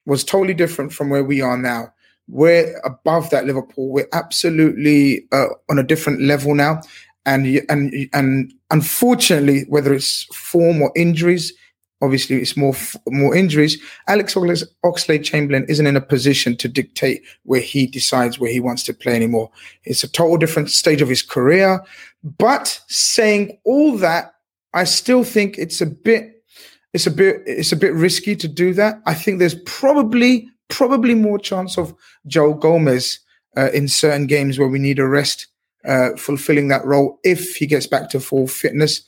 was 0.06 0.24
totally 0.26 0.54
different 0.54 0.92
from 0.92 1.10
where 1.10 1.24
we 1.24 1.40
are 1.42 1.58
now. 1.58 1.94
We're 2.30 2.78
above 2.84 3.30
that 3.30 3.46
Liverpool. 3.46 3.90
We're 3.90 4.10
absolutely 4.12 5.26
uh, 5.32 5.46
on 5.70 5.80
a 5.80 5.84
different 5.84 6.22
level 6.22 6.54
now, 6.56 6.82
and 7.28 7.46
and 7.70 8.10
and 8.14 8.54
unfortunately, 8.72 9.66
whether 9.68 9.94
it's 9.94 10.24
form 10.34 10.82
or 10.82 10.92
injuries, 10.96 11.54
obviously 12.02 12.38
it's 12.38 12.56
more 12.58 12.74
more 13.08 13.36
injuries. 13.36 13.80
Alex 14.08 14.34
Oxlade 14.34 15.24
Chamberlain 15.24 15.66
isn't 15.68 15.86
in 15.86 15.98
a 15.98 16.02
position 16.02 16.56
to 16.58 16.68
dictate 16.68 17.22
where 17.44 17.62
he 17.62 17.86
decides 17.86 18.40
where 18.40 18.52
he 18.52 18.62
wants 18.62 18.84
to 18.84 18.94
play 18.94 19.16
anymore. 19.16 19.52
It's 19.84 20.04
a 20.04 20.12
total 20.12 20.38
different 20.38 20.72
stage 20.72 21.02
of 21.02 21.10
his 21.10 21.22
career. 21.22 21.84
But 22.24 22.82
saying 22.88 23.60
all 23.66 23.98
that, 23.98 24.34
I 24.74 24.86
still 24.86 25.24
think 25.24 25.58
it's 25.58 25.82
a 25.82 25.86
bit 25.86 26.44
it's 26.94 27.08
a 27.08 27.12
bit 27.12 27.44
it's 27.46 27.74
a 27.74 27.78
bit 27.78 27.94
risky 27.94 28.38
to 28.38 28.48
do 28.48 28.74
that. 28.76 29.02
I 29.06 29.14
think 29.14 29.40
there's 29.40 29.62
probably 29.66 30.50
probably 30.70 31.14
more 31.14 31.40
chance 31.40 31.78
of 31.78 31.94
Joe 32.26 32.54
Gomez 32.54 33.20
uh, 33.58 33.70
in 33.74 33.90
certain 33.90 34.28
games 34.28 34.58
where 34.58 34.68
we 34.70 34.80
need 34.80 35.00
a 35.00 35.08
rest 35.08 35.48
uh, 35.88 36.10
fulfilling 36.18 36.68
that 36.68 36.86
role 36.86 37.20
if 37.24 37.56
he 37.56 37.66
gets 37.66 37.88
back 37.88 38.10
to 38.10 38.20
full 38.20 38.48
fitness. 38.48 39.02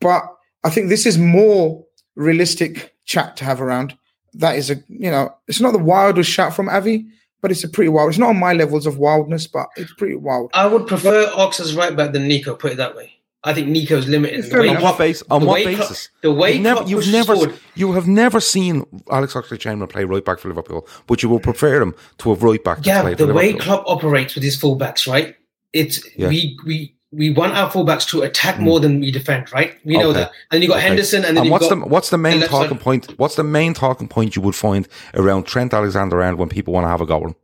But 0.00 0.22
I 0.64 0.70
think 0.70 0.88
this 0.88 1.06
is 1.06 1.16
more 1.18 1.84
realistic 2.14 2.94
chat 3.04 3.36
to 3.38 3.44
have 3.44 3.60
around. 3.60 3.96
That 4.34 4.56
is 4.56 4.70
a 4.70 4.76
you 4.88 5.10
know 5.10 5.34
it's 5.48 5.60
not 5.60 5.72
the 5.72 5.78
wildest 5.78 6.30
shot 6.30 6.54
from 6.54 6.68
Avi, 6.68 7.06
but 7.40 7.50
it's 7.50 7.64
a 7.64 7.68
pretty 7.68 7.88
wild. 7.88 8.10
It's 8.10 8.18
not 8.18 8.30
on 8.30 8.38
my 8.38 8.52
levels 8.52 8.86
of 8.86 8.98
wildness, 8.98 9.46
but 9.46 9.66
it's 9.76 9.92
pretty 9.94 10.16
wild. 10.16 10.50
I 10.54 10.66
would 10.66 10.86
prefer 10.86 11.30
Ox 11.34 11.58
as 11.60 11.74
right 11.74 11.96
back 11.96 12.12
than 12.12 12.28
Neco. 12.28 12.54
Put 12.54 12.72
it 12.72 12.76
that 12.76 12.94
way. 12.96 13.12
I 13.44 13.54
think 13.54 13.68
Neco's 13.68 14.08
limited. 14.08 14.44
The 14.50 14.58
way 14.58 14.68
On 14.68 14.70
enough. 14.70 14.82
what 14.82 14.88
Klopp- 14.96 14.98
base? 14.98 15.22
On 15.30 15.40
the 15.40 15.46
what 15.46 15.54
way 15.54 15.74
Klopp- 15.76 15.88
basis? 15.88 16.08
the 16.20 16.32
way 16.32 16.52
you've 16.54 16.62
never, 16.62 16.82
you've 16.82 17.12
never, 17.12 17.34
forward- 17.36 17.54
you 17.76 17.92
have 17.92 18.08
never 18.08 18.40
seen 18.40 18.84
Alex 19.08 19.34
Oxlade-Chamberlain 19.34 19.88
play 19.88 20.02
right 20.04 20.24
back 20.24 20.40
for 20.40 20.48
Liverpool, 20.48 20.86
but 21.06 21.22
you 21.22 21.28
will 21.28 21.38
prefer 21.38 21.80
him 21.80 21.94
to 22.18 22.30
have 22.30 22.42
right 22.42 22.62
back. 22.64 22.82
to 22.82 22.88
Yeah, 22.88 23.02
play 23.02 23.14
for 23.14 23.24
the 23.26 23.32
way 23.34 23.52
Liverpool. 23.52 23.64
Klopp 23.76 23.84
operates 23.86 24.34
with 24.34 24.42
his 24.42 24.56
fullbacks, 24.60 25.06
right? 25.10 25.36
It's 25.80 25.96
Yeah. 26.16 26.28
we 26.28 26.58
we 26.66 26.76
we 27.12 27.30
want 27.30 27.52
our 27.56 27.70
fullbacks 27.70 28.06
to 28.08 28.22
attack 28.22 28.58
more 28.58 28.78
than 28.80 29.00
we 29.00 29.10
defend, 29.10 29.52
right? 29.52 29.72
We 29.84 29.94
know 29.96 30.10
Okay. 30.10 30.20
that. 30.20 30.32
And 30.50 30.62
you 30.62 30.68
got 30.68 30.78
Okay. 30.78 30.88
Henderson, 30.88 31.24
and 31.24 31.36
then 31.36 31.44
And 31.44 31.50
what's 31.52 31.68
the 31.68 31.76
what's 31.76 32.10
the 32.10 32.18
main 32.18 32.40
talking 32.42 32.78
point? 32.78 33.02
What's 33.20 33.36
the 33.36 33.44
main 33.44 33.72
talking 33.74 34.08
point 34.08 34.34
you 34.36 34.42
would 34.42 34.54
find 34.56 34.88
around 35.14 35.44
Trent 35.46 35.72
Alexander-Arnold 35.72 36.38
when 36.40 36.48
people 36.48 36.72
want 36.74 36.84
to 36.84 36.88
have 36.88 37.00
a 37.00 37.06
go 37.06 37.16
at 37.18 37.22
him? 37.28 37.34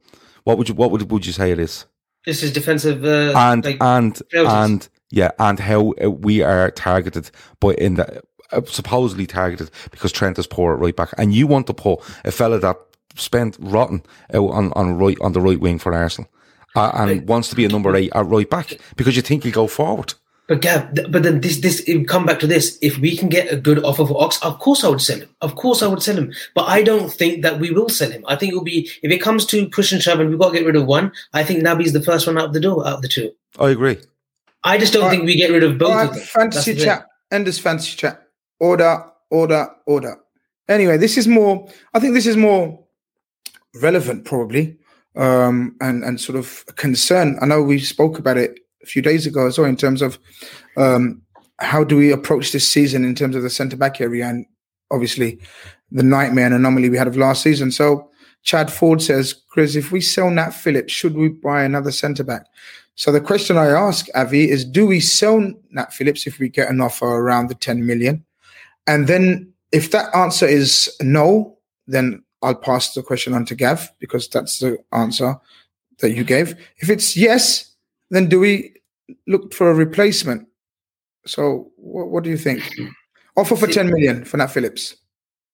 What 0.45 0.59
would 0.59 0.69
you 0.69 0.75
what 0.75 0.91
would 0.91 1.11
would 1.11 1.25
you 1.27 1.33
say 1.33 1.51
it 1.53 1.59
is? 1.59 1.87
this 2.25 2.43
is 2.43 2.53
defensive. 2.53 3.05
Uh, 3.05 3.33
and 3.37 3.65
like, 3.65 3.77
and 3.81 4.21
and 4.33 4.89
yeah, 5.11 5.31
and 5.39 5.59
how 5.61 5.93
uh, 6.05 6.11
we 6.11 6.43
are 6.43 6.71
targeted, 6.71 7.31
but 7.61 7.77
in 7.79 7.95
the 7.95 8.23
uh, 8.53 8.61
supposedly 8.67 9.27
targeted 9.27 9.71
because 9.91 10.13
Trent 10.13 10.39
is 10.39 10.47
poor 10.47 10.75
at 10.75 10.81
right 10.81 10.97
back, 10.97 11.11
and 11.19 11.35
you 11.35 11.47
want 11.49 11.67
to 11.67 11.75
pull 11.75 12.03
a 12.25 12.31
fella 12.31 12.59
that 12.61 12.77
spent 13.17 13.57
rotten 13.61 14.03
out 14.35 14.51
on 14.51 14.73
on 14.75 14.99
right 14.99 15.19
on 15.21 15.33
the 15.33 15.41
right 15.41 15.61
wing 15.61 15.79
for 15.79 15.93
Arsenal, 15.95 16.31
uh, 16.77 16.91
and 16.95 17.29
wants 17.29 17.49
to 17.51 17.57
be 17.57 17.65
a 17.65 17.69
number 17.69 17.95
eight 17.97 18.13
at 18.15 18.27
right 18.27 18.49
back 18.49 18.79
because 18.97 19.17
you 19.17 19.23
think 19.23 19.45
he'll 19.45 19.53
go 19.53 19.67
forward. 19.67 20.15
But 20.49 20.61
Gav, 20.61 20.95
but 21.11 21.23
then 21.23 21.41
this 21.41 21.61
this 21.61 21.89
come 22.09 22.27
back 22.27 22.41
to 22.41 22.47
this. 22.49 22.77
If 22.83 22.99
we 22.99 23.17
can 23.17 23.29
get 23.29 23.53
a 23.53 23.57
good 23.57 23.83
offer 23.85 24.05
for 24.05 24.21
Ox, 24.23 24.43
of 24.43 24.59
course 24.59 24.83
I 24.83 24.89
would 24.89 25.01
sell 25.01 25.21
him. 25.21 25.29
Of 25.41 25.55
course 25.55 25.83
I 25.83 25.87
would 25.87 26.03
sell 26.03 26.17
him. 26.17 26.33
But 26.55 26.65
I 26.69 26.83
don't 26.83 27.11
think 27.13 27.43
that 27.43 27.61
we 27.61 27.71
will 27.71 27.89
sell 27.89 28.11
him. 28.11 28.25
I 28.27 28.35
think 28.37 28.53
it 28.53 28.57
will 28.57 28.65
be 28.65 28.91
if 29.03 29.11
it 29.13 29.23
comes 29.23 29.47
to 29.47 29.69
push 29.69 29.93
and 29.93 30.03
shove 30.03 30.19
and 30.19 30.29
we've 30.29 30.39
got 30.39 30.51
to 30.51 30.59
get 30.59 30.67
rid 30.67 30.77
of 30.77 30.85
one. 30.87 31.13
I 31.33 31.45
think 31.45 31.63
Naby's 31.63 31.93
the 31.93 32.03
first 32.03 32.27
one 32.27 32.39
out 32.39 32.47
of 32.47 32.53
the 32.53 32.61
door 32.61 32.87
out 32.87 32.95
of 32.97 33.03
the 33.03 33.09
two. 33.09 33.33
I 33.59 33.71
agree. 33.71 33.99
I 34.65 34.79
just 34.79 34.93
don't 34.93 35.05
All 35.05 35.09
right. 35.09 35.15
think 35.17 35.27
we 35.27 35.37
get 35.37 35.51
rid 35.53 35.63
of 35.63 35.79
both 35.79 35.91
All 35.91 36.09
of 36.09 36.15
them. 36.15 36.23
fantasy 36.23 36.57
That's 36.57 36.67
the 36.67 36.75
thing. 36.75 36.85
chat. 36.85 37.07
End 37.31 37.47
this 37.47 37.59
fantasy 37.59 37.97
chat. 37.97 38.27
Order, 38.59 39.05
order, 39.31 39.69
order. 39.87 40.19
Anyway, 40.69 40.97
this 40.97 41.17
is 41.17 41.27
more. 41.29 41.69
I 41.95 42.01
think 42.01 42.15
this 42.15 42.27
is 42.27 42.37
more 42.37 42.79
relevant, 43.81 44.25
probably, 44.25 44.77
um, 45.17 45.77
and 45.81 46.05
and 46.05 46.21
sort 46.21 46.39
of 46.39 46.65
concern. 46.77 47.39
I 47.41 47.47
know 47.47 47.63
we 47.63 47.79
spoke 47.79 48.19
about 48.19 48.39
it 48.39 48.59
a 48.83 48.87
few 48.87 49.03
days 49.03 49.27
ago 49.27 49.47
as 49.47 49.59
well 49.59 49.69
in 49.69 49.77
terms 49.77 50.03
of 50.03 50.19
um, 50.77 51.23
how 51.59 51.85
do 51.85 51.97
we 51.97 52.11
approach 52.11 52.53
this 52.53 52.69
season 52.69 53.05
in 53.05 53.15
terms 53.15 53.37
of 53.37 53.43
the 53.43 53.51
centre 53.51 53.77
back 53.77 54.01
area, 54.01 54.27
and 54.27 54.47
obviously 54.91 55.39
the 55.91 56.03
nightmare 56.03 56.47
and 56.47 56.55
anomaly 56.55 56.89
we 56.89 56.99
had 56.99 57.09
of 57.09 57.17
last 57.17 57.43
season. 57.43 57.71
So 57.71 58.11
Chad 58.43 58.73
Ford 58.73 59.01
says, 59.01 59.35
Chris, 59.51 59.77
if 59.77 59.93
we 59.93 60.01
sell 60.01 60.31
Nat 60.31 60.51
Phillips, 60.51 60.93
should 60.93 61.15
we 61.15 61.29
buy 61.29 61.63
another 61.63 61.93
centre 61.93 62.25
back? 62.25 62.47
So 62.95 63.13
the 63.13 63.21
question 63.21 63.57
I 63.57 63.67
ask 63.67 64.07
Avi 64.15 64.51
is, 64.51 64.65
do 64.65 64.87
we 64.87 65.01
sell 65.01 65.53
Nat 65.71 65.93
Phillips 65.93 66.27
if 66.27 66.39
we 66.39 66.49
get 66.49 66.69
an 66.69 66.81
offer 66.81 67.07
around 67.07 67.49
the 67.49 67.55
10 67.55 67.87
million? 67.87 68.25
And 68.87 69.07
then 69.07 69.53
if 69.71 69.91
that 69.93 70.15
answer 70.15 70.47
is 70.47 70.95
no, 71.01 71.57
then 71.87 72.23
I'll 72.43 72.55
pass 72.55 72.95
the 72.95 73.03
question 73.03 73.35
on 73.35 73.45
to 73.47 73.55
Gav 73.55 73.91
because 73.99 74.29
that's 74.29 74.59
the 74.59 74.79
answer 74.93 75.37
that 76.01 76.13
you 76.13 76.25
gave. 76.25 76.55
If 76.79 76.91
it's 76.91 77.17
yes, 77.17 77.73
then 78.11 78.29
do 78.29 78.41
we 78.41 78.75
look 79.27 79.55
for 79.55 79.71
a 79.71 79.75
replacement? 79.75 80.49
So 81.27 81.71
what, 81.77 82.09
what 82.09 82.25
do 82.25 82.31
you 82.31 82.37
think? 82.37 82.69
Offer 83.37 83.57
for 83.57 83.67
10 83.67 83.87
million 83.87 84.25
for 84.25 84.37
Nat 84.37 84.49
Phillips. 84.49 84.97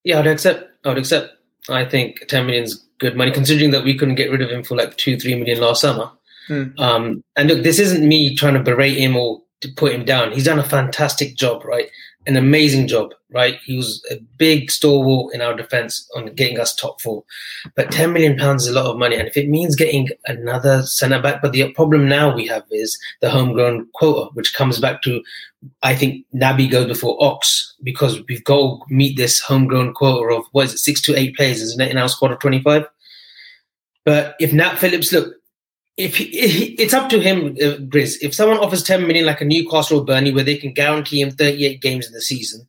Yeah, 0.04 0.18
I'd 0.18 0.26
accept. 0.26 0.64
I 0.84 0.88
would 0.88 0.98
accept. 0.98 1.32
I 1.68 1.84
think 1.84 2.26
10 2.28 2.46
million 2.46 2.64
is 2.64 2.82
good 2.98 3.16
money, 3.16 3.30
considering 3.30 3.70
that 3.72 3.84
we 3.84 3.96
couldn't 3.96 4.14
get 4.14 4.30
rid 4.30 4.42
of 4.42 4.50
him 4.50 4.64
for 4.64 4.76
like 4.76 4.96
two, 4.96 5.18
three 5.18 5.34
million 5.34 5.60
last 5.60 5.82
summer. 5.82 6.10
Hmm. 6.48 6.64
Um, 6.78 7.24
and 7.36 7.48
look, 7.48 7.62
this 7.62 7.78
isn't 7.78 8.06
me 8.06 8.34
trying 8.34 8.54
to 8.54 8.62
berate 8.62 8.96
him 8.96 9.16
or 9.16 9.42
to 9.60 9.68
put 9.76 9.92
him 9.92 10.04
down. 10.04 10.32
He's 10.32 10.44
done 10.44 10.58
a 10.58 10.64
fantastic 10.64 11.36
job, 11.36 11.64
right? 11.64 11.90
An 12.28 12.36
amazing 12.36 12.86
job, 12.86 13.12
right? 13.32 13.58
He 13.64 13.76
was 13.76 14.04
a 14.10 14.16
big 14.36 14.70
stalwart 14.70 15.34
in 15.34 15.40
our 15.40 15.54
defense 15.54 16.08
on 16.14 16.26
getting 16.34 16.60
us 16.60 16.74
top 16.74 17.00
four. 17.00 17.24
But 17.74 17.90
10 17.90 18.12
million 18.12 18.36
pounds 18.36 18.66
is 18.66 18.68
a 18.68 18.80
lot 18.80 18.86
of 18.86 18.98
money. 18.98 19.16
And 19.16 19.26
if 19.26 19.36
it 19.36 19.48
means 19.48 19.74
getting 19.74 20.08
another 20.26 20.82
centre 20.82 21.20
back, 21.20 21.42
but 21.42 21.52
the 21.52 21.72
problem 21.72 22.06
now 22.06 22.32
we 22.34 22.46
have 22.46 22.64
is 22.70 22.96
the 23.20 23.30
homegrown 23.30 23.88
quota, 23.94 24.30
which 24.34 24.54
comes 24.54 24.78
back 24.78 25.02
to 25.02 25.22
I 25.82 25.94
think 25.94 26.24
Naby 26.34 26.70
goes 26.70 26.86
before 26.86 27.16
Ox 27.20 27.74
because 27.82 28.22
we've 28.28 28.44
got 28.44 28.56
to 28.56 28.94
meet 28.94 29.16
this 29.16 29.40
homegrown 29.40 29.94
quota 29.94 30.34
of 30.34 30.44
what 30.52 30.66
is 30.66 30.74
it, 30.74 30.78
six 30.78 31.00
to 31.02 31.18
eight 31.18 31.34
players, 31.36 31.60
isn't 31.60 31.80
it, 31.80 31.90
in 31.90 31.98
our 31.98 32.08
squad 32.08 32.30
of 32.30 32.38
twenty 32.38 32.62
five? 32.62 32.86
But 34.04 34.36
if 34.40 34.52
Nat 34.52 34.76
Phillips, 34.76 35.12
look, 35.12 35.34
if, 35.98 36.16
he, 36.16 36.26
it's 36.78 36.94
up 36.94 37.10
to 37.10 37.20
him, 37.20 37.56
uh, 37.60 37.76
Grizz. 37.88 38.16
If 38.22 38.34
someone 38.34 38.58
offers 38.58 38.82
ten 38.82 39.06
million, 39.06 39.26
like 39.26 39.40
a 39.40 39.44
Newcastle 39.44 40.00
or 40.00 40.04
Burnley, 40.04 40.32
where 40.32 40.44
they 40.44 40.56
can 40.56 40.72
guarantee 40.72 41.20
him 41.20 41.30
thirty 41.30 41.66
eight 41.66 41.82
games 41.82 42.06
in 42.06 42.12
the 42.12 42.22
season, 42.22 42.66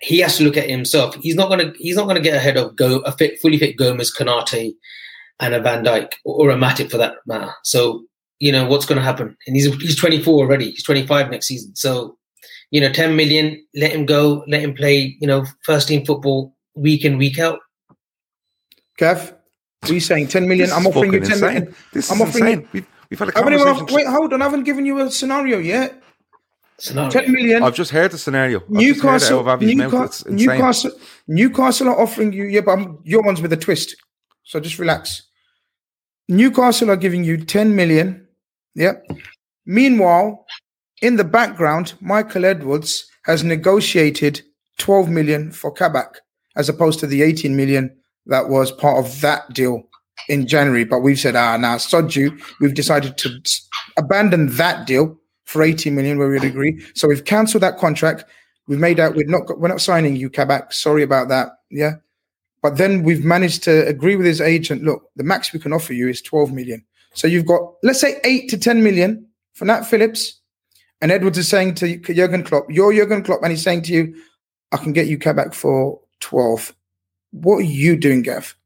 he 0.00 0.18
has 0.20 0.36
to 0.38 0.44
look 0.44 0.56
at 0.56 0.68
himself. 0.68 1.14
He's 1.16 1.36
not 1.36 1.48
gonna 1.48 1.72
he's 1.78 1.96
not 1.96 2.06
gonna 2.06 2.20
get 2.20 2.36
ahead 2.36 2.56
of 2.56 2.74
go 2.76 2.98
a 3.00 3.12
fit, 3.12 3.38
fully 3.40 3.58
fit 3.58 3.76
Gomez, 3.76 4.14
Konate, 4.14 4.74
and 5.40 5.54
a 5.54 5.60
Van 5.60 5.84
Dijk 5.84 6.14
or, 6.24 6.48
or 6.48 6.50
a 6.50 6.56
Matip 6.56 6.90
for 6.90 6.98
that 6.98 7.16
matter. 7.26 7.52
So 7.64 8.04
you 8.38 8.52
know 8.52 8.66
what's 8.66 8.86
going 8.86 8.98
to 8.98 9.04
happen, 9.04 9.36
and 9.46 9.56
he's 9.56 9.66
he's 9.76 9.96
24 9.96 10.38
already. 10.38 10.70
He's 10.70 10.84
25 10.84 11.30
next 11.30 11.46
season. 11.46 11.74
So 11.76 12.16
you 12.70 12.80
know, 12.80 12.92
10 12.92 13.16
million, 13.16 13.64
let 13.74 13.92
him 13.92 14.04
go, 14.04 14.44
let 14.46 14.62
him 14.62 14.74
play. 14.74 15.16
You 15.20 15.26
know, 15.26 15.46
first 15.64 15.88
team 15.88 16.04
football 16.04 16.54
week 16.74 17.04
in 17.04 17.18
week 17.18 17.38
out. 17.38 17.60
Gav, 18.98 19.34
what 19.80 19.90
are 19.90 19.94
you 19.94 20.00
saying? 20.00 20.28
10 20.28 20.48
million? 20.48 20.68
This 20.68 20.76
I'm 20.76 20.86
offering 20.86 21.12
you 21.12 21.20
fucking 21.20 21.38
10 21.38 21.40
million. 21.40 21.62
insane. 21.68 21.76
This 21.92 22.10
I'm 22.10 22.16
is 22.20 22.22
offering 22.28 22.44
you- 22.44 22.50
insane. 22.52 22.68
We've, 22.72 22.86
we've 23.10 23.18
had 23.18 23.28
a 23.28 23.32
I 23.36 23.38
haven't 23.38 23.52
even, 23.54 23.66
conversation. 23.66 23.96
wait, 23.96 24.06
hold 24.06 24.32
on. 24.32 24.42
I 24.42 24.44
haven't 24.44 24.64
given 24.64 24.86
you 24.86 24.98
a 25.00 25.10
scenario 25.10 25.58
yet. 25.58 26.02
Scenario. 26.80 27.10
10 27.10 27.32
million. 27.32 27.62
I've 27.62 27.74
just 27.74 27.90
heard 27.90 28.10
the 28.12 28.18
scenario. 28.18 28.58
I've 28.58 28.66
heard 28.66 28.70
Newcastle, 28.70 29.40
of 29.40 29.48
Avi's. 29.48 29.74
Newcastle, 29.76 30.32
Newcastle, 30.32 30.90
Newcastle 31.26 31.88
are 31.88 32.00
offering 32.00 32.32
you, 32.32 32.44
yeah, 32.44 32.60
but 32.60 32.72
I'm, 32.72 32.98
your 33.04 33.22
one's 33.22 33.40
with 33.42 33.52
a 33.52 33.56
twist. 33.56 33.96
So 34.44 34.60
just 34.60 34.78
relax. 34.78 35.22
Newcastle 36.28 36.90
are 36.90 36.96
giving 36.96 37.24
you 37.24 37.36
10 37.44 37.74
million. 37.74 38.26
Yep. 38.74 39.06
Meanwhile, 39.66 40.46
in 41.02 41.16
the 41.16 41.24
background, 41.24 41.94
Michael 42.00 42.44
Edwards 42.44 43.10
has 43.24 43.42
negotiated 43.44 44.42
12 44.78 45.08
million 45.08 45.50
for 45.50 45.70
Kabak 45.72 46.20
as 46.56 46.68
opposed 46.68 47.00
to 47.00 47.06
the 47.06 47.22
18 47.22 47.56
million 47.56 47.96
that 48.28 48.48
was 48.48 48.70
part 48.70 49.04
of 49.04 49.20
that 49.20 49.52
deal 49.52 49.88
in 50.28 50.46
January. 50.46 50.84
But 50.84 51.00
we've 51.00 51.18
said, 51.18 51.36
ah, 51.36 51.56
now, 51.56 51.78
you. 52.10 52.38
We've 52.60 52.74
decided 52.74 53.16
to 53.18 53.40
abandon 53.96 54.48
that 54.56 54.86
deal 54.86 55.18
for 55.44 55.62
80 55.62 55.90
million 55.90 56.18
where 56.18 56.28
we'd 56.28 56.44
agree. 56.44 56.84
So 56.94 57.08
we've 57.08 57.24
cancelled 57.24 57.62
that 57.62 57.78
contract. 57.78 58.24
We've 58.68 58.78
made 58.78 59.00
out 59.00 59.14
we're 59.14 59.26
not 59.26 59.58
we're 59.58 59.68
not 59.68 59.80
signing 59.80 60.14
you, 60.14 60.28
Kabak. 60.28 60.74
Sorry 60.74 61.02
about 61.02 61.28
that. 61.28 61.48
Yeah. 61.70 61.94
But 62.62 62.76
then 62.76 63.02
we've 63.02 63.24
managed 63.24 63.62
to 63.64 63.86
agree 63.86 64.16
with 64.16 64.26
his 64.26 64.42
agent. 64.42 64.82
Look, 64.82 65.08
the 65.16 65.24
max 65.24 65.52
we 65.52 65.58
can 65.58 65.72
offer 65.72 65.94
you 65.94 66.08
is 66.08 66.20
12 66.20 66.52
million. 66.52 66.84
So 67.14 67.26
you've 67.26 67.46
got 67.46 67.62
let's 67.82 68.00
say 68.00 68.20
eight 68.24 68.50
to 68.50 68.58
ten 68.58 68.82
million 68.82 69.26
for 69.54 69.64
Nat 69.64 69.84
Phillips, 69.84 70.40
and 71.00 71.10
Edwards 71.10 71.38
is 71.38 71.48
saying 71.48 71.76
to 71.76 71.96
Jurgen 71.96 72.44
Klopp, 72.44 72.66
"You're 72.68 72.92
Jurgen 72.92 73.24
Klopp," 73.24 73.42
and 73.42 73.50
he's 73.50 73.62
saying 73.62 73.82
to 73.82 73.92
you, 73.92 74.14
"I 74.70 74.76
can 74.76 74.92
get 74.92 75.06
you 75.06 75.18
back 75.18 75.54
for 75.54 76.00
12. 76.20 76.74
What 77.30 77.56
are 77.56 77.62
you 77.62 77.96
doing, 77.96 78.22
Gav? 78.22 78.56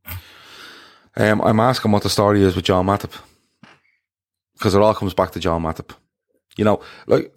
Um, 1.17 1.41
I'm 1.43 1.61
asking 1.61 1.93
what 1.93 2.03
the 2.03 2.11
story 2.11 2.43
is 2.43 2.57
with 2.57 2.65
John 2.65 2.87
Matip 2.87 3.13
because 4.55 4.75
it 4.75 4.81
all 4.81 4.95
comes 4.95 5.15
back 5.15 5.33
to 5.33 5.41
John 5.41 5.63
Matip. 5.63 5.95
You 6.57 6.65
know, 6.65 6.81
like 7.07 7.35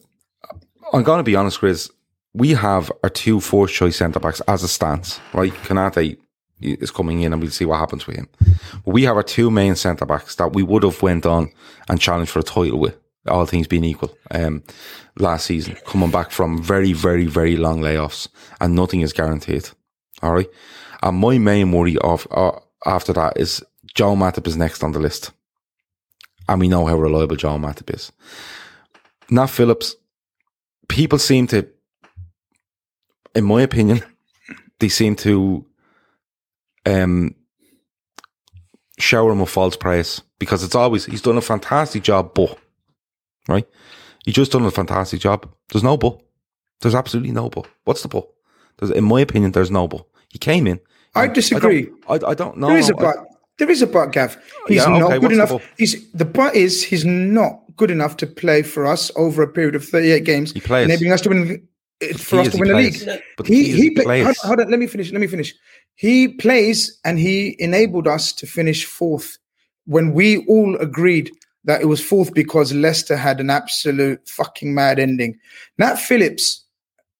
I'm 0.93 1.03
going 1.03 1.19
to 1.19 1.23
be 1.23 1.35
honest, 1.35 1.59
Chris. 1.59 1.89
We 2.33 2.49
have 2.49 2.91
our 3.01 3.09
two 3.09 3.39
first 3.39 3.73
choice 3.73 3.95
centre 3.95 4.19
backs 4.19 4.41
as 4.41 4.61
a 4.61 4.67
stance, 4.67 5.19
right? 5.33 5.53
Konate 5.53 6.17
is 6.59 6.91
coming 6.91 7.21
in, 7.21 7.33
and 7.33 7.41
we'll 7.41 7.51
see 7.51 7.65
what 7.65 7.79
happens 7.79 8.05
with 8.05 8.17
him. 8.17 8.27
But 8.83 8.93
we 8.93 9.03
have 9.03 9.15
our 9.15 9.23
two 9.23 9.49
main 9.49 9.75
centre 9.75 10.05
backs 10.05 10.35
that 10.35 10.53
we 10.53 10.61
would 10.61 10.83
have 10.83 11.01
went 11.01 11.25
on 11.25 11.51
and 11.87 11.99
challenged 11.99 12.31
for 12.31 12.39
a 12.39 12.43
title 12.43 12.79
with, 12.79 12.97
all 13.27 13.45
things 13.45 13.67
being 13.67 13.85
equal. 13.85 14.17
Um, 14.31 14.63
last 15.17 15.45
season, 15.45 15.77
coming 15.85 16.11
back 16.11 16.31
from 16.31 16.61
very, 16.61 16.91
very, 16.91 17.25
very 17.25 17.55
long 17.55 17.79
layoffs, 17.79 18.27
and 18.59 18.75
nothing 18.75 19.01
is 19.01 19.13
guaranteed. 19.13 19.69
All 20.21 20.33
right, 20.33 20.47
and 21.05 21.17
my 21.17 21.37
main 21.37 21.71
worry 21.71 21.97
of 21.99 22.27
uh, 22.31 22.59
after 22.85 23.13
that 23.13 23.37
is 23.37 23.63
Joe 23.93 24.15
Matip 24.15 24.47
is 24.47 24.57
next 24.57 24.83
on 24.83 24.91
the 24.91 24.99
list, 24.99 25.31
and 26.49 26.59
we 26.59 26.67
know 26.67 26.85
how 26.85 26.97
reliable 26.97 27.35
Joe 27.35 27.57
Matip 27.57 27.93
is. 27.93 28.11
Nat 29.29 29.47
Phillips, 29.47 29.95
people 30.89 31.19
seem 31.19 31.47
to, 31.47 31.67
in 33.35 33.43
my 33.43 33.61
opinion, 33.61 34.03
they 34.79 34.89
seem 34.89 35.15
to 35.17 35.63
um, 36.87 37.35
shower 38.97 39.31
him 39.31 39.39
with 39.39 39.49
false 39.49 39.75
praise 39.75 40.23
because 40.39 40.63
it's 40.63 40.75
always 40.75 41.05
he's 41.05 41.21
done 41.21 41.37
a 41.37 41.41
fantastic 41.41 42.01
job, 42.01 42.33
but 42.33 42.57
right, 43.47 43.67
he 44.25 44.31
just 44.31 44.51
done 44.51 44.65
a 44.65 44.71
fantastic 44.71 45.19
job. 45.19 45.47
There's 45.71 45.83
no 45.83 45.97
but. 45.97 46.19
There's 46.81 46.95
absolutely 46.95 47.31
no 47.31 47.49
but. 47.49 47.67
What's 47.83 48.01
the 48.01 48.07
but? 48.07 48.27
There's, 48.77 48.91
in 48.91 49.03
my 49.03 49.21
opinion, 49.21 49.51
there's 49.51 49.71
no 49.71 49.87
but. 49.87 50.05
He 50.29 50.39
came 50.39 50.67
in. 50.67 50.79
I 51.15 51.27
disagree. 51.27 51.89
I 52.07 52.17
don't, 52.17 52.23
I, 52.25 52.31
I 52.31 52.33
don't 52.33 52.57
know. 52.57 52.67
There 52.67 52.77
is 52.77 52.89
a 52.89 52.93
but. 52.93 53.15
There 53.57 53.69
is 53.71 53.81
a 53.81 53.87
but, 53.87 54.07
Gav. 54.11 54.35
Oh, 54.37 54.65
he's 54.67 54.77
Yeah, 54.77 54.97
not 54.97 55.11
okay, 55.11 55.19
good 55.19 55.31
enough. 55.31 55.53
He's 55.77 56.11
the 56.11 56.25
but 56.25 56.55
is 56.55 56.83
he's 56.83 57.05
not 57.05 57.61
good 57.77 57.89
enough 57.89 58.17
to 58.17 58.27
play 58.27 58.61
for 58.63 58.85
us 58.85 59.11
over 59.15 59.43
a 59.43 59.47
period 59.47 59.75
of 59.75 59.85
38 59.85 60.23
games, 60.25 60.51
He 60.51 60.59
plays. 60.59 60.85
enabling 60.85 61.11
us 61.13 61.21
to 61.21 61.29
win 61.29 61.67
for 62.17 62.39
us 62.39 62.49
to 62.49 62.57
win 62.57 62.69
the 62.69 62.75
league. 62.75 62.97
But 63.37 63.47
he 63.47 63.63
he 63.65 63.71
he, 63.71 63.81
he 63.83 63.89
play, 63.91 64.03
plays. 64.03 64.25
hold, 64.25 64.35
hold 64.37 64.59
on, 64.59 64.71
let 64.71 64.79
me 64.79 64.87
finish. 64.87 65.11
Let 65.11 65.21
me 65.21 65.27
finish. 65.27 65.53
He 65.95 66.27
plays 66.27 66.99
and 67.05 67.17
he 67.17 67.55
enabled 67.59 68.07
us 68.07 68.33
to 68.33 68.45
finish 68.45 68.83
fourth 68.83 69.37
when 69.85 70.13
we 70.13 70.45
all 70.47 70.75
agreed 70.77 71.31
that 71.63 71.81
it 71.81 71.85
was 71.85 72.03
fourth 72.03 72.33
because 72.33 72.73
Leicester 72.73 73.15
had 73.15 73.39
an 73.39 73.49
absolute 73.49 74.27
fucking 74.27 74.73
mad 74.73 74.99
ending. 74.99 75.39
Nat 75.77 75.95
Phillips 75.95 76.64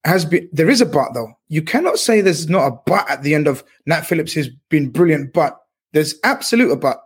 has 0.06 0.24
been 0.26 0.48
there 0.54 0.70
is 0.70 0.82
a 0.82 0.86
but 0.86 1.14
though. 1.14 1.34
You 1.50 1.62
cannot 1.62 2.00
say 2.00 2.22
there's 2.22 2.48
not 2.50 2.68
a 2.68 2.80
but 2.86 3.10
at 3.10 3.24
the 3.24 3.34
end 3.36 3.48
of 3.48 3.64
Nat 3.86 4.02
Phillips 4.02 4.34
has 4.34 4.50
been 4.70 4.90
brilliant, 4.90 5.34
but 5.34 5.58
there's 5.94 6.16
absolute 6.24 6.72
a 6.72 6.76
but. 6.76 7.02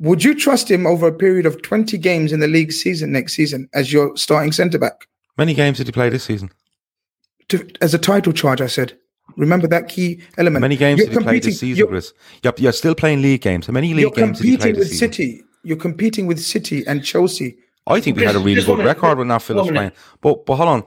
Would 0.00 0.22
you 0.22 0.34
trust 0.34 0.70
him 0.70 0.86
over 0.86 1.06
a 1.08 1.12
period 1.12 1.46
of 1.46 1.62
20 1.62 1.96
games 1.98 2.30
in 2.32 2.40
the 2.40 2.48
league 2.48 2.70
season 2.72 3.12
next 3.12 3.32
season 3.34 3.68
as 3.72 3.92
your 3.92 4.14
starting 4.16 4.52
centre 4.52 4.78
back? 4.78 5.06
Many 5.38 5.54
games 5.54 5.78
did 5.78 5.86
he 5.86 5.92
play 5.92 6.10
this 6.10 6.24
season? 6.24 6.50
To, 7.48 7.66
as 7.80 7.94
a 7.94 7.98
title 7.98 8.32
charge, 8.32 8.60
I 8.60 8.66
said. 8.66 8.98
Remember 9.36 9.66
that 9.68 9.88
key 9.88 10.22
element. 10.38 10.60
Many 10.60 10.76
games 10.76 10.98
You're 10.98 11.08
did 11.08 11.18
he 11.18 11.22
play 11.24 11.38
this 11.40 11.44
competing- 11.44 11.52
season, 11.58 11.76
you're- 11.78 11.88
Chris? 11.90 12.12
You're, 12.42 12.52
you're 12.58 12.72
still 12.72 12.94
playing 12.94 13.22
league 13.22 13.40
games. 13.40 13.66
How 13.66 13.72
many 13.72 13.92
league 13.94 14.02
You're 14.02 14.10
games 14.10 14.38
did 14.38 14.46
he 14.48 14.56
play 14.56 14.72
competing 14.72 14.80
this 14.80 14.88
with 14.90 14.98
season? 14.98 15.12
City. 15.12 15.42
You're 15.64 15.76
competing 15.78 16.26
with 16.26 16.40
City 16.40 16.84
and 16.86 17.04
Chelsea. 17.04 17.56
I 17.86 18.00
think 18.00 18.16
we 18.18 18.24
had 18.24 18.36
a 18.36 18.38
really 18.38 18.62
good 18.62 18.78
minute. 18.78 18.84
record 18.86 19.18
with 19.18 19.28
Nat 19.28 19.38
Phillips 19.40 19.70
playing. 19.70 19.92
But 20.20 20.44
but 20.46 20.56
hold 20.56 20.68
on. 20.68 20.84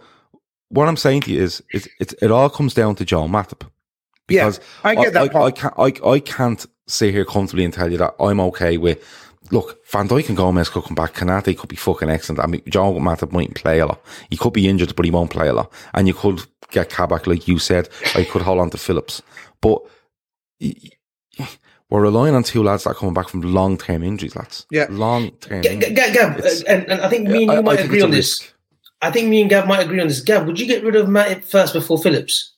What 0.70 0.88
I'm 0.88 0.98
saying 0.98 1.22
to 1.22 1.32
you 1.32 1.42
is, 1.42 1.64
is 1.74 1.88
it, 2.00 2.14
it 2.22 2.32
all 2.32 2.50
comes 2.50 2.74
down 2.74 2.96
to 2.96 3.06
Joe 3.06 3.28
Matip. 3.28 3.68
Yeah, 4.28 4.52
I 4.84 4.94
get 4.96 5.14
that 5.14 5.24
I, 5.24 5.30
part. 5.30 5.46
I, 5.46 5.52
can't, 5.60 6.06
I, 6.06 6.10
I 6.10 6.20
can't 6.20 6.66
sit 6.88 7.14
here 7.14 7.26
comfortably 7.26 7.66
and 7.66 7.74
tell 7.74 7.92
you 7.92 7.98
that 7.98 8.14
I'm 8.20 8.40
okay 8.42 8.78
with. 8.78 9.04
Look, 9.52 9.84
Van 9.88 10.08
Dijk 10.08 10.28
and 10.28 10.38
Gomez 10.38 10.70
could 10.70 10.84
come 10.84 10.94
back. 10.94 11.16
Konate 11.16 11.58
could 11.58 11.70
be 11.70 11.76
fucking 11.76 12.10
excellent. 12.12 12.40
I 12.40 12.46
mean, 12.46 12.62
Joe 12.68 12.94
Matip 13.00 13.32
mightn't 13.32 13.56
play 13.56 13.80
a 13.80 13.88
lot. 13.88 14.00
He 14.30 14.38
could 14.38 14.54
be 14.54 14.68
injured, 14.68 14.96
but 14.96 15.06
he 15.06 15.12
won't 15.12 15.32
play 15.32 15.48
a 15.48 15.54
lot. 15.54 15.74
And 15.96 16.08
you 16.08 16.14
could 16.14 16.42
get 16.70 16.90
Kabak, 16.92 17.26
like 17.26 17.48
you 17.48 17.58
said. 17.58 17.90
I 18.14 18.24
could 18.26 18.44
hold 18.44 18.60
on 18.60 18.70
to 18.70 18.78
Phillips. 18.78 19.24
But 19.62 19.82
y- 20.62 20.76
y- 21.40 21.48
we're 21.90 22.02
relying 22.04 22.36
on 22.36 22.44
two 22.44 22.62
lads 22.62 22.84
that 22.84 22.92
are 22.92 22.94
coming 22.94 23.16
back 23.16 23.30
from 23.30 23.42
long 23.42 23.76
term 23.80 24.04
injuries, 24.04 24.36
lads. 24.36 24.68
Yeah. 24.70 24.86
Long 24.92 25.32
term 25.32 25.64
G- 25.64 25.70
G- 25.70 25.74
injuries. 25.86 26.14
Gav, 26.14 26.64
and, 26.68 26.88
and 26.92 27.02
I 27.02 27.10
think 27.10 27.28
me 27.28 27.44
and 27.44 27.52
you 27.54 27.58
I 27.58 27.62
might 27.62 27.78
think 27.78 27.88
agree 27.88 28.02
on 28.04 28.12
this. 28.12 28.40
risk. 28.44 28.54
I 29.02 29.12
think 29.12 29.30
me 29.30 29.42
and 29.42 29.50
Gav 29.50 29.68
might 29.68 29.80
agree 29.86 30.02
on 30.02 30.08
this. 30.08 30.22
Gav, 30.22 30.46
would 30.46 30.60
you 30.60 30.66
get 30.68 30.84
rid 30.84 30.96
of 30.96 31.08
Matip 31.08 31.44
first 31.46 31.74
before 31.74 31.98
Phillips? 32.02 32.54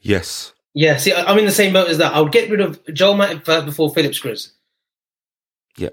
Yes. 0.00 0.52
Yeah, 0.74 0.96
see, 0.96 1.12
I- 1.12 1.24
I'm 1.30 1.38
in 1.38 1.44
the 1.46 1.50
same 1.52 1.72
boat 1.72 1.88
as 1.88 1.98
that. 1.98 2.14
I 2.14 2.20
would 2.20 2.32
get 2.32 2.50
rid 2.50 2.60
of 2.60 2.80
Joel 2.92 3.14
Matip 3.16 3.44
first 3.44 3.66
before 3.66 3.92
Phillips, 3.92 4.18
Chris. 4.18 4.52
Yeah. 5.76 5.88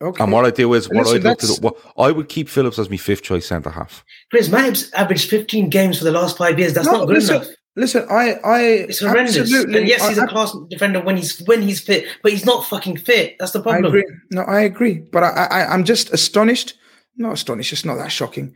Okay. 0.00 0.22
And 0.22 0.32
what 0.32 0.44
I 0.44 0.50
do 0.50 0.72
is, 0.74 0.88
what 0.88 0.98
Listen, 1.06 1.26
I 1.26 1.30
look 1.30 1.38
to 1.40 1.46
that's- 1.46 1.58
do, 1.58 1.62
what, 1.62 1.76
I 1.98 2.10
would 2.12 2.28
keep 2.28 2.48
Phillips 2.48 2.78
as 2.78 2.88
my 2.88 2.96
fifth 2.96 3.22
choice 3.22 3.46
centre 3.46 3.70
half. 3.70 4.04
Chris, 4.30 4.48
Matip's 4.48 4.92
averaged 4.94 5.28
15 5.28 5.68
games 5.70 5.98
for 5.98 6.04
the 6.04 6.12
last 6.12 6.38
five 6.38 6.58
years. 6.58 6.72
That's 6.72 6.86
No, 6.86 6.92
not 6.98 7.06
good 7.06 7.16
listen, 7.16 7.36
enough. 7.36 7.48
Listen, 7.74 8.06
I, 8.10 8.34
I 8.44 8.60
It's 8.62 9.00
horrendous. 9.00 9.36
absolutely, 9.38 9.78
and 9.80 9.88
yes, 9.88 10.06
he's 10.06 10.18
I, 10.18 10.24
a 10.24 10.28
class 10.28 10.54
defender 10.68 11.00
when 11.00 11.16
he's 11.16 11.38
when 11.46 11.62
he's 11.62 11.80
fit, 11.80 12.04
but 12.22 12.30
he's 12.30 12.44
not 12.44 12.66
fucking 12.66 12.98
fit. 12.98 13.36
That's 13.38 13.52
the 13.52 13.60
I 13.60 13.62
problem. 13.62 13.86
agree. 13.86 14.04
No, 14.30 14.42
I 14.42 14.60
agree. 14.60 14.98
But 14.98 15.22
I, 15.24 15.28
I, 15.50 15.66
I'm 15.72 15.84
just 15.84 16.12
astonished. 16.12 16.74
Not 17.16 17.34
astonished. 17.34 17.72
It's 17.72 17.84
not 17.84 17.96
that 17.96 18.12
shocking. 18.12 18.54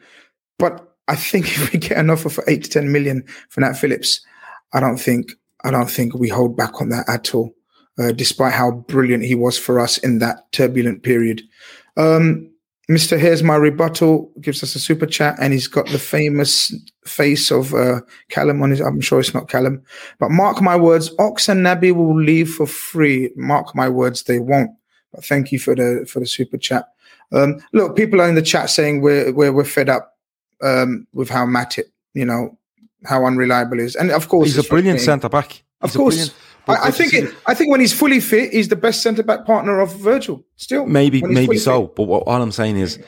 But 0.59 0.94
I 1.09 1.16
think 1.16 1.46
if 1.57 1.72
we 1.72 1.78
get 1.78 1.98
an 1.98 2.11
offer 2.11 2.28
for 2.28 2.44
eight 2.48 2.64
to 2.64 2.70
ten 2.70 2.92
million 2.92 3.24
for 3.48 3.61
Nat 3.61 3.74
Phillips, 3.74 4.20
I 4.72 4.80
don't 4.80 4.98
think, 4.98 5.32
I 5.64 5.70
don't 5.70 5.90
think 5.90 6.14
we 6.14 6.28
hold 6.28 6.57
back 6.57 6.80
on 6.80 6.88
that 6.90 7.09
at 7.09 7.34
all. 7.34 7.54
Uh, 7.98 8.12
despite 8.12 8.52
how 8.52 8.70
brilliant 8.70 9.24
he 9.24 9.34
was 9.34 9.57
for 9.57 9.80
us 9.80 9.96
in 9.96 10.18
that 10.18 10.52
turbulent 10.52 11.02
period. 11.02 11.40
Um, 11.96 12.50
Mr. 12.90 13.18
Here's 13.18 13.42
my 13.42 13.57
rebuttal 13.57 14.30
gives 14.40 14.62
us 14.62 14.76
a 14.76 14.78
super 14.78 15.07
chat, 15.07 15.34
and 15.40 15.52
he's 15.52 15.66
got 15.66 15.88
the 15.88 15.98
famous 15.98 16.72
face 17.04 17.50
of 17.50 17.74
uh, 17.74 18.00
Callum 18.28 18.62
on 18.62 18.70
his. 18.70 18.80
I'm 18.80 19.00
sure 19.00 19.18
it's 19.18 19.34
not 19.34 19.48
Callum, 19.48 19.82
but 20.18 20.30
mark 20.30 20.61
my 20.61 20.76
words, 20.76 21.11
Ox 21.18 21.48
and 21.48 21.64
Naby 21.64 21.92
will 21.92 22.20
leave 22.20 22.50
for 22.50 22.66
free. 22.66 23.32
Mark 23.34 23.74
my 23.74 23.88
words, 23.88 24.24
they 24.24 24.38
won't. 24.38 24.70
But 25.12 25.24
thank 25.24 25.50
you 25.50 25.59
for 25.59 25.74
the 25.74 26.07
for 26.09 26.20
the 26.20 26.26
super 26.26 26.59
chat. 26.59 26.84
Um, 27.33 27.61
look, 27.72 27.97
people 27.97 28.20
are 28.20 28.29
in 28.29 28.35
the 28.35 28.43
chat 28.43 28.70
saying 28.70 29.01
we're 29.01 29.33
we're, 29.33 29.53
we're 29.53 29.64
fed 29.64 29.89
up 29.89 30.14
um, 30.62 31.07
with 31.12 31.29
how 31.29 31.45
Matip, 31.47 31.85
you 32.14 32.24
know, 32.24 32.57
how 33.05 33.24
unreliable 33.24 33.79
he 33.79 33.85
is, 33.85 33.97
and 33.97 34.11
of 34.11 34.29
course 34.29 34.49
He's 34.55 34.64
a 34.64 34.68
brilliant 34.68 35.01
centre 35.01 35.29
back. 35.29 35.62
Of 35.81 35.91
He's 35.91 35.97
course, 35.97 36.35
I, 36.68 36.89
I 36.89 36.91
think 36.91 37.14
it, 37.14 37.35
I 37.47 37.55
think 37.55 37.70
when 37.70 37.81
he's 37.81 37.93
fully 37.93 38.20
fit, 38.20 38.53
he's 38.53 38.68
the 38.68 38.77
best 38.77 39.03
centre 39.03 39.22
back 39.22 39.45
partner 39.45 39.81
of 39.81 39.95
Virgil. 39.97 40.45
Still, 40.57 40.87
Maybe, 40.87 41.22
maybe 41.22 41.59
so. 41.59 41.87
fit. 41.87 41.97
But 41.97 42.05
what 42.05 42.22
all 42.27 42.43
I'm 42.43 42.53
saying 42.53 42.79
is, 42.79 42.99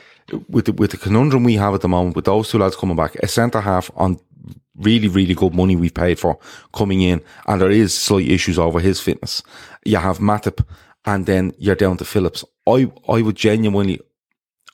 with 0.49 0.65
the, 0.65 0.73
with 0.73 0.91
the 0.91 0.97
conundrum 0.97 1.43
we 1.43 1.55
have 1.55 1.73
at 1.73 1.81
the 1.81 1.87
moment, 1.87 2.15
with 2.15 2.25
those 2.25 2.49
two 2.49 2.59
lads 2.59 2.75
coming 2.75 2.95
back, 2.95 3.15
a 3.15 3.27
centre 3.27 3.61
half 3.61 3.89
on 3.95 4.19
really, 4.75 5.07
really 5.09 5.33
good 5.33 5.53
money 5.53 5.75
we've 5.75 5.93
paid 5.93 6.19
for 6.19 6.39
coming 6.73 7.01
in, 7.01 7.21
and 7.47 7.61
there 7.61 7.71
is 7.71 7.93
slight 7.93 8.29
issues 8.29 8.57
over 8.57 8.79
his 8.79 8.99
fitness. 9.01 9.43
You 9.83 9.97
have 9.97 10.19
Matip, 10.19 10.63
and 11.05 11.25
then 11.25 11.53
you're 11.57 11.75
down 11.75 11.97
to 11.97 12.05
Phillips. 12.05 12.45
I, 12.67 12.91
I 13.09 13.21
would 13.21 13.35
genuinely, 13.35 13.99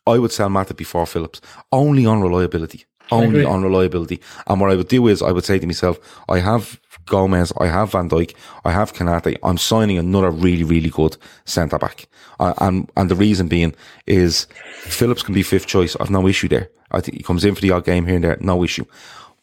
I 0.07 0.19
would 0.19 0.31
sell 0.31 0.49
Matip 0.49 0.77
before 0.77 1.05
Phillips, 1.05 1.41
only 1.71 2.05
on 2.05 2.21
reliability. 2.21 2.85
Only 3.11 3.45
on 3.45 3.61
reliability. 3.63 4.19
And 4.47 4.59
what 4.59 4.71
I 4.71 4.75
would 4.75 4.87
do 4.87 5.07
is, 5.07 5.21
I 5.21 5.31
would 5.31 5.45
say 5.45 5.59
to 5.59 5.67
myself, 5.67 5.99
I 6.27 6.39
have 6.39 6.79
Gomez, 7.05 7.53
I 7.57 7.67
have 7.67 7.91
Van 7.91 8.09
Dijk, 8.09 8.33
I 8.63 8.71
have 8.71 8.93
Konate. 8.93 9.37
I'm 9.43 9.57
signing 9.57 9.97
another 9.97 10.31
really, 10.31 10.63
really 10.63 10.89
good 10.89 11.17
centre 11.45 11.77
back. 11.77 12.07
Uh, 12.39 12.53
and 12.57 12.89
and 12.97 13.09
the 13.09 13.15
reason 13.15 13.47
being 13.47 13.75
is 14.07 14.47
Phillips 14.79 15.23
can 15.23 15.35
be 15.35 15.43
fifth 15.43 15.67
choice. 15.67 15.95
I've 15.99 16.09
no 16.09 16.27
issue 16.27 16.47
there. 16.47 16.69
I 16.91 17.01
think 17.01 17.17
he 17.17 17.23
comes 17.23 17.45
in 17.45 17.55
for 17.55 17.61
the 17.61 17.71
odd 17.71 17.85
game 17.85 18.05
here 18.05 18.15
and 18.15 18.23
there, 18.23 18.37
no 18.39 18.63
issue. 18.63 18.85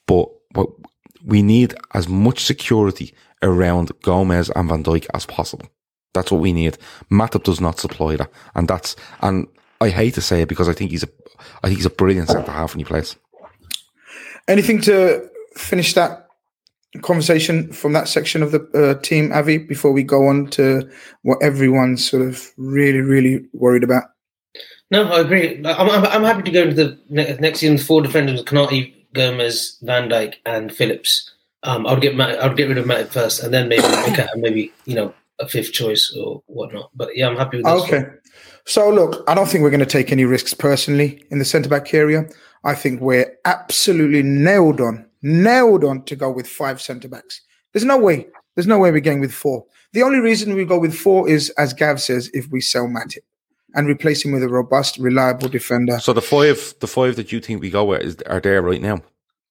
But 0.06 0.28
what 0.54 0.70
we 1.24 1.42
need 1.42 1.74
as 1.94 2.08
much 2.08 2.44
security 2.44 3.14
around 3.42 3.92
Gomez 4.02 4.50
and 4.50 4.68
Van 4.68 4.82
Dijk 4.82 5.06
as 5.14 5.26
possible. 5.26 5.66
That's 6.14 6.30
what 6.30 6.40
we 6.40 6.52
need. 6.52 6.78
Matip 7.10 7.44
does 7.44 7.60
not 7.60 7.78
supply 7.78 8.16
that, 8.16 8.30
and 8.54 8.68
that's 8.68 8.96
and 9.20 9.46
I 9.82 9.90
hate 9.90 10.14
to 10.14 10.20
say 10.20 10.42
it 10.42 10.48
because 10.48 10.68
I 10.68 10.72
think 10.72 10.90
he's 10.90 11.02
a 11.02 11.08
I 11.62 11.68
think 11.68 11.78
he's 11.78 11.86
a 11.86 11.90
brilliant 11.90 12.28
centre 12.28 12.50
half 12.50 12.74
when 12.74 12.78
he 12.78 12.84
plays. 12.84 13.16
Anything 14.48 14.80
to 14.82 15.28
finish 15.56 15.94
that 15.94 16.28
conversation 17.00 17.72
from 17.72 17.92
that 17.94 18.08
section 18.08 18.42
of 18.42 18.52
the 18.52 18.60
uh, 18.74 19.00
team, 19.00 19.32
Avi, 19.32 19.58
before 19.58 19.92
we 19.92 20.02
go 20.02 20.26
on 20.26 20.46
to 20.48 20.88
what 21.22 21.42
everyone's 21.42 22.08
sort 22.08 22.22
of 22.22 22.50
really, 22.56 23.00
really 23.00 23.46
worried 23.52 23.84
about? 23.84 24.04
No, 24.90 25.10
I 25.10 25.20
agree. 25.20 25.56
I'm, 25.64 25.88
I'm, 25.88 26.04
I'm 26.04 26.22
happy 26.22 26.42
to 26.42 26.50
go 26.50 26.62
into 26.62 26.74
the 26.74 26.98
ne- 27.08 27.36
next 27.36 27.60
season's 27.60 27.86
four 27.86 28.02
defenders: 28.02 28.42
Konate, 28.44 28.94
Gomez, 29.14 29.78
Van 29.82 30.08
Dijk, 30.08 30.34
and 30.44 30.72
Phillips. 30.72 31.30
Um, 31.62 31.86
I 31.86 31.92
would 31.92 32.02
get 32.02 32.16
Matt, 32.16 32.40
I 32.40 32.48
would 32.48 32.56
get 32.56 32.68
rid 32.68 32.78
of 32.78 32.86
Matt 32.86 33.12
first, 33.12 33.42
and 33.42 33.54
then 33.54 33.68
maybe 33.68 33.82
look 33.82 34.18
at 34.18 34.30
maybe 34.36 34.72
you 34.84 34.94
know 34.94 35.14
a 35.38 35.48
fifth 35.48 35.72
choice 35.72 36.14
or 36.18 36.42
whatnot. 36.46 36.90
But 36.94 37.16
yeah, 37.16 37.28
I'm 37.28 37.36
happy 37.36 37.58
with 37.58 37.66
this. 37.66 37.84
Okay. 37.84 38.04
So 38.66 38.88
look, 38.90 39.24
I 39.28 39.34
don't 39.34 39.48
think 39.48 39.62
we're 39.62 39.70
going 39.70 39.80
to 39.80 39.86
take 39.86 40.12
any 40.12 40.24
risks 40.24 40.54
personally 40.54 41.22
in 41.30 41.38
the 41.38 41.44
centre 41.44 41.68
back 41.68 41.92
area. 41.94 42.24
I 42.64 42.74
think 42.74 43.00
we're 43.00 43.36
absolutely 43.44 44.22
nailed 44.22 44.80
on, 44.80 45.04
nailed 45.22 45.84
on 45.84 46.04
to 46.04 46.16
go 46.16 46.30
with 46.30 46.46
five 46.46 46.80
centre 46.80 47.08
backs. 47.08 47.40
There's 47.72 47.84
no 47.84 47.98
way. 47.98 48.28
There's 48.54 48.66
no 48.68 48.78
way 48.78 48.90
we're 48.92 49.00
going 49.00 49.20
with 49.20 49.32
four. 49.32 49.64
The 49.94 50.02
only 50.02 50.20
reason 50.20 50.54
we 50.54 50.64
go 50.64 50.78
with 50.78 50.94
four 50.94 51.28
is, 51.28 51.50
as 51.50 51.72
Gav 51.72 52.00
says, 52.00 52.30
if 52.32 52.46
we 52.50 52.60
sell 52.60 52.86
Matip 52.86 53.22
and 53.74 53.88
replace 53.88 54.24
him 54.24 54.32
with 54.32 54.42
a 54.42 54.48
robust, 54.48 54.98
reliable 54.98 55.48
defender. 55.48 55.98
So 55.98 56.12
the 56.12 56.22
five, 56.22 56.74
the 56.80 56.86
five 56.86 57.16
that 57.16 57.32
you 57.32 57.40
think 57.40 57.60
we 57.60 57.70
go 57.70 57.84
with 57.86 58.02
is 58.02 58.16
are 58.26 58.40
there 58.40 58.62
right 58.62 58.80
now? 58.80 59.00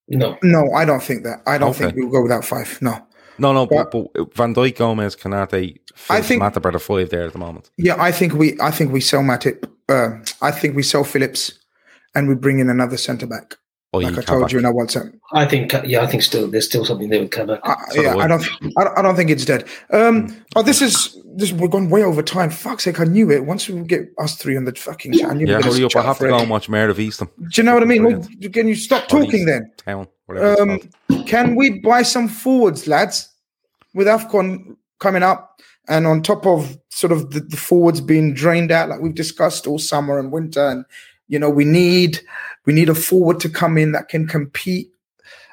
No, 0.07 0.37
No, 0.43 0.71
I 0.73 0.85
don't 0.85 1.01
think 1.03 1.23
that. 1.23 1.41
I 1.47 1.57
don't 1.57 1.71
Okay. 1.71 1.85
think 1.85 1.95
we'll 1.95 2.09
go 2.09 2.21
without 2.21 2.45
five. 2.45 2.77
No. 2.81 2.97
No, 3.41 3.53
no, 3.53 3.65
but, 3.65 3.91
but 3.91 4.35
Van 4.35 4.53
Dijk, 4.53 4.75
Gomez, 4.77 5.15
Konate, 5.15 5.79
I 6.09 6.21
think- 6.21 6.41
Matip 6.41 6.65
are 6.65 6.71
the 6.71 6.79
five 6.79 7.09
there 7.09 7.25
at 7.27 7.33
the 7.33 7.39
moment. 7.39 7.69
Yeah, 7.77 7.95
I 8.01 8.11
think 8.11 8.33
we. 8.33 8.57
I 8.59 8.71
think 8.71 8.91
we 8.93 9.01
sell 9.01 9.21
Matip. 9.21 9.67
Uh, 9.89 10.09
I 10.41 10.51
think 10.51 10.75
we 10.75 10.83
sell 10.83 11.03
Phillips, 11.03 11.51
and 12.15 12.27
we 12.29 12.35
bring 12.35 12.59
in 12.59 12.69
another 12.69 12.97
centre 12.97 13.27
back. 13.27 13.55
Oh, 13.93 13.97
Like 13.97 14.17
I 14.17 14.21
told 14.21 14.53
you 14.53 14.59
in 14.59 14.63
our 14.65 14.71
WhatsApp. 14.73 15.11
I 15.33 15.45
think 15.45 15.73
yeah, 15.85 16.01
I 16.01 16.07
think 16.07 16.23
still 16.23 16.47
there's 16.49 16.65
still 16.65 16.85
something 16.85 17.09
there 17.09 17.19
with 17.19 17.31
Kabak. 17.31 17.59
I, 17.63 17.75
So 17.89 18.01
yeah, 18.01 18.15
I. 18.15 18.23
I 18.23 18.27
don't. 18.27 18.41
I 18.77 18.83
don't, 18.85 18.99
I 18.99 19.01
don't 19.01 19.15
think 19.17 19.29
it's 19.29 19.43
dead. 19.43 19.67
Um, 19.91 20.33
oh, 20.55 20.63
this 20.63 20.81
is 20.81 21.17
this. 21.35 21.51
We're 21.51 21.67
going 21.67 21.89
way 21.89 22.01
over 22.03 22.23
time. 22.23 22.51
Fuck's 22.51 22.85
sake! 22.85 23.01
I 23.01 23.03
knew 23.03 23.29
it. 23.31 23.45
Once 23.45 23.67
we 23.67 23.81
get 23.81 24.03
us 24.17 24.37
three 24.37 24.55
on 24.55 24.63
the 24.63 24.73
fucking 24.73 25.13
I 25.25 25.33
knew 25.33 25.45
Yeah, 25.45 25.57
we 25.57 25.63
were 25.63 25.63
hurry 25.63 25.79
gonna 25.79 25.85
up. 25.87 25.95
I 25.97 26.07
have 26.07 26.19
to 26.19 26.27
go 26.29 26.39
and 26.39 26.49
watch 26.49 26.69
Mayor 26.69 26.87
of 26.89 26.99
Eastham. 27.01 27.29
Do 27.37 27.47
you 27.61 27.63
know 27.63 27.73
what 27.73 27.83
I 27.83 27.85
mean? 27.85 28.03
Well, 28.05 28.25
can 28.53 28.69
you 28.69 28.75
stop 28.75 29.09
talking 29.09 29.45
then? 29.45 29.69
Town, 29.85 30.07
whatever 30.25 30.61
Um, 30.61 30.79
can 31.25 31.55
we 31.57 31.79
buy 31.81 32.03
some 32.03 32.29
forwards, 32.29 32.87
lads, 32.87 33.27
with 33.93 34.07
Afcon 34.07 34.75
coming 34.99 35.23
up, 35.23 35.59
and 35.87 36.05
on 36.05 36.21
top 36.21 36.45
of 36.45 36.77
sort 36.89 37.11
of 37.11 37.31
the, 37.31 37.39
the 37.39 37.57
forwards 37.57 38.01
being 38.01 38.33
drained 38.33 38.71
out, 38.71 38.89
like 38.89 39.01
we've 39.01 39.15
discussed 39.15 39.67
all 39.67 39.79
summer 39.79 40.19
and 40.19 40.31
winter, 40.31 40.67
and 40.67 40.85
you 41.27 41.39
know 41.39 41.49
we 41.49 41.65
need 41.65 42.19
we 42.65 42.73
need 42.73 42.89
a 42.89 42.95
forward 42.95 43.39
to 43.41 43.49
come 43.49 43.77
in 43.77 43.91
that 43.91 44.09
can 44.09 44.27
compete 44.27 44.91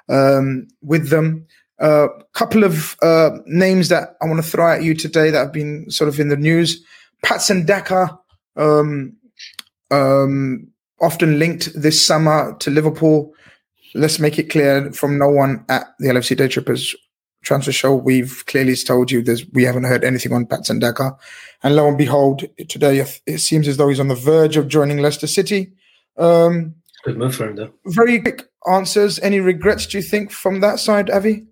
um, 0.08 0.68
with 0.82 1.08
them. 1.08 1.46
A 1.80 1.84
uh, 1.84 2.08
couple 2.32 2.64
of 2.64 2.96
uh, 3.02 3.30
names 3.46 3.88
that 3.88 4.16
I 4.20 4.26
want 4.26 4.42
to 4.42 4.50
throw 4.50 4.72
at 4.72 4.82
you 4.82 4.94
today 4.94 5.30
that 5.30 5.38
have 5.38 5.52
been 5.52 5.88
sort 5.90 6.08
of 6.08 6.18
in 6.18 6.28
the 6.28 6.36
news: 6.36 6.84
Patson 7.24 7.64
Daka, 7.66 8.18
um, 8.56 9.16
um, 9.90 10.66
often 11.00 11.38
linked 11.38 11.70
this 11.80 12.04
summer 12.04 12.56
to 12.58 12.70
Liverpool 12.70 13.32
let's 13.94 14.18
make 14.18 14.38
it 14.38 14.50
clear 14.50 14.92
from 14.92 15.18
no 15.18 15.28
one 15.28 15.64
at 15.68 15.86
the 15.98 16.08
LFC 16.08 16.36
Day 16.36 16.48
Trippers 16.48 16.94
transfer 17.42 17.72
show. 17.72 17.94
We've 17.94 18.44
clearly 18.46 18.74
told 18.76 19.10
you 19.10 19.22
there's 19.22 19.46
we 19.52 19.64
haven't 19.64 19.84
heard 19.84 20.04
anything 20.04 20.32
on 20.32 20.46
Patson 20.46 20.78
Daka. 20.78 21.16
And 21.62 21.74
lo 21.76 21.88
and 21.88 21.98
behold, 21.98 22.44
today 22.68 23.04
it 23.26 23.38
seems 23.38 23.66
as 23.68 23.76
though 23.76 23.88
he's 23.88 24.00
on 24.00 24.08
the 24.08 24.14
verge 24.14 24.56
of 24.56 24.68
joining 24.68 24.98
Leicester 24.98 25.26
City. 25.26 25.72
Um, 26.16 26.74
Good 27.04 27.16
move 27.16 27.34
for 27.34 27.48
him 27.48 27.56
though. 27.56 27.72
very 27.86 28.20
quick 28.20 28.42
answers. 28.70 29.18
Any 29.20 29.40
regrets, 29.40 29.86
do 29.86 29.98
you 29.98 30.02
think, 30.02 30.30
from 30.32 30.60
that 30.60 30.78
side, 30.78 31.10
Avi? 31.10 31.46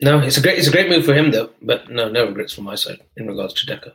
No, 0.00 0.18
it's 0.18 0.36
a 0.36 0.40
great 0.40 0.58
it's 0.58 0.68
a 0.68 0.72
great 0.72 0.88
move 0.88 1.04
for 1.04 1.14
him 1.14 1.30
though. 1.30 1.50
But 1.62 1.88
no, 1.90 2.08
no 2.08 2.26
regrets 2.26 2.52
from 2.52 2.64
my 2.64 2.74
side 2.74 3.00
in 3.16 3.26
regards 3.28 3.54
to 3.54 3.66
Daka. 3.66 3.94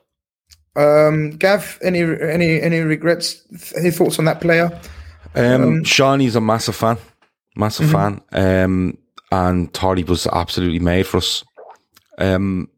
Um, 0.75 1.31
Gav, 1.31 1.79
any 1.83 2.01
any 2.01 2.61
any 2.61 2.79
regrets? 2.79 3.43
Any 3.77 3.91
thoughts 3.91 4.17
on 4.19 4.25
that 4.25 4.39
player? 4.39 4.69
Um, 5.35 5.63
um, 5.63 5.83
Shawnee's 5.83 6.35
a 6.35 6.41
massive 6.41 6.75
fan, 6.75 6.97
massive 7.55 7.91
fan, 7.91 8.21
um, 8.31 8.97
and 9.31 9.75
he 9.95 10.03
was 10.03 10.27
absolutely 10.27 10.79
made 10.79 11.05
for 11.07 11.17
us. 11.17 11.43
Um, 12.17 12.69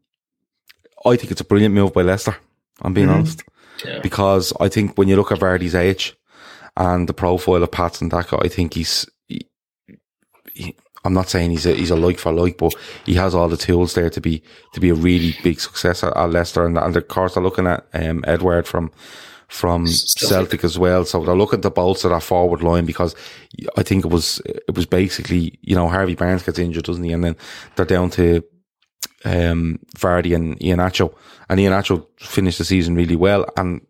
I 1.06 1.16
think 1.16 1.30
it's 1.30 1.40
a 1.40 1.44
brilliant 1.44 1.74
move 1.74 1.92
by 1.92 2.02
Leicester. 2.02 2.36
I'm 2.82 2.92
being 2.94 3.08
Mhm. 3.08 3.14
honest, 3.14 3.42
Yeah. 3.84 4.00
because 4.00 4.52
I 4.60 4.68
think 4.68 4.96
when 4.98 5.08
you 5.08 5.16
look 5.16 5.32
at 5.32 5.38
Vardy's 5.40 5.74
age 5.74 6.14
and 6.76 7.08
the 7.08 7.12
profile 7.14 7.62
of 7.62 7.70
Patson 7.70 8.08
Daka, 8.08 8.38
I 8.42 8.48
think 8.48 8.74
he's. 8.74 9.06
He, 9.28 9.46
he- 10.54 10.76
I'm 11.02 11.14
not 11.14 11.30
saying 11.30 11.50
he's 11.52 11.64
a 11.64 11.72
he's 11.74 11.90
a 11.90 11.96
like 11.96 12.18
for 12.18 12.30
like, 12.30 12.58
but 12.58 12.74
he 13.06 13.14
has 13.14 13.34
all 13.34 13.48
the 13.48 13.56
tools 13.56 13.94
there 13.94 14.10
to 14.10 14.20
be 14.20 14.42
to 14.74 14.80
be 14.80 14.90
a 14.90 14.94
really 14.94 15.34
big 15.42 15.58
success 15.58 16.04
at, 16.04 16.14
at 16.14 16.30
Leicester, 16.30 16.66
and, 16.66 16.76
and 16.76 16.94
of 16.94 17.08
course 17.08 17.32
they're 17.34 17.42
looking 17.42 17.66
at 17.66 17.86
um, 17.94 18.22
Edouard 18.26 18.66
from 18.68 18.90
from 19.50 19.86
Celtic. 19.86 20.64
As 20.64 20.78
well. 20.78 21.04
So 21.04 21.24
they're 21.24 21.34
looking 21.36 21.60
to 21.62 21.70
bolster 21.70 22.08
that 22.08 22.22
forward 22.22 22.62
line 22.62 22.86
because 22.86 23.14
I 23.76 23.82
think 23.82 24.04
it 24.04 24.10
was 24.10 24.40
it 24.46 24.74
was 24.74 24.86
basically 24.86 25.58
you 25.62 25.74
know 25.74 25.88
Harvey 25.88 26.14
Barnes 26.14 26.44
gets 26.44 26.58
injured, 26.58 26.84
doesn't 26.84 27.04
he? 27.04 27.12
And 27.12 27.24
then 27.24 27.36
they're 27.76 27.84
down 27.84 28.10
to 28.10 28.42
um, 29.24 29.78
Vardy 29.98 30.34
and 30.34 30.58
Iheanacho, 30.60 31.12
and 31.48 31.60
Iheanacho 31.60 32.06
finished 32.20 32.58
the 32.58 32.64
season 32.64 32.94
really 32.94 33.16
well. 33.16 33.44
And 33.56 33.80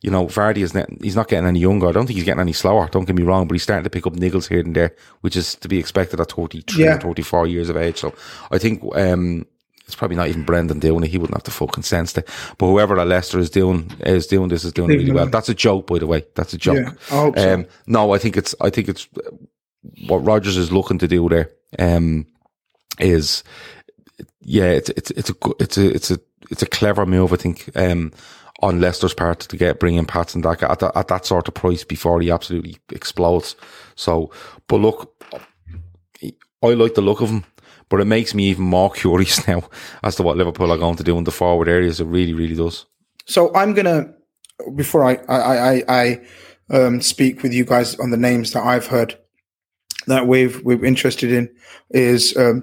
you 0.00 0.10
know 0.10 0.26
Vardy 0.26 0.58
is 0.62 0.74
not, 0.74 0.88
he's 1.02 1.16
not 1.16 1.28
getting 1.28 1.46
any 1.48 1.60
younger. 1.60 1.86
I 1.88 1.92
don't 1.92 2.06
think 2.06 2.16
he's 2.16 2.24
getting 2.24 2.40
any 2.40 2.52
slower. 2.54 2.88
Don't 2.88 3.04
get 3.04 3.14
me 3.16 3.22
wrong, 3.22 3.46
but 3.46 3.54
he's 3.54 3.62
starting 3.62 3.84
to 3.84 3.90
pick 3.90 4.06
up 4.06 4.14
niggles 4.14 4.48
here 4.48 4.60
and 4.60 4.74
there, 4.74 4.94
which 5.20 5.36
is 5.36 5.54
to 5.56 5.68
be 5.68 5.78
expected 5.78 6.20
at 6.20 6.32
33 6.32 6.82
Yeah. 6.84 6.98
34 6.98 7.46
years 7.46 7.68
of 7.68 7.76
age. 7.76 7.98
So 7.98 8.14
I 8.50 8.58
think 8.58 8.82
um, 8.96 9.46
it's 9.86 9.94
probably 9.94 10.16
not 10.16 10.28
even 10.28 10.44
Brendan 10.44 10.78
doing 10.78 11.04
it. 11.04 11.10
He 11.10 11.18
wouldn't 11.18 11.36
have 11.36 11.44
the 11.44 11.50
fucking 11.50 11.82
sense 11.82 12.12
to. 12.14 12.24
But 12.58 12.66
whoever 12.66 12.98
at 12.98 13.06
Leicester 13.06 13.38
is 13.38 13.50
doing 13.50 13.90
is 14.00 14.26
doing 14.26 14.48
this 14.48 14.64
is 14.64 14.72
doing 14.72 14.88
really 14.88 15.12
well. 15.12 15.26
That's 15.26 15.48
a 15.48 15.54
joke, 15.54 15.86
by 15.86 15.98
the 15.98 16.06
way. 16.06 16.24
That's 16.34 16.54
a 16.54 16.58
joke. 16.58 16.76
Yeah, 16.76 16.92
I 17.10 17.32
so. 17.34 17.54
Um, 17.54 17.66
no, 17.86 18.14
I 18.14 18.18
think 18.18 18.36
it's 18.36 18.54
I 18.60 18.70
think 18.70 18.88
it's 18.88 19.08
uh, 19.16 19.30
what 20.06 20.18
Rodgers 20.18 20.56
is 20.56 20.72
looking 20.72 20.98
to 20.98 21.08
do 21.08 21.28
there. 21.28 21.50
Um, 21.78 22.26
is 22.98 23.44
yeah, 24.40 24.70
it's 24.70 24.90
it's 24.90 25.10
it's 25.12 25.30
a 25.30 25.34
it's 25.58 25.78
a 25.78 25.94
it's 25.94 26.10
a 26.10 26.18
it's 26.50 26.62
a 26.62 26.66
clever 26.66 27.04
move. 27.04 27.32
I 27.32 27.36
think 27.36 27.68
um, 27.76 28.12
on 28.60 28.80
Leicester's 28.80 29.14
part 29.14 29.40
to 29.40 29.56
get 29.56 29.80
bringing 29.80 30.06
Patson 30.06 30.40
Daka 30.40 30.70
at 30.70 30.78
that, 30.80 30.96
at 30.96 31.08
that 31.08 31.26
sort 31.26 31.48
of 31.48 31.54
price 31.54 31.84
before 31.84 32.20
he 32.20 32.30
absolutely 32.30 32.78
explodes. 32.90 33.56
So, 33.96 34.30
but 34.68 34.76
look, 34.76 35.14
I 36.62 36.68
like 36.72 36.94
the 36.94 37.02
look 37.02 37.20
of 37.20 37.30
him. 37.30 37.44
But 37.88 38.00
it 38.00 38.06
makes 38.06 38.34
me 38.34 38.44
even 38.44 38.64
more 38.64 38.90
curious 38.94 39.46
now 39.46 39.68
as 40.02 40.16
to 40.16 40.22
what 40.22 40.36
Liverpool 40.36 40.72
are 40.72 40.78
going 40.78 40.96
to 40.96 41.04
do 41.04 41.18
in 41.18 41.24
the 41.24 41.30
forward 41.30 41.68
areas. 41.68 42.00
It 42.00 42.06
really, 42.06 42.34
really 42.34 42.56
does. 42.56 42.86
So 43.26 43.54
I'm 43.54 43.74
gonna 43.74 44.12
before 44.74 45.04
I 45.04 45.14
I 45.28 45.72
I, 45.72 45.82
I 45.88 46.20
um, 46.70 47.00
speak 47.00 47.42
with 47.42 47.52
you 47.52 47.64
guys 47.64 47.98
on 47.98 48.10
the 48.10 48.16
names 48.16 48.52
that 48.52 48.64
I've 48.64 48.86
heard 48.86 49.18
that 50.06 50.26
we've 50.26 50.62
we're 50.64 50.84
interested 50.84 51.32
in 51.32 51.48
is 51.90 52.36
um, 52.36 52.62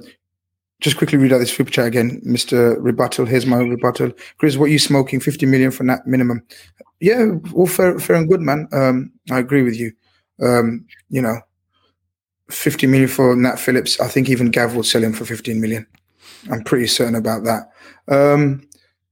just 0.79 0.97
quickly 0.97 1.17
read 1.17 1.33
out 1.33 1.39
this 1.39 1.53
super 1.53 1.71
chat 1.71 1.87
again, 1.87 2.19
Mister 2.23 2.79
Rebuttal. 2.79 3.25
Here's 3.25 3.45
my 3.45 3.57
rebuttal. 3.57 4.11
Chris, 4.37 4.57
what 4.57 4.65
are 4.65 4.73
you 4.73 4.79
smoking? 4.79 5.19
Fifty 5.19 5.45
million 5.45 5.71
for 5.71 5.85
that 5.85 6.05
minimum? 6.05 6.43
Yeah, 6.99 7.31
all 7.53 7.67
fair, 7.67 7.97
fair 7.99 8.15
and 8.15 8.29
good, 8.29 8.41
man. 8.41 8.67
Um, 8.71 9.11
I 9.31 9.39
agree 9.39 9.63
with 9.63 9.75
you. 9.75 9.91
Um, 10.41 10.85
you 11.09 11.21
know, 11.21 11.39
fifty 12.51 12.87
million 12.87 13.07
for 13.09 13.35
Nat 13.35 13.57
Phillips. 13.57 13.99
I 13.99 14.07
think 14.07 14.29
even 14.29 14.51
Gav 14.51 14.75
will 14.75 14.83
sell 14.83 15.03
him 15.03 15.13
for 15.13 15.25
fifteen 15.25 15.61
million. 15.61 15.85
I'm 16.51 16.63
pretty 16.63 16.87
certain 16.87 17.15
about 17.15 17.43
that. 17.43 17.71
Um, 18.07 18.67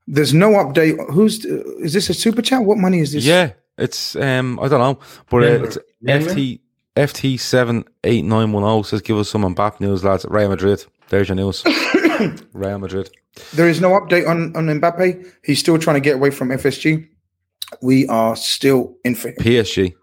there's 0.08 0.34
no 0.34 0.52
update. 0.52 0.98
Who's 1.12 1.46
is 1.46 1.94
this 1.94 2.10
a 2.10 2.14
super 2.14 2.42
chat? 2.42 2.64
What 2.64 2.78
money 2.78 3.00
is 3.00 3.14
this? 3.14 3.24
Yeah, 3.26 3.54
it's 3.78 4.16
um 4.16 4.60
I 4.60 4.68
don't 4.68 4.80
know, 4.80 5.00
but 5.30 5.44
uh, 5.44 5.64
it's 5.64 5.78
Denver? 6.04 6.32
FT 6.32 6.60
FT 6.96 7.40
seven 7.40 7.86
eight 8.04 8.26
nine 8.26 8.52
one 8.52 8.64
zero 8.64 8.82
says 8.82 9.02
give 9.02 9.18
us 9.18 9.30
some 9.30 9.44
Mbappe 9.44 9.80
news, 9.80 10.04
lads. 10.04 10.26
Real 10.30 10.50
Madrid. 10.50 10.84
There's 11.10 11.30
your 11.30 11.36
news. 11.36 11.64
Real 12.54 12.80
Madrid. 12.80 13.10
There 13.54 13.70
is 13.70 13.80
no 13.80 13.90
update 13.92 14.28
on 14.28 14.56
on 14.56 14.68
Mbappe. 14.68 15.32
He's 15.44 15.60
still 15.60 15.78
trying 15.78 15.96
to 15.96 16.02
get 16.02 16.16
away 16.16 16.32
from 16.32 16.50
FSG. 16.50 17.08
We 17.82 18.08
are 18.08 18.36
still 18.36 18.98
in 19.06 19.16
for 19.16 19.30
him. 19.30 19.36
PSG. 19.36 19.94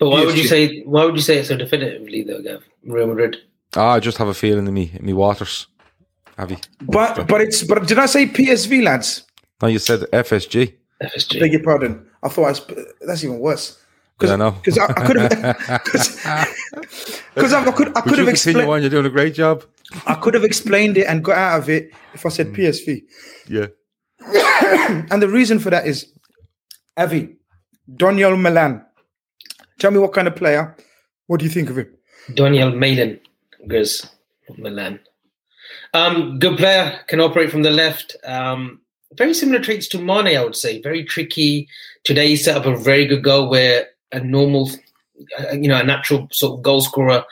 But 0.00 0.08
why 0.08 0.24
would 0.24 0.36
you 0.36 0.48
say 0.48 0.80
why 0.80 1.04
would 1.04 1.14
you 1.14 1.20
say 1.22 1.38
it 1.38 1.46
so 1.46 1.56
definitively 1.56 2.24
though, 2.24 2.42
Gav? 2.42 2.64
Real 2.84 3.06
Madrid. 3.06 3.36
Ah, 3.76 3.90
I 3.92 4.00
just 4.00 4.16
have 4.18 4.28
a 4.28 4.34
feeling 4.34 4.66
in 4.66 4.74
me 4.74 4.90
in 4.94 5.04
me 5.06 5.12
waters. 5.12 5.66
Have 6.38 6.50
you? 6.50 6.56
But 6.80 7.28
but 7.28 7.40
it's 7.42 7.62
but 7.62 7.86
did 7.86 7.98
I 7.98 8.06
say 8.06 8.26
PSV 8.26 8.82
lads? 8.82 9.24
No, 9.62 9.68
you 9.68 9.78
said 9.78 10.00
FSG. 10.12 10.74
FSG. 11.02 11.38
Beg 11.38 11.52
your 11.52 11.62
pardon. 11.62 12.06
I 12.22 12.28
thought 12.30 12.46
I 12.46 12.52
sp- 12.56 12.80
that's 13.06 13.22
even 13.24 13.38
worse. 13.38 13.76
Yeah, 14.22 14.32
I 14.32 14.36
know. 14.36 14.50
Because 14.62 14.78
I, 14.78 14.84
I 14.86 15.06
could 15.06 15.16
have 15.16 15.30
because 17.34 17.52
I 17.52 17.70
could 17.72 17.88
I 17.96 18.00
could 18.00 18.18
have 18.18 18.26
continue 18.26 18.30
explained 18.30 18.70
on? 18.70 18.80
You're 18.82 18.90
doing 18.90 19.06
a 19.06 19.10
great 19.10 19.34
job. 19.34 19.64
I 20.06 20.14
could 20.14 20.34
have 20.34 20.44
explained 20.44 20.96
it 20.98 21.06
and 21.06 21.22
got 21.24 21.36
out 21.36 21.58
of 21.60 21.68
it 21.68 21.92
if 22.14 22.24
I 22.24 22.28
said 22.30 22.48
Hmm. 22.48 22.54
PSV. 22.54 23.02
Yeah. 23.48 23.66
and 25.10 25.20
the 25.22 25.28
reason 25.28 25.58
for 25.58 25.70
that 25.70 25.86
is 25.86 26.12
Avi 26.96 27.36
Daniel 27.96 28.36
Milan. 28.36 28.84
Tell 29.80 29.90
me 29.90 29.98
what 29.98 30.12
kind 30.12 30.28
of 30.28 30.36
player. 30.36 30.76
What 31.26 31.40
do 31.40 31.46
you 31.46 31.50
think 31.50 31.70
of 31.70 31.78
him? 31.78 31.88
Daniel 32.34 32.70
Malin, 32.70 33.18
Grizz, 33.66 34.08
Milan. 34.58 35.00
Um, 35.94 36.38
good 36.38 36.58
player, 36.58 37.00
can 37.08 37.20
operate 37.20 37.50
from 37.50 37.62
the 37.62 37.70
left. 37.70 38.14
Um, 38.24 38.82
very 39.14 39.32
similar 39.32 39.58
traits 39.58 39.88
to 39.88 39.98
Mane, 39.98 40.36
I 40.36 40.44
would 40.44 40.54
say. 40.54 40.82
Very 40.82 41.02
tricky. 41.04 41.66
Today 42.04 42.28
he 42.28 42.36
set 42.36 42.58
up 42.58 42.66
a 42.66 42.76
very 42.76 43.06
good 43.06 43.24
goal 43.24 43.48
where 43.48 43.86
a 44.12 44.20
normal, 44.20 44.70
uh, 45.38 45.52
you 45.52 45.68
know, 45.68 45.80
a 45.80 45.84
natural 45.84 46.28
sort 46.30 46.58
of 46.58 46.62
goal 46.62 46.82
scorer 46.82 47.24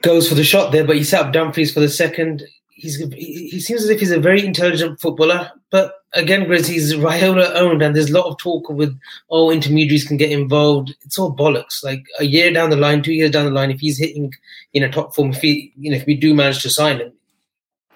goes 0.00 0.28
for 0.28 0.36
the 0.36 0.44
shot 0.44 0.70
there, 0.70 0.84
but 0.84 0.96
he 0.96 1.02
set 1.02 1.26
up 1.26 1.32
Dumfries 1.32 1.74
for 1.74 1.80
the 1.80 1.88
second. 1.88 2.44
He's 2.70 2.96
he 2.96 3.48
he 3.48 3.60
seems 3.60 3.82
as 3.82 3.90
if 3.90 3.98
he's 3.98 4.10
a 4.12 4.20
very 4.20 4.44
intelligent 4.44 5.00
footballer, 5.00 5.50
but 5.70 6.01
again, 6.14 6.44
Grizz, 6.44 6.66
he's 6.66 6.94
Raiola 6.94 7.54
owned, 7.54 7.82
and 7.82 7.94
there's 7.94 8.10
a 8.10 8.12
lot 8.12 8.26
of 8.26 8.38
talk 8.38 8.68
with 8.68 8.98
oh 9.30 9.50
intermediaries 9.50 10.06
can 10.06 10.16
get 10.16 10.30
involved. 10.30 10.94
It's 11.02 11.18
all 11.18 11.34
bollocks. 11.34 11.82
Like 11.82 12.04
a 12.18 12.24
year 12.24 12.52
down 12.52 12.70
the 12.70 12.76
line, 12.76 13.02
two 13.02 13.12
years 13.12 13.30
down 13.30 13.46
the 13.46 13.50
line, 13.50 13.70
if 13.70 13.80
he's 13.80 13.98
hitting 13.98 14.32
in 14.72 14.82
a 14.82 14.90
top 14.90 15.14
form, 15.14 15.30
if 15.30 15.40
he, 15.40 15.72
you 15.76 15.90
know, 15.90 15.96
if 15.96 16.06
we 16.06 16.14
do 16.16 16.34
manage 16.34 16.62
to 16.62 16.70
sign 16.70 16.98
him, 16.98 17.12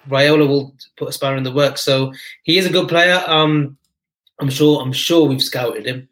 Raiola 0.09 0.47
will 0.47 0.75
put 0.95 1.09
a 1.09 1.11
spanner 1.11 1.37
in 1.37 1.43
the 1.43 1.51
works. 1.51 1.81
So 1.81 2.13
he 2.43 2.57
is 2.57 2.65
a 2.65 2.71
good 2.71 2.87
player. 2.87 3.23
Um, 3.27 3.77
I'm 4.39 4.49
sure. 4.49 4.81
I'm 4.81 4.93
sure 4.93 5.27
we've 5.27 5.41
scouted 5.41 5.85
him. 5.85 6.07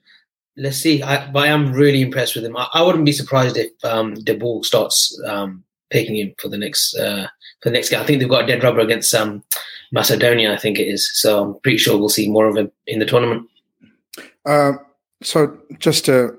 Let's 0.58 0.78
see. 0.78 1.04
I, 1.04 1.30
but 1.32 1.44
I 1.44 1.48
am 1.48 1.74
really 1.74 2.02
impressed 2.02 2.36
with 2.36 2.46
him. 2.46 2.56
I, 2.58 2.68
I 2.74 2.82
wouldn't 2.82 3.06
be 3.06 3.12
surprised 3.12 3.58
if 3.58 3.72
um, 3.84 4.16
De 4.16 4.36
Boer 4.36 4.64
starts 4.64 5.20
um, 5.26 5.64
picking 5.90 6.16
him 6.16 6.34
for 6.40 6.48
the 6.48 6.58
next 6.58 6.96
uh, 6.98 7.28
for 7.62 7.70
the 7.70 7.74
next 7.74 7.90
game. 7.90 8.00
I 8.00 8.06
think 8.06 8.20
they've 8.20 8.30
got 8.30 8.46
a 8.46 8.48
dead 8.48 8.64
rubber 8.64 8.80
against 8.80 9.14
um, 9.14 9.44
Macedonia. 9.96 10.54
I 10.54 10.58
think 10.58 10.78
it 10.78 10.88
is. 10.96 11.10
So 11.22 11.30
I'm 11.42 11.60
pretty 11.62 11.78
sure 11.78 11.98
we'll 11.98 12.10
see 12.10 12.30
more 12.30 12.48
of 12.48 12.58
him 12.58 12.70
in 12.86 13.00
the 13.00 13.06
tournament. 13.06 13.48
Uh, 14.46 14.74
so 15.24 15.58
just 15.80 16.06
to 16.06 16.38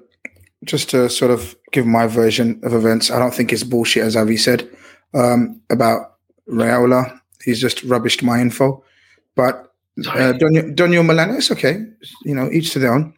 just 0.65 0.91
to 0.91 1.09
sort 1.09 1.31
of 1.31 1.57
give 1.73 1.87
my 1.87 2.07
version 2.07 2.61
of 2.63 2.75
events, 2.75 3.11
I 3.11 3.19
don't 3.19 3.35
think 3.35 3.53
it's 3.53 3.65
bullshit 3.65 4.05
as 4.05 4.17
Avi 4.17 4.37
said 4.37 4.69
um, 5.15 5.61
about 5.71 6.17
Raiola. 6.49 7.21
He's 7.45 7.61
just 7.61 7.85
rubbished 7.85 8.23
my 8.23 8.41
info, 8.41 8.85
but 9.35 9.73
uh, 10.07 10.33
Donio, 10.41 10.75
Donio 10.75 11.05
Milan, 11.05 11.31
it's 11.31 11.51
okay. 11.51 11.85
You 12.25 12.35
know, 12.35 12.51
each 12.51 12.73
to 12.73 12.79
their 12.79 12.93
own. 12.93 13.15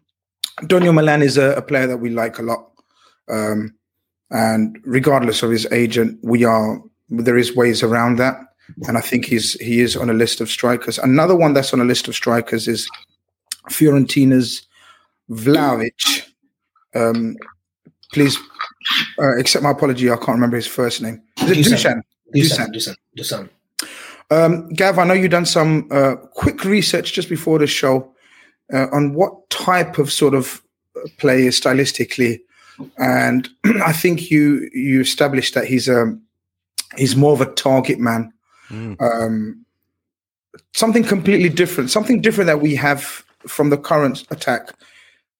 Donio 0.62 0.94
Milan 0.94 1.22
is 1.22 1.36
a, 1.36 1.52
a 1.56 1.62
player 1.62 1.86
that 1.86 1.98
we 1.98 2.10
like 2.10 2.38
a 2.38 2.42
lot. 2.42 2.70
Um, 3.28 3.74
and 4.30 4.78
regardless 4.84 5.42
of 5.42 5.50
his 5.50 5.66
agent, 5.72 6.18
we 6.22 6.44
are 6.44 6.80
there 7.08 7.38
is 7.38 7.56
ways 7.56 7.82
around 7.82 8.18
that. 8.18 8.36
And 8.86 8.98
I 8.98 9.00
think 9.00 9.24
he's 9.24 9.54
he 9.54 9.80
is 9.80 9.96
on 9.96 10.10
a 10.10 10.14
list 10.14 10.40
of 10.40 10.50
strikers. 10.50 10.98
Another 10.98 11.34
one 11.34 11.54
that's 11.54 11.72
on 11.72 11.80
a 11.80 11.84
list 11.84 12.08
of 12.08 12.14
strikers 12.14 12.68
is 12.68 12.88
Fiorentina's 13.70 14.66
Vlahovic. 15.30 16.24
Um, 16.94 17.36
please 18.12 18.38
uh, 19.18 19.38
accept 19.38 19.62
my 19.62 19.70
apology. 19.70 20.10
I 20.10 20.16
can't 20.16 20.28
remember 20.28 20.56
his 20.56 20.66
first 20.66 21.02
name. 21.02 21.22
Is 21.42 21.72
it 21.72 21.74
Dusan? 21.74 22.02
Dusan. 22.34 22.68
Dusan. 22.74 22.96
Dusan. 23.16 23.48
Um, 24.30 24.68
Gav, 24.70 24.98
I 24.98 25.04
know 25.04 25.14
you've 25.14 25.30
done 25.30 25.46
some 25.46 25.88
uh, 25.90 26.16
quick 26.16 26.64
research 26.64 27.12
just 27.12 27.28
before 27.28 27.58
the 27.58 27.66
show 27.66 28.12
uh, 28.72 28.86
on 28.92 29.14
what 29.14 29.48
type 29.48 29.98
of 29.98 30.12
sort 30.12 30.34
of 30.34 30.62
play 31.16 31.46
is 31.46 31.58
stylistically, 31.58 32.40
and 32.98 33.48
I 33.84 33.92
think 33.92 34.30
you 34.30 34.68
you 34.72 35.00
established 35.00 35.54
that 35.54 35.66
he's 35.66 35.88
a 35.88 36.14
he's 36.96 37.16
more 37.16 37.32
of 37.32 37.40
a 37.40 37.52
target 37.54 37.98
man, 37.98 38.32
mm. 38.70 39.00
um, 39.00 39.64
something 40.74 41.04
completely 41.04 41.48
different, 41.48 41.90
something 41.90 42.20
different 42.20 42.46
that 42.46 42.60
we 42.60 42.74
have 42.74 43.24
from 43.46 43.70
the 43.70 43.78
current 43.78 44.24
attack. 44.30 44.70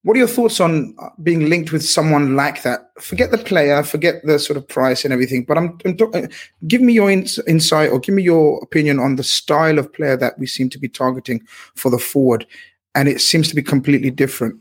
What 0.02 0.16
are 0.16 0.20
your 0.20 0.28
thoughts 0.28 0.60
on 0.60 0.94
uh, 1.02 1.08
being 1.22 1.48
linked 1.50 1.72
with 1.72 1.84
someone 1.84 2.36
like 2.36 2.62
that? 2.62 2.92
Forget 3.02 3.30
the 3.30 3.38
player, 3.38 3.82
forget 3.82 4.24
the 4.24 4.38
sort 4.38 4.56
of 4.56 4.66
price 4.66 5.04
and 5.04 5.12
everything, 5.12 5.44
but 5.44 5.58
I'm, 5.58 5.76
I'm 5.84 5.96
uh, 6.14 6.28
give 6.66 6.80
me 6.80 6.92
your 6.92 7.10
ins- 7.10 7.40
insight 7.46 7.90
or 7.90 7.98
give 7.98 8.14
me 8.14 8.22
your 8.22 8.62
opinion 8.62 9.00
on 9.00 9.16
the 9.16 9.24
style 9.24 9.78
of 9.78 9.92
player 9.92 10.16
that 10.16 10.38
we 10.38 10.46
seem 10.46 10.70
to 10.70 10.78
be 10.78 10.88
targeting 10.88 11.42
for 11.74 11.90
the 11.90 11.98
forward, 11.98 12.46
and 12.94 13.08
it 13.08 13.20
seems 13.20 13.48
to 13.48 13.56
be 13.56 13.62
completely 13.62 14.10
different. 14.10 14.56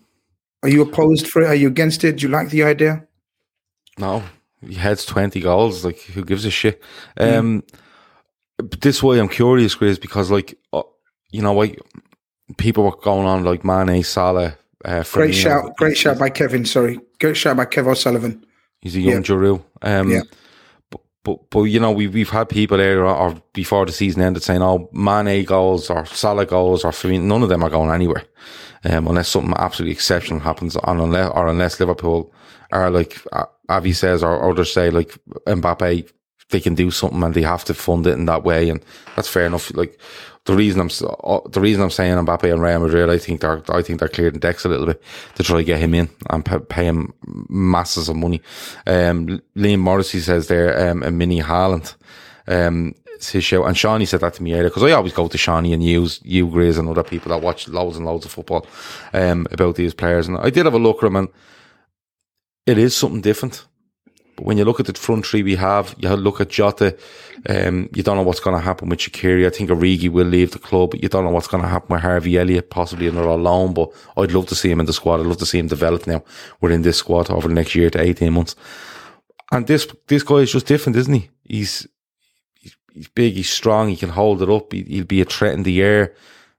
Are 0.63 0.69
you 0.69 0.81
opposed 0.81 1.27
for 1.27 1.43
it? 1.43 1.47
Are 1.47 1.55
you 1.55 1.67
against 1.67 2.03
it? 2.03 2.17
Do 2.17 2.25
you 2.25 2.31
like 2.31 2.49
the 2.49 2.63
idea? 2.63 3.07
No, 3.99 4.23
he 4.65 4.73
heads 4.73 5.05
twenty 5.05 5.39
goals. 5.39 5.85
Like 5.85 5.99
who 5.99 6.25
gives 6.25 6.45
a 6.45 6.51
shit? 6.51 6.81
Mm. 7.17 7.61
This 8.59 9.03
way 9.03 9.19
I'm 9.19 9.29
curious, 9.29 9.75
Chris, 9.75 9.99
because 9.99 10.31
like 10.31 10.57
uh, 10.73 10.83
you 11.31 11.41
know, 11.41 11.53
like 11.53 11.79
people 12.57 12.83
were 12.83 12.95
going 12.95 13.27
on 13.27 13.43
like 13.43 13.63
Mane, 13.63 14.03
Salah 14.03 14.57
uh, 14.85 15.03
great 15.11 15.33
shout, 15.33 15.75
great 15.77 15.97
shout 15.97 16.19
by 16.19 16.29
Kevin. 16.29 16.65
Sorry, 16.65 16.99
great 17.19 17.35
shout 17.35 17.57
by 17.57 17.65
Kev 17.65 17.87
O'Sullivan. 17.87 18.45
He's 18.81 18.95
a 18.95 19.01
young 19.01 19.23
yeah. 19.23 19.57
Um, 19.81 20.11
yeah. 20.11 20.21
But, 20.89 21.01
but, 21.23 21.49
but 21.49 21.63
you 21.63 21.79
know 21.79 21.91
we 21.91 22.07
we've 22.07 22.29
had 22.29 22.47
people 22.47 22.77
there 22.77 23.05
or 23.05 23.35
before 23.53 23.85
the 23.85 23.91
season 23.91 24.21
ended 24.21 24.43
saying 24.43 24.61
oh 24.61 24.89
Mane 24.93 25.43
goals 25.43 25.89
or 25.89 26.05
Salah 26.05 26.45
goals 26.45 26.85
or 26.85 26.91
Firmino 26.91 27.23
none 27.23 27.43
of 27.43 27.49
them 27.49 27.63
are 27.63 27.69
going 27.69 27.89
anywhere 27.89 28.23
um, 28.85 29.07
unless 29.07 29.29
something 29.29 29.53
absolutely 29.57 29.93
exceptional 29.93 30.39
happens 30.39 30.77
on 30.77 31.01
unless 31.01 31.31
or 31.33 31.47
unless 31.47 31.79
Liverpool 31.79 32.31
are 32.71 32.91
like 32.91 33.19
Avi 33.67 33.93
says 33.93 34.23
or 34.23 34.49
others 34.49 34.71
say 34.71 34.91
like 34.91 35.17
Mbappe 35.47 36.09
they 36.49 36.59
can 36.59 36.75
do 36.75 36.91
something 36.91 37.23
and 37.23 37.33
they 37.33 37.41
have 37.41 37.65
to 37.65 37.73
fund 37.73 38.07
it 38.07 38.13
in 38.13 38.25
that 38.25 38.43
way 38.43 38.69
and 38.69 38.83
that's 39.15 39.27
fair 39.27 39.45
enough 39.45 39.73
like 39.75 39.99
the 40.47 40.55
reason 40.55 40.79
I'm 40.79 40.89
uh, 41.23 41.41
the 41.49 41.59
reason 41.59 41.83
I'm 41.83 41.89
saying 41.89 42.15
Mbappe 42.25 42.51
and 42.51 42.61
Real 42.61 42.79
Madrid, 42.79 43.09
I 43.09 43.17
think 43.17 43.41
they're 43.41 43.61
I 43.69 43.81
think 43.81 43.99
they're 43.99 44.07
clearing 44.07 44.39
decks 44.39 44.63
a 44.63 44.69
little 44.69 44.85
bit 44.85 45.03
to 45.35 45.43
try 45.43 45.57
to 45.57 45.63
get 45.63 45.79
him 45.79 45.93
in 45.93 46.09
and 46.29 46.43
pay, 46.69 46.85
him 46.85 47.13
masses 47.49 48.07
of 48.07 48.15
money. 48.15 48.41
Um, 48.87 49.41
Liam 49.57 49.79
Morrissey 49.79 50.21
says 50.21 50.47
there 50.47 50.89
um, 50.89 51.03
a 51.03 51.11
mini 51.11 51.41
Haaland. 51.41 51.95
Um, 52.47 52.95
it's 53.13 53.31
his 53.31 53.43
show, 53.43 53.65
and 53.65 53.75
Shawnee 53.75 54.05
said 54.05 54.21
that 54.21 54.35
to 54.35 54.43
me 54.43 54.53
earlier 54.53 54.69
because 54.69 54.83
I 54.83 54.91
always 54.91 55.11
go 55.11 55.27
to 55.27 55.37
Shawnee 55.37 55.73
and 55.73 55.83
use 55.83 56.21
you, 56.23 56.47
Grizz, 56.47 56.79
and 56.79 56.87
other 56.87 57.03
people 57.03 57.31
that 57.31 57.43
watch 57.43 57.67
loads 57.67 57.97
and 57.97 58.05
loads 58.05 58.25
of 58.25 58.31
football 58.31 58.65
um, 59.11 59.47
about 59.51 59.75
these 59.75 59.93
players, 59.93 60.27
and 60.27 60.37
I 60.37 60.49
did 60.49 60.65
have 60.65 60.75
a 60.75 60.79
look 60.79 60.97
at 60.97 61.07
them, 61.07 61.15
and 61.17 61.27
it 62.65 62.77
is 62.77 62.95
something 62.95 63.21
different. 63.21 63.65
But 64.37 64.45
when 64.45 64.57
you 64.59 64.65
look 64.65 64.79
at 64.79 64.85
the 64.85 64.93
front 64.93 65.25
three 65.25 65.41
we 65.41 65.55
have, 65.55 65.95
you 65.97 66.09
look 66.09 66.39
at 66.39 66.49
Jota, 66.49 66.95
um, 67.49 67.89
you 67.93 68.03
don't 68.03 68.15
know 68.15 68.23
what's 68.23 68.39
going 68.39 68.55
to 68.55 68.61
happen 68.61 68.87
with 68.87 68.99
Shaqiri. 68.99 69.47
I 69.47 69.49
think 69.49 69.71
Origi 69.71 70.09
will 70.09 70.27
leave 70.27 70.51
the 70.51 70.59
club, 70.59 70.93
you 70.93 71.09
don't 71.09 71.25
know 71.25 71.31
what's 71.31 71.47
going 71.47 71.63
to 71.63 71.69
happen 71.69 71.93
with 71.93 72.03
Harvey 72.03 72.37
Elliott, 72.37 72.69
possibly 72.69 73.07
another 73.07 73.31
loan. 73.31 73.73
But 73.73 73.89
I'd 74.15 74.31
love 74.31 74.45
to 74.47 74.55
see 74.55 74.69
him 74.69 74.79
in 74.79 74.85
the 74.85 74.93
squad. 74.93 75.19
I'd 75.19 75.25
love 75.25 75.37
to 75.37 75.45
see 75.45 75.57
him 75.57 75.67
develop 75.67 76.05
now. 76.05 76.23
We're 76.61 76.71
in 76.71 76.83
this 76.83 76.97
squad 76.97 77.31
over 77.31 77.47
the 77.47 77.53
next 77.55 77.73
year 77.73 77.89
to 77.89 77.99
18 77.99 78.31
months. 78.31 78.55
And 79.51 79.65
this, 79.65 79.87
this 80.07 80.21
guy 80.21 80.37
is 80.37 80.51
just 80.51 80.67
different, 80.67 80.97
isn't 80.97 81.13
he? 81.13 81.29
He's, 81.43 81.87
he's 82.61 83.07
big, 83.07 83.33
he's 83.33 83.49
strong, 83.49 83.89
he 83.89 83.97
can 83.97 84.09
hold 84.09 84.43
it 84.43 84.49
up, 84.49 84.71
he, 84.71 84.99
will 84.99 85.05
be 85.05 85.21
a 85.21 85.25
threat 85.25 85.55
in 85.55 85.63
the 85.63 85.81
air. 85.81 86.13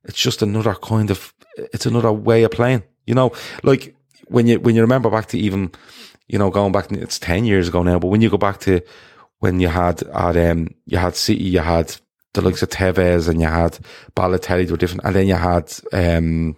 It's 0.04 0.20
just 0.20 0.42
another 0.42 0.74
kind 0.74 1.12
of, 1.12 1.32
it's 1.56 1.86
another 1.86 2.12
way 2.12 2.42
of 2.42 2.50
playing. 2.50 2.82
You 3.06 3.14
know, 3.14 3.32
like 3.62 3.94
when 4.26 4.48
you, 4.48 4.58
when 4.58 4.74
you 4.74 4.80
remember 4.80 5.10
back 5.10 5.26
to 5.26 5.38
even, 5.38 5.70
you 6.28 6.38
know, 6.38 6.50
going 6.50 6.72
back, 6.72 6.92
it's 6.92 7.18
10 7.18 7.44
years 7.44 7.68
ago 7.68 7.82
now, 7.82 7.98
but 7.98 8.08
when 8.08 8.20
you 8.20 8.30
go 8.30 8.38
back 8.38 8.60
to 8.60 8.80
when 9.40 9.60
you 9.60 9.68
had, 9.68 10.02
at, 10.02 10.36
um, 10.36 10.68
you 10.86 10.98
had 10.98 11.16
City, 11.16 11.44
you 11.44 11.60
had 11.60 11.94
the 12.34 12.42
likes 12.42 12.62
of 12.62 12.70
Tevez 12.70 13.28
and 13.28 13.40
you 13.40 13.46
had 13.46 13.78
Balotelli, 14.16 14.66
they 14.66 14.70
were 14.70 14.76
different. 14.76 15.04
And 15.04 15.14
then 15.14 15.26
you 15.26 15.34
had, 15.34 15.72
um, 15.92 16.56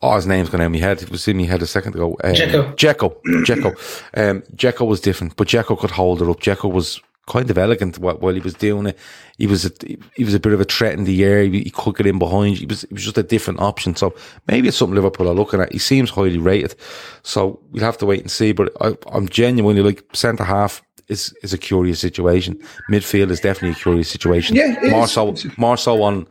oh, 0.00 0.16
his 0.16 0.26
name's 0.26 0.50
gone 0.50 0.60
out 0.60 0.66
of 0.66 0.72
my 0.72 0.78
head. 0.78 1.02
It 1.02 1.10
was 1.10 1.26
in 1.28 1.36
my 1.36 1.44
head 1.44 1.62
a 1.62 1.66
second 1.66 1.94
ago. 1.94 2.16
Um, 2.24 2.32
Dzeko. 2.32 2.76
Jekyll. 2.76 3.20
Dzeko. 3.26 3.70
Um, 4.14 4.42
Dzeko 4.54 4.86
was 4.86 5.00
different, 5.00 5.36
but 5.36 5.48
Dzeko 5.48 5.78
could 5.78 5.90
hold 5.92 6.22
it 6.22 6.28
up. 6.28 6.40
Dzeko 6.40 6.72
was 6.72 7.00
kind 7.26 7.50
of 7.50 7.58
elegant 7.58 7.98
while 7.98 8.34
he 8.34 8.40
was 8.40 8.54
doing 8.54 8.86
it. 8.86 8.98
He 9.38 9.46
was 9.46 9.64
a, 9.64 9.70
he 10.16 10.24
was 10.24 10.34
a 10.34 10.40
bit 10.40 10.52
of 10.52 10.60
a 10.60 10.64
threat 10.64 10.94
in 10.94 11.04
the 11.04 11.24
air. 11.24 11.44
He, 11.44 11.62
he 11.62 11.70
could 11.70 11.96
get 11.96 12.06
in 12.06 12.18
behind. 12.18 12.58
He 12.58 12.66
was, 12.66 12.84
it 12.84 12.92
was 12.92 13.04
just 13.04 13.18
a 13.18 13.22
different 13.22 13.60
option. 13.60 13.94
So 13.94 14.14
maybe 14.48 14.68
it's 14.68 14.76
something 14.76 14.96
Liverpool 14.96 15.28
are 15.28 15.34
looking 15.34 15.60
at. 15.60 15.72
He 15.72 15.78
seems 15.78 16.10
highly 16.10 16.38
rated. 16.38 16.74
So 17.22 17.60
we'll 17.70 17.84
have 17.84 17.98
to 17.98 18.06
wait 18.06 18.20
and 18.20 18.30
see. 18.30 18.52
But 18.52 18.72
I, 18.80 18.96
I'm 19.12 19.28
genuinely 19.28 19.82
like 19.82 20.04
centre 20.12 20.44
half 20.44 20.82
is, 21.08 21.34
is 21.42 21.52
a 21.52 21.58
curious 21.58 22.00
situation. 22.00 22.60
Midfield 22.90 23.30
is 23.30 23.40
definitely 23.40 23.80
a 23.80 23.82
curious 23.82 24.08
situation. 24.08 24.56
Yeah, 24.56 24.76
more 24.90 25.06
so, 25.06 25.34
more 25.56 25.76
so 25.76 26.02
on, 26.02 26.26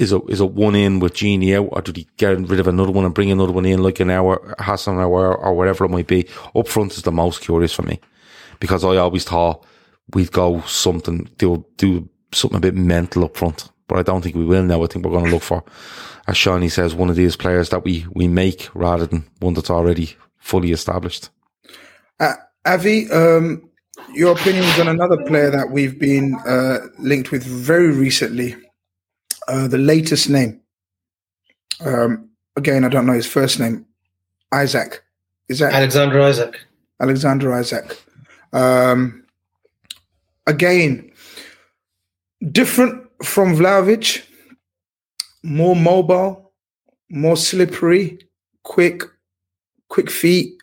is 0.00 0.10
a 0.12 0.20
is 0.22 0.40
a 0.40 0.46
one 0.46 0.74
in 0.74 0.98
with 0.98 1.14
Gini 1.14 1.56
out, 1.56 1.68
or 1.70 1.80
did 1.80 1.96
he 1.96 2.08
get 2.16 2.36
rid 2.48 2.58
of 2.58 2.66
another 2.66 2.90
one 2.90 3.04
and 3.04 3.14
bring 3.14 3.30
another 3.30 3.52
one 3.52 3.64
in 3.64 3.80
like 3.80 4.00
an 4.00 4.10
hour, 4.10 4.56
Hassan 4.58 4.98
or 4.98 5.36
or 5.36 5.54
whatever 5.54 5.84
it 5.84 5.90
might 5.90 6.08
be? 6.08 6.26
Up 6.54 6.66
front 6.66 6.96
is 6.96 7.02
the 7.02 7.12
most 7.12 7.42
curious 7.42 7.72
for 7.72 7.82
me 7.82 8.00
because 8.60 8.84
I 8.84 8.96
always 8.96 9.24
thought 9.24 9.64
we'd 10.12 10.32
go 10.32 10.60
something, 10.62 11.28
do, 11.38 11.64
do 11.76 12.08
something 12.32 12.58
a 12.58 12.60
bit 12.60 12.74
mental 12.74 13.24
up 13.24 13.36
front. 13.36 13.70
But 13.86 13.98
I 13.98 14.02
don't 14.02 14.22
think 14.22 14.34
we 14.34 14.44
will 14.44 14.62
now. 14.62 14.82
I 14.82 14.86
think 14.86 15.04
we're 15.04 15.12
going 15.12 15.26
to 15.26 15.30
look 15.30 15.42
for, 15.42 15.62
as 16.26 16.36
Shawnee 16.36 16.70
says, 16.70 16.94
one 16.94 17.10
of 17.10 17.16
these 17.16 17.36
players 17.36 17.68
that 17.68 17.84
we, 17.84 18.06
we 18.14 18.28
make 18.28 18.68
rather 18.74 19.06
than 19.06 19.24
one 19.40 19.54
that's 19.54 19.70
already 19.70 20.16
fully 20.38 20.72
established. 20.72 21.28
Uh, 22.18 22.34
Avi, 22.64 23.10
um, 23.10 23.68
your 24.14 24.32
opinions 24.32 24.78
on 24.78 24.88
another 24.88 25.22
player 25.26 25.50
that 25.50 25.70
we've 25.70 25.98
been 25.98 26.34
uh, 26.46 26.78
linked 26.98 27.30
with 27.30 27.44
very 27.44 27.90
recently, 27.90 28.56
uh, 29.48 29.68
the 29.68 29.78
latest 29.78 30.30
name. 30.30 30.60
Um, 31.84 32.30
again, 32.56 32.84
I 32.84 32.88
don't 32.88 33.06
know 33.06 33.12
his 33.12 33.26
first 33.26 33.60
name. 33.60 33.86
Isak. 34.52 35.04
Is 35.48 35.58
that 35.58 35.72
Alexander 35.72 36.20
Isak? 36.20 36.64
Alexander 37.00 37.52
Isak. 37.58 37.98
Um, 38.54 39.24
again, 40.46 41.10
different 42.52 43.04
from 43.22 43.56
Vlahovic, 43.56 44.24
more 45.42 45.76
mobile, 45.76 46.52
more 47.10 47.36
slippery, 47.36 48.18
quick, 48.62 49.02
quick 49.88 50.10
feet. 50.10 50.54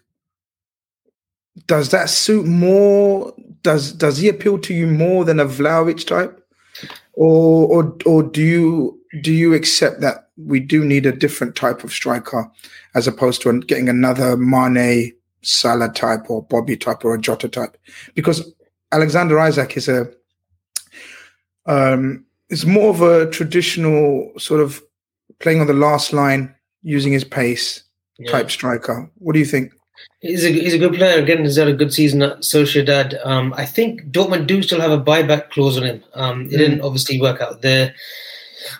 Does 1.68 1.89
that 1.89 2.09
suit 2.09 2.45
more? 2.45 3.34
Does 3.61 3.91
does 3.91 4.18
he 4.18 4.30
appeal 4.30 4.57
to 4.59 4.73
you 4.73 4.88
more 4.88 5.26
than 5.26 5.39
a 5.39 5.45
Vlahovic 5.45 6.07
type, 6.07 6.41
or 7.13 7.68
or 7.68 7.97
or 8.05 8.23
do 8.23 8.41
you 8.41 8.99
do 9.22 9.34
you 9.34 9.53
accept 9.53 9.99
that 9.99 10.30
we 10.38 10.59
do 10.59 10.84
need 10.85 11.05
a 11.05 11.11
different 11.11 11.55
type 11.55 11.84
of 11.84 11.91
striker 11.91 12.49
as 12.95 13.07
opposed 13.07 13.41
to 13.41 13.59
getting 13.61 13.89
another 13.89 14.38
Mane, 14.38 15.11
Salah 15.41 15.89
type 15.89 16.30
or 16.30 16.43
Bobby 16.43 16.77
type 16.77 17.03
or 17.03 17.15
a 17.15 17.19
Jota 17.19 17.49
type? 17.49 17.77
Because 18.15 18.53
Alexander 18.91 19.39
Isak 19.39 19.77
is 19.77 19.88
a 19.88 20.11
um, 21.65 22.26
is 22.49 22.65
more 22.65 22.89
of 22.89 23.01
a 23.01 23.30
traditional 23.30 24.31
sort 24.38 24.61
of 24.61 24.81
playing 25.39 25.61
on 25.61 25.68
the 25.68 25.73
last 25.73 26.13
line, 26.13 26.53
using 26.84 27.13
his 27.13 27.23
pace 27.23 27.84
yeah. 28.18 28.31
type 28.31 28.51
striker. 28.51 29.09
What 29.18 29.34
do 29.34 29.39
you 29.39 29.45
think? 29.45 29.72
He's 30.19 30.43
a, 30.43 30.49
he's 30.49 30.73
a 30.73 30.80
good 30.80 30.95
player. 30.95 31.22
Again, 31.22 31.43
he's 31.43 31.57
had 31.57 31.68
a 31.68 31.73
good 31.73 31.93
season 31.93 32.22
at 32.22 32.39
Sociedad. 32.39 33.23
Um, 33.26 33.53
I 33.55 33.65
think 33.65 34.03
Dortmund 34.11 34.47
do 34.47 34.61
still 34.63 34.81
have 34.81 34.91
a 34.91 35.01
buyback 35.01 35.49
clause 35.49 35.77
on 35.77 35.84
him. 35.84 36.03
Um, 36.13 36.41
it 36.41 36.53
mm. 36.53 36.57
didn't 36.57 36.81
obviously 36.81 37.22
work 37.22 37.41
out 37.41 37.61
there. 37.61 37.93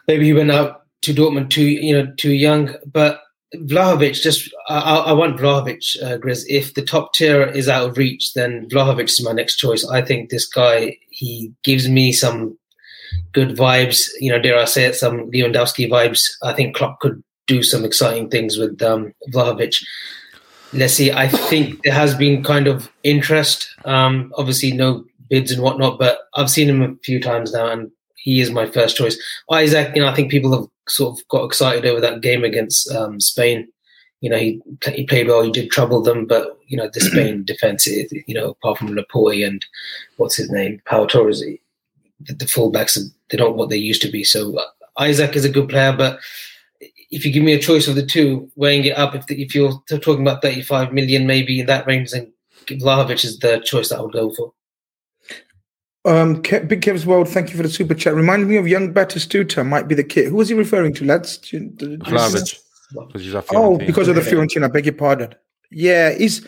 Maybe 0.08 0.26
he 0.26 0.34
went 0.34 0.52
out 0.52 0.86
to 1.04 1.14
Dortmund 1.14 1.50
too, 1.50 1.66
you 1.66 1.94
know, 1.94 2.12
too 2.18 2.34
young. 2.34 2.76
But 2.92 3.22
Vlahovic, 3.56 4.22
just 4.22 4.54
I, 4.70 4.80
I 4.80 5.14
want 5.14 5.38
Vlahovic, 5.38 6.02
uh, 6.02 6.18
Grizz. 6.18 6.46
If 6.48 6.74
the 6.74 6.82
top 6.82 7.14
tier 7.14 7.44
is 7.44 7.68
out 7.68 7.90
of 7.90 7.98
reach, 7.98 8.34
then 8.34 8.68
Vlahovic 8.70 9.10
is 9.10 9.24
my 9.24 9.34
next 9.34 9.58
choice. 9.58 9.86
I 9.86 10.02
think 10.02 10.30
this 10.30 10.46
guy 10.46 10.98
he 11.10 11.54
gives 11.64 11.90
me 11.90 12.14
some 12.14 12.58
good 13.34 13.58
vibes. 13.58 14.08
You 14.20 14.32
know, 14.32 14.42
dare 14.42 14.58
I 14.58 14.66
say 14.66 14.86
it, 14.86 14.96
some 14.96 15.30
Lewandowski 15.32 15.90
vibes. 15.90 16.24
I 16.42 16.54
think 16.54 16.76
Klopp 16.76 17.00
could 17.02 17.22
do 17.48 17.62
some 17.62 17.84
exciting 17.84 18.30
things 18.30 18.58
with 18.58 18.82
um, 18.82 19.14
Vlahovic. 19.34 19.84
Let's 20.74 20.94
see. 20.94 21.12
I 21.12 21.28
think 21.28 21.84
there 21.84 21.94
has 21.94 22.16
been 22.16 22.44
kind 22.44 22.68
of 22.68 22.90
interest. 23.04 23.68
Um, 23.84 24.32
obviously, 24.38 24.72
no 24.72 25.04
bids 25.30 25.52
and 25.52 25.62
whatnot, 25.62 26.00
but 26.00 26.20
I've 26.36 26.50
seen 26.50 26.70
him 26.70 26.82
a 26.82 26.96
few 27.04 27.20
times 27.20 27.52
now, 27.52 27.70
and 27.70 27.92
he 28.16 28.40
is 28.40 28.52
my 28.52 28.66
first 28.66 28.96
choice. 28.96 29.18
Isak, 29.52 29.94
you 29.96 30.02
know, 30.02 30.08
I 30.08 30.16
think 30.16 30.32
people 30.32 30.58
have 30.58 30.70
sort 30.92 31.20
of 31.20 31.28
got 31.30 31.46
excited 31.46 31.86
over 31.86 32.02
that 32.02 32.22
game 32.22 32.44
against 32.44 32.92
um, 32.92 33.20
Spain. 33.20 33.68
You 34.20 34.30
know, 34.30 34.38
he 34.38 34.62
he 34.94 35.06
played 35.06 35.28
well. 35.28 35.42
He 35.42 35.52
did 35.52 35.72
trouble 35.72 36.02
them, 36.02 36.28
but 36.28 36.58
you 36.68 36.78
know, 36.78 36.90
the 36.94 37.02
Spain 37.02 37.44
defense, 37.44 37.88
you 37.88 38.36
know, 38.36 38.52
apart 38.52 38.78
from 38.78 38.96
Laporte 38.96 39.44
and 39.44 39.66
what's 40.18 40.36
his 40.36 40.52
name, 40.52 40.82
Pau 40.86 41.06
Torres, 41.06 41.42
the, 41.42 41.60
the 42.34 42.46
fullbacks 42.46 43.00
they're 43.30 43.40
not 43.40 43.56
what 43.56 43.70
they 43.70 43.78
used 43.78 44.02
to 44.04 44.12
be. 44.12 44.24
So 44.24 44.60
Isak 45.00 45.36
is 45.36 45.46
a 45.46 45.50
good 45.50 45.70
player, 45.70 45.94
but 45.94 46.20
if 47.10 47.26
you 47.26 47.32
give 47.32 47.44
me 47.44 47.54
a 47.54 47.60
choice 47.60 47.88
of 47.88 47.96
the 47.96 48.06
two, 48.06 48.50
weighing 48.56 48.86
it 48.86 48.98
up, 48.98 49.16
if 49.16 49.26
the, 49.28 49.42
if 49.42 49.54
you're 49.56 49.82
talking 49.88 50.22
about 50.22 50.42
35 50.42 50.94
million, 50.94 51.28
maybe 51.28 51.60
in 51.60 51.66
that 51.66 51.86
range, 51.88 52.12
then 52.12 52.32
Vlahovic 52.68 53.24
is 53.26 53.40
the 53.40 53.60
choice 53.60 53.90
that 53.90 54.00
I 54.00 54.02
would 54.02 54.14
go 54.14 54.32
for. 54.32 54.54
Um, 56.04 56.42
Big 56.42 56.82
Kev's 56.82 57.06
World, 57.06 57.30
thank 57.30 57.52
you 57.52 57.58
for 57.58 57.64
the 57.64 57.70
super 57.70 57.94
chat. 57.94 58.16
Reminded 58.16 58.48
me 58.48 58.58
of 58.58 58.68
young 58.68 58.94
Batistuta, 58.94 59.66
might 59.66 59.88
be 59.88 59.96
the 59.96 60.04
kid. 60.04 60.30
Who 60.30 60.36
was 60.36 60.50
he 60.50 60.56
referring 60.56 60.94
to, 60.96 61.06
lads? 61.06 61.38
Vlahovic. 61.38 62.60
Oh, 63.54 63.78
because 63.78 64.08
of 64.08 64.16
the 64.16 64.22
Fiorentina, 64.22 64.66
I 64.66 64.68
beg 64.68 64.86
your 64.86 64.96
pardon. 64.96 65.36
Yeah, 65.70 66.12
he's, 66.12 66.46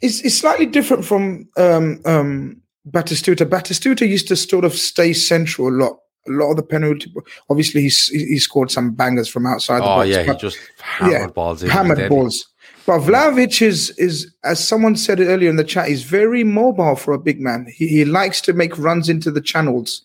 he's, 0.00 0.20
he's 0.20 0.38
slightly 0.38 0.66
different 0.66 1.04
from 1.04 1.48
um, 1.56 2.00
um, 2.04 2.60
Batistuta. 2.88 3.48
Batistuta 3.48 4.06
used 4.06 4.28
to 4.28 4.36
sort 4.36 4.64
of 4.64 4.74
stay 4.74 5.12
central 5.12 5.68
a 5.68 5.76
lot 5.76 5.96
a 6.28 6.32
lot 6.32 6.50
of 6.50 6.56
the 6.56 6.62
penalty. 6.62 7.12
Obviously, 7.48 7.82
he's 7.82 8.08
he 8.08 8.38
scored 8.38 8.70
some 8.70 8.94
bangers 8.94 9.28
from 9.28 9.46
outside. 9.46 9.80
Oh 9.80 10.04
the 10.04 10.04
box, 10.04 10.08
yeah, 10.08 10.22
he 10.22 10.38
just 10.38 10.58
hammered 10.78 11.12
yeah, 11.12 11.26
balls. 11.28 11.62
hammered 11.62 12.08
balls. 12.08 12.46
But 12.90 13.02
Vlahovic 13.02 13.62
is 13.62 13.90
is 13.90 14.34
as 14.42 14.66
someone 14.66 14.96
said 14.96 15.20
earlier 15.20 15.48
in 15.48 15.54
the 15.54 15.62
chat, 15.62 15.86
he's 15.86 16.02
very 16.02 16.42
mobile 16.42 16.96
for 16.96 17.14
a 17.14 17.20
big 17.20 17.40
man. 17.40 17.68
He, 17.72 17.86
he 17.86 18.04
likes 18.04 18.40
to 18.40 18.52
make 18.52 18.76
runs 18.76 19.08
into 19.08 19.30
the 19.30 19.40
channels. 19.40 20.02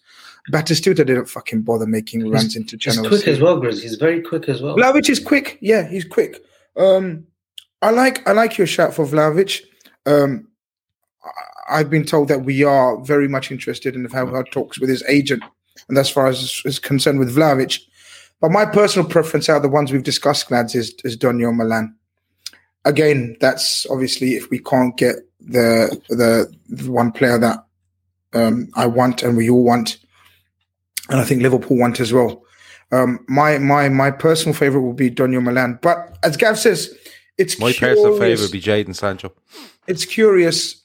Batistuta 0.52 0.98
didn't 0.98 1.26
fucking 1.26 1.64
bother 1.64 1.88
making 1.88 2.30
runs 2.30 2.56
into 2.56 2.78
channels. 2.78 3.07
He's 3.07 3.24
quick 3.24 3.28
as 3.28 3.41
well, 3.41 3.60
Grizz. 3.60 3.82
He's 3.82 3.95
very 3.95 4.22
quick 4.22 4.48
as 4.48 4.62
well. 4.62 4.78
Vlahovic 4.78 5.10
is 5.10 5.20
quick. 5.20 5.57
Yeah, 5.62 5.88
he's 5.88 6.06
quick. 6.06 6.44
Um, 6.78 7.26
I 7.82 7.90
like 7.90 8.22
I 8.30 8.34
like 8.34 8.56
your 8.56 8.68
shout 8.68 8.94
for 8.94 9.03
Vlahovic. 9.07 9.64
Um, 10.06 10.48
I've 11.68 11.90
been 11.90 12.06
told 12.06 12.28
that 12.28 12.45
we 12.45 12.64
are 12.64 13.03
very 13.03 13.28
much 13.28 13.49
interested 13.49 13.95
in 13.95 14.06
have 14.06 14.32
our 14.32 14.44
talks 14.44 14.80
with 14.80 14.91
his 14.91 15.03
agent 15.10 15.41
and 15.90 15.98
as 15.98 16.12
far 16.12 16.28
as 16.28 16.62
is 16.66 16.78
concerned 16.78 17.18
with 17.18 17.36
Vlahovic. 17.36 17.80
But 18.41 18.52
my 18.52 18.64
personal 18.64 19.10
preference 19.10 19.49
out 19.49 19.57
of 19.57 19.64
the 19.64 19.70
ones 19.70 19.91
we've 19.91 20.03
discussed, 20.03 20.52
lads, 20.52 20.76
is, 20.76 20.94
is 21.03 21.18
Donyell 21.18 21.60
Malen. 21.60 21.95
Again, 22.86 23.36
that's 23.40 23.86
obviously 23.90 24.36
if 24.36 24.49
we 24.49 24.60
can't 24.60 24.95
get 24.95 25.16
the 25.40 25.99
the, 26.10 26.53
the 26.70 26.91
one 26.91 27.12
player 27.12 27.38
that 27.38 27.66
um, 28.34 28.70
I 28.76 28.86
want 28.86 29.24
and 29.24 29.36
we 29.36 29.49
all 29.49 29.64
want, 29.64 29.98
and 31.10 31.20
I 31.20 31.24
think 31.24 31.41
Liverpool 31.41 31.78
want 31.78 31.99
as 31.99 32.14
well. 32.14 32.44
Um, 32.91 33.26
my 33.28 33.57
my 33.57 33.90
my 33.90 34.12
personal 34.12 34.53
favorite 34.53 34.82
will 34.82 34.94
be 34.94 35.10
Donyell 35.10 35.44
Milan, 35.44 35.80
But 35.82 36.18
as 36.24 36.38
Gav 36.38 36.60
says, 36.60 36.95
it's 37.38 37.60
my 37.60 37.72
curious. 37.72 37.98
personal 37.98 38.20
favorite 38.20 38.41
would 38.41 38.52
be 38.52 38.62
Jadon 38.62 38.95
Sancho. 38.95 39.34
It's 39.88 40.06
curious, 40.06 40.82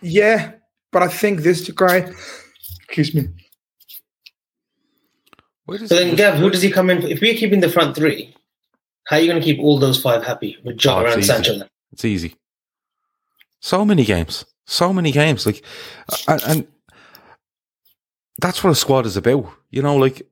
yeah, 0.00 0.52
but 0.90 1.02
I 1.02 1.08
think 1.08 1.42
this 1.42 1.70
guy, 1.70 2.10
excuse 2.84 3.14
me, 3.14 3.28
so 5.68 5.94
then, 5.94 6.16
Gav, 6.16 6.38
who 6.38 6.50
does 6.50 6.62
he 6.62 6.70
come 6.70 6.90
in? 6.90 7.02
If 7.02 7.20
we're 7.20 7.34
keeping 7.34 7.60
the 7.60 7.68
front 7.68 7.96
three, 7.96 8.34
how 9.04 9.16
are 9.16 9.20
you 9.20 9.28
going 9.28 9.40
to 9.40 9.44
keep 9.44 9.60
all 9.60 9.78
those 9.78 10.00
five 10.00 10.24
happy 10.24 10.56
with 10.64 10.76
John 10.76 11.06
oh, 11.06 11.12
and 11.12 11.24
Sancho? 11.24 11.58
Then? 11.58 11.68
It's 11.92 12.04
easy. 12.04 12.36
So 13.60 13.84
many 13.84 14.04
games, 14.04 14.44
so 14.66 14.92
many 14.92 15.12
games, 15.12 15.46
like, 15.46 15.62
and, 16.26 16.42
and 16.46 16.66
that's 18.40 18.64
what 18.64 18.70
a 18.70 18.74
squad 18.74 19.06
is 19.06 19.16
about. 19.16 19.46
You 19.70 19.82
know, 19.82 19.96
like 19.96 20.22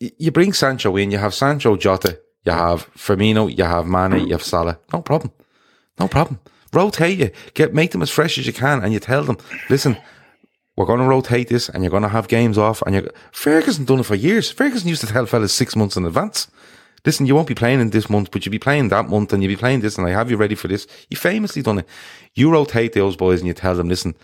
you 0.00 0.30
bring 0.32 0.52
Sancho 0.52 0.96
in, 0.96 1.10
you 1.10 1.18
have 1.18 1.34
Sancho, 1.34 1.76
Jota, 1.76 2.18
you 2.44 2.52
have 2.52 2.92
Firmino, 2.94 3.56
you 3.56 3.64
have 3.64 3.86
Mane, 3.86 4.26
you 4.26 4.32
have 4.32 4.42
Salah. 4.42 4.78
No 4.92 5.02
problem, 5.02 5.32
no 6.00 6.08
problem. 6.08 6.40
Rotate 6.72 7.18
you, 7.18 7.30
get 7.54 7.74
make 7.74 7.92
them 7.92 8.02
as 8.02 8.10
fresh 8.10 8.38
as 8.38 8.46
you 8.46 8.52
can, 8.52 8.82
and 8.82 8.92
you 8.92 8.98
tell 8.98 9.22
them, 9.22 9.36
listen, 9.68 9.96
we're 10.76 10.86
going 10.86 11.00
to 11.00 11.06
rotate 11.06 11.48
this 11.48 11.68
and 11.68 11.82
you're 11.84 11.90
going 11.90 12.02
to 12.02 12.08
have 12.08 12.28
games 12.28 12.56
off. 12.56 12.82
And 12.82 12.94
you're, 12.94 13.10
Ferguson 13.32 13.84
done 13.84 14.00
it 14.00 14.06
for 14.06 14.14
years. 14.14 14.50
Ferguson 14.50 14.88
used 14.88 15.02
to 15.02 15.06
tell 15.06 15.26
fellas 15.26 15.52
six 15.52 15.76
months 15.76 15.96
in 15.96 16.06
advance. 16.06 16.50
Listen, 17.04 17.26
you 17.26 17.34
won't 17.34 17.48
be 17.48 17.54
playing 17.54 17.80
in 17.80 17.90
this 17.90 18.08
month, 18.08 18.30
but 18.30 18.46
you'll 18.46 18.52
be 18.52 18.58
playing 18.58 18.88
that 18.88 19.08
month 19.08 19.32
and 19.32 19.42
you'll 19.42 19.52
be 19.52 19.56
playing 19.56 19.80
this 19.80 19.98
and 19.98 20.06
I 20.06 20.10
have 20.10 20.30
you 20.30 20.36
ready 20.36 20.54
for 20.54 20.68
this. 20.68 20.86
You 21.10 21.16
famously 21.16 21.62
done 21.62 21.80
it. 21.80 21.88
You 22.34 22.50
rotate 22.50 22.92
those 22.92 23.16
boys 23.16 23.40
and 23.40 23.48
you 23.48 23.54
tell 23.54 23.74
them, 23.74 23.88
listen, 23.88 24.14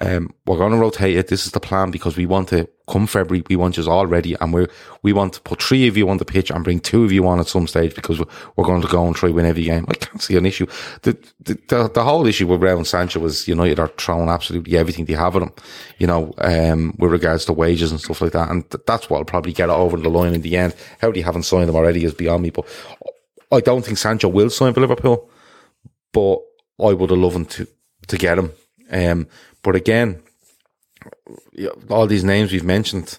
um, 0.00 0.32
we're 0.46 0.56
going 0.56 0.72
to 0.72 0.78
rotate 0.78 1.16
it. 1.16 1.28
This 1.28 1.44
is 1.44 1.52
the 1.52 1.60
plan 1.60 1.90
because 1.90 2.16
we 2.16 2.24
want 2.24 2.48
to 2.48 2.66
come 2.88 3.06
February. 3.06 3.44
We 3.50 3.56
want 3.56 3.76
you 3.76 3.88
all 3.90 4.06
ready, 4.06 4.34
and 4.40 4.52
we 4.52 4.66
we 5.02 5.12
want 5.12 5.34
to 5.34 5.42
put 5.42 5.62
three 5.62 5.86
of 5.88 5.96
you 5.96 6.08
on 6.08 6.16
the 6.16 6.24
pitch 6.24 6.50
and 6.50 6.64
bring 6.64 6.80
two 6.80 7.04
of 7.04 7.12
you 7.12 7.26
on 7.28 7.38
at 7.38 7.48
some 7.48 7.66
stage 7.66 7.94
because 7.94 8.18
we're, 8.18 8.26
we're 8.56 8.64
going 8.64 8.80
to 8.80 8.88
go 8.88 9.06
and 9.06 9.14
try 9.14 9.28
win 9.28 9.44
every 9.44 9.64
game. 9.64 9.84
I 9.88 9.94
can't 9.94 10.22
see 10.22 10.36
an 10.36 10.46
issue. 10.46 10.66
The, 11.02 11.18
the 11.40 11.58
the, 11.68 11.90
the 11.90 12.04
whole 12.04 12.26
issue 12.26 12.46
with 12.46 12.60
Brown 12.60 12.84
Sancho 12.86 13.20
was 13.20 13.46
United 13.46 13.78
are 13.78 13.88
throwing 13.88 14.30
absolutely 14.30 14.78
everything 14.78 15.04
they 15.04 15.12
have 15.12 15.36
at 15.36 15.42
him, 15.42 15.52
you 15.98 16.06
know, 16.06 16.32
um, 16.38 16.94
with 16.98 17.12
regards 17.12 17.44
to 17.46 17.52
wages 17.52 17.90
and 17.90 18.00
stuff 18.00 18.22
like 18.22 18.32
that, 18.32 18.50
and 18.50 18.64
that's 18.86 19.10
what'll 19.10 19.26
probably 19.26 19.52
get 19.52 19.68
over 19.68 19.98
the 19.98 20.08
line 20.08 20.32
in 20.32 20.40
the 20.40 20.56
end. 20.56 20.74
How 21.00 21.12
they 21.12 21.20
haven't 21.20 21.42
signed 21.42 21.68
him 21.68 21.76
already 21.76 22.04
is 22.04 22.14
beyond 22.14 22.42
me, 22.42 22.50
but 22.50 22.66
I 23.52 23.60
don't 23.60 23.84
think 23.84 23.98
Sancho 23.98 24.28
will 24.28 24.48
sign 24.48 24.72
for 24.72 24.80
Liverpool, 24.80 25.30
but 26.12 26.38
I 26.82 26.94
would 26.94 27.10
have 27.10 27.18
loved 27.18 27.36
him 27.36 27.44
to 27.46 27.68
to 28.08 28.16
get 28.16 28.38
him. 28.38 28.52
Um, 28.90 29.28
but 29.62 29.76
again, 29.76 30.22
all 31.88 32.06
these 32.06 32.24
names 32.24 32.52
we've 32.52 32.64
mentioned, 32.64 33.18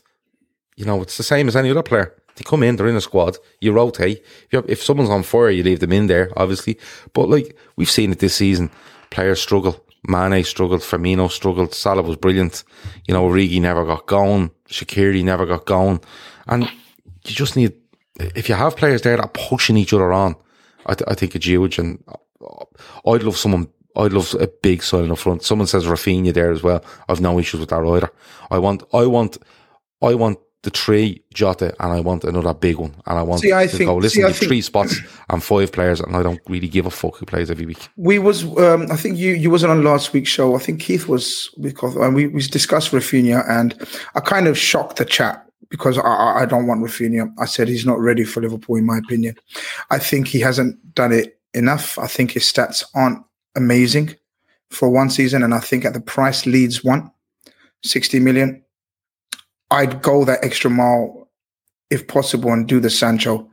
you 0.76 0.86
know, 0.86 1.02
it's 1.02 1.18
the 1.18 1.24
same 1.24 1.48
as 1.48 1.56
any 1.56 1.70
other 1.70 1.84
player. 1.84 2.16
They 2.36 2.44
come 2.44 2.64
in, 2.64 2.76
they're 2.76 2.88
in 2.88 2.96
a 2.96 3.02
squad, 3.02 3.38
you 3.60 3.74
rotate. 3.74 4.24
If, 4.52 4.66
if 4.68 4.84
someone's 4.84 5.10
on 5.10 5.24
fire, 5.24 5.50
you 5.50 5.64
leave 5.64 5.80
them 5.80 5.92
in 5.92 6.08
there, 6.08 6.32
obviously. 6.38 6.80
But 7.14 7.30
like, 7.30 7.58
we've 7.76 7.90
seen 7.90 8.12
it 8.12 8.20
this 8.20 8.36
season. 8.36 8.72
Players 9.10 9.42
struggle. 9.42 9.84
Mane 10.08 10.44
struggled, 10.44 10.82
Firmino 10.82 11.30
struggled, 11.30 11.76
Salah 11.76 12.02
was 12.02 12.16
brilliant. 12.16 12.64
You 13.08 13.14
know, 13.14 13.28
Origi 13.28 13.62
never 13.62 13.86
got 13.86 14.08
going, 14.08 14.50
Shaqiri 14.68 15.24
never 15.24 15.46
got 15.46 15.66
going. 15.66 16.02
And 16.48 16.64
you 16.64 17.36
just 17.36 17.56
need, 17.56 17.74
if 18.20 18.50
you 18.50 18.56
have 18.56 18.76
players 18.78 19.04
there 19.04 19.18
that 19.18 19.24
are 19.24 19.48
pushing 19.50 19.78
each 19.78 19.94
other 19.94 20.12
on, 20.12 20.36
I, 20.88 20.96
th- 20.96 21.08
I 21.08 21.14
think 21.14 21.36
it's 21.36 21.46
huge. 21.46 21.78
And 21.78 22.04
uh, 22.42 22.66
I'd 23.08 23.22
love 23.22 23.38
someone 23.38 23.68
I'd 23.96 24.14
love 24.14 24.34
a 24.40 24.48
big 24.48 24.84
sign 24.84 25.12
up 25.12 25.18
front. 25.18 25.44
Someone 25.44 25.68
says 25.68 25.86
Raphinha 25.86 26.34
there 26.34 26.52
as 26.52 26.64
well. 26.64 26.84
I've 27.10 27.22
no 27.22 27.40
issues 27.40 27.60
with 27.60 27.70
that 27.70 27.84
either. 27.84 28.12
I 28.50 28.58
want, 28.58 28.84
I 28.94 29.06
want, 29.06 29.38
I 30.02 30.14
want 30.16 30.40
the 30.64 30.70
three 30.70 31.24
Jota 31.34 31.74
and 31.80 31.92
I 31.92 32.02
want 32.02 32.24
another 32.24 32.54
big 32.54 32.78
one. 32.78 32.94
And 33.08 33.18
I 33.18 33.24
want 33.24 33.42
see, 33.42 33.54
I 33.54 33.66
to 33.66 33.78
think, 33.78 33.88
go 33.88 33.96
listen 33.96 34.24
see, 34.24 34.40
to 34.40 34.46
three 34.48 34.62
spots 34.62 35.00
and 35.30 35.44
five 35.44 35.72
players 35.72 36.00
and 36.00 36.16
I 36.16 36.22
don't 36.22 36.40
really 36.48 36.68
give 36.68 36.86
a 36.86 36.92
fuck 36.92 37.18
who 37.18 37.26
plays 37.26 37.50
every 37.50 37.66
week. 37.66 37.90
We 37.98 38.20
was 38.20 38.44
um, 38.58 38.88
I 38.92 38.96
think 38.96 39.18
you 39.18 39.34
you 39.34 39.50
wasn't 39.50 39.72
on 39.72 39.84
last 39.84 40.14
week's 40.14 40.30
show. 40.30 40.56
I 40.56 40.60
think 40.60 40.80
Keith 40.82 41.08
was 41.08 41.50
because 41.62 41.96
and 41.96 42.16
we, 42.16 42.28
we 42.28 42.42
discussed 42.44 42.92
Raphinha 42.92 43.44
and 43.50 43.76
I 44.14 44.20
kind 44.20 44.48
of 44.48 44.58
shocked 44.58 44.98
the 44.98 45.06
chat 45.06 45.46
because 45.70 45.98
I, 45.98 46.42
I 46.42 46.46
don't 46.46 46.68
want 46.68 46.84
Raphinha. 46.84 47.34
I 47.40 47.46
said 47.46 47.68
he's 47.68 47.86
not 47.86 48.00
ready 48.00 48.24
for 48.24 48.42
Liverpool 48.42 48.76
in 48.76 48.86
my 48.86 49.00
opinion. 49.00 49.36
I 49.90 49.98
think 49.98 50.28
he 50.28 50.40
hasn't 50.42 50.94
done 50.94 51.12
it 51.12 51.40
enough. 51.56 51.98
I 51.98 52.08
think 52.08 52.32
his 52.32 52.44
stats 52.44 52.84
aren't 52.94 53.24
amazing 53.56 54.16
for 54.70 54.90
one 54.90 55.10
season, 55.10 55.44
and 55.44 55.54
I 55.54 55.60
think 55.60 55.86
at 55.86 55.94
the 55.94 56.02
price 56.02 56.46
Leeds 56.46 56.84
want, 56.84 57.12
60 57.84 58.20
million, 58.20 58.64
I'd 59.70 60.02
go 60.02 60.26
that 60.26 60.44
extra 60.44 60.70
mile 60.70 61.30
if 61.90 62.08
possible, 62.08 62.52
and 62.52 62.68
do 62.68 62.80
the 62.80 62.90
Sancho, 62.90 63.50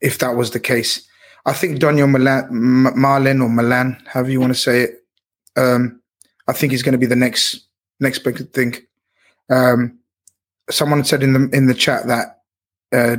if 0.00 0.18
that 0.18 0.36
was 0.36 0.52
the 0.52 0.60
case. 0.60 1.06
I 1.44 1.52
think 1.52 1.80
Daniel 1.80 2.06
Milan, 2.06 2.48
Marlin 2.96 3.42
or 3.42 3.48
Milan, 3.48 4.00
however 4.06 4.30
you 4.30 4.40
want 4.40 4.54
to 4.54 4.58
say 4.58 4.82
it, 4.82 5.04
um, 5.56 6.00
I 6.46 6.52
think 6.52 6.70
he's 6.72 6.82
going 6.82 6.92
to 6.92 6.98
be 6.98 7.06
the 7.06 7.16
next 7.16 7.66
next 8.00 8.20
big 8.20 8.52
thing. 8.52 8.76
Um, 9.50 9.98
someone 10.70 11.04
said 11.04 11.22
in 11.22 11.32
the 11.32 11.56
in 11.56 11.66
the 11.66 11.74
chat 11.74 12.06
that 12.06 12.42
uh, 12.92 13.16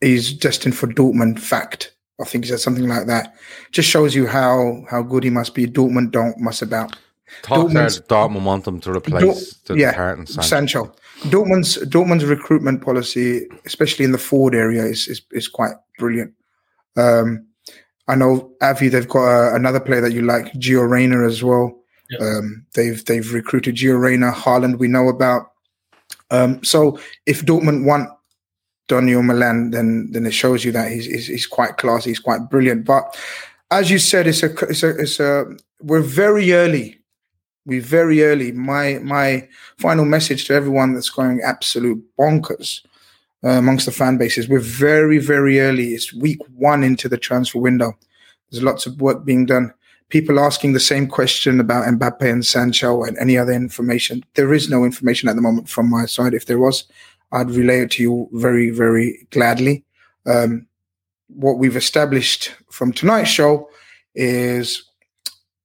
he's 0.00 0.32
destined 0.32 0.76
for 0.76 0.86
Dortmund. 0.86 1.38
Fact, 1.38 1.94
I 2.20 2.24
think 2.24 2.44
he 2.44 2.50
said 2.50 2.60
something 2.60 2.88
like 2.88 3.06
that. 3.06 3.34
Just 3.72 3.88
shows 3.88 4.14
you 4.14 4.26
how 4.26 4.84
how 4.90 5.02
good 5.02 5.24
he 5.24 5.30
must 5.30 5.54
be. 5.54 5.66
Dortmund 5.66 6.12
don't 6.12 6.38
mess 6.38 6.62
about. 6.62 6.96
Talk 7.42 7.68
Dortmund 7.68 8.44
want 8.44 8.64
them 8.64 8.80
to 8.80 8.92
replace 8.92 9.54
Dor- 9.54 9.76
the 9.76 9.80
yeah, 9.80 9.92
Sancho. 9.92 10.42
Sancho. 10.42 10.94
Dortmund's 11.22 11.78
Dortmund's 11.78 12.24
recruitment 12.24 12.82
policy, 12.82 13.46
especially 13.64 14.04
in 14.04 14.12
the 14.12 14.18
forward 14.18 14.54
area, 14.54 14.84
is 14.84 15.08
is, 15.08 15.22
is 15.32 15.48
quite 15.48 15.74
brilliant. 15.98 16.32
Um, 16.96 17.46
I 18.08 18.14
know 18.14 18.52
Avi, 18.62 18.88
they've 18.88 19.08
got 19.08 19.26
uh, 19.26 19.54
another 19.54 19.80
player 19.80 20.00
that 20.00 20.12
you 20.12 20.22
like, 20.22 20.52
Gio 20.54 20.88
Reyna 20.88 21.26
as 21.26 21.42
well. 21.42 21.76
Yeah. 22.10 22.18
Um, 22.20 22.64
they've 22.74 23.04
they've 23.04 23.32
recruited 23.32 23.74
Gio 23.74 24.00
Reyna, 24.00 24.30
Haaland 24.30 24.78
we 24.78 24.88
know 24.88 25.08
about. 25.08 25.50
Um, 26.30 26.62
so 26.62 26.98
if 27.26 27.44
Dortmund 27.44 27.84
want 27.84 28.08
Daniel 28.88 29.22
Milan, 29.22 29.70
then 29.70 30.10
then 30.12 30.26
it 30.26 30.34
shows 30.34 30.64
you 30.64 30.72
that 30.72 30.90
he's, 30.90 31.06
he's, 31.06 31.26
he's 31.26 31.46
quite 31.46 31.76
classy, 31.76 32.10
he's 32.10 32.18
quite 32.18 32.48
brilliant. 32.50 32.84
But 32.84 33.16
as 33.70 33.90
you 33.90 33.98
said, 33.98 34.26
it's 34.26 34.42
a 34.42 34.52
it's 34.66 34.82
a 34.82 34.90
it's 34.98 35.20
a 35.20 35.44
we're 35.80 36.00
very 36.00 36.52
early. 36.52 37.00
We're 37.64 37.80
very 37.80 38.22
early. 38.22 38.52
My 38.52 39.00
my 39.02 39.48
final 39.78 40.04
message 40.04 40.46
to 40.46 40.54
everyone 40.54 40.94
that's 40.94 41.10
going 41.10 41.40
absolute 41.42 42.02
bonkers 42.18 42.84
uh, 43.44 43.50
amongst 43.50 43.86
the 43.86 43.92
fan 43.92 44.18
bases. 44.18 44.48
We're 44.48 44.60
very 44.60 45.18
very 45.18 45.60
early. 45.60 45.94
It's 45.94 46.12
week 46.14 46.40
one 46.54 46.84
into 46.84 47.08
the 47.08 47.18
transfer 47.18 47.58
window. 47.58 47.96
There's 48.50 48.62
lots 48.62 48.86
of 48.86 49.00
work 49.00 49.24
being 49.24 49.46
done 49.46 49.72
people 50.08 50.38
asking 50.38 50.72
the 50.72 50.80
same 50.80 51.06
question 51.06 51.58
about 51.60 51.86
Mbappe 51.86 52.30
and 52.30 52.46
Sancho 52.46 53.02
and 53.02 53.18
any 53.18 53.36
other 53.36 53.52
information. 53.52 54.24
There 54.34 54.54
is 54.54 54.70
no 54.70 54.84
information 54.84 55.28
at 55.28 55.36
the 55.36 55.42
moment 55.42 55.68
from 55.68 55.90
my 55.90 56.06
side. 56.06 56.34
If 56.34 56.46
there 56.46 56.58
was, 56.58 56.84
I'd 57.32 57.50
relay 57.50 57.80
it 57.80 57.92
to 57.92 58.02
you 58.02 58.28
very, 58.32 58.70
very 58.70 59.26
gladly. 59.30 59.84
Um, 60.26 60.66
what 61.28 61.58
we've 61.58 61.76
established 61.76 62.54
from 62.70 62.92
tonight's 62.92 63.30
show 63.30 63.68
is 64.14 64.82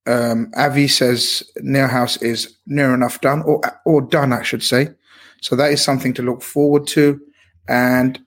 um, 0.07 0.51
Avi 0.57 0.87
says 0.87 1.43
house 1.73 2.21
is 2.21 2.57
near 2.65 2.93
enough 2.93 3.21
done, 3.21 3.43
or 3.43 3.61
or 3.85 4.01
done, 4.01 4.33
I 4.33 4.41
should 4.41 4.63
say. 4.63 4.89
So 5.41 5.55
that 5.55 5.71
is 5.71 5.83
something 5.83 6.13
to 6.15 6.23
look 6.23 6.41
forward 6.41 6.87
to, 6.87 7.19
and 7.67 8.19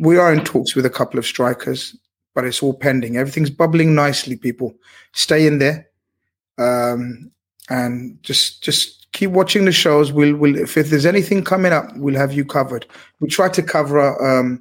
we 0.00 0.16
are 0.18 0.32
in 0.32 0.44
talks 0.44 0.74
with 0.74 0.86
a 0.86 0.90
couple 0.90 1.18
of 1.18 1.26
strikers 1.26 1.96
but 2.34 2.44
it's 2.44 2.62
all 2.62 2.74
pending. 2.74 3.16
Everything's 3.16 3.50
bubbling 3.50 3.94
nicely. 3.94 4.36
People 4.36 4.74
stay 5.12 5.46
in 5.46 5.58
there, 5.58 5.88
um, 6.58 7.30
and 7.68 8.18
just 8.22 8.62
just 8.62 9.01
keep 9.12 9.30
watching 9.30 9.64
the 9.64 9.72
shows. 9.72 10.12
We'll 10.12 10.36
we'll 10.36 10.56
if, 10.56 10.76
if, 10.76 10.90
there's 10.90 11.06
anything 11.06 11.44
coming 11.44 11.72
up, 11.72 11.96
we'll 11.96 12.16
have 12.16 12.32
you 12.32 12.44
covered. 12.44 12.86
We 13.20 13.28
try 13.28 13.48
to 13.50 13.62
cover 13.62 14.00
um, 14.22 14.60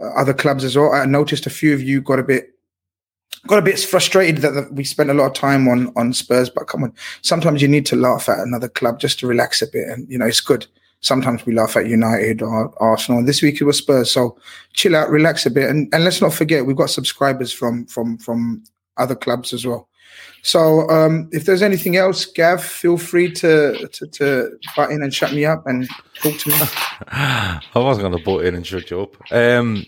other 0.00 0.34
clubs 0.34 0.64
as 0.64 0.76
well. 0.76 0.92
I 0.92 1.06
noticed 1.06 1.46
a 1.46 1.50
few 1.50 1.74
of 1.74 1.82
you 1.82 2.00
got 2.00 2.18
a 2.18 2.24
bit 2.24 2.50
got 3.46 3.58
a 3.58 3.62
bit 3.62 3.80
frustrated 3.80 4.38
that 4.42 4.72
we 4.72 4.84
spent 4.84 5.10
a 5.10 5.14
lot 5.14 5.26
of 5.26 5.34
time 5.34 5.68
on 5.68 5.92
on 5.96 6.12
Spurs, 6.12 6.50
but 6.50 6.66
come 6.66 6.84
on, 6.84 6.92
sometimes 7.22 7.62
you 7.62 7.68
need 7.68 7.86
to 7.86 7.96
laugh 7.96 8.28
at 8.28 8.38
another 8.38 8.68
club 8.68 9.00
just 9.00 9.18
to 9.20 9.26
relax 9.26 9.62
a 9.62 9.66
bit, 9.66 9.88
and 9.88 10.08
you 10.08 10.18
know 10.18 10.26
it's 10.26 10.40
good 10.40 10.66
sometimes 11.02 11.44
we 11.44 11.52
laugh 11.52 11.76
at 11.76 11.86
United 11.86 12.40
or 12.40 12.72
Arsenal. 12.82 13.18
And 13.18 13.28
this 13.28 13.42
week 13.42 13.60
it 13.60 13.64
was 13.64 13.76
Spurs. 13.76 14.10
So 14.10 14.38
chill 14.72 14.96
out, 14.96 15.10
relax 15.10 15.44
a 15.44 15.50
bit, 15.50 15.68
and, 15.68 15.92
and 15.92 16.04
let's 16.04 16.22
not 16.22 16.32
forget 16.32 16.64
we've 16.64 16.76
got 16.76 16.90
subscribers 16.90 17.52
from 17.52 17.84
from 17.86 18.16
from 18.16 18.64
other 18.96 19.14
clubs 19.14 19.52
as 19.52 19.66
well. 19.66 19.88
So 20.42 20.88
um, 20.90 21.28
if 21.32 21.44
there's 21.44 21.62
anything 21.62 21.96
else, 21.96 22.26
Gav, 22.26 22.62
feel 22.62 22.98
free 22.98 23.30
to, 23.32 23.88
to 23.88 24.06
to 24.08 24.58
butt 24.76 24.90
in 24.90 25.02
and 25.02 25.14
shut 25.14 25.32
me 25.32 25.44
up 25.44 25.66
and 25.66 25.88
talk 26.20 26.36
to 26.38 26.50
me. 26.50 26.56
I 27.08 27.60
wasn't 27.76 28.08
going 28.08 28.18
to 28.18 28.24
butt 28.24 28.44
in 28.44 28.56
and 28.56 28.66
shut 28.66 28.90
you 28.90 29.02
up. 29.02 29.16
Um, 29.30 29.86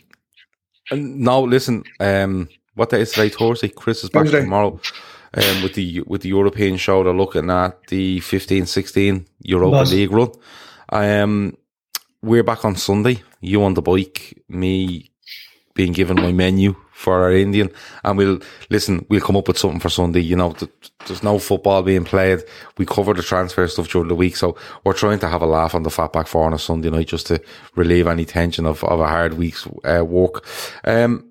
no, 0.92 1.42
listen. 1.42 1.82
Um, 1.98 2.48
what 2.74 2.90
day 2.90 3.00
is 3.00 3.12
today? 3.12 3.30
Thursday. 3.30 3.68
Chris 3.68 4.04
is 4.04 4.10
back 4.10 4.24
Thursday. 4.24 4.42
tomorrow. 4.42 4.80
Um, 5.36 5.62
with 5.64 5.74
the 5.74 6.02
with 6.06 6.22
the 6.22 6.28
European 6.28 6.76
show, 6.76 7.02
they're 7.02 7.12
looking 7.12 7.50
at 7.50 7.88
the 7.88 8.20
15-16 8.20 9.26
Europa 9.40 9.90
League 9.90 10.12
run. 10.12 10.30
Um, 10.90 11.56
we're 12.22 12.44
back 12.44 12.64
on 12.64 12.76
Sunday. 12.76 13.22
You 13.40 13.64
on 13.64 13.74
the 13.74 13.82
bike, 13.82 14.40
me 14.48 15.10
being 15.74 15.92
given 15.92 16.16
my 16.16 16.32
menu 16.32 16.74
for 16.92 17.22
our 17.22 17.32
Indian, 17.32 17.68
and 18.04 18.16
we'll 18.16 18.38
listen. 18.70 19.04
We'll 19.08 19.20
come 19.20 19.36
up 19.36 19.48
with 19.48 19.58
something 19.58 19.80
for 19.80 19.90
Sunday. 19.90 20.20
You 20.20 20.36
know, 20.36 20.54
there's 21.06 21.22
no 21.22 21.38
football 21.38 21.82
being 21.82 22.04
played. 22.04 22.42
We 22.78 22.86
cover 22.86 23.12
the 23.12 23.22
transfer 23.22 23.66
stuff 23.66 23.88
during 23.88 24.08
the 24.08 24.14
week, 24.14 24.36
so 24.36 24.56
we're 24.84 24.94
trying 24.94 25.18
to 25.18 25.28
have 25.28 25.42
a 25.42 25.46
laugh 25.46 25.74
on 25.74 25.82
the 25.82 25.90
Fatback 25.90 26.28
Four 26.28 26.46
on 26.46 26.54
a 26.54 26.58
Sunday 26.58 26.90
night 26.90 27.08
just 27.08 27.26
to 27.26 27.42
relieve 27.74 28.06
any 28.06 28.24
tension 28.24 28.66
of, 28.66 28.84
of 28.84 29.00
a 29.00 29.08
hard 29.08 29.34
week's 29.34 29.66
uh, 29.84 30.04
work. 30.04 30.46
Um, 30.84 31.30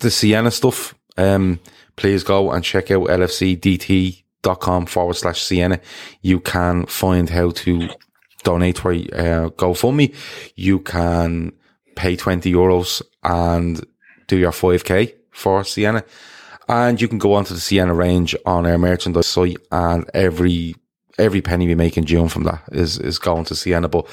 the 0.00 0.10
Sienna 0.10 0.50
stuff. 0.50 0.94
Um, 1.16 1.60
please 1.96 2.24
go 2.24 2.50
and 2.50 2.64
check 2.64 2.90
out 2.90 3.06
lfcdt.com 3.06 4.86
forward 4.86 5.14
slash 5.14 5.42
Sienna. 5.42 5.80
You 6.22 6.40
can 6.40 6.86
find 6.86 7.28
how 7.30 7.50
to 7.50 7.88
donate 8.42 8.82
where 8.82 8.94
uh, 8.94 9.50
GoFundMe, 9.50 10.14
you 10.56 10.80
can 10.80 11.52
pay 11.94 12.16
20 12.16 12.52
euros 12.52 13.02
and 13.22 13.84
do 14.26 14.36
your 14.38 14.52
5k 14.52 15.14
for 15.30 15.64
Sienna. 15.64 16.04
And 16.68 17.00
you 17.00 17.08
can 17.08 17.18
go 17.18 17.34
onto 17.34 17.54
the 17.54 17.60
Sienna 17.60 17.94
range 17.94 18.36
on 18.46 18.66
our 18.66 18.78
merchandise 18.78 19.26
site 19.26 19.58
and 19.72 20.08
every, 20.14 20.76
every 21.18 21.42
penny 21.42 21.66
we 21.66 21.74
make 21.74 21.96
in 21.96 22.04
June 22.04 22.28
from 22.28 22.44
that 22.44 22.62
is, 22.70 22.98
is 22.98 23.18
going 23.18 23.44
to 23.46 23.56
Sienna. 23.56 23.88
But 23.88 24.06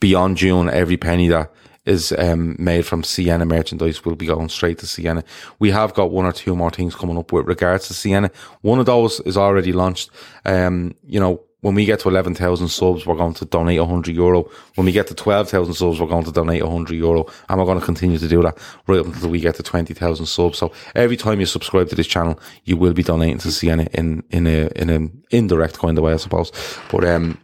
beyond 0.00 0.38
June, 0.38 0.70
every 0.70 0.96
penny 0.96 1.28
that 1.28 1.52
is 1.88 2.12
um, 2.18 2.54
made 2.58 2.84
from 2.84 3.02
Sienna 3.02 3.46
merchandise 3.46 4.04
will 4.04 4.14
be 4.14 4.26
going 4.26 4.50
straight 4.50 4.78
to 4.78 4.86
Sienna. 4.86 5.24
We 5.58 5.70
have 5.70 5.94
got 5.94 6.10
one 6.10 6.26
or 6.26 6.32
two 6.32 6.54
more 6.54 6.70
things 6.70 6.94
coming 6.94 7.16
up 7.16 7.32
with 7.32 7.46
regards 7.46 7.88
to 7.88 7.94
Sienna. 7.94 8.30
One 8.60 8.78
of 8.78 8.86
those 8.86 9.20
is 9.20 9.38
already 9.38 9.72
launched. 9.72 10.10
Um, 10.44 10.94
you 11.06 11.18
know, 11.18 11.42
when 11.60 11.74
we 11.74 11.84
get 11.84 12.00
to 12.00 12.08
11,000 12.08 12.68
subs, 12.68 13.04
we're 13.04 13.16
going 13.16 13.34
to 13.34 13.44
donate 13.44 13.80
100 13.80 14.14
euro. 14.14 14.48
When 14.76 14.84
we 14.84 14.92
get 14.92 15.08
to 15.08 15.14
12,000 15.14 15.74
subs, 15.74 16.00
we're 16.00 16.06
going 16.06 16.24
to 16.24 16.32
donate 16.32 16.62
100 16.62 16.94
euro. 16.94 17.26
And 17.48 17.58
we're 17.58 17.66
going 17.66 17.80
to 17.80 17.84
continue 17.84 18.18
to 18.18 18.28
do 18.28 18.42
that 18.42 18.56
right 18.86 19.00
up 19.00 19.06
until 19.06 19.30
we 19.30 19.40
get 19.40 19.56
to 19.56 19.62
20,000 19.64 20.26
subs. 20.26 20.58
So 20.58 20.72
every 20.94 21.16
time 21.16 21.40
you 21.40 21.46
subscribe 21.46 21.88
to 21.88 21.96
this 21.96 22.06
channel, 22.06 22.38
you 22.64 22.76
will 22.76 22.92
be 22.92 23.02
donating 23.02 23.38
to 23.38 23.50
Sienna 23.50 23.88
in, 23.92 24.22
in 24.30 24.46
a, 24.46 24.68
in 24.76 24.88
an 24.88 25.24
indirect 25.30 25.78
kind 25.78 25.98
of 25.98 26.04
way, 26.04 26.12
I 26.12 26.18
suppose. 26.18 26.52
But, 26.90 27.04
um, 27.04 27.40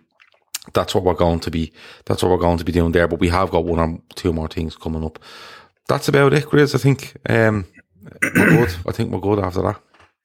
that's 0.72 0.94
what 0.94 1.04
we're 1.04 1.14
going 1.14 1.40
to 1.40 1.50
be, 1.50 1.72
that's 2.06 2.22
what 2.22 2.30
we're 2.30 2.38
going 2.38 2.58
to 2.58 2.64
be 2.64 2.72
doing 2.72 2.92
there. 2.92 3.08
But 3.08 3.20
we 3.20 3.28
have 3.28 3.50
got 3.50 3.64
one 3.64 3.80
or 3.80 3.98
two 4.14 4.32
more 4.32 4.48
things 4.48 4.76
coming 4.76 5.04
up. 5.04 5.18
That's 5.88 6.08
about 6.08 6.32
it, 6.32 6.46
Chris. 6.46 6.74
I 6.74 6.78
think, 6.78 7.14
um, 7.28 7.66
we're 8.22 8.30
good. 8.30 8.76
I 8.86 8.92
think 8.92 9.10
we're 9.10 9.20
good 9.20 9.40
after 9.40 9.62
that. 9.62 9.80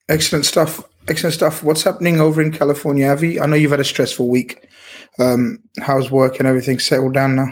Excellent 0.07 0.45
stuff. 0.45 0.83
Excellent 1.09 1.33
stuff. 1.33 1.63
What's 1.63 1.83
happening 1.83 2.19
over 2.19 2.39
in 2.39 2.51
California, 2.51 3.07
Avi? 3.07 3.39
I 3.39 3.47
know 3.47 3.55
you've 3.55 3.71
had 3.71 3.79
a 3.79 3.85
stressful 3.85 4.27
week. 4.27 4.69
Um, 5.17 5.59
how's 5.81 6.11
work 6.11 6.37
and 6.37 6.47
everything 6.47 6.77
settled 6.77 7.15
down 7.15 7.35
now? 7.35 7.47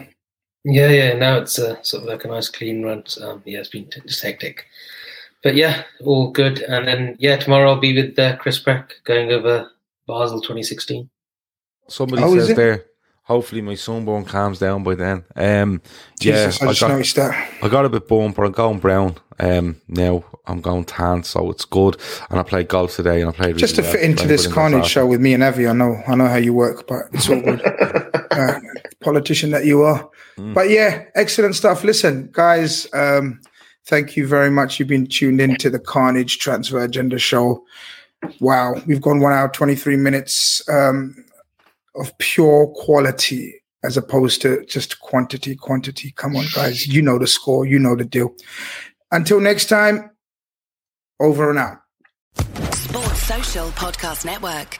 Yeah, 0.64 0.90
yeah. 0.90 1.14
Now 1.14 1.38
it's 1.40 1.58
uh, 1.58 1.82
sort 1.82 2.04
of 2.04 2.10
like 2.10 2.24
a 2.24 2.28
nice 2.28 2.50
clean 2.50 2.84
run. 2.84 3.04
So, 3.08 3.32
um, 3.32 3.44
yeah, 3.46 3.60
it's 3.60 3.70
been 3.70 3.90
just 4.06 4.22
hectic, 4.22 4.66
but 5.42 5.56
yeah, 5.56 5.84
all 6.04 6.30
good. 6.32 6.60
And 6.62 6.88
then 6.88 7.16
yeah, 7.20 7.38
tomorrow 7.38 7.72
I'll 7.72 7.80
be 7.80 8.00
with 8.00 8.20
uh, 8.20 8.38
Chris 8.38 8.60
Breck 8.60 8.94
going 9.06 9.32
over 9.32 9.72
Basel 10.06 10.40
2016. 10.40 11.10
Somebody 11.90 12.24
oh, 12.24 12.38
says 12.38 12.56
there 12.56 12.86
hopefully 13.28 13.62
my 13.62 13.76
sunburn 13.76 14.24
calms 14.24 14.58
down 14.58 14.84
by 14.84 14.96
then. 14.96 15.24
Um, 15.36 15.82
Jesus, 16.20 16.62
yeah, 16.62 16.68
I, 16.68 16.72
I 16.72 16.74
got, 16.74 16.88
noticed 16.88 17.16
that. 17.18 17.50
I 17.62 17.68
got 17.68 17.86
a 17.86 17.90
bit 17.90 18.08
burned, 18.08 18.36
but 18.36 18.44
I'm 18.44 18.54
going 18.54 18.80
brown. 18.80 19.18
Um, 19.38 19.82
now 19.88 20.24
I'm 20.48 20.62
going 20.62 20.86
tan, 20.86 21.24
so 21.24 21.52
it's 21.52 21.66
good. 21.66 21.98
And 22.30 22.40
I 22.40 22.44
played 22.44 22.70
golf 22.70 22.96
today, 22.96 23.22
and 23.22 23.30
I 23.30 23.34
played 23.34 23.58
just 23.58 23.76
to 23.76 23.82
well, 23.82 23.92
fit 23.92 24.02
into 24.02 24.28
this 24.28 24.48
carnage 24.48 24.88
show 24.88 25.06
with 25.06 25.22
me 25.22 25.34
and 25.34 25.44
Evie. 25.44 25.68
I 25.68 25.74
know, 25.74 26.02
I 26.08 26.16
know 26.16 26.28
how 26.28 26.38
you 26.38 26.54
work, 26.54 26.88
but 26.88 27.04
it's 27.12 27.30
all 27.30 27.42
good. 27.42 27.62
uh, 28.32 28.60
politician 29.02 29.52
that 29.52 29.66
you 29.66 29.84
are, 29.84 30.10
mm. 30.38 30.54
but 30.54 30.70
yeah, 30.70 31.04
excellent 31.14 31.56
stuff. 31.56 31.84
Listen, 31.84 32.30
guys. 32.32 32.88
Um, 32.94 33.42
thank 33.86 34.16
you 34.16 34.26
very 34.26 34.50
much. 34.50 34.80
You've 34.80 34.88
been 34.88 35.08
tuned 35.08 35.40
in 35.40 35.56
to 35.58 35.70
the 35.70 35.80
Carnage 35.80 36.40
Transfer 36.40 36.84
Agenda 36.84 37.20
show. 37.20 37.66
Wow, 38.40 38.82
we've 38.88 39.02
gone 39.02 39.20
one 39.20 39.34
hour, 39.34 39.50
23 39.50 39.96
minutes. 39.98 40.68
Um, 40.68 41.24
of 41.98 42.18
pure 42.18 42.68
quality 42.76 43.62
as 43.84 43.98
opposed 43.98 44.42
to 44.42 44.66
just 44.66 45.00
quantity, 45.00 45.56
quantity. 45.56 46.12
Come 46.12 46.36
on, 46.36 46.46
guys. 46.54 46.88
You 46.88 47.02
know 47.02 47.18
the 47.18 47.28
score. 47.28 47.66
You 47.66 47.80
know 47.80 47.96
the 47.96 48.06
deal. 48.06 48.36
Until 49.12 49.40
next 49.40 49.68
time, 49.68 50.12
over 51.20 51.50
and 51.50 51.60
out. 51.60 51.78
Sports 52.74 53.24
Social 53.24 53.68
Podcast 53.70 54.26
Network. 54.26 54.80